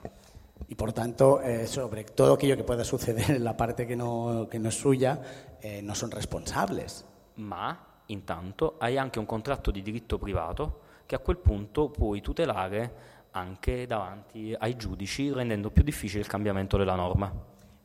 Y 0.68 0.74
por 0.74 0.94
tanto, 0.94 1.42
eh, 1.42 1.66
sobre 1.66 2.04
todo 2.04 2.32
aquello 2.32 2.56
que 2.56 2.64
pueda 2.64 2.84
suceder 2.84 3.32
en 3.32 3.44
la 3.44 3.54
parte 3.54 3.86
que 3.86 3.94
no, 3.94 4.48
que 4.50 4.58
no 4.58 4.70
es 4.70 4.74
suya, 4.74 5.20
eh, 5.60 5.82
no 5.82 5.94
son 5.94 6.10
responsables. 6.10 7.04
Ma 7.34 7.78
intanto 8.06 8.76
hai 8.78 8.96
anche 8.96 9.18
un 9.18 9.26
contratto 9.26 9.70
di 9.70 9.82
diritto 9.82 10.16
privato 10.16 10.80
che 11.04 11.16
a 11.16 11.18
quel 11.18 11.36
punto 11.36 11.90
puoi 11.90 12.22
tutelare 12.22 12.94
anche 13.32 13.86
davanti 13.86 14.56
ai 14.58 14.74
giudici, 14.76 15.30
rendendo 15.30 15.70
più 15.70 15.82
difficile 15.82 16.22
il 16.22 16.28
cambiamento 16.28 16.78
della 16.78 16.94
norma. 16.94 17.30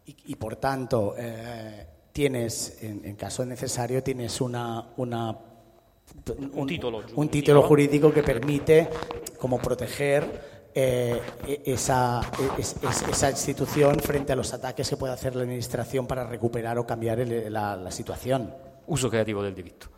Y, 0.06 0.16
y 0.28 0.36
por 0.38 0.56
tanto, 0.56 1.16
eh, 1.16 1.97
tienes, 2.18 2.80
en, 2.82 3.06
en, 3.06 3.16
caso 3.16 3.46
necesario, 3.46 4.02
tienes 4.02 4.42
una, 4.42 4.90
una 4.98 5.30
un, 5.30 6.52
un, 6.52 6.66
título 6.68 7.04
un, 7.14 7.30
título 7.30 7.62
jurídico 7.62 8.12
que 8.12 8.24
permite 8.24 8.90
como 9.38 9.60
proteger 9.60 10.72
eh, 10.74 11.22
esa, 11.64 12.22
es, 12.58 12.76
esa, 13.08 13.30
institución 13.30 14.00
frente 14.00 14.34
a 14.34 14.36
los 14.36 14.52
ataques 14.52 14.90
que 14.90 14.98
puede 14.98 15.14
hacer 15.14 15.36
la 15.36 15.44
Administración 15.44 16.08
para 16.08 16.26
recuperar 16.26 16.80
o 16.80 16.88
cambiar 16.88 17.20
el, 17.20 17.54
la, 17.54 17.76
la, 17.76 17.92
situación. 17.92 18.52
Uso 18.88 19.12
creativo 19.12 19.44
del 19.44 19.54
derecho. 19.54 19.92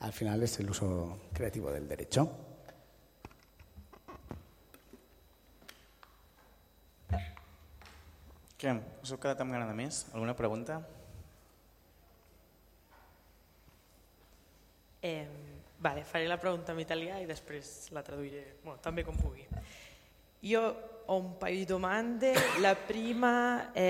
Al 0.00 0.14
final 0.14 0.42
es 0.42 0.58
el 0.60 0.70
uso 0.70 1.18
creativo 1.34 1.70
del 1.70 1.86
derecho. 1.86 2.30
Què? 8.56 8.72
Us 9.04 9.12
heu 9.12 9.20
quedat 9.20 9.44
amb 9.44 9.52
gana 9.52 9.68
de 9.68 9.76
més? 9.76 10.06
Alguna 10.14 10.32
pregunta? 10.34 10.80
Eh, 15.08 15.26
vale, 15.78 16.04
faré 16.04 16.26
la 16.26 16.36
pregunta 16.36 16.74
en 16.74 16.82
italià 16.82 17.16
i 17.22 17.26
després 17.26 17.88
la 17.96 18.02
traduiré 18.04 18.42
bueno, 18.60 18.76
també 18.84 19.04
com 19.06 19.16
pugui. 19.16 19.46
Io 20.50 20.62
ho 21.06 21.16
un 21.16 21.38
paio 21.40 21.56
di 21.56 21.64
domande. 21.64 22.34
La 22.60 22.74
prima 22.76 23.72
è, 23.72 23.88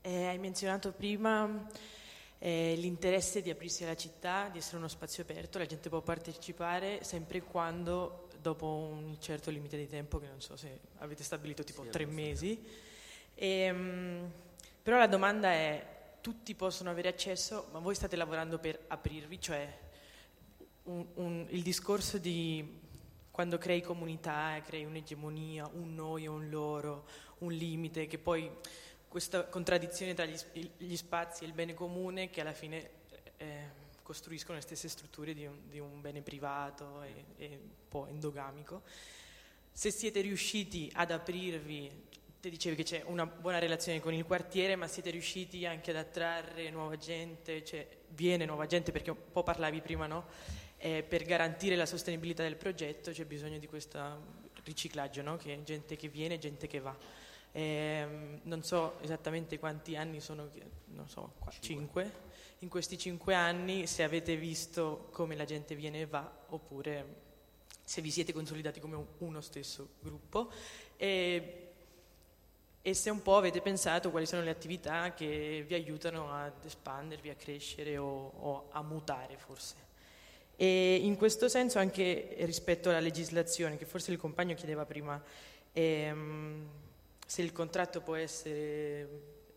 eh, 0.00 0.26
hai 0.26 0.38
menzionato 0.38 0.92
prima 0.92 1.68
eh, 2.38 2.74
l'interesse 2.76 3.42
di 3.42 3.50
aprirsi 3.50 3.84
alla 3.84 3.96
città, 3.96 4.48
di 4.48 4.58
essere 4.58 4.78
uno 4.78 4.88
spazio 4.88 5.22
aperto, 5.22 5.58
la 5.58 5.66
gente 5.66 5.90
può 5.90 6.00
partecipare 6.00 7.04
sempre 7.04 7.38
e 7.38 7.42
quando 7.42 8.28
dopo 8.40 8.66
un 8.66 9.16
certo 9.20 9.50
limite 9.50 9.76
di 9.76 9.88
tempo, 9.88 10.18
che 10.18 10.26
non 10.26 10.40
so 10.40 10.56
se 10.56 10.80
avete 10.98 11.22
stabilito 11.22 11.64
tipo 11.64 11.82
sì, 11.84 11.90
tre 11.90 12.06
mesi. 12.06 12.64
E, 13.34 13.48
ehm, 13.48 14.30
però 14.82 14.96
la 14.98 15.06
domanda 15.06 15.50
è, 15.50 15.93
tutti 16.24 16.54
possono 16.54 16.88
avere 16.88 17.08
accesso, 17.08 17.68
ma 17.70 17.80
voi 17.80 17.94
state 17.94 18.16
lavorando 18.16 18.58
per 18.58 18.82
aprirvi, 18.86 19.38
cioè 19.38 19.78
un, 20.84 21.06
un, 21.16 21.46
il 21.50 21.62
discorso 21.62 22.16
di 22.16 22.80
quando 23.30 23.58
crei 23.58 23.82
comunità, 23.82 24.58
crei 24.64 24.86
un'egemonia, 24.86 25.68
un 25.74 25.94
noi 25.94 26.26
un 26.26 26.48
loro, 26.48 27.06
un 27.40 27.52
limite, 27.52 28.06
che 28.06 28.16
poi 28.16 28.50
questa 29.06 29.44
contraddizione 29.44 30.14
tra 30.14 30.24
gli, 30.24 30.34
gli 30.78 30.96
spazi 30.96 31.44
e 31.44 31.46
il 31.46 31.52
bene 31.52 31.74
comune 31.74 32.30
che 32.30 32.40
alla 32.40 32.54
fine 32.54 32.90
eh, 33.36 33.68
costruiscono 34.00 34.56
le 34.56 34.62
stesse 34.62 34.88
strutture 34.88 35.34
di 35.34 35.44
un, 35.44 35.68
di 35.68 35.78
un 35.78 36.00
bene 36.00 36.22
privato 36.22 37.02
e, 37.02 37.24
e, 37.36 37.46
un 37.48 37.68
po' 37.86 38.06
endogamico. 38.06 38.80
Se 39.70 39.90
siete 39.90 40.22
riusciti 40.22 40.90
ad 40.94 41.10
aprirvi, 41.10 41.90
te 42.44 42.50
dicevi 42.50 42.76
che 42.76 42.82
c'è 42.82 43.02
una 43.06 43.24
buona 43.24 43.58
relazione 43.58 44.00
con 44.00 44.12
il 44.12 44.26
quartiere, 44.26 44.76
ma 44.76 44.86
siete 44.86 45.08
riusciti 45.08 45.64
anche 45.64 45.92
ad 45.92 45.96
attrarre 45.96 46.68
nuova 46.68 46.98
gente, 46.98 47.64
cioè 47.64 47.88
viene 48.08 48.44
nuova 48.44 48.66
gente 48.66 48.92
perché 48.92 49.10
un 49.10 49.16
po' 49.32 49.42
parlavi 49.42 49.80
prima, 49.80 50.06
no? 50.06 50.26
eh, 50.76 51.02
per 51.02 51.24
garantire 51.24 51.74
la 51.74 51.86
sostenibilità 51.86 52.42
del 52.42 52.56
progetto 52.56 53.12
c'è 53.12 53.24
bisogno 53.24 53.56
di 53.56 53.66
questo 53.66 53.98
riciclaggio, 54.62 55.22
no? 55.22 55.38
che 55.38 55.62
gente 55.64 55.96
che 55.96 56.08
viene 56.08 56.38
gente 56.38 56.66
che 56.66 56.80
va. 56.80 56.94
Eh, 57.50 58.06
non 58.42 58.62
so 58.62 59.00
esattamente 59.00 59.58
quanti 59.58 59.96
anni 59.96 60.20
sono, 60.20 60.50
non 60.88 61.08
so, 61.08 61.32
qua, 61.38 61.50
cinque. 61.60 62.12
In 62.58 62.68
questi 62.68 62.98
cinque 62.98 63.34
anni 63.34 63.86
se 63.86 64.02
avete 64.02 64.36
visto 64.36 65.08
come 65.12 65.34
la 65.34 65.46
gente 65.46 65.74
viene 65.74 66.00
e 66.00 66.06
va 66.06 66.44
oppure 66.48 67.22
se 67.82 68.02
vi 68.02 68.10
siete 68.10 68.34
consolidati 68.34 68.80
come 68.80 69.02
uno 69.16 69.40
stesso 69.40 69.94
gruppo. 70.02 70.50
E 70.98 71.64
e 72.86 72.92
se 72.92 73.08
un 73.08 73.22
po' 73.22 73.38
avete 73.38 73.62
pensato 73.62 74.10
quali 74.10 74.26
sono 74.26 74.42
le 74.42 74.50
attività 74.50 75.14
che 75.14 75.64
vi 75.66 75.72
aiutano 75.72 76.30
ad 76.30 76.62
espandervi, 76.62 77.30
a 77.30 77.34
crescere 77.34 77.96
o, 77.96 78.30
o 78.36 78.68
a 78.72 78.82
mutare 78.82 79.38
forse. 79.38 79.76
E 80.54 80.96
in 80.96 81.16
questo 81.16 81.48
senso 81.48 81.78
anche 81.78 82.34
rispetto 82.40 82.90
alla 82.90 83.00
legislazione, 83.00 83.78
che 83.78 83.86
forse 83.86 84.12
il 84.12 84.18
compagno 84.18 84.54
chiedeva 84.54 84.84
prima, 84.84 85.18
ehm, 85.72 86.68
se 87.26 87.40
il 87.40 87.52
contratto 87.52 88.02
può 88.02 88.16
essere 88.16 89.08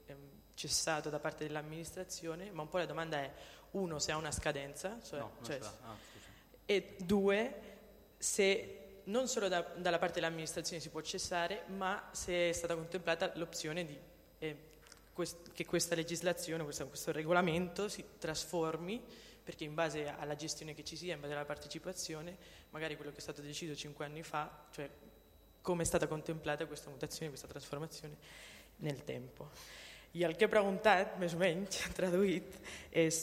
ehm, 0.05 0.17
cessato 0.53 1.09
da 1.09 1.19
parte 1.19 1.45
dell'amministrazione, 1.45 2.49
ma 2.51 2.61
un 2.61 2.69
po' 2.69 2.77
la 2.77 2.85
domanda 2.85 3.17
è, 3.17 3.33
uno, 3.71 3.99
se 3.99 4.13
ha 4.13 4.15
una 4.15 4.31
scadenza, 4.31 5.01
cioè, 5.03 5.19
No, 5.19 5.31
cioè, 5.41 5.59
ah, 5.61 5.97
e 6.65 6.95
due, 6.97 7.61
se 8.17 8.86
non 9.07 9.27
solo 9.27 9.47
da- 9.47 9.61
dalla 9.75 9.99
parte 9.99 10.15
dell'amministrazione 10.15 10.81
si 10.81 10.89
può 10.89 11.01
cessare, 11.01 11.63
ma 11.67 12.09
se 12.11 12.49
è 12.49 12.53
stata 12.53 12.75
contemplata 12.75 13.31
l'opzione 13.35 13.85
di, 13.85 13.97
eh, 14.39 14.57
quest- 15.13 15.51
che 15.51 15.65
questa 15.65 15.95
legislazione, 15.95 16.63
questo, 16.63 16.87
questo 16.87 17.11
regolamento 17.11 17.89
si 17.89 18.03
trasformi, 18.17 19.01
perché 19.43 19.63
in 19.63 19.73
base 19.73 20.07
alla 20.07 20.35
gestione 20.35 20.73
che 20.73 20.83
ci 20.83 20.97
sia, 20.97 21.13
in 21.13 21.21
base 21.21 21.33
alla 21.33 21.45
partecipazione, 21.45 22.35
magari 22.71 22.95
quello 22.95 23.11
che 23.11 23.17
è 23.17 23.21
stato 23.21 23.41
deciso 23.41 23.75
cinque 23.75 24.05
anni 24.05 24.23
fa, 24.23 24.65
cioè 24.71 24.89
come 25.61 25.83
è 25.83 25.85
stata 25.85 26.07
contemplata 26.07 26.65
questa 26.65 26.89
mutazione, 26.89 27.29
questa 27.29 27.47
trasformazione 27.47 28.15
nel 28.77 29.03
tempo. 29.03 29.49
I 30.17 30.23
el 30.25 30.33
que 30.37 30.47
he 30.47 30.49
preguntat, 30.49 31.17
més 31.21 31.35
o 31.37 31.41
menys, 31.41 31.83
traduït, 31.97 32.55
és, 32.89 33.19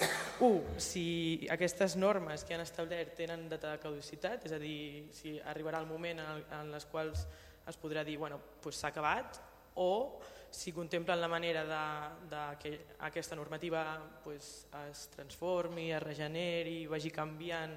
un, 0.47 0.61
si 0.79 1.07
aquestes 1.51 1.97
normes 1.99 2.45
que 2.47 2.55
han 2.55 2.62
establert 2.62 3.16
tenen 3.19 3.49
data 3.51 3.73
de 3.73 3.81
caducitat, 3.83 4.47
és 4.47 4.55
a 4.55 4.61
dir, 4.62 5.09
si 5.16 5.35
arribarà 5.51 5.81
el 5.83 5.91
moment 5.91 6.23
en, 6.23 6.31
el, 6.37 6.47
en 6.61 6.71
les 6.75 6.87
quals 6.93 7.27
es 7.66 7.81
podrà 7.81 8.05
dir, 8.07 8.15
bueno, 8.21 8.39
pues 8.62 8.79
s'ha 8.79 8.93
acabat, 8.93 9.41
o 9.83 10.21
si 10.55 10.71
contemplen 10.71 11.19
la 11.21 11.27
manera 11.27 11.65
de, 11.66 12.31
de 12.31 12.45
que 12.62 12.87
aquesta 13.01 13.35
normativa 13.35 13.99
pues, 14.23 14.69
es 14.87 15.09
transformi, 15.16 15.91
es 15.91 16.03
regeneri, 16.03 16.85
vagi 16.87 17.11
canviant, 17.11 17.75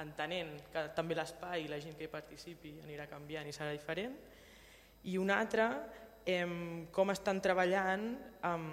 entenent 0.00 0.54
que 0.72 0.88
també 0.96 1.18
l'espai 1.18 1.66
i 1.66 1.68
la 1.68 1.82
gent 1.82 1.98
que 1.98 2.06
hi 2.06 2.12
participi 2.12 2.78
anirà 2.86 3.04
canviant 3.10 3.48
i 3.50 3.52
serà 3.52 3.74
diferent. 3.74 4.14
I 5.04 5.18
un 5.20 5.30
altre, 5.34 5.68
em, 6.28 6.86
com 6.92 7.12
estan 7.14 7.40
treballant 7.40 8.10
em, 8.44 8.66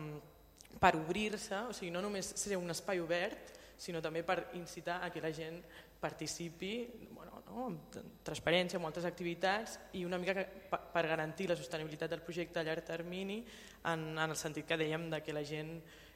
per 0.81 0.95
obrir-se, 0.99 1.55
o 1.69 1.73
sigui, 1.75 1.93
no 1.93 2.03
només 2.03 2.33
ser 2.35 2.59
un 2.59 2.73
espai 2.73 2.99
obert, 2.99 3.53
sinó 3.79 4.01
també 4.03 4.23
per 4.23 4.51
incitar 4.59 5.01
a 5.03 5.09
que 5.11 5.23
la 5.23 5.31
gent 5.35 5.61
participi 5.99 6.73
bueno, 7.15 7.41
no, 7.47 7.67
amb 7.69 7.97
transparència, 8.27 8.77
amb 8.77 8.87
moltes 8.87 9.07
activitats 9.07 9.77
i 9.97 10.03
una 10.07 10.19
mica 10.21 10.35
per, 10.43 11.05
garantir 11.07 11.49
la 11.49 11.57
sostenibilitat 11.59 12.11
del 12.11 12.23
projecte 12.23 12.59
a 12.59 12.65
llarg 12.67 12.85
termini 12.87 13.39
en, 13.41 14.11
en 14.13 14.29
el 14.29 14.37
sentit 14.39 14.67
que 14.67 14.79
dèiem 14.79 15.09
de 15.11 15.21
que 15.23 15.35
la 15.35 15.43
gent 15.47 15.73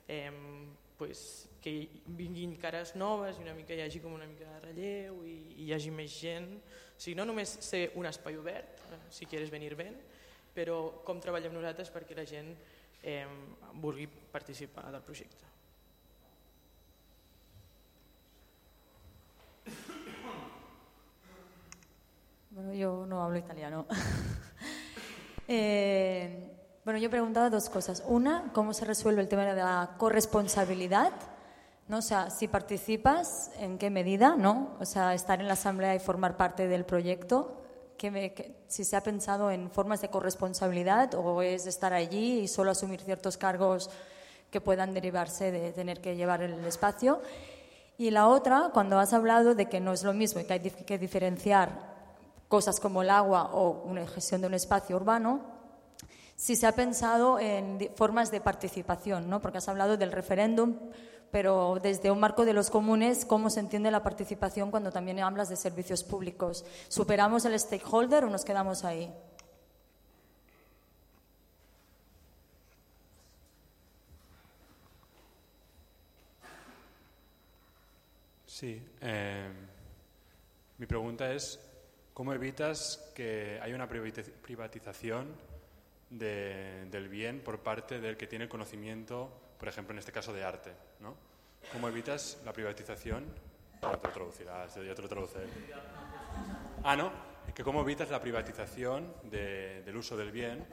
eh, 0.08 0.32
pues, 1.00 1.48
que 1.64 1.74
vinguin 2.20 2.56
cares 2.60 2.94
noves 3.00 3.40
i 3.40 3.44
una 3.48 3.56
mica 3.56 3.76
hi 3.76 3.84
hagi 3.86 4.04
com 4.04 4.16
una 4.16 4.28
mica 4.28 4.48
de 4.48 4.62
relleu 4.68 5.24
i, 5.28 5.36
i 5.56 5.68
hi 5.68 5.74
hagi 5.76 5.92
més 5.96 6.12
gent. 6.12 6.54
O 6.60 7.00
sigui, 7.00 7.16
no 7.20 7.26
només 7.28 7.58
ser 7.64 7.90
un 8.00 8.08
espai 8.08 8.38
obert, 8.40 8.84
eh, 8.92 9.04
si 9.16 9.28
quieres 9.28 9.52
venir 9.52 9.76
ben, 9.80 9.96
però 10.54 11.04
com 11.06 11.20
treballem 11.22 11.54
nosaltres 11.54 11.92
perquè 11.94 12.18
la 12.18 12.26
gent 12.26 12.54
eh, 13.02 13.26
vulgui 13.80 14.08
participar 14.08 14.90
del 14.92 15.02
projecte. 15.02 15.46
Bueno, 22.52 22.74
yo 22.74 23.06
no 23.06 23.24
hablo 23.24 23.38
italiano. 23.38 23.86
Eh, 25.52 26.60
bueno, 26.86 27.00
yo 27.00 27.10
preguntaba 27.10 27.50
dos 27.50 27.70
cosas. 27.70 28.04
Una, 28.06 28.52
¿cómo 28.54 28.72
se 28.72 28.86
resuelve 28.86 29.24
el 29.24 29.28
tema 29.28 29.46
de 29.46 29.56
la 29.56 29.96
corresponsabilidad? 29.98 31.12
¿No? 31.88 31.98
O 31.98 32.02
sea, 32.04 32.30
si 32.30 32.48
participas, 32.48 33.50
¿en 33.58 33.80
qué 33.80 33.90
medida? 33.90 34.36
¿no? 34.38 34.78
O 34.80 34.86
sea, 34.86 35.16
estar 35.16 35.40
en 35.40 35.48
la 35.48 35.54
asamblea 35.54 35.96
y 35.96 36.00
formar 36.00 36.38
parte 36.38 36.68
del 36.68 36.86
proyecto. 36.86 37.64
¿Qué 38.00 38.10
me- 38.12 38.34
qué- 38.34 38.56
si 38.70 38.86
se 38.86 38.96
ha 38.96 39.04
pensado 39.04 39.52
en 39.52 39.70
formas 39.70 40.00
de 40.02 40.08
corresponsabilidad 40.10 41.14
o 41.16 41.42
es 41.42 41.68
estar 41.68 41.92
allí 41.92 42.40
y 42.40 42.48
solo 42.48 42.72
asumir 42.72 43.02
ciertos 43.02 43.36
cargos 43.36 43.90
que 44.50 44.62
puedan 44.62 44.94
derivarse 44.94 45.52
de 45.52 45.74
tener 45.74 46.00
que 46.00 46.16
llevar 46.16 46.42
el 46.42 46.64
espacio. 46.66 47.22
Y 47.98 48.12
la 48.12 48.30
otra, 48.30 48.70
cuando 48.74 48.98
has 48.98 49.12
hablado 49.12 49.54
de 49.54 49.66
que 49.68 49.82
no 49.82 49.92
es 49.92 50.04
lo 50.04 50.14
mismo 50.14 50.40
y 50.40 50.46
que 50.46 50.54
hay 50.54 50.62
que 50.62 50.98
diferenciar 50.98 51.70
cosas 52.48 52.80
como 52.80 53.02
el 53.02 53.10
agua 53.10 53.52
o 53.54 53.84
una 53.84 54.08
gestión 54.08 54.40
de 54.40 54.48
un 54.48 54.54
espacio 54.54 54.96
urbano, 54.96 55.42
si 56.40 56.56
se 56.56 56.66
ha 56.68 56.72
pensado 56.72 57.38
en 57.38 57.92
formas 57.98 58.32
de 58.32 58.40
participación, 58.40 59.30
¿no? 59.30 59.42
porque 59.42 59.58
has 59.58 59.68
hablado 59.68 59.98
del 59.98 60.14
referéndum, 60.14 60.80
pero 61.32 61.80
desde 61.84 62.12
un 62.12 62.20
marco 62.22 62.46
de 62.46 62.54
los 62.54 62.70
comunes, 62.70 63.26
¿cómo 63.26 63.50
se 63.50 63.60
entiende 63.60 63.92
la 63.92 64.04
participación 64.04 64.72
cuando 64.72 64.90
también 64.90 65.20
hablas 65.20 65.50
de 65.50 65.58
servicios 65.58 66.02
públicos? 66.06 66.64
¿Superamos 66.88 67.44
el 67.44 67.60
stakeholder 67.60 68.24
o 68.24 68.30
nos 68.30 68.46
quedamos 68.46 68.86
ahí? 68.86 69.14
Sí. 78.46 78.82
eh, 79.02 79.50
mi 80.78 80.86
pregunta 80.86 81.34
es, 81.34 81.60
¿cómo 82.14 82.32
evitas 82.34 83.12
que 83.14 83.60
haya 83.62 83.76
una 83.76 83.90
privatiz- 83.90 84.32
privatización 84.42 85.28
de- 86.10 86.86
del 86.90 87.08
bien 87.10 87.42
por 87.42 87.60
parte 87.60 88.00
del 88.00 88.18
que 88.18 88.28
tiene 88.28 88.48
conocimiento, 88.50 89.30
por 89.58 89.68
ejemplo, 89.68 89.94
en 89.94 90.00
este 90.00 90.12
caso 90.12 90.34
de 90.34 90.44
arte? 90.44 90.72
¿no? 91.00 91.16
¿Cómo 91.74 91.88
evitas 91.90 92.40
la 92.46 92.54
privatización? 92.54 93.26
Te 93.80 93.88
lo 93.88 94.00
te 94.00 95.02
lo 95.02 95.08
traduciré. 95.10 95.46
Ah, 96.84 96.96
no, 96.96 97.12
que 97.54 97.64
cómo 97.64 97.82
evitas 97.82 98.10
la 98.10 98.20
privatización 98.22 99.14
de- 99.24 99.82
del 99.84 99.96
uso 99.98 100.18
del 100.18 100.32
bien 100.32 100.66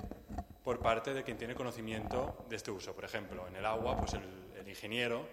por 0.64 0.80
parte 0.80 1.14
de 1.14 1.22
quien 1.22 1.36
tiene 1.36 1.54
conocimiento 1.54 2.44
de 2.48 2.56
este 2.56 2.70
uso. 2.70 2.94
Por 2.94 3.04
ejemplo, 3.04 3.46
en 3.46 3.56
el 3.56 3.64
agua, 3.66 3.96
pues 3.98 4.14
el, 4.14 4.22
el 4.58 4.68
ingeniero 4.68 5.26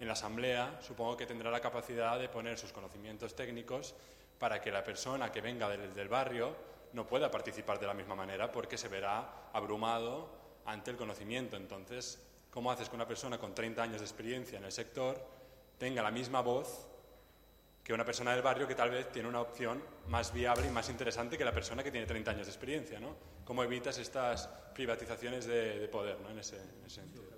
en 0.00 0.06
la 0.06 0.12
asamblea 0.14 0.78
supongo 0.80 1.16
que 1.16 1.26
tendrá 1.26 1.50
la 1.50 1.60
capacidad 1.60 2.18
de 2.18 2.28
poner 2.28 2.56
sus 2.58 2.72
conocimientos 2.72 3.34
técnicos 3.34 3.94
para 4.38 4.60
que 4.60 4.70
la 4.70 4.84
persona 4.84 5.30
que 5.32 5.40
venga 5.40 5.68
del, 5.68 5.92
del 5.92 6.08
barrio 6.08 6.54
no 6.92 7.06
pueda 7.06 7.30
participar 7.30 7.78
de 7.78 7.86
la 7.86 7.94
misma 7.94 8.14
manera 8.14 8.50
porque 8.50 8.78
se 8.78 8.88
verá 8.88 9.50
abrumado 9.52 10.30
ante 10.64 10.90
el 10.90 10.96
conocimiento. 10.96 11.56
Entonces, 11.56 12.22
¿cómo 12.50 12.70
haces 12.70 12.88
que 12.88 12.96
una 12.96 13.06
persona 13.06 13.38
con 13.38 13.54
30 13.54 13.82
años 13.82 14.00
de 14.00 14.06
experiencia 14.06 14.58
en 14.58 14.64
el 14.64 14.72
sector 14.72 15.20
tenga 15.78 16.02
la 16.02 16.10
misma 16.10 16.40
voz 16.40 16.86
que 17.82 17.94
una 17.94 18.04
persona 18.04 18.32
del 18.32 18.42
barrio 18.42 18.68
que 18.68 18.74
tal 18.74 18.90
vez 18.90 19.10
tiene 19.10 19.28
una 19.28 19.40
opción 19.40 19.82
más 20.08 20.32
viable 20.32 20.66
y 20.66 20.70
más 20.70 20.90
interesante 20.90 21.38
que 21.38 21.44
la 21.44 21.52
persona 21.52 21.82
que 21.82 21.90
tiene 21.90 22.06
30 22.06 22.30
años 22.32 22.46
de 22.46 22.52
experiencia, 22.52 23.00
¿no? 23.00 23.16
¿Cómo 23.46 23.64
evitas 23.64 23.96
estas 23.96 24.46
privatizaciones 24.74 25.46
de, 25.46 25.78
de 25.78 25.88
poder, 25.88 26.20
¿no? 26.20 26.28
En 26.28 26.38
ese 26.38 26.58
sentido. 26.86 27.37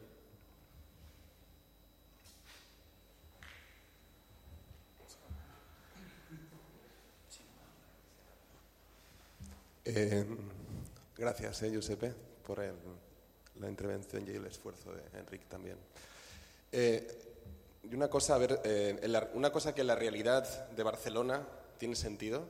Eh, 9.93 10.25
gracias, 11.17 11.62
eh, 11.62 11.71
Giuseppe, 11.71 12.15
por 12.47 12.61
el- 12.61 12.77
la 13.59 13.69
intervención 13.69 14.25
y 14.25 14.31
el 14.31 14.47
esfuerzo 14.47 14.93
de 14.93 15.19
Enrique 15.19 15.47
también. 15.49 15.77
Eh, 16.71 17.19
y 17.83 17.93
una 17.93 18.09
cosa, 18.09 18.37
a 18.37 18.39
ver, 18.39 18.61
eh, 18.62 19.01
en 19.03 19.11
la- 19.12 19.29
una 19.35 19.51
cosa 19.51 19.75
que 19.75 19.81
en 19.81 19.89
la 19.89 19.97
realidad 19.97 20.69
de 20.71 20.83
Barcelona 20.85 21.45
tiene 21.77 21.97
sentido, 21.97 22.47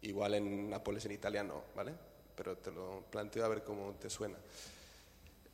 igual 0.00 0.32
en 0.34 0.70
Nápoles, 0.70 1.04
en 1.04 1.12
Italia 1.12 1.42
no, 1.42 1.62
¿vale? 1.76 1.92
Pero 2.34 2.56
te 2.56 2.70
lo 2.70 3.04
planteo 3.10 3.44
a 3.44 3.48
ver 3.48 3.62
cómo 3.64 3.92
te 4.00 4.08
suena. 4.08 4.38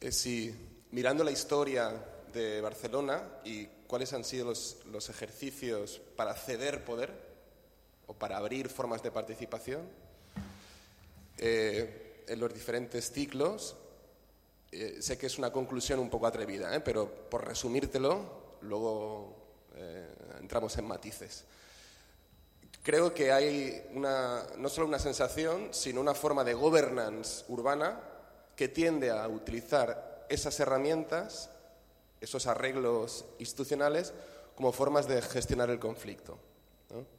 Es 0.01 0.17
si, 0.19 0.55
mirando 0.93 1.25
la 1.25 1.33
historia 1.33 1.91
de 2.33 2.61
Barcelona 2.61 3.41
y 3.45 3.67
cuáles 3.89 4.13
han 4.13 4.23
sido 4.23 4.47
los, 4.47 4.79
los 4.93 5.09
ejercicios 5.09 6.01
para 6.15 6.35
ceder 6.35 6.85
poder 6.85 7.11
o 8.07 8.15
para 8.15 8.37
abrir 8.37 8.69
formas 8.69 9.03
de 9.03 9.11
participación, 9.11 10.08
eh, 11.39 12.25
en 12.27 12.39
los 12.41 12.53
diferentes 12.53 13.11
ciclos. 13.11 13.77
Eh, 14.71 14.99
sé 15.01 15.17
que 15.17 15.27
es 15.27 15.39
una 15.39 15.51
conclusión 15.51 15.99
un 15.99 16.11
poco 16.11 16.27
atrevida, 16.27 16.75
¿eh? 16.75 16.81
pero 16.81 17.11
por 17.31 17.47
resumírtelo, 17.47 18.59
luego 18.63 19.35
eh, 19.77 20.07
entramos 20.41 20.77
en 20.77 20.87
matices. 20.87 21.45
Creo 22.83 23.13
que 23.15 23.33
hay 23.33 23.87
una, 23.95 24.47
no 24.59 24.69
solo 24.69 24.87
una 24.87 24.99
sensación, 24.99 25.69
sino 25.73 26.01
una 26.01 26.15
forma 26.15 26.45
de 26.45 26.55
governance 26.55 27.45
urbana 27.49 28.01
que 28.57 28.69
tiende 28.69 29.11
a 29.11 29.27
utilizar 29.29 30.27
esas 30.29 30.59
herramientas, 30.61 31.51
esos 32.21 32.47
arreglos 32.47 33.25
institucionales, 33.39 34.13
como 34.55 34.73
formas 34.73 35.07
de 35.07 35.23
gestionar 35.23 35.71
el 35.71 35.79
conflicto. 35.79 36.39
¿no? 36.91 37.19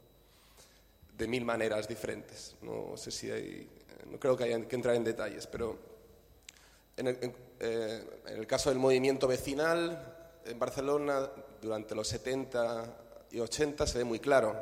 de 1.20 1.28
mil 1.28 1.44
maneras 1.44 1.86
diferentes. 1.86 2.56
No 2.62 2.96
sé 2.96 3.10
si 3.10 3.30
hay, 3.30 3.68
no 4.06 4.18
creo 4.18 4.36
que 4.36 4.44
haya 4.44 4.60
que 4.66 4.76
entrar 4.76 4.94
en 4.94 5.04
detalles, 5.04 5.46
pero 5.46 5.78
En 6.96 7.06
el, 7.06 7.34
eh, 7.60 8.46
caso 8.46 8.68
del 8.68 8.78
movimiento 8.78 9.26
vecinal, 9.26 10.16
en 10.44 10.58
Barcelona, 10.58 11.30
durante 11.60 11.94
los 11.94 12.08
70 12.08 12.96
y 13.30 13.40
80 13.40 13.86
se 13.86 13.98
ve 13.98 14.04
muy 14.04 14.18
claro. 14.18 14.56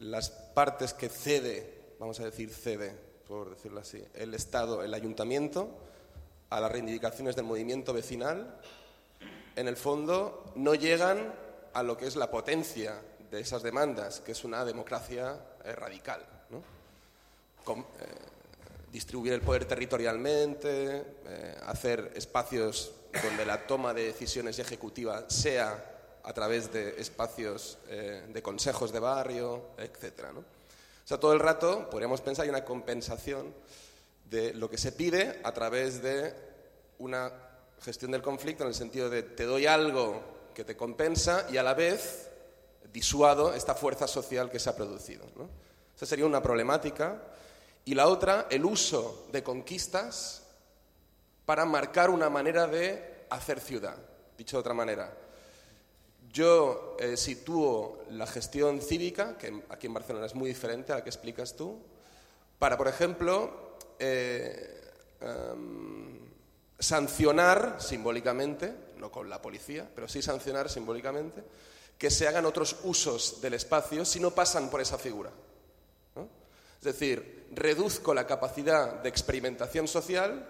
Las 0.00 0.30
partes 0.30 0.92
que 0.92 1.08
cede, 1.08 1.94
vamos 1.98 2.20
a 2.20 2.24
decir 2.24 2.50
cede, 2.50 2.92
por 3.26 3.50
decirlo 3.50 3.80
así, 3.80 4.02
el 4.14 4.34
Estado, 4.34 4.82
el 4.82 4.92
ayuntamiento, 4.92 5.70
a 6.50 6.60
las 6.60 6.70
reivindicaciones 6.70 7.34
del 7.34 7.46
movimiento 7.46 7.92
vecinal, 7.92 8.58
en 9.56 9.68
el 9.68 9.76
fondo 9.76 10.52
no 10.56 10.74
llegan 10.74 11.32
a 11.72 11.82
lo 11.82 11.96
que 11.96 12.06
es 12.06 12.16
la 12.16 12.30
potencia 12.30 13.00
de 13.30 13.40
esas 13.40 13.62
demandas, 13.62 14.20
que 14.20 14.32
es 14.32 14.44
una 14.44 14.64
democracia 14.64 15.40
eh, 15.64 15.72
radical. 15.72 16.20
Eh, 17.66 17.82
distribuir 18.90 19.32
el 19.32 19.40
poder 19.40 19.64
territorialmente, 19.64 21.04
eh, 21.26 21.56
hacer 21.66 22.12
espacios 22.14 22.92
donde 23.22 23.44
la 23.44 23.66
toma 23.66 23.94
de 23.94 24.04
decisiones 24.04 24.58
ejecutiva 24.58 25.28
sea 25.28 25.92
a 26.24 26.32
través 26.32 26.72
de 26.72 27.00
espacios 27.00 27.78
eh, 27.88 28.26
de 28.28 28.42
consejos 28.42 28.92
de 28.92 29.00
barrio, 29.00 29.70
etcétera, 29.76 30.32
¿no? 30.32 30.40
O 30.40 31.08
sea, 31.08 31.18
todo 31.18 31.32
el 31.32 31.40
rato 31.40 31.90
podríamos 31.90 32.20
pensar 32.20 32.44
hay 32.44 32.50
una 32.50 32.64
compensación 32.64 33.52
de 34.30 34.54
lo 34.54 34.70
que 34.70 34.78
se 34.78 34.92
pide 34.92 35.40
a 35.42 35.52
través 35.52 36.00
de 36.02 36.32
una 36.98 37.32
gestión 37.80 38.12
del 38.12 38.22
conflicto 38.22 38.62
en 38.62 38.68
el 38.68 38.74
sentido 38.74 39.10
de 39.10 39.22
te 39.22 39.44
doy 39.44 39.66
algo 39.66 40.22
que 40.54 40.64
te 40.64 40.76
compensa 40.76 41.46
y 41.50 41.56
a 41.56 41.62
la 41.62 41.74
vez 41.74 42.28
disuado 42.92 43.54
esta 43.54 43.74
fuerza 43.74 44.06
social 44.06 44.50
que 44.50 44.60
se 44.60 44.70
ha 44.70 44.76
producido. 44.76 45.24
Esa 45.96 46.06
sería 46.06 46.26
una 46.26 46.42
problemática. 46.42 47.20
Y 47.84 47.94
la 47.94 48.06
otra, 48.06 48.46
el 48.50 48.64
uso 48.64 49.26
de 49.32 49.42
conquistas 49.42 50.42
para 51.44 51.64
marcar 51.64 52.10
una 52.10 52.30
manera 52.30 52.66
de 52.66 53.26
hacer 53.30 53.60
ciudad. 53.60 53.96
Dicho 54.38 54.56
de 54.56 54.60
otra 54.60 54.74
manera, 54.74 55.12
yo 56.32 56.96
eh, 56.98 57.16
sitúo 57.16 58.04
la 58.10 58.26
gestión 58.26 58.80
cívica, 58.80 59.36
que 59.36 59.62
aquí 59.68 59.86
en 59.86 59.94
Barcelona 59.94 60.26
es 60.26 60.34
muy 60.34 60.48
diferente 60.48 60.92
a 60.92 60.96
la 60.96 61.04
que 61.04 61.10
explicas 61.10 61.54
tú, 61.56 61.78
para, 62.58 62.78
por 62.78 62.88
ejemplo, 62.88 63.76
eh, 63.98 64.80
em, 65.20 66.20
sancionar 66.78 67.76
simbólicamente, 67.80 68.72
no 68.98 69.10
con 69.10 69.28
la 69.28 69.42
policía, 69.42 69.88
pero 69.94 70.08
sí 70.08 70.22
sancionar 70.22 70.70
simbólicamente, 70.70 71.42
que 71.98 72.10
se 72.10 72.26
hagan 72.26 72.46
otros 72.46 72.76
usos 72.84 73.40
del 73.40 73.54
espacio 73.54 74.04
si 74.04 74.18
no 74.18 74.30
pasan 74.30 74.70
por 74.70 74.80
esa 74.80 74.98
figura. 74.98 75.30
Es 76.82 76.98
decir, 76.98 77.46
reduzco 77.52 78.12
la 78.12 78.26
capacidad 78.26 78.94
de 79.04 79.08
experimentación 79.08 79.86
social 79.86 80.48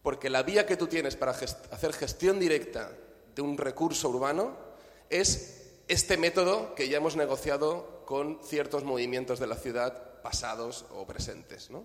porque 0.00 0.30
la 0.30 0.44
vía 0.44 0.66
que 0.66 0.76
tú 0.76 0.86
tienes 0.86 1.16
para 1.16 1.32
hacer 1.32 1.92
gestión 1.94 2.38
directa 2.38 2.92
de 3.34 3.42
un 3.42 3.58
recurso 3.58 4.08
urbano 4.08 4.56
es 5.10 5.72
este 5.88 6.16
método 6.16 6.76
que 6.76 6.88
ya 6.88 6.98
hemos 6.98 7.16
negociado 7.16 8.04
con 8.04 8.38
ciertos 8.44 8.84
movimientos 8.84 9.40
de 9.40 9.48
la 9.48 9.56
ciudad 9.56 10.22
pasados 10.22 10.84
o 10.94 11.04
presentes. 11.08 11.70
¿no? 11.70 11.82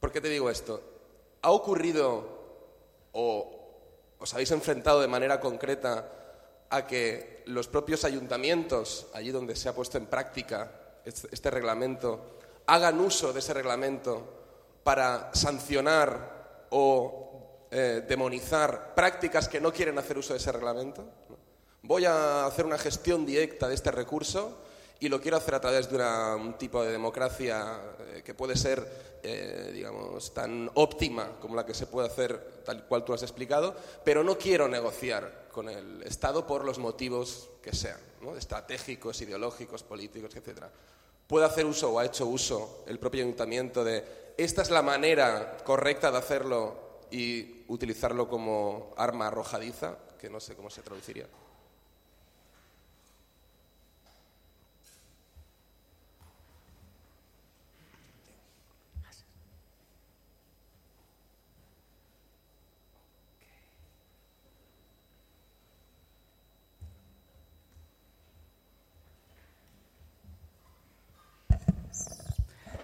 ¿Por 0.00 0.10
qué 0.10 0.20
te 0.20 0.28
digo 0.28 0.50
esto? 0.50 0.82
¿Ha 1.42 1.52
ocurrido 1.52 2.40
o 3.12 4.16
os 4.18 4.34
habéis 4.34 4.50
enfrentado 4.50 5.00
de 5.00 5.06
manera 5.06 5.38
concreta 5.38 6.66
a 6.68 6.84
que 6.84 7.44
los 7.46 7.68
propios 7.68 8.04
ayuntamientos, 8.04 9.06
allí 9.14 9.30
donde 9.30 9.54
se 9.54 9.68
ha 9.68 9.72
puesto 9.72 9.98
en 9.98 10.06
práctica 10.06 10.79
este, 11.10 11.50
reglamento, 11.50 12.38
hagan 12.66 13.00
uso 13.00 13.32
de 13.32 13.40
ese 13.40 13.54
reglamento 13.54 14.22
para 14.82 15.30
sancionar 15.34 16.66
o 16.70 17.66
eh, 17.70 18.04
demonizar 18.08 18.94
prácticas 18.94 19.48
que 19.48 19.60
no 19.60 19.72
quieren 19.72 19.98
hacer 19.98 20.18
uso 20.18 20.32
de 20.32 20.38
ese 20.38 20.52
reglamento? 20.52 21.04
Voy 21.82 22.04
a 22.04 22.46
hacer 22.46 22.66
una 22.66 22.78
gestión 22.78 23.24
directa 23.24 23.68
de 23.68 23.74
este 23.74 23.90
recurso 23.90 24.58
y 25.00 25.08
lo 25.08 25.20
quiero 25.20 25.38
hacer 25.38 25.54
a 25.54 25.60
través 25.60 25.90
de 25.90 25.96
un 25.96 26.54
tipo 26.58 26.84
de 26.84 26.92
democracia 26.92 27.80
eh, 28.00 28.22
que 28.22 28.34
puede 28.34 28.54
ser, 28.54 29.18
eh, 29.22 29.70
digamos, 29.72 30.32
tan 30.34 30.70
óptima 30.74 31.38
como 31.40 31.56
la 31.56 31.64
que 31.64 31.72
se 31.72 31.86
puede 31.86 32.08
hacer 32.08 32.62
tal 32.64 32.84
cual 32.86 33.02
tú 33.02 33.14
has 33.14 33.22
explicado, 33.22 33.74
pero 34.04 34.22
no 34.22 34.36
quiero 34.36 34.68
negociar 34.68 35.48
con 35.50 35.70
el 35.70 36.02
Estado 36.02 36.46
por 36.46 36.64
los 36.64 36.78
motivos 36.78 37.48
que 37.62 37.74
sean, 37.74 37.98
¿no? 38.20 38.36
estratégicos, 38.36 39.20
ideológicos, 39.22 39.82
políticos, 39.82 40.36
etc. 40.36 40.64
Puede 41.30 41.46
hacer 41.46 41.64
uso 41.64 41.92
o 41.92 42.00
ha 42.00 42.04
hecho 42.04 42.26
uso 42.26 42.82
el 42.88 42.98
propio 42.98 43.22
ayuntamiento 43.22 43.84
de 43.84 44.32
esta 44.36 44.62
es 44.62 44.70
la 44.70 44.82
manera 44.82 45.58
correcta 45.62 46.10
de 46.10 46.18
hacerlo 46.18 46.74
y 47.08 47.62
utilizarlo 47.68 48.28
como 48.28 48.90
arma 48.96 49.28
arrojadiza, 49.28 49.96
que 50.18 50.28
no 50.28 50.40
sé 50.40 50.56
cómo 50.56 50.70
se 50.70 50.82
traduciría. 50.82 51.28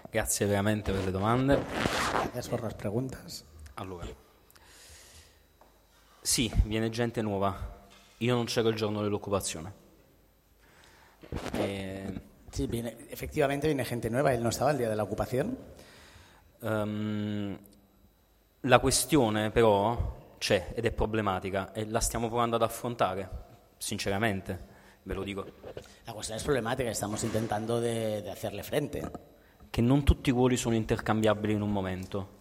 Grazie 0.09 0.45
veramente 0.45 0.91
per 0.91 1.03
le 1.03 1.11
domande. 1.11 1.59
Gracias 2.23 2.47
por 2.47 2.61
las 2.61 2.73
preguntas. 2.73 3.43
Allora, 3.75 4.05
sì, 6.21 6.51
viene 6.63 6.89
gente 6.89 7.21
nuova. 7.21 7.75
Io 8.19 8.33
non 8.35 8.45
c'ero 8.45 8.69
il 8.69 8.75
giorno 8.75 9.01
dell'occupazione. 9.01 9.73
E, 11.53 12.21
Sí, 12.49 12.65
viene, 12.65 12.95
efectivamente 13.09 13.67
viene 13.67 13.83
gente 13.83 14.09
nueva. 14.09 14.33
Él 14.33 14.41
no 14.41 14.49
estaba 14.49 14.71
el 14.71 14.77
día 14.77 14.89
de 14.89 14.95
la 14.95 15.03
ocupación. 15.03 15.55
ehm, 16.61 17.59
la 18.61 18.79
questione 18.79 19.51
però 19.51 20.35
c'è 20.39 20.71
ed 20.73 20.85
è 20.85 20.91
problematica 20.91 21.71
e 21.71 21.85
la 21.85 21.99
stiamo 21.99 22.27
provando 22.29 22.55
ad 22.55 22.63
affrontare, 22.63 23.29
sinceramente, 23.77 24.57
ve 25.03 25.13
lo 25.13 25.21
dico, 25.23 25.45
La 26.05 26.13
cuestión 26.13 26.37
es 26.37 26.43
problemática. 26.43 26.89
Estamos 26.89 27.21
intentando 27.23 27.79
de 27.79 28.27
hacerle 28.31 28.63
frente. 28.63 29.01
Che 29.69 29.81
non 29.81 30.03
tutti 30.03 30.29
i 30.29 30.33
ruoli 30.33 30.57
sono 30.57 30.75
intercambiabili 30.75 31.53
in 31.53 31.61
un 31.61 31.71
momento. 31.71 32.35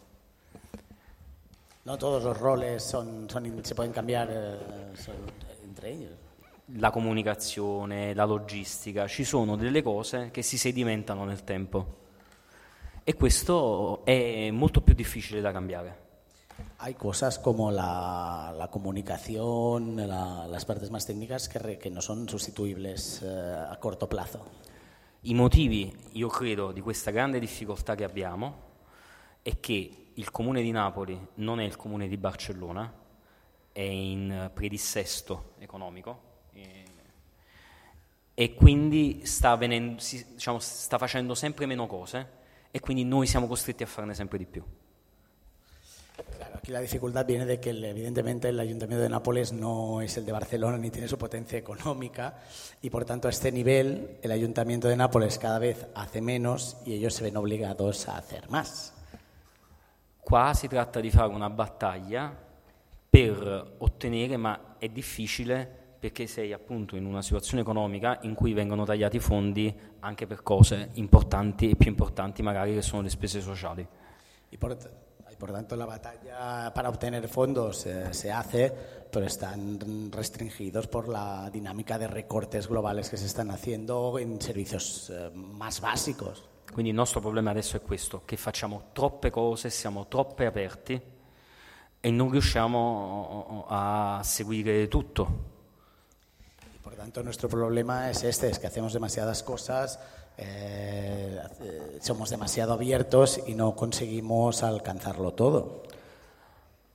No 1.85 1.97
todos 1.97 2.23
los 2.24 2.36
roles 2.36 2.82
son, 2.82 3.28
son 3.31 3.47
in- 3.47 3.65
se 3.65 3.74
pueden 3.74 3.93
cambiar 3.93 4.28
eh, 4.31 4.97
son- 4.97 5.15
entre 5.65 5.90
ellos. 5.93 6.11
La 6.78 6.90
comunicazione, 6.90 8.12
la 8.12 8.24
logistica, 8.24 9.07
ci 9.07 9.23
sono 9.23 9.55
delle 9.57 9.82
cose 9.82 10.31
che 10.32 10.43
si 10.43 10.59
sedimentano 10.59 11.24
nel 11.24 11.44
tempo 11.44 12.05
e 13.05 13.15
questo 13.15 14.05
è 14.05 14.51
molto 14.51 14.81
più 14.81 14.94
difficile 14.94 15.40
da 15.40 15.53
cambiare. 15.53 16.05
Hay 16.78 16.94
cosas 16.94 17.39
como 17.39 17.70
la, 17.70 18.53
la 18.57 18.66
comunicación, 18.69 19.94
la- 19.94 20.47
las 20.48 20.65
partes 20.65 20.90
más 20.90 21.05
técnicas 21.07 21.48
que, 21.48 21.59
re- 21.61 21.78
que 21.78 21.89
no 21.90 22.01
son 22.01 22.28
sustituibles 22.28 23.23
eh, 23.23 23.28
a 23.28 23.77
corto 23.78 24.09
plazo. 24.09 24.40
I 25.28 25.35
motivi, 25.35 25.93
io 26.12 26.28
credo, 26.28 26.70
di 26.70 26.81
questa 26.81 27.11
grande 27.11 27.40
difficoltà 27.40 27.97
che 27.97 28.05
abbiamo 28.05 28.62
è 29.43 29.59
che 29.59 30.11
il 30.15 30.31
comune 30.31 30.62
di 30.62 30.70
Napoli 30.70 31.19
non 31.35 31.59
è 31.59 31.65
il 31.65 31.74
comune 31.74 32.07
di 32.07 32.16
Barcellona, 32.16 32.93
è 33.73 33.81
in 33.81 34.53
predissesto 34.55 35.55
economico 35.59 36.20
eh, 36.53 36.85
e 38.35 38.55
quindi 38.55 39.27
sta, 39.27 39.51
avvenendo- 39.51 40.01
diciamo, 40.32 40.61
sta 40.61 40.97
facendo 40.97 41.35
sempre 41.35 41.66
meno 41.66 41.89
cose 41.89 42.28
e 42.70 42.78
quindi 42.78 43.05
noi 43.05 43.27
siamo 43.27 43.48
costretti 43.48 43.82
a 43.82 43.86
farne 43.86 44.15
sempre 44.15 44.39
di 44.39 44.47
più. 44.47 44.62
Aquí 46.66 46.72
la 46.72 46.80
dificultad 46.80 47.24
viene 47.24 47.47
de 47.47 47.60
que 47.60 47.70
evidentemente 47.70 48.48
el 48.48 48.59
Ayuntamiento 48.59 49.01
de 49.01 49.09
Nápoles 49.09 49.52
no 49.52 50.01
es 50.01 50.16
el 50.16 50.26
de 50.26 50.32
Barcelona 50.32 50.76
ni 50.76 50.90
tiene 50.90 51.06
su 51.06 51.16
potencia 51.16 51.56
económica 51.56 52.40
y 52.82 52.90
por 52.90 53.05
tanto 53.05 53.28
a 53.28 53.30
este 53.30 53.52
nivel 53.52 54.18
el 54.20 54.32
Ayuntamiento 54.32 54.88
de 54.88 54.97
Nápoles 54.97 55.38
cada 55.38 55.60
vez 55.60 55.86
hace 55.94 56.20
menos 56.20 56.78
y 56.84 56.94
ellos 56.94 57.14
se 57.14 57.22
ven 57.22 57.36
obligados 57.36 58.09
a 58.09 58.16
hacer 58.16 58.51
más. 58.51 58.93
Qua 60.18 60.55
si 60.55 60.66
tratta 60.66 60.98
di 60.98 61.09
fare 61.09 61.32
una 61.32 61.48
battaglia 61.48 62.36
per 63.10 63.76
ottenere, 63.78 64.36
ma 64.36 64.74
è 64.76 64.88
difficile 64.88 65.70
perché 66.01 66.26
sei 66.26 66.52
appunto 66.52 66.97
in 66.97 67.05
una 67.05 67.22
situazione 67.22 67.62
economica 67.62 68.18
in 68.22 68.34
cui 68.34 68.55
vengono 68.55 68.84
tagliati 68.84 69.20
fondi 69.20 69.72
anche 70.01 70.26
per 70.26 70.43
cose 70.43 70.88
importanti 70.94 71.70
e 71.70 71.76
più 71.76 71.88
importanti 71.90 72.43
magari 72.43 72.74
che 72.74 72.82
sono 72.82 73.02
le 73.02 73.10
spese 73.10 73.40
sociali. 73.40 73.86
Por, 74.59 74.76
y 75.36 75.38
por 75.38 75.52
tanto 75.52 75.76
la 75.76 75.84
batalla 75.84 76.72
para 76.72 76.88
obtener 76.88 77.28
fondos 77.28 77.84
eh, 77.86 78.14
se 78.14 78.32
hace, 78.32 78.72
pero 79.10 79.26
están 79.26 80.10
restringidos 80.10 80.86
por 80.86 81.08
la 81.08 81.50
dinámica 81.52 81.98
de 81.98 82.06
recortes 82.06 82.66
globales 82.66 83.10
que 83.10 83.18
se 83.18 83.26
están 83.26 83.50
haciendo 83.50 84.18
en 84.18 84.40
servicios 84.40 85.10
eh, 85.10 85.30
más 85.34 85.80
básicos. 85.80 86.42
Quindi 86.72 86.90
il 86.90 86.96
nostro 86.96 87.20
problema 87.20 87.50
adesso 87.50 87.76
è 87.76 87.82
questo, 87.82 88.22
che 88.24 88.36
facciamo 88.36 88.90
troppe 88.92 89.30
cose, 89.30 89.70
siamo 89.70 90.08
troppo 90.08 90.42
aperti 90.44 91.00
e 92.00 92.10
non 92.10 92.30
riusciamo 92.30 93.66
a 93.68 94.20
seguire 94.22 94.88
tutto. 94.88 95.54
Y 96.74 96.78
por 96.78 96.94
tanto, 96.94 97.22
nuestro 97.22 97.48
problema 97.48 98.10
es 98.10 98.22
este, 98.24 98.48
es 98.48 98.58
que 98.58 98.66
hacemos 98.66 98.92
demasiadas 98.92 99.42
cosas, 99.42 99.98
eh, 100.36 101.40
eh, 101.60 101.98
somos 102.00 102.30
demasiado 102.30 102.74
abiertos 102.74 103.40
y 103.46 103.54
no 103.54 103.74
conseguimos 103.74 104.62
alcanzarlo 104.62 105.32
todo. 105.32 105.82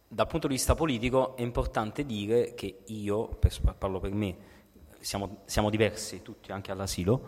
Dal 0.07 0.27
punto 0.27 0.47
di 0.47 0.55
vista 0.55 0.75
politico 0.75 1.35
è 1.37 1.41
importante 1.41 2.05
dire 2.05 2.53
che 2.53 2.83
io, 2.87 3.27
per- 3.27 3.75
parlo 3.77 3.99
per 3.99 4.11
me, 4.11 4.35
siamo, 4.99 5.37
siamo 5.45 5.69
diversi 5.69 6.21
tutti 6.21 6.51
anche 6.51 6.71
all'asilo, 6.71 7.21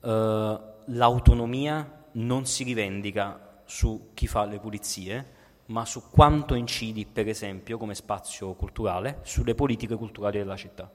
eh, 0.00 0.58
l'autonomia 0.86 2.04
non 2.12 2.46
si 2.46 2.64
rivendica 2.64 3.62
su 3.64 4.10
chi 4.14 4.26
fa 4.26 4.44
le 4.44 4.58
pulizie, 4.58 5.36
ma 5.66 5.84
su 5.84 6.08
quanto 6.10 6.54
incidi, 6.54 7.04
per 7.04 7.28
esempio, 7.28 7.76
come 7.76 7.94
spazio 7.94 8.54
culturale, 8.54 9.18
sulle 9.22 9.54
politiche 9.54 9.96
culturali 9.96 10.38
della 10.38 10.56
città. 10.56 10.90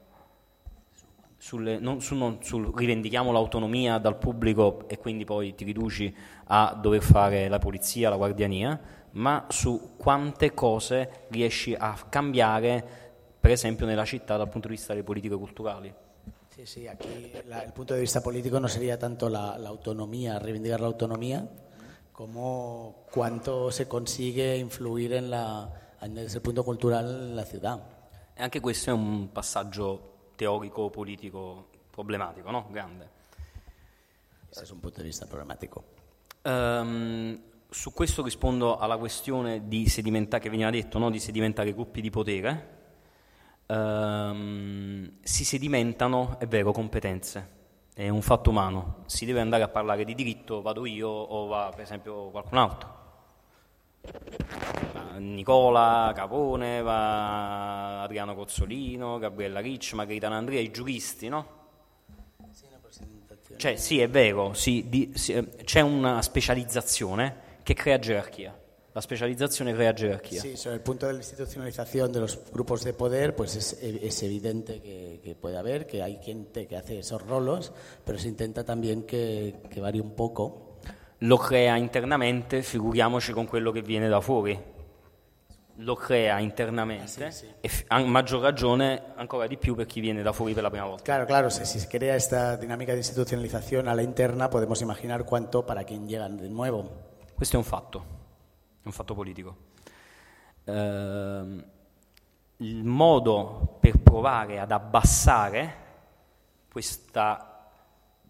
Sulle- 1.44 1.78
non, 1.78 2.00
su- 2.00 2.16
non 2.16 2.42
sul 2.42 2.72
rivendichiamo 2.74 3.30
l'autonomia 3.34 3.98
dal 3.98 4.18
pubblico 4.18 4.88
e 4.88 4.98
quindi 4.98 5.26
poi 5.26 5.54
ti 5.54 5.66
riduci 5.66 6.16
a 6.46 6.74
dover 6.82 7.02
fare 7.02 7.50
la 7.50 7.60
polizia, 7.60 8.08
la 8.08 8.16
guardiania, 8.16 8.80
ma 9.12 9.46
su 9.50 9.98
quante 9.98 10.54
cose 10.54 11.26
riesci 11.28 11.76
a 11.78 11.98
cambiare, 12.08 12.82
per 13.42 13.52
esempio, 13.52 13.86
nella 13.86 14.06
città 14.06 14.38
dal 14.38 14.48
punto 14.48 14.70
di 14.70 14.76
vista 14.76 14.94
delle 14.94 15.04
politiche 15.04 15.36
culturali. 15.36 15.94
Sí, 16.48 16.66
sí, 16.66 16.88
aquí 16.88 17.34
la- 17.48 17.62
el 17.62 17.74
punto 17.74 17.94
de 17.94 18.00
vista 18.00 18.22
político 18.22 18.58
no 18.58 18.70
sería 18.70 18.98
tanto 18.98 19.28
la, 19.28 19.58
la 19.58 19.68
autonomía, 19.68 20.40
reivindicar 20.40 20.80
la 20.80 20.88
autonomía, 20.88 21.46
como 22.14 23.04
cuánto 23.12 23.70
se 23.70 23.86
consigue 23.86 24.56
influir 24.56 25.12
en 25.12 25.30
la, 25.30 25.70
punto 26.42 26.64
cultural 26.64 27.06
en 27.06 27.36
la 27.36 27.44
ciudad. 27.44 27.84
E 28.34 28.42
anche 28.42 28.62
questo 28.62 28.92
è 28.92 28.94
un 28.94 29.30
passaggio 29.34 30.13
teorico-politico 30.36 31.68
problematico, 31.90 32.52
no? 32.52 32.68
Grande. 32.72 33.10
Ese 34.50 34.64
es 34.64 34.72
un 34.72 34.80
punto 34.80 34.98
de 35.00 35.06
vista 35.06 35.26
problemático. 35.26 35.84
Ehm, 36.44 37.40
su 37.70 37.92
questo 37.92 38.22
rispondo 38.22 38.78
alla 38.78 38.98
questione 38.98 39.68
di 39.68 39.90
sedimentare, 39.90 40.44
che 40.44 40.50
veniva 40.50 40.70
detto, 40.70 41.00
no? 41.00 41.10
di 41.10 41.20
sedimentare 41.20 41.74
gruppi 41.74 42.02
di 42.02 42.10
potere. 42.12 42.82
Ehm, 43.66 45.14
si 45.22 45.44
sedimentano, 45.44 46.38
è 46.40 46.46
vero, 46.46 46.72
competenze, 46.72 47.50
è 47.96 48.10
un 48.10 48.22
fatto 48.22 48.52
umano. 48.52 49.04
Si 49.08 49.26
deve 49.26 49.40
andare 49.40 49.64
a 49.64 49.70
parlare 49.70 50.06
di 50.06 50.14
diritto, 50.14 50.62
vado 50.62 50.86
io 50.86 51.10
o 51.10 51.48
va 51.48 51.72
per 51.72 51.82
esempio 51.82 52.30
qualcun 52.30 52.58
altro. 52.58 52.93
Nicola 55.18 56.12
Capone, 56.16 56.80
Adriano 56.80 58.36
Cozzolino, 58.36 59.18
Gabriella 59.18 59.60
Ricci, 59.60 59.96
Margherita 59.96 60.28
Andrea, 60.28 60.60
i 60.60 60.72
giuristi, 60.72 61.30
no? 61.30 61.62
Cioè, 63.56 63.76
sì, 63.76 64.00
è 64.02 64.10
vero, 64.10 64.54
sì, 64.54 64.86
di- 64.90 65.12
sì, 65.16 65.34
eh, 65.34 65.48
c'è 65.64 65.82
una 65.82 66.22
specializzazione 66.22 67.60
che 67.64 67.74
crea 67.74 68.00
gerarchia. 68.00 68.58
La 68.92 69.02
specializzazione 69.02 69.74
crea 69.74 69.94
gerarchia. 69.94 70.42
Sí, 70.42 70.56
sobre 70.56 70.76
el 70.76 70.82
punto 70.82 71.08
de 71.08 71.14
la 71.14 71.20
institucionalización 71.20 72.12
de 72.12 72.20
los 72.20 72.40
grupos 72.52 72.84
de 72.84 72.94
poder, 72.94 73.36
pues 73.36 73.56
es, 73.56 73.74
es 73.82 74.24
evidente 74.24 74.82
que, 74.82 75.20
que 75.24 75.36
puede 75.36 75.58
haber, 75.58 75.86
que 75.86 76.02
hay 76.02 76.20
gente 76.22 76.68
que 76.68 76.76
hace 76.76 77.00
esos 77.00 77.22
rolos, 77.22 77.72
pero 78.04 78.18
se 78.18 78.28
intenta 78.28 78.64
también 78.64 79.04
que, 79.04 79.56
que 79.70 79.80
varíe 79.80 80.02
un 80.02 80.14
poco. 80.14 80.73
Lo 81.24 81.38
crea 81.38 81.78
internamente, 81.78 82.62
figuriamoci 82.62 83.32
con 83.32 83.46
quello 83.46 83.72
che 83.72 83.82
viene 83.82 84.10
da 84.10 84.20
fuori. 84.20 84.62
Lo 85.78 85.96
crea 85.96 86.40
internamente 86.40 87.58
e 87.62 87.68
f- 87.68 87.86
a 87.88 88.04
maggior 88.04 88.42
ragione 88.42 89.14
ancora 89.16 89.48
di 89.48 89.58
più 89.58 89.74
per 89.74 89.86
chi 89.86 90.02
viene 90.02 90.22
da 90.22 90.34
fuori 90.34 90.54
per 90.54 90.64
la 90.64 90.70
prima 90.70 90.86
volta. 90.86 91.04
Claro, 91.04 91.26
claro, 91.26 91.50
si, 91.50 91.66
si 91.66 91.80
se 91.80 91.88
crea 91.88 92.14
esta 92.14 92.58
dinámica 92.58 92.92
de 92.92 92.98
institucionalización 93.00 93.88
a 93.88 93.96
la 93.96 94.02
interna, 94.02 94.50
podemos 94.50 94.82
imaginar 94.82 95.24
cuánto 95.24 95.66
para 95.66 95.84
quien 95.86 96.08
llegan 96.08 96.38
de 96.38 96.50
nuevo. 96.50 96.90
Questo 97.34 97.56
è 97.56 97.58
un 97.58 97.66
fatto, 97.66 98.06
è 98.84 98.86
un 98.86 98.92
fatto 98.92 99.16
politico. 99.16 99.58
Ehm, 100.66 101.66
il 102.58 102.84
modo 102.84 103.78
per 103.80 103.98
provare 104.00 104.60
ad 104.60 104.72
abbassare 104.72 105.76
questa 106.70 107.72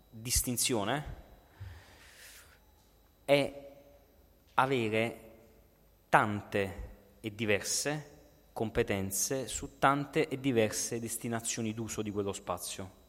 distinzione 0.09 1.21
è 3.25 3.71
avere 4.55 5.19
tante 6.09 6.73
e 7.21 7.33
diverse 7.33 8.11
competenze 8.53 9.47
su 9.47 9.79
tante 9.79 10.27
e 10.27 10.39
diverse 10.39 10.99
destinazioni 10.99 11.73
d'uso 11.73 12.01
di 12.01 12.11
quello 12.11 12.33
spazio. 12.33 13.01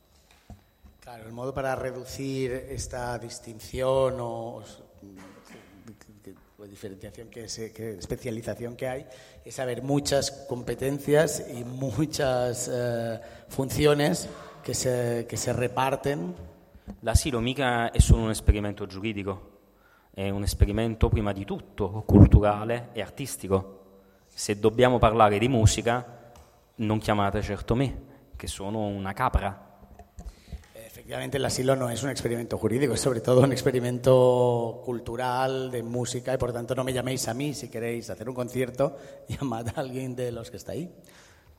Claro, 1.01 1.27
el 1.27 1.33
modo 1.33 1.53
para 1.53 1.75
reducir 1.75 2.51
esta 2.71 3.19
distinción 3.19 4.19
o, 4.21 4.63
o 6.57 6.65
diferenciación, 6.67 7.29
que, 7.29 7.47
se- 7.47 7.73
que 7.73 7.99
especialización 7.99 8.75
que 8.75 8.89
hay, 8.89 9.07
es 9.45 9.55
saber 9.55 9.83
muchas 9.83 10.31
competencias 10.49 11.45
y 11.53 11.63
muchas 11.63 12.71
eh, 12.73 13.21
funciones 13.49 14.27
que 14.63 14.73
se, 14.73 15.27
que 15.29 15.37
se 15.37 15.53
reparten. 15.53 16.35
L'asilo 17.03 17.41
mica 17.41 17.91
è 17.91 17.99
solo 17.99 18.23
un 18.23 18.31
esperimento 18.31 18.87
giuridico, 18.87 19.54
è 20.15 20.31
un 20.31 20.45
esperimento 20.45 21.09
prima 21.09 21.33
di 21.33 21.45
tutto 21.45 22.05
culturale 22.07 22.91
e 22.93 23.03
artistico. 23.03 23.81
Se 24.29 24.61
dobbiamo 24.61 24.99
parlare 24.99 25.39
di 25.39 25.49
musica, 25.49 26.33
non 26.77 26.99
chiamate 26.99 27.43
certo 27.43 27.75
me, 27.75 28.03
che 28.37 28.47
sono 28.47 28.87
una 28.87 29.13
capra. 29.13 29.73
Efectivamente, 30.73 31.37
el 31.37 31.45
asilo 31.45 31.75
no 31.75 31.91
es 31.91 32.01
un 32.05 32.11
experimento 32.11 32.57
jurídico, 32.57 32.95
es 32.95 33.01
sobre 33.01 33.21
todo 33.21 33.41
un 33.41 33.51
experimento 33.51 34.81
cultural, 34.85 35.73
de 35.73 35.83
música, 35.83 36.33
y 36.33 36.37
por 36.39 36.53
tanto 36.53 36.77
no 36.77 36.85
me 36.85 36.93
llaméis 36.93 37.27
a 37.27 37.35
mí 37.35 37.53
si 37.53 37.69
queréis 37.69 38.09
hacer 38.09 38.29
un 38.29 38.37
concierto, 38.37 38.97
llamad 39.29 39.67
a 39.75 39.81
alguien 39.81 40.15
de 40.15 40.31
los 40.31 40.49
que 40.49 40.59
está 40.59 40.73
ahí. 40.73 40.95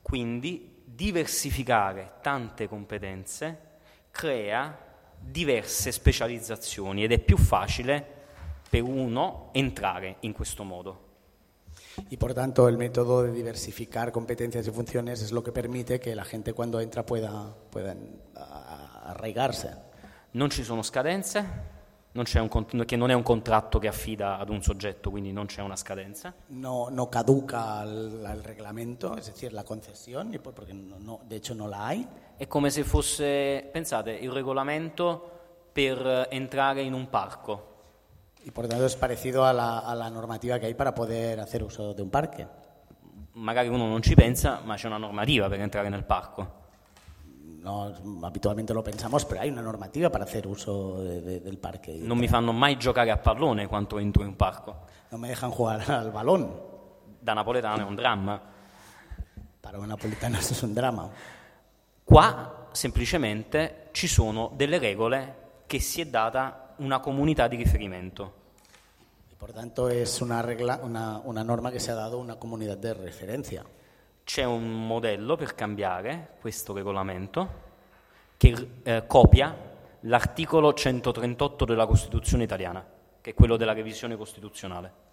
Quindi 0.02 0.82
diversificare 0.82 2.14
tante 2.22 2.68
competenze 2.68 3.58
crea 4.10 4.78
diverse 5.18 5.92
specializzazioni 5.92 7.04
ed 7.04 7.12
è 7.12 7.18
più 7.18 7.36
facile 7.36 8.15
per 8.68 8.82
uno 8.82 9.50
entrare 9.52 10.16
in 10.20 10.32
questo 10.32 10.64
modo. 10.64 11.04
Y 12.10 12.16
por 12.16 12.34
tanto, 12.34 12.68
el 12.68 12.76
método 12.76 13.22
de 13.22 13.32
diversificar 13.32 14.12
competencias 14.12 14.66
y 14.66 14.70
funciones 14.70 15.22
es 15.22 15.32
lo 15.32 15.42
que 15.42 15.52
permite 15.52 15.98
que 15.98 16.14
la 16.14 16.24
gente 16.24 16.52
cuando 16.52 16.80
entra 16.80 17.04
pueda, 17.04 17.54
pueda 17.70 17.94
arraigarse. 19.04 19.84
Non 20.32 20.50
ci 20.50 20.62
sono 20.62 20.82
scadenze, 20.82 21.44
non 22.12 22.24
c'è 22.24 22.40
un 22.40 22.84
che 22.84 22.96
non 22.96 23.10
è 23.10 23.14
un 23.14 23.22
contratto 23.22 23.78
che 23.78 23.88
affida 23.88 24.38
ad 24.38 24.50
un 24.50 24.62
soggetto, 24.62 25.10
quindi 25.10 25.32
non 25.32 25.46
c'è 25.46 25.62
una 25.62 25.76
scadenza. 25.76 26.34
No, 26.48 26.88
no 26.90 27.08
caduca 27.08 27.82
el 27.82 28.42
reglamento, 28.42 29.16
es 29.16 29.26
decir, 29.26 29.52
la 29.52 29.62
por- 29.62 30.52
porque 30.52 30.74
no, 30.74 30.96
no- 30.98 31.20
de 31.26 31.36
hecho 31.36 31.54
no 31.54 31.66
la 31.66 31.86
hay. 31.86 32.06
È 32.36 32.46
come 32.46 32.68
se 32.70 32.84
fosse, 32.84 33.68
pensate, 33.72 34.12
il 34.12 34.30
regolamento 34.30 35.30
per 35.72 36.28
entrare 36.30 36.82
in 36.82 36.92
un 36.92 37.08
parco. 37.08 37.75
Y 38.46 38.52
por 38.52 38.68
tanto 38.68 38.86
es 38.86 38.94
parecido 38.94 39.44
a 39.44 39.52
la, 39.52 39.80
a 39.80 39.92
la 39.96 40.08
normativa 40.08 40.60
que 40.60 40.66
hay 40.66 40.74
para 40.74 40.94
poder 40.94 41.40
hacer 41.40 41.64
uso 41.64 41.94
de 41.94 42.02
un 42.02 42.10
parque. 42.10 42.46
Magari 43.32 43.68
uno 43.68 43.88
non 43.88 44.00
ci 44.02 44.14
pensa, 44.14 44.60
ma 44.64 44.76
c'è 44.76 44.86
una 44.86 44.98
normativa 44.98 45.48
per 45.48 45.60
entrare 45.60 45.88
nel 45.88 46.04
parco. 46.04 46.64
No, 47.58 47.92
habitualmente 48.22 48.72
lo 48.72 48.82
pensamos, 48.84 49.24
pero 49.24 49.40
hay 49.40 49.50
una 49.50 49.62
normativa 49.62 50.10
para 50.10 50.22
hacer 50.22 50.46
uso 50.46 51.02
de- 51.02 51.20
de- 51.22 51.40
del 51.40 51.58
parque. 51.58 51.94
Non 51.94 52.18
mi 52.18 52.28
fanno 52.28 52.52
mai 52.52 52.76
giocare 52.78 53.10
a 53.10 53.16
pallone 53.16 53.66
quando 53.66 53.98
entro 53.98 54.22
in 54.22 54.28
un 54.28 54.36
parco. 54.36 54.84
no 55.10 55.18
me 55.18 55.26
dejan 55.26 55.50
jugar 55.50 55.82
al 55.90 56.12
balón. 56.12 56.48
Da 57.20 57.32
napoletano 57.34 57.82
è 57.82 57.84
un 57.84 57.96
dramma. 57.96 58.40
Para 59.60 59.78
un 59.80 59.88
napolitano 59.88 60.36
eso 60.38 60.52
es 60.52 60.62
un 60.62 60.72
drama. 60.72 61.10
Qua 62.04 62.68
semplicemente 62.70 63.88
ci 63.90 64.06
sono 64.06 64.52
delle 64.54 64.78
regole 64.78 65.62
che 65.66 65.80
si 65.80 66.00
è 66.00 66.06
data 66.06 66.65
una 66.78 67.00
comunità 67.00 67.48
di 67.48 67.56
riferimento. 67.56 68.44
Por 69.38 69.52
tanto 69.52 69.88
es 69.88 70.20
una 70.20 70.40
regla, 70.42 70.80
una, 70.82 71.20
una 71.24 71.44
norma 71.44 71.70
que 71.70 71.78
se 71.78 71.90
ha 71.90 71.94
dado 71.94 72.18
una 72.18 72.36
comunidad 72.36 72.78
de 72.78 72.94
referencia. 72.94 73.64
C'è 74.24 74.44
un 74.44 74.86
modello 74.86 75.36
per 75.36 75.54
cambiare 75.54 76.36
questo 76.40 76.72
regolamento 76.72 77.64
che 78.36 78.68
eh, 78.82 79.04
copia 79.06 79.54
l'articolo 80.00 80.72
138 80.72 81.64
della 81.64 81.86
Costituzione 81.86 82.44
italiana, 82.44 82.84
che 83.20 83.30
è 83.30 83.34
quello 83.34 83.56
della 83.56 83.72
revisione 83.72 84.16
costituzionale. 84.16 85.04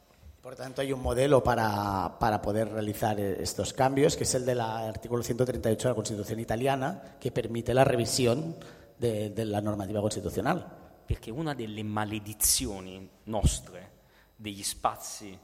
Por 0.41 0.55
tanto, 0.55 0.81
hay 0.81 0.91
un 0.91 0.99
modelo 0.99 1.41
para, 1.41 2.17
para 2.19 2.41
poder 2.41 2.69
realizar 2.69 3.17
eh, 3.19 3.41
estos 3.41 3.71
cambios, 3.71 4.17
que 4.17 4.23
es 4.23 4.35
el 4.35 4.45
del 4.45 4.59
artículo 4.59 5.23
138 5.23 5.87
de 5.87 5.89
la 5.89 5.95
Constitución 5.95 6.39
italiana, 6.39 7.17
que 7.19 7.31
permite 7.31 7.73
la 7.73 7.85
revisión 7.85 8.55
de, 8.99 9.29
de 9.29 9.45
la 9.45 9.61
normativa 9.61 10.01
constitucional. 10.01 10.82
Perché 11.05 11.31
una 11.31 11.53
delle 11.53 11.83
maledizioni 11.83 13.09
nostre 13.23 13.91
degli 14.35 14.63
spazi 14.63 15.37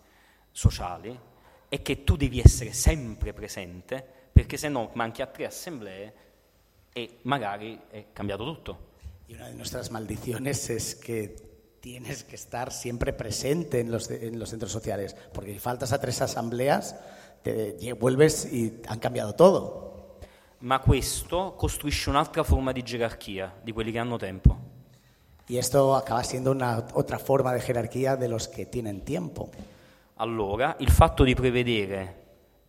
sociali 0.51 1.17
è 1.67 1.81
che 1.81 2.03
tu 2.03 2.17
devi 2.17 2.39
essere 2.39 2.73
sempre 2.73 3.33
presente 3.33 4.05
perché 4.31 4.57
se 4.57 4.69
no 4.69 4.89
manchi 4.93 5.21
a 5.21 5.27
tre 5.27 5.45
assemblee 5.45 6.13
e 6.93 7.19
magari 7.23 7.79
è 7.89 8.05
cambiato 8.13 8.43
tutto. 8.43 8.87
Y 9.27 9.35
una 9.35 9.47
de 9.47 9.53
nuestras 9.53 9.91
maldiciones 9.91 10.69
es 10.71 10.95
que 10.95 11.35
tienes 11.81 12.23
que 12.23 12.35
estar 12.35 12.71
siempre 12.71 13.13
presente 13.13 13.79
en 13.79 13.91
los, 13.91 14.09
en 14.09 14.39
los 14.39 14.49
centros 14.49 14.71
sociales, 14.71 15.15
porque 15.33 15.53
si 15.53 15.59
faltas 15.59 15.93
a 15.93 16.01
tres 16.01 16.21
asambleas, 16.21 16.95
te 17.43 17.93
vuelves 17.93 18.51
y 18.51 18.81
han 18.87 18.99
cambiado 18.99 19.35
todo. 19.35 20.17
Ma 20.61 20.79
questo 20.79 21.53
costruisce 21.55 22.09
un'altra 22.09 22.43
forma 22.43 22.71
di 22.71 22.81
gerarchia 22.81 23.53
di 23.61 23.71
quelli 23.71 23.91
che 23.91 23.99
hanno 23.99 24.17
tempo. 24.17 24.68
Y 25.49 25.57
esto 25.57 25.95
acaba 25.95 26.23
siendo 26.23 26.51
una 26.51 26.85
otra 26.93 27.17
forma 27.17 27.51
de 27.53 27.59
jerarquía 27.59 28.15
de 28.15 28.29
los 28.29 28.47
que 28.47 28.67
tienen 28.67 29.01
tiempo. 29.01 29.49
Allora, 30.17 30.75
il 30.77 30.91
fatto 30.91 31.23
di 31.23 31.33
prevedere 31.33 32.17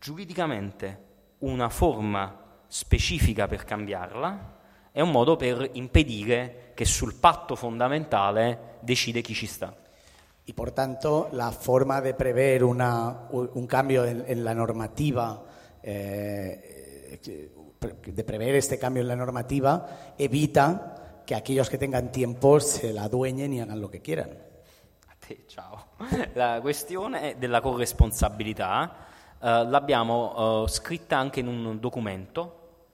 giuridicamente 0.01 0.99
una 1.41 1.69
forma 1.69 2.63
specifica 2.67 3.47
per 3.47 3.65
cambiarla 3.65 4.57
è 4.93 5.03
un 5.03 5.11
modo 5.11 5.37
per 5.37 5.69
impedire 5.75 6.73
che 6.75 6.87
sul 6.87 7.17
patto 7.17 7.55
fondamentale 7.55 8.79
decide 8.81 9.21
chi 9.21 9.35
ci 9.35 9.47
sta. 9.47 9.77
Y 10.47 10.55
por 10.55 10.73
tanto, 10.73 11.29
la 11.33 11.51
forma 11.51 12.01
de 12.01 12.15
prever 12.15 12.65
una, 12.65 13.29
un 13.31 13.67
cambio 13.67 14.07
en, 14.07 14.25
en 14.27 14.43
la 14.43 14.55
normativa, 14.55 15.45
eh, 15.83 17.21
de 17.21 18.25
prever 18.25 18.55
este 18.55 18.79
cambio 18.79 19.03
en 19.03 19.09
la 19.09 19.17
normativa, 19.17 20.15
evita 20.17 21.00
que 21.31 21.37
aquellos 21.37 21.71
que 21.71 21.79
tengan 21.79 22.11
tiempo 22.11 22.59
se 22.59 22.93
la 22.93 23.05
adueñen 23.05 23.53
y 23.53 23.61
hagan 23.61 23.81
lo 23.81 23.89
que 23.89 24.01
quieran. 24.01 24.31
A 25.07 25.15
te, 25.15 25.45
ciao. 25.47 25.91
La 26.35 26.61
questione 26.61 27.37
della 27.39 27.61
corresponsabilità 27.61 28.97
eh, 29.41 29.65
l'abbiamo 29.65 30.65
eh, 30.65 30.69
scritta 30.69 31.19
anche 31.19 31.39
in 31.39 31.47
un 31.47 31.79
documento 31.79 32.89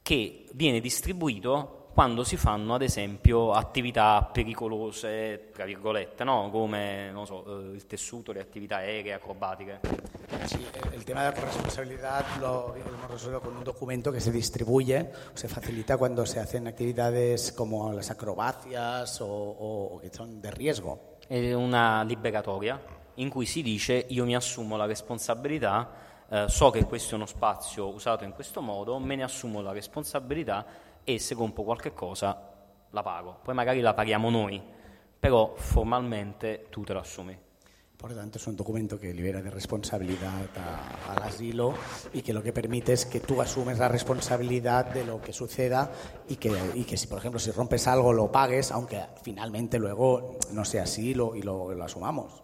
che 0.00 0.46
viene 0.54 0.80
distribuito 0.80 1.77
quando 1.98 2.22
si 2.22 2.36
fanno 2.36 2.74
ad 2.76 2.82
esempio 2.82 3.50
attività 3.50 4.30
pericolose, 4.32 5.50
tra 5.52 5.64
virgolette, 5.64 6.22
no? 6.22 6.48
come 6.48 7.12
so, 7.24 7.44
eh, 7.44 7.74
il 7.74 7.86
tessuto, 7.86 8.30
le 8.30 8.38
attività 8.38 8.76
aeree, 8.76 9.14
acrobatiche. 9.14 9.80
Sí, 10.44 10.64
el 10.92 11.02
tema 11.02 11.22
de 11.22 11.30
la 11.30 11.34
corresponsabilidad 11.34 12.24
lo 12.38 12.76
hemos 12.76 13.10
resuelto 13.10 13.40
con 13.40 13.56
un 13.56 13.64
documento 13.64 14.12
que 14.12 14.20
se 14.20 14.30
distribuye, 14.30 15.10
se 15.34 15.48
facilita 15.48 15.96
cuando 15.96 16.24
se 16.24 16.38
hacen 16.38 16.68
actividades 16.68 17.50
como 17.50 17.92
las 17.92 18.10
acrobacias 18.12 19.20
o, 19.20 19.26
o, 19.26 19.96
o 19.96 19.98
che 19.98 20.10
sono 20.12 20.34
de 20.34 20.52
riesgo. 20.52 21.16
È 21.26 21.52
una 21.52 22.04
liberatoria 22.04 22.80
in 23.14 23.28
cui 23.28 23.44
si 23.44 23.60
dice 23.60 24.06
io 24.10 24.24
mi 24.24 24.36
assumo 24.36 24.76
la 24.76 24.86
responsabilità 24.86 26.06
eh, 26.30 26.44
so 26.46 26.68
che 26.68 26.84
questo 26.84 27.12
è 27.12 27.14
uno 27.14 27.24
spazio 27.24 27.88
usato 27.88 28.22
in 28.22 28.32
questo 28.32 28.60
modo, 28.60 28.98
me 28.98 29.16
ne 29.16 29.22
assumo 29.22 29.62
la 29.62 29.72
responsabilità 29.72 30.64
e 31.08 31.18
se 31.18 31.34
compro 31.34 31.62
qualche 31.62 31.94
cosa 31.94 32.38
la 32.90 33.02
pago. 33.02 33.38
Poi 33.42 33.54
magari 33.54 33.80
la 33.80 33.94
paghiamo 33.94 34.28
noi, 34.28 34.62
però 35.18 35.54
formalmente 35.56 36.66
tu 36.68 36.84
te 36.84 36.92
lo 36.92 37.00
assumi. 37.00 37.38
Por 37.96 38.10
lo 38.10 38.16
tanto, 38.16 38.36
es 38.36 38.46
un 38.46 38.54
documento 38.54 38.98
que 39.00 39.14
libera 39.14 39.40
de 39.40 39.50
responsabilidad 39.50 40.50
a, 40.54 41.12
al 41.12 41.22
asilo 41.22 41.72
y 42.12 42.20
que 42.20 42.34
lo 42.34 42.42
que 42.42 42.52
permite 42.52 42.92
es 42.92 43.06
que 43.06 43.20
tú 43.20 43.40
asumes 43.40 43.78
la 43.78 43.88
responsabilidad 43.88 44.84
de 44.92 45.04
lo 45.04 45.18
que 45.20 45.32
suceda 45.32 45.90
y 46.28 46.36
que, 46.36 46.52
y 46.74 46.84
que 46.84 46.98
si, 46.98 47.06
por 47.06 47.18
ejemplo, 47.18 47.40
si 47.40 47.50
rompes 47.52 47.88
algo, 47.88 48.12
lo 48.12 48.30
pagues, 48.30 48.70
aunque 48.70 49.02
finalmente 49.22 49.78
luego 49.78 50.36
no 50.52 50.64
sea 50.66 50.82
así 50.82 51.14
lo, 51.14 51.34
y 51.34 51.40
lo, 51.40 51.72
lo 51.72 51.84
asumamos. 51.84 52.42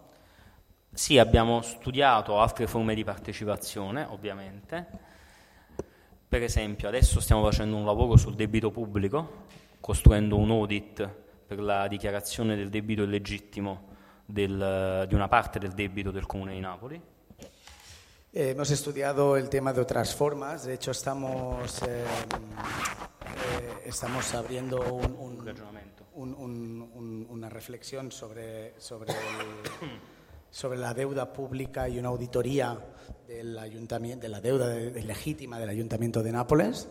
Sì, 0.91 1.19
abbiamo 1.19 1.61
studiato 1.61 2.41
altre 2.41 2.65
forme 2.65 2.95
di 2.95 3.03
partecipazione, 3.03 4.05
ovviamente. 4.09 5.13
Per 6.27 6.41
esempio, 6.41 6.87
adesso 6.87 7.19
stiamo 7.19 7.43
facendo 7.43 7.75
un 7.75 7.85
lavoro 7.85 8.17
sul 8.17 8.35
debito 8.35 8.71
pubblico, 8.71 9.45
costruendo 9.79 10.37
un 10.37 10.49
audit 10.49 11.07
per 11.45 11.59
la 11.59 11.87
dichiarazione 11.87 12.55
del 12.55 12.69
debito 12.69 13.03
illegittimo 13.03 13.93
del, 14.25 15.05
di 15.07 15.13
una 15.13 15.27
parte 15.27 15.59
del 15.59 15.73
debito 15.73 16.11
del 16.11 16.25
Comune 16.25 16.53
di 16.53 16.59
Napoli. 16.59 17.01
Eh, 18.31 18.49
hemos 18.49 18.69
estudiado 18.71 19.37
el 19.37 19.47
tema 19.47 19.71
de 19.71 19.79
otras 19.79 20.13
formas, 20.13 20.65
de 20.65 20.73
hecho 20.73 20.91
estamos, 20.91 21.81
eh, 21.83 22.03
eh, 22.03 23.83
estamos 23.85 24.33
abriendo 24.33 24.81
un, 24.81 26.33
un, 26.33 27.27
una 27.29 27.49
reflexión 27.49 28.11
sobre, 28.11 28.73
sobre 28.77 29.13
el, 29.13 29.17
sobre 30.49 30.79
la 30.79 30.93
deuda 30.93 31.31
pública 31.31 31.87
y 31.87 31.97
una 31.99 32.09
auditoría 32.09 32.77
del 33.25 33.57
ayuntamiento, 33.57 34.25
de 34.25 34.29
la 34.29 34.39
deuda 34.39 34.67
de, 34.67 35.01
legittima 35.03 35.57
dell'Ayuntamiento 35.57 36.21
di 36.21 36.31
Nápoles. 36.31 36.89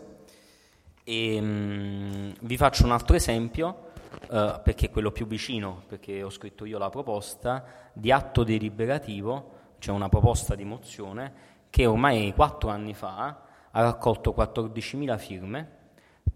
E, 1.03 1.37
um, 1.39 2.33
vi 2.41 2.57
faccio 2.57 2.85
un 2.85 2.91
altro 2.91 3.15
esempio, 3.15 3.91
uh, 4.29 4.61
perché 4.63 4.87
è 4.87 4.89
quello 4.89 5.11
più 5.11 5.27
vicino, 5.27 5.83
perché 5.87 6.23
ho 6.23 6.29
scritto 6.29 6.65
io 6.65 6.77
la 6.77 6.89
proposta, 6.89 7.63
di 7.93 8.11
atto 8.11 8.43
deliberativo, 8.43 9.51
cioè 9.79 9.95
una 9.95 10.09
proposta 10.09 10.55
di 10.55 10.65
mozione, 10.65 11.33
che 11.69 11.85
ormai 11.85 12.33
quattro 12.33 12.69
anni 12.69 12.93
fa 12.93 13.41
ha 13.71 13.81
raccolto 13.81 14.33
14.000 14.35 15.17
firme 15.17 15.69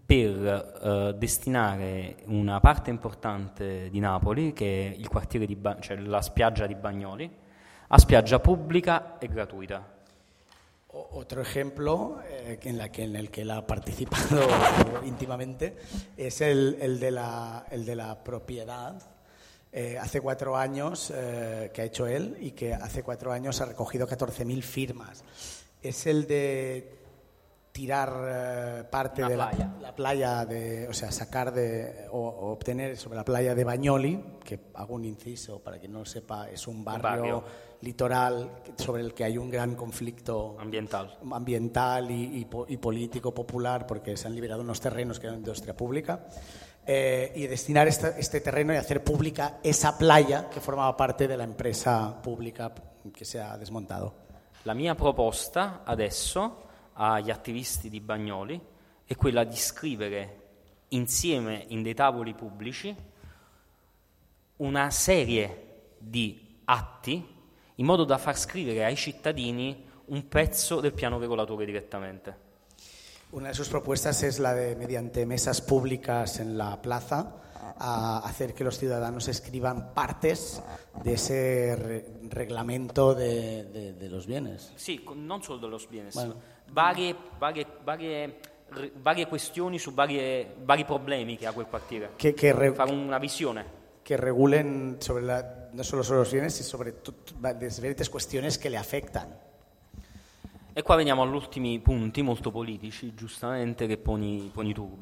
per 0.04 0.80
eh, 0.82 1.14
destinare 1.16 2.16
una 2.26 2.60
parte 2.60 2.90
importante 2.90 3.88
di 3.90 4.00
Napoli, 4.00 4.52
che 4.52 4.96
è 4.98 5.54
ba- 5.54 5.78
cioè 5.80 5.98
la 5.98 6.20
spiaggia 6.20 6.66
di 6.66 6.74
Bagnoli, 6.74 7.30
a 7.92 7.98
spiaggia 7.98 8.38
pubblica 8.38 9.16
e 9.20 9.26
gratuita. 9.26 9.98
Otro 10.92 11.40
ejemplo 11.40 12.20
eh, 12.24 12.58
en, 12.62 12.76
la 12.76 12.90
que, 12.90 13.04
en, 13.04 13.14
el 13.14 13.30
que 13.30 13.42
él 13.42 13.50
ha 13.50 13.64
participado 13.66 14.42
íntimamente 15.04 15.76
es 16.16 16.40
el, 16.40 16.78
el, 16.80 16.98
de 16.98 17.10
la, 17.12 17.66
el, 17.70 17.84
de 17.84 17.94
la, 17.94 18.22
propiedad. 18.22 19.00
Eh, 19.72 19.96
hace 20.00 20.20
cuatro 20.20 20.56
años 20.56 21.12
eh, 21.14 21.70
que 21.72 21.82
ha 21.82 21.84
hecho 21.84 22.08
él 22.08 22.36
y 22.40 22.52
que 22.52 22.74
hace 22.74 23.04
cuatro 23.04 23.30
años 23.30 23.60
ha 23.60 23.66
recogido 23.66 24.08
14.000 24.08 24.62
firmas. 24.62 25.24
Es 25.80 26.06
el 26.06 26.26
de 26.26 26.98
tirar 27.70 28.88
parte 28.90 29.22
de 29.22 29.34
playa. 29.36 29.72
La, 29.76 29.80
la, 29.80 29.94
playa, 29.94 30.44
de, 30.44 30.88
o 30.88 30.92
sea, 30.92 31.12
sacar 31.12 31.52
de, 31.52 32.08
o, 32.10 32.18
o, 32.18 32.50
obtener 32.50 32.96
sobre 32.96 33.16
la 33.16 33.24
playa 33.24 33.54
de 33.54 33.62
Bagnoli, 33.62 34.38
que 34.44 34.58
hago 34.74 34.94
un 34.94 35.04
inciso 35.04 35.60
para 35.60 35.78
quien 35.78 35.92
no 35.92 36.00
lo 36.00 36.04
sepa, 36.04 36.50
es 36.50 36.66
un 36.66 36.84
barrio, 36.84 37.02
barrio. 37.02 37.44
Litoral 37.82 38.62
sobre 38.76 39.02
el 39.02 39.14
que 39.14 39.24
hay 39.24 39.38
un 39.38 39.50
gran 39.50 39.74
conflicto 39.74 40.56
ambiental, 40.58 41.18
ambiental 41.30 42.10
y, 42.10 42.38
y, 42.38 42.46
y, 42.68 42.76
político 42.76 43.32
popular 43.32 43.86
porque 43.86 44.16
se 44.16 44.26
han 44.26 44.34
liberado 44.34 44.60
unos 44.60 44.80
terrenos 44.80 45.18
que 45.18 45.26
eran 45.26 45.38
industria 45.38 45.76
pública. 45.76 46.26
Eh, 46.86 47.32
y 47.36 47.46
destinar 47.46 47.86
este, 47.88 48.18
este 48.18 48.40
terreno 48.40 48.72
y 48.72 48.76
hacer 48.76 49.04
pública 49.04 49.58
esa 49.62 49.96
playa 49.96 50.48
que 50.48 50.60
formaba 50.60 50.96
parte 50.96 51.28
de 51.28 51.36
la 51.36 51.44
empresa 51.44 52.20
pública 52.22 52.72
che 53.12 53.24
si 53.24 53.36
è 53.36 53.44
desmontato. 53.58 54.28
La 54.64 54.74
mia 54.74 54.94
proposta 54.94 55.82
adesso 55.84 56.68
agli 56.94 57.30
attivisti 57.30 57.88
di 57.88 58.00
Bagnoli 58.00 58.60
è 59.04 59.14
quella 59.14 59.44
di 59.44 59.56
scrivere 59.56 60.36
insieme 60.88 61.64
in 61.68 61.82
dei 61.82 61.94
tavoli 61.94 62.34
pubblici 62.34 62.94
una 64.56 64.90
serie 64.90 65.94
di 65.98 66.60
atti 66.64 67.38
in 67.80 67.86
modo 67.86 68.04
da 68.04 68.18
far 68.18 68.38
scrivere 68.38 68.84
ai 68.84 68.94
cittadini 68.94 69.88
un 70.06 70.28
pezzo 70.28 70.80
del 70.80 70.92
piano 70.92 71.18
regolatore 71.18 71.64
direttamente. 71.64 72.48
Una 73.30 73.48
de 73.48 73.54
sus 73.54 73.68
propuestas 73.68 74.22
es 74.22 74.38
la 74.38 74.52
de, 74.52 74.76
mediante 74.76 75.24
mesas 75.24 75.62
públicas 75.62 76.40
en 76.40 76.58
la 76.58 76.80
plaza, 76.82 77.36
a 77.78 78.18
hacer 78.18 78.52
que 78.52 78.64
los 78.64 78.76
ciudadanos 78.78 79.28
escriban 79.28 79.94
partes 79.94 80.62
de 81.02 81.14
ese 81.14 81.76
re 81.76 82.04
reglamento 82.28 83.14
de, 83.14 83.64
de, 83.64 83.92
de, 83.94 84.08
los 84.10 84.26
bienes. 84.26 84.72
Sí, 84.76 85.00
non 85.16 85.40
solo 85.42 85.58
de 85.58 85.68
los 85.68 85.88
bienes, 85.88 86.14
bueno. 86.14 86.36
varie, 86.68 87.16
varie, 87.38 87.66
varie, 87.82 88.40
varie, 89.00 89.26
questioni 89.26 89.78
su 89.78 89.94
varie, 89.94 90.56
vari 90.62 90.84
problemi 90.84 91.38
che 91.38 91.46
ha 91.46 91.52
quel 91.52 91.66
quartiere. 91.66 92.12
Che, 92.16 92.34
che 92.34 92.52
Fare 92.74 92.92
una 92.92 93.18
visione. 93.18 93.78
Que 94.02 94.16
regulen 94.16 94.96
sobre 95.00 95.22
la, 95.22 95.59
no 95.72 95.84
solo 95.84 96.02
sobre 96.02 96.20
los 96.20 96.32
bienes, 96.32 96.54
sino 96.54 96.68
sobre 96.68 96.94
diferentes 97.58 98.08
cuestiones 98.08 98.58
que 98.58 98.70
le 98.70 98.76
afectan. 98.76 99.28
E 100.72 100.82
qua 100.82 100.96
veniamo 100.96 101.22
agli 101.22 101.34
ultimi 101.34 101.78
punti 101.80 102.22
molto 102.22 102.50
politici, 102.50 103.12
giustamente, 103.14 103.86
che 103.86 103.96
poni, 103.96 104.50
poni 104.52 104.72
tu. 104.72 104.98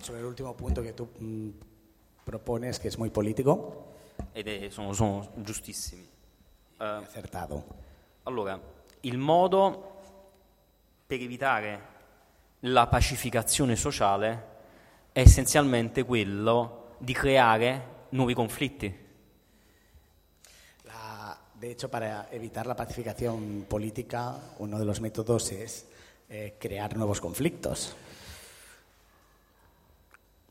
Sobre 0.00 0.20
el 0.20 0.26
último 0.26 0.54
punto 0.54 0.82
que 0.82 0.92
tú 0.92 1.08
mmm, 1.18 1.50
propones, 2.24 2.78
que 2.78 2.88
es 2.88 2.98
muy 2.98 3.10
político. 3.10 3.94
Ed 4.32 4.46
è, 4.48 4.68
sono, 4.70 4.92
sono 4.92 5.32
giustissimi. 5.36 6.06
Uh, 6.78 6.84
acertato. 7.02 7.64
Allora, 8.24 8.60
il 9.00 9.16
modo 9.16 10.00
per 11.06 11.20
evitare 11.20 11.90
la 12.60 12.86
pacificazione 12.86 13.76
sociale 13.76 14.50
è 15.12 15.20
essenzialmente 15.20 16.04
quello 16.04 16.94
di 16.98 17.12
creare 17.12 17.92
nuovi 18.12 18.34
conflitti. 18.34 18.94
La- 20.84 21.38
de 21.54 21.70
hecho, 21.70 21.88
para 21.88 22.28
evitar 22.32 22.66
la 22.66 22.74
pacificación 22.74 23.66
política, 23.68 24.34
uno 24.58 24.78
de 24.78 24.84
los 24.84 25.00
métodos 25.00 25.52
es 25.52 25.86
eh, 26.28 26.56
crear 26.58 26.96
nuevos 26.96 27.20
conflictos. 27.20 27.94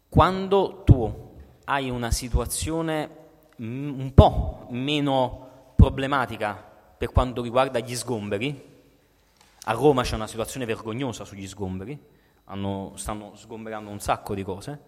Quando 0.09 0.83
tu 0.85 1.29
hai 1.65 1.89
una 1.89 2.11
situazione 2.11 3.09
mm, 3.61 3.99
un 3.99 4.13
po' 4.13 4.67
meno 4.69 5.73
problematica 5.75 6.53
per 6.97 7.11
quanto 7.11 7.41
riguarda 7.41 7.79
gli 7.79 7.95
sgomberi, 7.95 8.69
a 9.65 9.73
Roma 9.73 10.03
c'è 10.03 10.15
una 10.15 10.27
situazione 10.27 10.65
vergognosa 10.65 11.23
sugli 11.23 11.47
sgomberi, 11.47 11.97
hanno- 12.45 12.93
stanno 12.95 13.35
sgomberando 13.35 13.89
un 13.89 13.99
sacco 13.99 14.33
di 14.33 14.43
cose, 14.43 14.79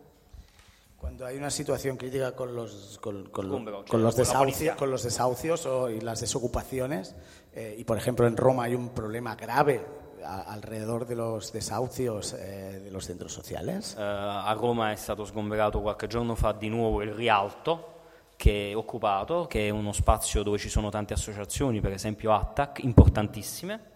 Cuando 1.04 1.26
hay 1.26 1.36
una 1.36 1.50
situación 1.50 1.98
crítica 1.98 2.32
con 2.34 2.56
los, 2.56 2.98
con, 3.02 3.26
con 3.26 3.50
con 3.50 4.02
los, 4.02 4.16
policía. 4.16 4.78
con 4.78 4.90
los 4.90 5.04
desahucios 5.04 5.66
o- 5.66 5.90
y 5.90 6.00
las 6.00 6.22
desocupaciones, 6.22 7.14
eh, 7.54 7.76
y 7.78 7.84
por 7.84 7.98
ejemplo 7.98 8.26
en 8.26 8.38
Roma 8.38 8.64
hay 8.64 8.74
un 8.74 8.88
problema 8.94 9.36
grave 9.36 9.86
a- 10.24 10.44
alrededor 10.44 11.06
de 11.06 11.16
los 11.18 11.52
desahucios 11.52 12.32
eh, 12.40 12.80
de 12.86 12.90
los 12.90 13.06
centros 13.06 13.34
sociales. 13.34 13.98
Eh, 14.00 14.02
a 14.02 14.54
Roma 14.58 14.94
è 14.94 14.96
stato 14.96 15.26
sgomberato 15.26 15.82
qualche 15.82 16.08
giorno 16.08 16.36
fa 16.36 16.54
di 16.54 16.70
nuovo 16.70 17.02
il 17.02 17.12
Rialto, 17.12 17.96
che 18.38 18.72
è 18.72 18.76
occupato, 18.78 19.46
che 19.46 19.68
è 19.68 19.72
uno 19.72 19.92
spazio 19.92 20.42
dove 20.42 20.58
ci 20.58 20.70
sono 20.70 20.90
tante 20.90 21.14
associazioni, 21.14 21.82
per 21.82 21.92
esempio 21.92 22.32
ATTAC, 22.34 22.82
importantissime. 22.82 23.92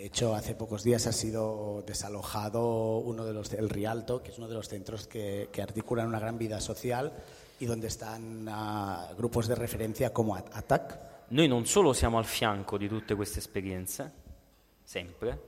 De 0.00 0.06
hecho, 0.06 0.34
hace 0.34 0.54
pocos 0.54 0.82
días 0.82 1.06
ha 1.06 1.12
sido 1.12 1.84
desalojado 1.86 3.00
uno 3.00 3.26
de 3.26 3.34
los, 3.34 3.52
el 3.52 3.68
Rialto, 3.68 4.22
que 4.22 4.30
es 4.30 4.38
uno 4.38 4.48
de 4.48 4.54
los 4.54 4.66
centros 4.66 5.06
que, 5.06 5.50
que 5.52 5.60
articulan 5.60 6.06
una 6.06 6.18
gran 6.18 6.38
vida 6.38 6.58
social 6.58 7.12
y 7.58 7.66
donde 7.66 7.88
están 7.88 8.46
ah, 8.48 9.10
grupos 9.18 9.46
de 9.46 9.56
referencia 9.56 10.10
como 10.10 10.36
At- 10.36 10.56
ATAC. 10.56 10.98
Noi 11.36 11.48
non 11.48 11.66
solo 11.66 11.92
siamo 11.92 12.16
al 12.16 12.24
fianco 12.24 12.78
di 12.78 12.88
tutte 12.88 13.14
queste 13.14 13.40
esperienze, 13.40 14.10
sempre, 14.82 15.38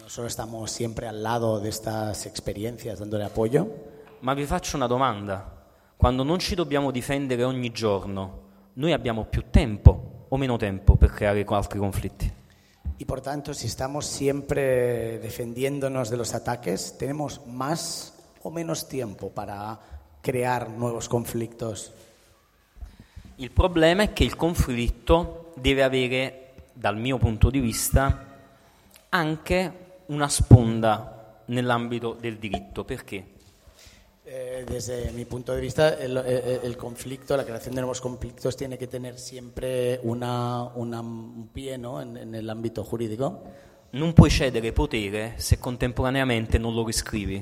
No 0.00 0.08
solo 0.08 0.28
estamos 0.28 0.70
siempre 0.70 1.06
al 1.06 1.22
lado 1.22 1.60
de 1.60 1.68
estas 1.68 2.24
experiencias 2.24 3.00
dándole 3.00 3.24
apoyo, 3.24 3.68
ma 4.20 4.32
vi 4.32 4.46
faccio 4.46 4.78
una 4.78 4.86
domanda. 4.86 5.44
Quando 5.94 6.22
non 6.22 6.38
ci 6.38 6.54
dobbiamo 6.54 6.90
difendere 6.90 7.44
ogni 7.44 7.70
giorno, 7.70 8.72
noi 8.80 8.94
abbiamo 8.94 9.26
più 9.26 9.50
tempo 9.50 10.24
o 10.26 10.36
meno 10.38 10.56
tempo 10.56 10.96
per 10.96 11.10
creare 11.10 11.44
altri 11.46 11.78
conflitti? 11.78 12.35
Y 12.98 13.04
por 13.04 13.20
tanto, 13.20 13.52
si 13.52 13.66
estamos 13.66 14.06
siempre 14.06 15.18
defendiéndonos 15.18 16.08
de 16.08 16.16
los 16.16 16.34
ataques, 16.34 16.96
tenemos 16.96 17.46
más 17.46 18.14
o 18.42 18.50
menos 18.50 18.88
tiempo 18.88 19.30
para 19.30 19.78
crear 20.22 20.70
nuevos 20.70 21.08
conflictos. 21.08 21.92
Il 23.36 23.50
problema 23.50 24.04
è 24.04 24.12
che 24.14 24.24
il 24.24 24.34
conflitto 24.34 25.52
deve 25.56 25.82
avere, 25.82 26.52
dal 26.72 26.96
mio 26.96 27.18
punto 27.18 27.50
di 27.50 27.60
vista, 27.60 28.24
anche 29.10 29.72
una 30.06 30.28
sponda 30.28 31.42
nell'ambito 31.46 32.16
del 32.18 32.38
diritto. 32.38 32.84
Perché? 32.84 33.35
Eh, 34.28 34.64
desde 34.68 35.12
mi 35.12 35.24
punto 35.24 35.54
de 35.54 35.60
vista, 35.60 35.94
el, 36.02 36.16
el- 36.16 36.60
el 36.64 36.76
conflicto, 36.76 37.36
la 37.36 37.44
creación 37.44 37.76
de 37.76 37.80
nuevos 37.82 38.00
conflictos 38.00 38.56
tiene 38.56 38.76
que 38.76 38.88
tener 38.88 39.20
siempre 39.20 40.00
una, 40.02 40.64
una- 40.74 41.00
un 41.00 41.48
pie 41.52 41.78
¿no? 41.78 42.02
en, 42.02 42.16
en 42.16 42.34
el 42.34 42.50
ámbito 42.50 42.82
jurídico. 42.82 43.44
Non 43.96 44.12
puoi 44.12 44.28
cedere 44.30 44.72
potere 44.74 45.38
se 45.38 45.58
contemporaneamente 45.62 46.58
non 46.58 46.74
lo 46.74 46.82
riscrivi. 46.84 47.38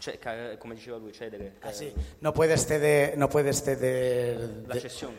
Cioè, 0.00 0.18
come 0.58 0.74
diceva 0.74 0.96
lui, 0.96 1.12
cedere. 1.12 1.56
Ah, 1.62 1.72
sí. 1.72 1.92
No 2.20 2.32
puedes 2.32 2.64
ceder, 2.66 3.16
no 3.16 3.28
puedes 3.28 3.62
ceder 3.62 4.64
La 4.66 4.74
cessione. 4.80 5.16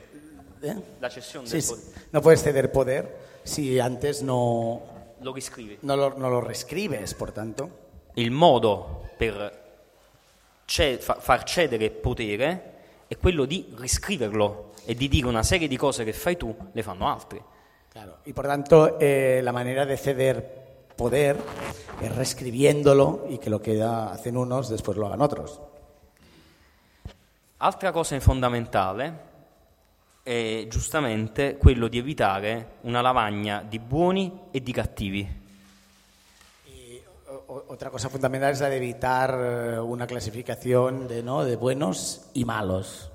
¿eh? 0.62 0.76
La 0.99 1.10
cessione 1.10 1.45
Sí, 1.48 1.53
del 1.53 1.62
sí. 1.62 1.74
potere. 1.74 2.07
no 2.12 2.22
puedes 2.22 2.41
ceder 2.44 2.72
poder 2.72 3.16
si 3.44 3.80
antes 3.80 4.22
no, 4.24 4.82
Lo 5.22 5.32
riscrivi. 5.32 5.78
no, 5.84 5.95
lo, 5.95 6.16
no 6.18 6.30
lo 6.30 6.41
reescribes, 6.41 7.14
por 7.14 7.32
tanto. 7.32 7.70
Il 8.16 8.32
modo 8.32 9.03
per 9.18 9.65
far 10.66 11.44
cedere 11.44 11.92
potere 11.92 12.74
è 13.08 13.18
quello 13.18 13.46
di 13.46 13.74
riscriverlo 13.78 14.72
e 14.86 14.96
di 14.96 15.08
dire 15.08 15.28
una 15.28 15.44
serie 15.44 15.68
di 15.68 15.78
cose 15.78 16.04
che 16.04 16.14
fai 16.14 16.38
tu 16.38 16.56
le 16.72 16.84
fanno 16.84 17.08
altri. 17.08 17.42
Claro. 17.92 18.18
Y 18.26 18.34
por 18.34 18.46
tanto, 18.46 19.00
eh, 19.00 19.40
la 19.42 19.52
manera 19.52 19.86
de 19.86 19.96
ceder 19.96 20.66
poder 20.96 21.38
es 22.02 22.16
reescribiéndolo 22.16 23.26
y 23.30 23.38
que 23.38 23.50
lo 23.50 23.62
que 23.62 23.82
hacen 23.82 24.38
unos 24.38 24.70
después 24.70 24.98
lo 24.98 25.08
hagan 25.08 25.22
otros. 25.22 25.62
Altra 27.58 27.92
cosa 27.92 28.20
fondamentale 28.20 29.34
è 30.24 30.66
giustamente 30.68 31.56
quello 31.56 31.88
di 31.88 31.98
evitare 31.98 32.78
una 32.82 33.00
lavagna 33.00 33.64
di 33.68 33.80
buoni 33.80 34.42
e 34.52 34.62
di 34.62 34.72
cattivi. 34.74 35.44
Otra 37.48 37.92
cosa 37.92 38.10
fundamental 38.10 38.54
es 38.54 38.60
la 38.60 38.70
de 38.70 38.78
evitar 38.78 39.38
eh, 39.40 39.80
una 39.80 40.08
clasificación 40.08 41.08
de, 41.08 41.22
¿no? 41.22 41.44
de 41.44 41.56
buenos 41.56 42.30
y 42.34 42.44
malos. 42.44 43.12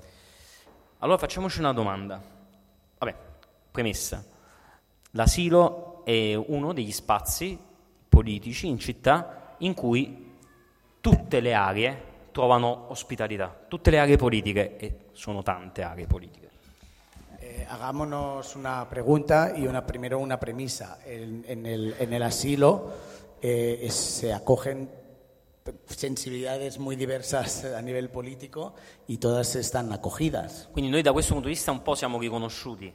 Allora 0.99 1.17
facciamoci 1.17 1.59
una 1.59 1.73
domanda. 1.73 2.21
Vabbè, 2.97 3.15
premessa. 3.71 4.23
L'asilo 5.11 6.03
è 6.05 6.35
uno 6.35 6.71
degli 6.71 6.93
spazi 6.93 7.59
politici 8.07 8.67
in 8.67 8.79
città 8.79 9.55
in 9.59 9.73
cui 9.73 10.33
tutte 11.01 11.39
le 11.41 11.53
aree 11.53 12.03
trovano 12.31 12.85
ospitalità, 12.89 13.53
tutte 13.67 13.89
le 13.89 13.99
aree 13.99 14.15
politiche, 14.15 14.77
e 14.77 14.97
sono 15.11 15.43
tante 15.43 15.83
aree 15.83 16.07
politiche. 16.07 16.49
Eh, 17.39 17.65
hagámonos 17.67 18.55
una 18.55 18.87
pregunta 18.87 19.51
y 19.55 19.67
una, 19.67 19.85
primero 19.85 20.19
una 20.19 20.39
premisa. 20.39 20.99
En, 21.03 21.43
en 21.47 21.65
el, 21.65 21.95
en 21.99 22.13
el 22.13 22.23
asilo 22.23 23.10
eh, 23.41 23.87
se 23.89 24.31
acogen 24.31 24.89
sensibilidades 25.85 26.79
muy 26.79 26.95
diversas 26.95 27.65
a 27.65 27.81
nivel 27.81 28.09
político 28.09 28.73
y 29.07 29.17
todas 29.17 29.55
están 29.55 29.91
acogidas. 29.91 30.69
Quindi 30.71 30.89
noi 30.89 31.01
da 31.01 31.11
questo 31.11 31.33
punto 31.33 31.47
di 31.47 31.53
vista 31.53 31.71
un 31.71 31.81
po' 31.81 31.95
siamo 31.95 32.17
riconosciuti. 32.17 32.93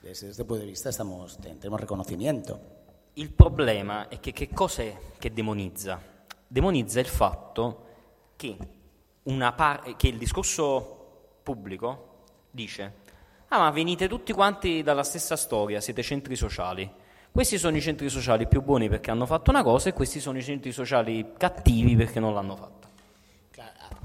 Desde 0.00 0.28
este 0.28 0.44
punto 0.44 0.62
de 0.62 0.70
vista 0.70 0.88
estamos, 0.88 1.38
ten- 1.38 1.58
tenemos 1.58 1.80
reconocimiento. 1.80 2.74
Il 3.14 3.32
problema 3.32 4.08
è 4.08 4.20
che 4.20 4.32
che 4.32 4.50
cos'è 4.50 4.96
che 5.18 5.32
demonizza? 5.32 6.00
Demonizza 6.46 7.00
il 7.00 7.06
fatto 7.06 7.84
che, 8.36 8.56
una 9.24 9.52
par- 9.52 9.96
che 9.96 10.08
il 10.08 10.18
discorso 10.18 11.38
pubblico 11.42 12.24
dice 12.50 13.04
ah 13.48 13.58
ma 13.58 13.70
venite 13.70 14.08
tutti 14.08 14.32
quanti 14.32 14.82
dalla 14.82 15.02
stessa 15.02 15.36
storia, 15.36 15.80
siete 15.80 16.02
centri 16.02 16.36
sociali. 16.36 17.04
Questi 17.36 17.58
sono 17.58 17.76
i 17.76 17.82
centri 17.82 18.08
sociali 18.08 18.46
più 18.46 18.62
buoni 18.62 18.88
perché 18.88 19.10
hanno 19.10 19.26
fatto 19.26 19.50
una 19.50 19.62
cosa 19.62 19.90
e 19.90 19.92
questi 19.92 20.20
sono 20.20 20.38
i 20.38 20.42
centri 20.42 20.72
sociali 20.72 21.34
cattivi 21.36 21.94
perché 21.94 22.18
non 22.18 22.32
l'hanno 22.32 22.56
fatta. 22.56 22.88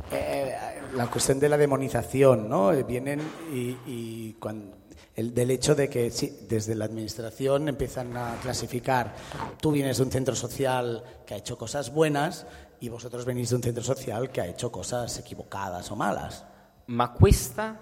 Eh, 0.09 0.53
la 0.95 1.07
cuestión 1.07 1.39
de 1.39 1.47
la 1.47 1.55
demonización, 1.55 2.49
¿no? 2.49 2.73
Eh, 2.73 2.83
Vienen 2.83 3.21
y, 3.53 3.77
y 3.85 4.33
cuan- 4.37 4.73
el, 5.15 5.33
del 5.33 5.49
hecho 5.49 5.75
de 5.75 5.87
que 5.87 6.11
sí, 6.11 6.39
desde 6.45 6.75
la 6.75 6.83
administración 6.83 7.69
empiezan 7.69 8.17
a 8.17 8.35
clasificar, 8.41 9.15
tú 9.61 9.71
vienes 9.71 9.95
de 9.95 10.03
un 10.03 10.11
centro 10.11 10.35
social 10.35 11.01
que 11.25 11.35
ha 11.35 11.37
hecho 11.37 11.57
cosas 11.57 11.93
buenas 11.93 12.45
y 12.81 12.89
vosotros 12.89 13.23
venís 13.23 13.51
de 13.51 13.55
un 13.55 13.63
centro 13.63 13.81
social 13.81 14.29
que 14.29 14.41
ha 14.41 14.47
hecho 14.47 14.69
cosas 14.69 15.17
equivocadas 15.19 15.89
o 15.89 15.95
malas. 15.95 16.43
Ma 16.87 17.13
questa 17.13 17.79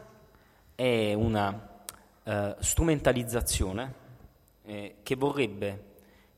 è 0.76 1.16
una 1.16 1.82
eh, 2.24 2.56
strumentalizzazione 2.60 4.08
eh, 4.70 4.96
che 5.02 5.16
vorrebbe 5.16 5.84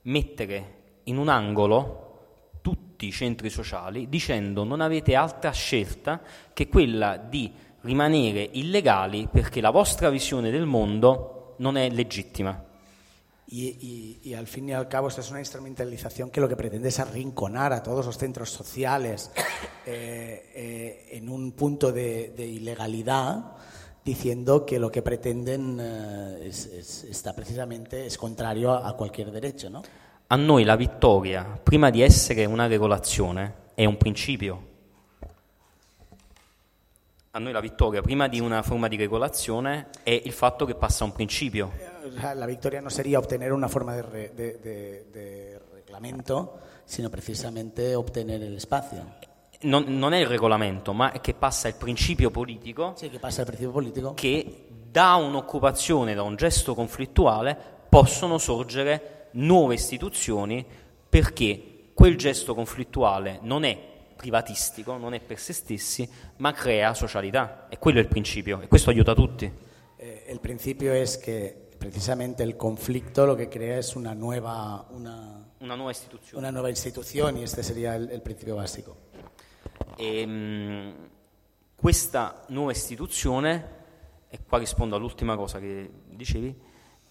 mettere 0.03 0.79
in 1.03 1.17
un 1.17 1.27
angolo 1.27 2.59
tutti 2.61 3.07
i 3.07 3.11
centri 3.11 3.49
sociali 3.49 4.07
dicendo 4.07 4.63
non 4.63 4.79
avete 4.79 5.15
altra 5.15 5.51
scelta 5.51 6.21
che 6.53 6.69
quella 6.69 7.17
di 7.17 7.51
rimanere 7.81 8.47
illegali 8.53 9.27
perché 9.29 9.59
la 9.59 9.69
vostra 9.69 10.09
visione 10.09 10.49
del 10.49 10.65
mondo 10.65 11.55
non 11.57 11.75
è 11.75 11.89
legittima. 11.89 12.69
Y, 13.47 13.65
y- 13.81 14.29
y 14.29 14.33
al 14.33 14.47
fin 14.47 14.69
y 14.69 14.73
al 14.73 14.87
cabo 14.87 15.09
esto 15.09 15.19
es 15.19 15.29
una 15.29 15.39
instrumentalización 15.39 16.29
que 16.29 16.39
lo 16.39 16.47
que 16.47 16.55
pretende 16.55 16.87
es 16.87 16.99
arrinconar 16.99 17.73
a 17.73 17.83
todos 17.83 18.05
los 18.05 18.17
centros 18.17 18.49
sociales 18.49 19.29
eh, 19.85 20.51
eh, 20.55 21.09
en 21.17 21.27
un 21.27 21.51
punto 21.51 21.91
de, 21.91 22.29
de 22.29 22.47
ilegalidad 22.47 23.57
diciendo 24.03 24.65
que 24.65 24.80
lo 24.80 24.90
que 24.91 25.02
pretenden 25.02 25.78
eh, 25.80 26.48
es- 26.48 26.65
es- 26.65 27.03
está 27.06 27.34
precisamente 27.34 28.06
es 28.06 28.18
contrario 28.18 28.72
a, 28.72 28.88
a 28.88 28.94
cualquier 28.94 29.32
derecho, 29.32 29.69
¿no? 29.69 29.82
A 30.28 30.38
noi 30.38 30.64
la 30.64 30.76
vittoria, 30.78 31.44
prima 31.61 31.90
di 31.90 32.02
essere 32.02 32.45
una 32.45 32.65
regolazione, 32.68 33.53
è 33.76 33.84
un 33.86 33.98
principio. 33.98 34.69
A 37.34 37.40
noi 37.40 37.53
la 37.53 37.60
vittoria, 37.61 38.02
prima 38.02 38.28
di 38.28 38.40
una 38.41 38.61
forma 38.61 38.88
di 38.90 38.98
regolazione, 38.98 39.88
è 40.03 40.10
il 40.11 40.32
fatto 40.34 40.65
che 40.65 40.76
passa 40.76 41.03
un 41.06 41.11
principio. 41.14 41.72
Sea, 42.18 42.34
La 42.34 42.45
victoria 42.45 42.82
no 42.82 42.90
sería 42.90 43.19
obtener 43.19 43.52
una 43.53 43.68
forma 43.69 43.94
de, 43.95 44.02
re- 44.02 44.32
de- 44.36 44.57
de- 44.61 45.06
de 45.11 45.60
reglamento, 45.73 46.60
sino 46.84 47.10
precisamente 47.10 47.95
obtener 47.95 48.41
el 48.41 48.56
espacio. 48.56 49.03
Non, 49.63 49.83
non 49.88 50.13
è 50.13 50.19
il 50.19 50.25
regolamento, 50.25 50.91
ma 50.93 51.11
è 51.11 51.21
che 51.21 51.33
passa 51.35 51.67
il 51.67 51.75
principio 51.75 52.31
politico 52.31 52.93
que 52.97 53.19
pasa 53.19 53.41
el 53.41 53.47
principio 53.47 53.71
político. 53.71 54.13
che 54.15 54.65
da 54.89 55.13
un'occupazione, 55.15 56.15
da 56.15 56.23
un 56.23 56.35
gesto 56.35 56.73
conflittuale, 56.73 57.55
possono 57.88 58.38
sorgere 58.39 59.27
nuove 59.33 59.75
istituzioni 59.75 60.65
perché 61.07 61.89
quel 61.93 62.17
gesto 62.17 62.55
conflittuale 62.55 63.39
non 63.43 63.63
è 63.63 63.77
privatistico, 64.15 64.97
non 64.97 65.13
è 65.13 65.19
per 65.19 65.38
se 65.39 65.53
stessi, 65.53 66.09
ma 66.38 66.51
crea 66.53 66.93
socialità. 66.93 67.67
E 67.69 67.77
quello 67.77 67.99
è 67.99 68.01
il 68.01 68.07
principio 68.07 68.61
e 68.61 68.67
questo 68.67 68.89
aiuta 68.89 69.13
tutti. 69.13 69.51
Eh, 69.97 70.23
el 70.27 70.39
principio 70.39 70.93
es 70.93 71.17
que 71.17 71.55
precisamente 71.77 72.41
el 72.43 72.55
conflicto 72.57 73.25
lo 73.25 73.35
que 73.35 73.47
crea 73.49 73.77
es 73.77 73.95
una 73.95 74.13
nueva, 74.15 74.85
una, 74.89 75.45
Una 75.59 75.75
nuova 75.75 75.91
istituzione. 75.91 76.39
una 76.39 76.51
nueva 76.51 76.69
institución 76.69 77.38
y 77.38 77.43
este 77.43 77.61
sería 77.61 77.95
el, 77.95 78.09
el 78.09 78.21
principio 78.21 78.55
básico. 78.55 78.97
E, 79.97 80.26
mh, 80.26 80.93
questa 81.76 82.45
nuova 82.49 82.72
istituzione, 82.72 83.80
e 84.30 84.39
qua 84.47 84.57
rispondo 84.57 84.95
all'ultima 84.95 85.35
cosa 85.35 85.59
che 85.59 85.89
dicevi, 86.07 86.55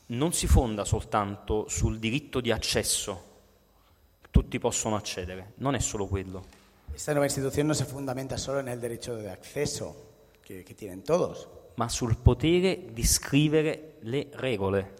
non 0.06 0.32
si 0.32 0.46
fonda 0.46 0.84
soltanto 0.84 1.68
sul 1.68 1.98
diritto 1.98 2.40
di 2.40 2.50
accesso, 2.50 3.28
tutti 4.30 4.58
possono 4.58 4.96
accedere, 4.96 5.52
non 5.56 5.74
è 5.74 5.80
solo 5.80 6.06
quello, 6.06 6.58
Esta 6.92 7.12
nueva 7.12 7.26
institución 7.26 7.66
no 7.68 7.74
se 7.74 7.84
fundamenta 7.84 8.36
solo 8.36 8.58
en 8.58 8.68
el 8.68 8.80
derecho 8.80 9.14
de 9.16 9.30
acceso 9.30 9.94
que, 10.44 10.64
que 10.64 10.74
tienen 10.74 11.02
todos, 11.02 11.48
ma 11.76 11.88
sul 11.88 12.16
potere 12.16 12.88
di 12.92 13.04
scrivere 13.04 13.96
le 14.02 14.28
regole. 14.34 14.98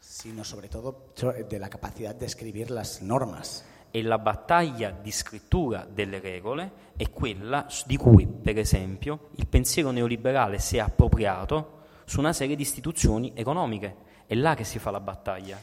sino 0.00 0.42
sobre 0.44 0.68
todo 0.68 1.12
so- 1.14 1.32
de 1.32 1.58
la 1.58 1.68
capacidad 1.70 2.14
de 2.14 2.26
escribir 2.26 2.70
las 2.70 3.00
normas. 3.00 3.64
E 3.92 4.02
la 4.02 4.18
battaglia 4.18 4.90
di 4.90 5.10
scrittura 5.10 5.84
delle 5.90 6.20
regole 6.20 6.72
è 6.96 7.10
quella 7.10 7.66
di 7.86 7.96
cui, 7.96 8.26
per 8.26 8.56
esempio, 8.58 9.30
il 9.36 9.46
pensiero 9.48 9.90
neoliberale 9.90 10.58
si 10.60 10.76
è 10.76 10.80
appropriato 10.80 11.78
su 12.04 12.20
una 12.20 12.32
serie 12.32 12.54
di 12.56 12.62
istituzioni 12.62 13.32
economiche. 13.34 14.08
È 14.26 14.34
là 14.34 14.54
che 14.54 14.64
si 14.64 14.78
fa 14.78 14.90
la 14.92 15.00
battaglia. 15.00 15.58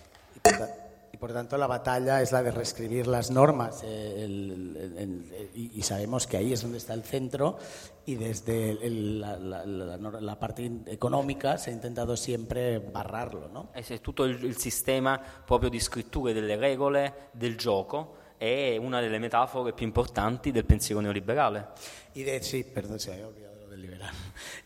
Y 1.10 1.18
por, 1.20 1.32
tanto 1.32 1.56
la 1.58 1.66
batalla 1.68 2.22
es 2.22 2.32
la 2.32 2.44
de 2.44 2.52
reescribir 2.52 3.08
las 3.08 3.32
normas 3.32 3.82
eh, 3.82 4.24
el- 4.24 4.76
el- 4.78 4.98
el- 4.98 5.72
y, 5.74 5.82
sabemos 5.82 6.28
que 6.28 6.38
ahí 6.38 6.52
es 6.54 6.62
donde 6.62 6.78
está 6.78 6.94
el 6.94 7.02
centro 7.04 7.58
y 8.06 8.14
desde 8.16 8.72
el- 8.86 9.20
la, 9.22 9.36
la- 9.38 9.66
la- 9.66 9.98
la- 9.98 10.36
parte 10.38 10.70
económica 10.86 11.58
se 11.58 11.72
ha 11.72 11.74
intentado 11.74 12.16
siempre 12.16 12.80
barrarlo. 12.80 13.48
¿no? 13.48 13.70
E 13.74 14.00
tutto 14.00 14.26
il, 14.26 14.44
il 14.44 14.58
sistema 14.58 15.20
proprio 15.44 15.70
di 15.72 15.80
scritture 15.80 16.34
delle 16.34 16.56
regole 16.56 17.30
del 17.32 17.58
gioco 17.58 18.17
è 18.38 18.78
una 18.78 19.02
delle 19.02 19.20
metafore 19.20 19.74
più 19.74 19.86
importanti 19.86 20.52
del 20.52 20.66
pensiero 20.66 21.02
neoliberale. 21.02 21.68
Y 22.14 22.24
de, 22.24 22.42
sí, 22.44 22.64
perdón, 22.64 23.00
se 23.00 23.14
había 23.14 23.28
olvidado 23.28 23.56
lo 23.62 23.68
del 23.70 23.82
liberal. 23.82 24.12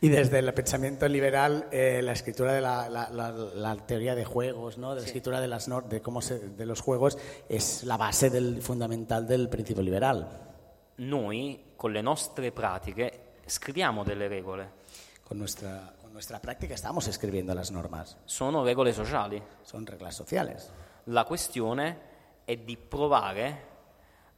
Y 0.02 0.10
desde 0.10 0.40
el 0.40 0.54
pensamiento 0.54 1.08
liberal, 1.08 1.68
eh, 1.72 2.02
la 2.02 2.12
escritura 2.14 2.54
de 2.54 2.62
la, 2.62 2.90
la- 2.90 3.10
la- 3.10 3.32
la 3.32 3.76
teoría 3.78 4.16
de 4.16 4.26
juegos, 4.26 4.78
¿no? 4.78 4.94
de 4.96 5.02
la 5.02 5.08
escritura 5.08 5.40
de, 5.42 5.48
las 5.48 5.70
de, 5.90 6.02
cómo 6.02 6.22
se, 6.22 6.40
de 6.50 6.66
los 6.66 6.82
juegos, 6.82 7.18
es 7.50 7.84
la 7.84 7.98
base 7.98 8.30
del, 8.30 8.62
fundamental 8.62 9.28
del 9.28 9.48
principio 9.50 9.84
liberal. 9.84 10.28
Noi, 10.98 11.74
con 11.78 11.92
le 11.94 12.02
nostre 12.02 12.52
pratiche, 12.52 13.12
scriviamo 13.48 14.04
delle 14.04 14.28
regole. 14.28 14.68
Con 15.24 15.38
nuestra, 15.40 15.94
con 16.02 16.12
nuestra 16.12 16.40
práctica 16.42 16.74
estamos 16.74 17.08
escribiendo 17.08 17.54
las 17.56 17.72
normas, 17.72 18.18
Sono 18.26 18.64
regole 18.66 18.94
sociali. 18.94 19.42
son 19.64 19.86
reglas 19.86 20.14
sociales. 20.16 20.70
La 21.06 21.26
questione 21.26 22.11
è 22.44 22.56
di 22.58 22.78
provare 22.78 23.70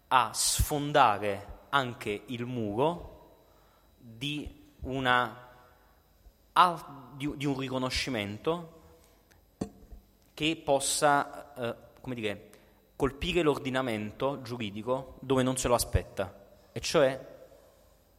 a 0.07 0.31
sfondare 0.33 1.61
anche 1.69 2.23
il 2.27 2.45
muro 2.45 3.13
di, 3.97 4.71
una, 4.81 5.49
di 7.15 7.45
un 7.45 7.57
riconoscimento 7.57 8.81
che 10.33 10.61
possa 10.63 11.53
eh, 11.55 11.75
come 12.01 12.15
dire, 12.15 12.49
colpire 12.95 13.41
l'ordinamento 13.41 14.41
giuridico 14.41 15.17
dove 15.19 15.41
non 15.41 15.57
se 15.57 15.67
lo 15.67 15.75
aspetta, 15.75 16.41
e 16.71 16.79
cioè 16.79 17.31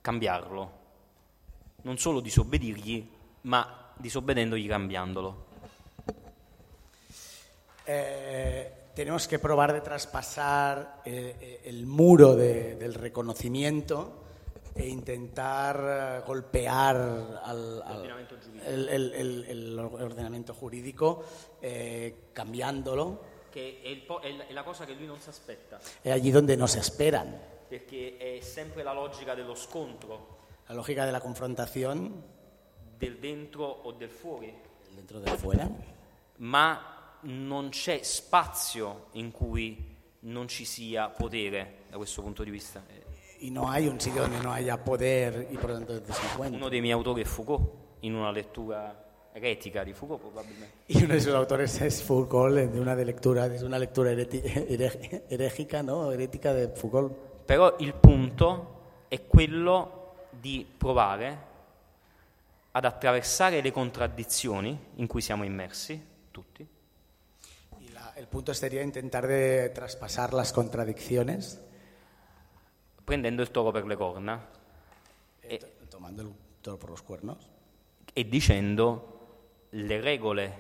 cambiarlo. 0.00 0.82
Non 1.82 1.98
solo 1.98 2.20
disobbedirgli, 2.20 3.08
ma 3.42 3.92
disobbedendogli 3.96 4.66
cambiandolo. 4.66 5.46
Eh, 7.84 8.72
tenemos 8.94 9.26
que 9.28 9.38
probar 9.38 9.72
de 9.72 9.80
traspasar 9.80 11.02
eh, 11.04 11.36
eh, 11.40 11.60
el 11.64 11.86
muro 11.86 12.34
de- 12.36 12.76
del 12.76 12.94
reconocimiento 12.94 14.22
e 14.74 14.86
intentar 14.88 16.20
eh, 16.22 16.26
golpear 16.26 16.96
al, 16.96 17.82
al- 17.82 18.26
el, 18.66 18.88
el- 18.88 19.12
el- 19.14 19.44
el 19.48 19.78
ordenamiento 19.78 20.54
jurídico 20.54 21.24
eh, 21.60 22.28
cambiándolo. 22.32 23.32
Che 23.50 23.80
è, 23.82 24.04
è 24.22 24.32
la- 24.32 24.60
è 24.60 24.64
cosa 24.64 24.84
che 24.84 24.94
lui 24.94 25.06
non 25.06 25.20
si 25.20 25.28
aspetta, 25.28 25.78
eh, 26.02 26.10
allí 26.10 26.30
donde 26.30 26.56
nos 26.56 26.74
esperan. 26.76 27.52
perché 27.68 28.16
è 28.18 28.40
sempre 28.40 28.82
la 28.82 28.92
logica 28.92 29.34
dello 29.34 29.54
scontro, 29.54 30.32
La 30.68 30.74
lógica 30.74 31.04
de 31.04 31.12
la 31.12 31.20
confrontación. 31.20 32.22
Del 32.98 33.18
dentro 33.18 33.64
o 33.66 33.92
del 33.92 34.08
fuori, 34.10 34.52
dentro 34.94 35.18
del 35.20 35.36
fuera. 35.36 35.68
ma 36.38 36.93
non 37.24 37.68
c'è 37.70 38.00
spazio 38.02 39.08
in 39.12 39.30
cui 39.30 39.92
non 40.20 40.48
ci 40.48 40.64
sia 40.64 41.08
potere 41.08 41.84
da 41.90 41.96
questo 41.96 42.22
punto 42.22 42.42
di 42.42 42.50
vista. 42.50 42.82
Y 43.40 43.50
no 43.50 43.68
hay 43.68 43.86
un 43.86 44.00
sitio 44.00 44.22
donde 44.22 44.40
no 44.40 44.52
haya 44.52 44.82
poder 44.82 45.48
y 45.50 45.56
por 45.56 45.70
lo 45.70 45.76
tanto 45.76 45.98
desencuentro. 45.98 46.56
Uno 46.56 46.68
dei 46.68 46.80
miei 46.80 46.92
autori 46.92 47.22
è 47.22 47.24
Foucault, 47.24 47.62
in 48.00 48.14
una 48.14 48.30
lettura 48.30 49.04
eretica 49.32 49.84
di 49.84 49.92
Foucault 49.92 50.22
probabilmente. 50.22 50.82
Y 50.86 51.02
uno 51.04 51.14
de 51.14 51.20
sus 51.20 51.34
autores 51.34 51.80
es 51.80 52.02
Foucault, 52.02 52.54
de 52.54 52.80
una 52.80 52.94
de 52.94 53.04
lectura, 53.04 53.48
de 53.48 53.62
una 53.64 53.78
herej- 53.78 55.22
herégica, 55.28 55.82
¿no? 55.82 56.10
Herética 56.10 56.54
de 56.54 56.68
Foucault. 56.68 57.12
Però 57.44 57.76
il 57.78 57.92
punto 57.94 59.04
è 59.08 59.26
quello 59.26 60.26
di 60.30 60.66
provare 60.78 61.52
ad 62.70 62.84
attraversare 62.84 63.60
le 63.60 63.70
contraddizioni 63.70 64.78
in 64.96 65.06
cui 65.06 65.20
siamo 65.20 65.44
immersi, 65.44 66.02
tutti, 66.30 66.66
el 68.16 68.28
punto 68.28 68.54
sería 68.54 68.82
intentar 68.82 69.26
de 69.26 69.70
traspasar 69.70 70.32
las 70.32 70.52
contradicciones, 70.52 71.60
prendendo 73.04 73.42
il 73.42 73.50
toro 73.50 73.72
per 73.72 73.86
le 73.86 73.96
corna. 73.96 74.48
Eh, 75.42 75.58
to- 75.58 75.66
tomando 75.88 76.22
el 76.22 76.32
toro 76.60 76.78
por 76.78 76.90
los 76.90 77.02
cuernos, 77.02 77.50
e 78.12 78.24
dicendo 78.24 79.68
le 79.70 80.00
regole 80.00 80.58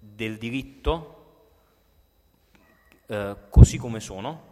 del 0.00 0.38
diritto, 0.38 1.18
eh, 3.06 3.36
così 3.48 3.78
come 3.78 4.00
sono, 4.00 4.50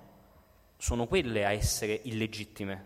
sono 0.77 1.07
quelle 1.07 1.45
a 1.45 1.53
essere 1.53 2.01
illegittime, 2.05 2.85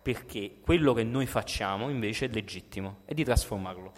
perché 0.00 0.56
quello 0.60 0.94
che 0.94 1.04
noi 1.04 1.26
facciamo 1.26 1.90
invece 1.90 2.26
è 2.26 2.28
legittimo, 2.28 3.00
e 3.04 3.14
di 3.14 3.24
trasformarlo. 3.24 3.92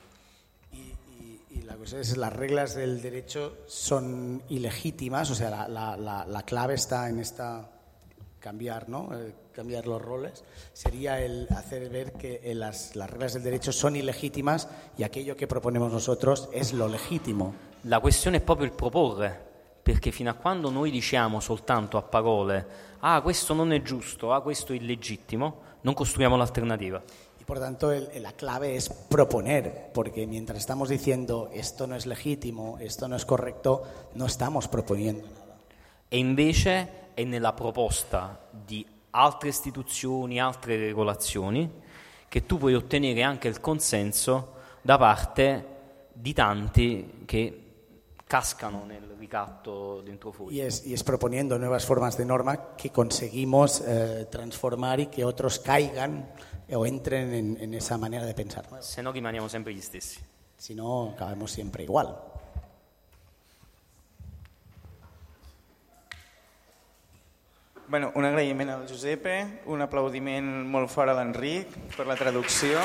La 1.66 1.76
cosa 1.76 1.98
es, 1.98 2.16
las 2.16 2.32
reglas 2.32 2.74
del 2.74 3.00
derecho 3.00 3.56
son 3.66 4.42
ilegítimas, 4.48 5.30
o 5.30 5.34
sea, 5.34 5.50
la, 5.50 5.68
la- 5.68 5.96
la- 5.96 6.26
la 6.26 6.42
clave 6.42 6.74
está 6.74 7.08
en 7.08 7.20
esta 7.20 7.70
cambiar, 8.38 8.88
¿no? 8.88 9.08
Eh, 9.18 9.32
cambiar 9.52 9.86
los 9.86 10.02
roles. 10.02 10.44
Sería 10.74 11.20
el 11.20 11.46
hacer 11.56 11.88
ver 11.88 12.12
que 12.12 12.40
eh, 12.44 12.54
las, 12.54 12.94
las 12.96 13.08
reglas 13.08 13.34
del 13.34 13.42
derecho 13.44 13.72
son 13.72 13.96
ilegítimas 13.96 14.68
y 14.98 15.02
aquello 15.04 15.36
que 15.36 15.46
proponemos 15.46 15.90
nosotros 15.92 16.48
es 16.52 16.72
lo 16.74 16.86
legítimo. 16.86 17.54
La 17.84 18.00
questione 18.00 18.38
è 18.38 18.40
proprio 18.42 18.66
il 18.66 18.74
proporre, 18.74 19.34
perché 19.82 20.10
fino 20.10 20.30
a 20.30 20.34
quando 20.34 20.70
noi 20.70 20.90
diciamo 20.90 21.40
soltanto 21.40 21.96
a 21.98 22.02
parole 22.02 22.92
ah 23.00 23.20
questo 23.22 23.52
non 23.54 23.72
è 23.72 23.82
giusto, 23.82 24.32
ah 24.32 24.40
questo 24.42 24.72
è 24.72 24.76
illegittimo, 24.76 25.60
non 25.82 25.94
costruiamo 25.94 26.36
l'alternativa. 26.36 27.02
Y 27.44 27.46
por 27.46 27.58
tanto, 27.58 27.92
el- 27.92 28.08
la 28.22 28.32
clave 28.32 28.74
es 28.74 28.88
proponer, 28.88 29.90
porque 29.92 30.26
mientras 30.26 30.58
estamos 30.60 30.88
diciendo 30.88 31.50
esto 31.52 31.86
no 31.86 31.94
es 31.94 32.06
legítimo, 32.06 32.78
esto 32.80 33.06
no 33.06 33.16
es 33.16 33.26
correcto, 33.26 33.82
no 34.14 34.24
estamos 34.24 34.66
proponiendo 34.66 35.28
nada. 35.28 35.58
E 36.08 36.16
invece 36.16 36.88
è 37.14 37.22
nella 37.24 37.52
proposta 37.52 38.48
di 38.50 38.86
altre 39.10 39.50
istituzioni, 39.50 40.40
altre 40.40 40.78
regolazioni, 40.78 41.70
che 42.30 42.46
tu 42.46 42.56
puoi 42.56 42.74
ottenere 42.74 43.22
anche 43.22 43.48
il 43.48 43.60
consenso 43.60 44.54
da 44.80 44.96
parte 44.96 45.66
di 46.14 46.32
tanti 46.32 47.24
che 47.26 47.60
cascano 48.26 48.84
nel 48.86 49.02
ricatto 49.18 50.00
dentro 50.00 50.32
fuori. 50.32 50.54
Y 50.56 50.60
es, 50.62 50.86
y 50.86 50.94
es 50.94 51.02
proponiendo 51.04 51.58
nuevas 51.58 51.84
formas 51.84 52.16
de 52.16 52.24
norma 52.24 52.74
que 52.74 52.88
conseguimos 52.90 53.82
eh, 53.86 54.28
transformar 54.30 54.98
y 54.98 55.06
que 55.08 55.24
otros 55.26 55.58
caigan 55.58 56.30
o 56.72 56.86
entren 56.86 57.34
en, 57.34 57.56
en 57.60 57.74
esa 57.74 57.98
manera 57.98 58.24
de 58.24 58.34
pensar. 58.34 58.64
Se 58.80 59.02
no 59.02 59.12
rimaniamo 59.12 59.48
sempre 59.48 59.74
gli 59.74 59.82
stessi. 59.82 60.20
Si 60.56 60.74
no, 60.74 61.10
acabamos 61.10 61.50
siempre 61.50 61.84
igual. 61.84 62.16
Bueno, 67.86 68.12
un 68.14 68.24
agraïment 68.24 68.70
al 68.70 68.86
Giuseppe, 68.88 69.60
un 69.68 69.84
aplaudiment 69.84 70.46
molt 70.64 70.88
fort 70.88 71.12
a 71.12 71.14
l'Enric 71.18 71.68
per 71.92 72.06
la 72.08 72.16
traducció. 72.16 72.80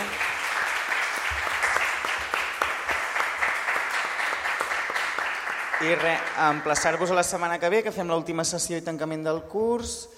I 5.79 5.95
res, 5.95 6.19
emplaçar-vos 6.49 7.09
a 7.09 7.15
la 7.15 7.23
setmana 7.23 7.55
que 7.57 7.71
ve, 7.71 7.79
que 7.85 7.95
fem 7.95 8.11
l'última 8.11 8.43
sessió 8.43 8.75
i 8.75 8.83
tancament 8.83 9.23
del 9.23 9.45
curs, 9.47 10.09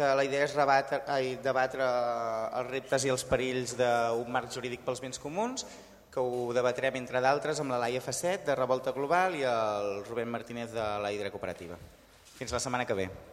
que 0.00 0.08
la 0.16 0.24
idea 0.24 0.46
és 0.46 0.56
rebatre, 0.56 1.02
ai, 1.12 1.34
debatre 1.44 1.84
els 1.84 2.70
reptes 2.70 3.04
i 3.04 3.10
els 3.12 3.24
perills 3.28 3.74
d'un 3.76 4.30
marc 4.32 4.48
jurídic 4.54 4.80
pels 4.86 5.02
béns 5.04 5.20
comuns, 5.20 5.66
que 6.10 6.24
ho 6.24 6.54
debatrem 6.56 6.96
entre 7.02 7.20
d'altres 7.20 7.60
amb 7.60 7.74
la 7.74 7.82
Laia 7.84 8.00
Facet 8.00 8.46
de 8.48 8.56
Revolta 8.56 8.94
Global 8.96 9.36
i 9.36 9.44
el 9.46 9.90
Rubén 10.08 10.32
Martínez 10.32 10.72
de 10.72 10.86
la 11.04 11.12
Hidra 11.12 11.30
Cooperativa. 11.30 11.76
Fins 12.38 12.56
la 12.56 12.62
setmana 12.64 12.88
que 12.88 12.96
ve. 12.96 13.10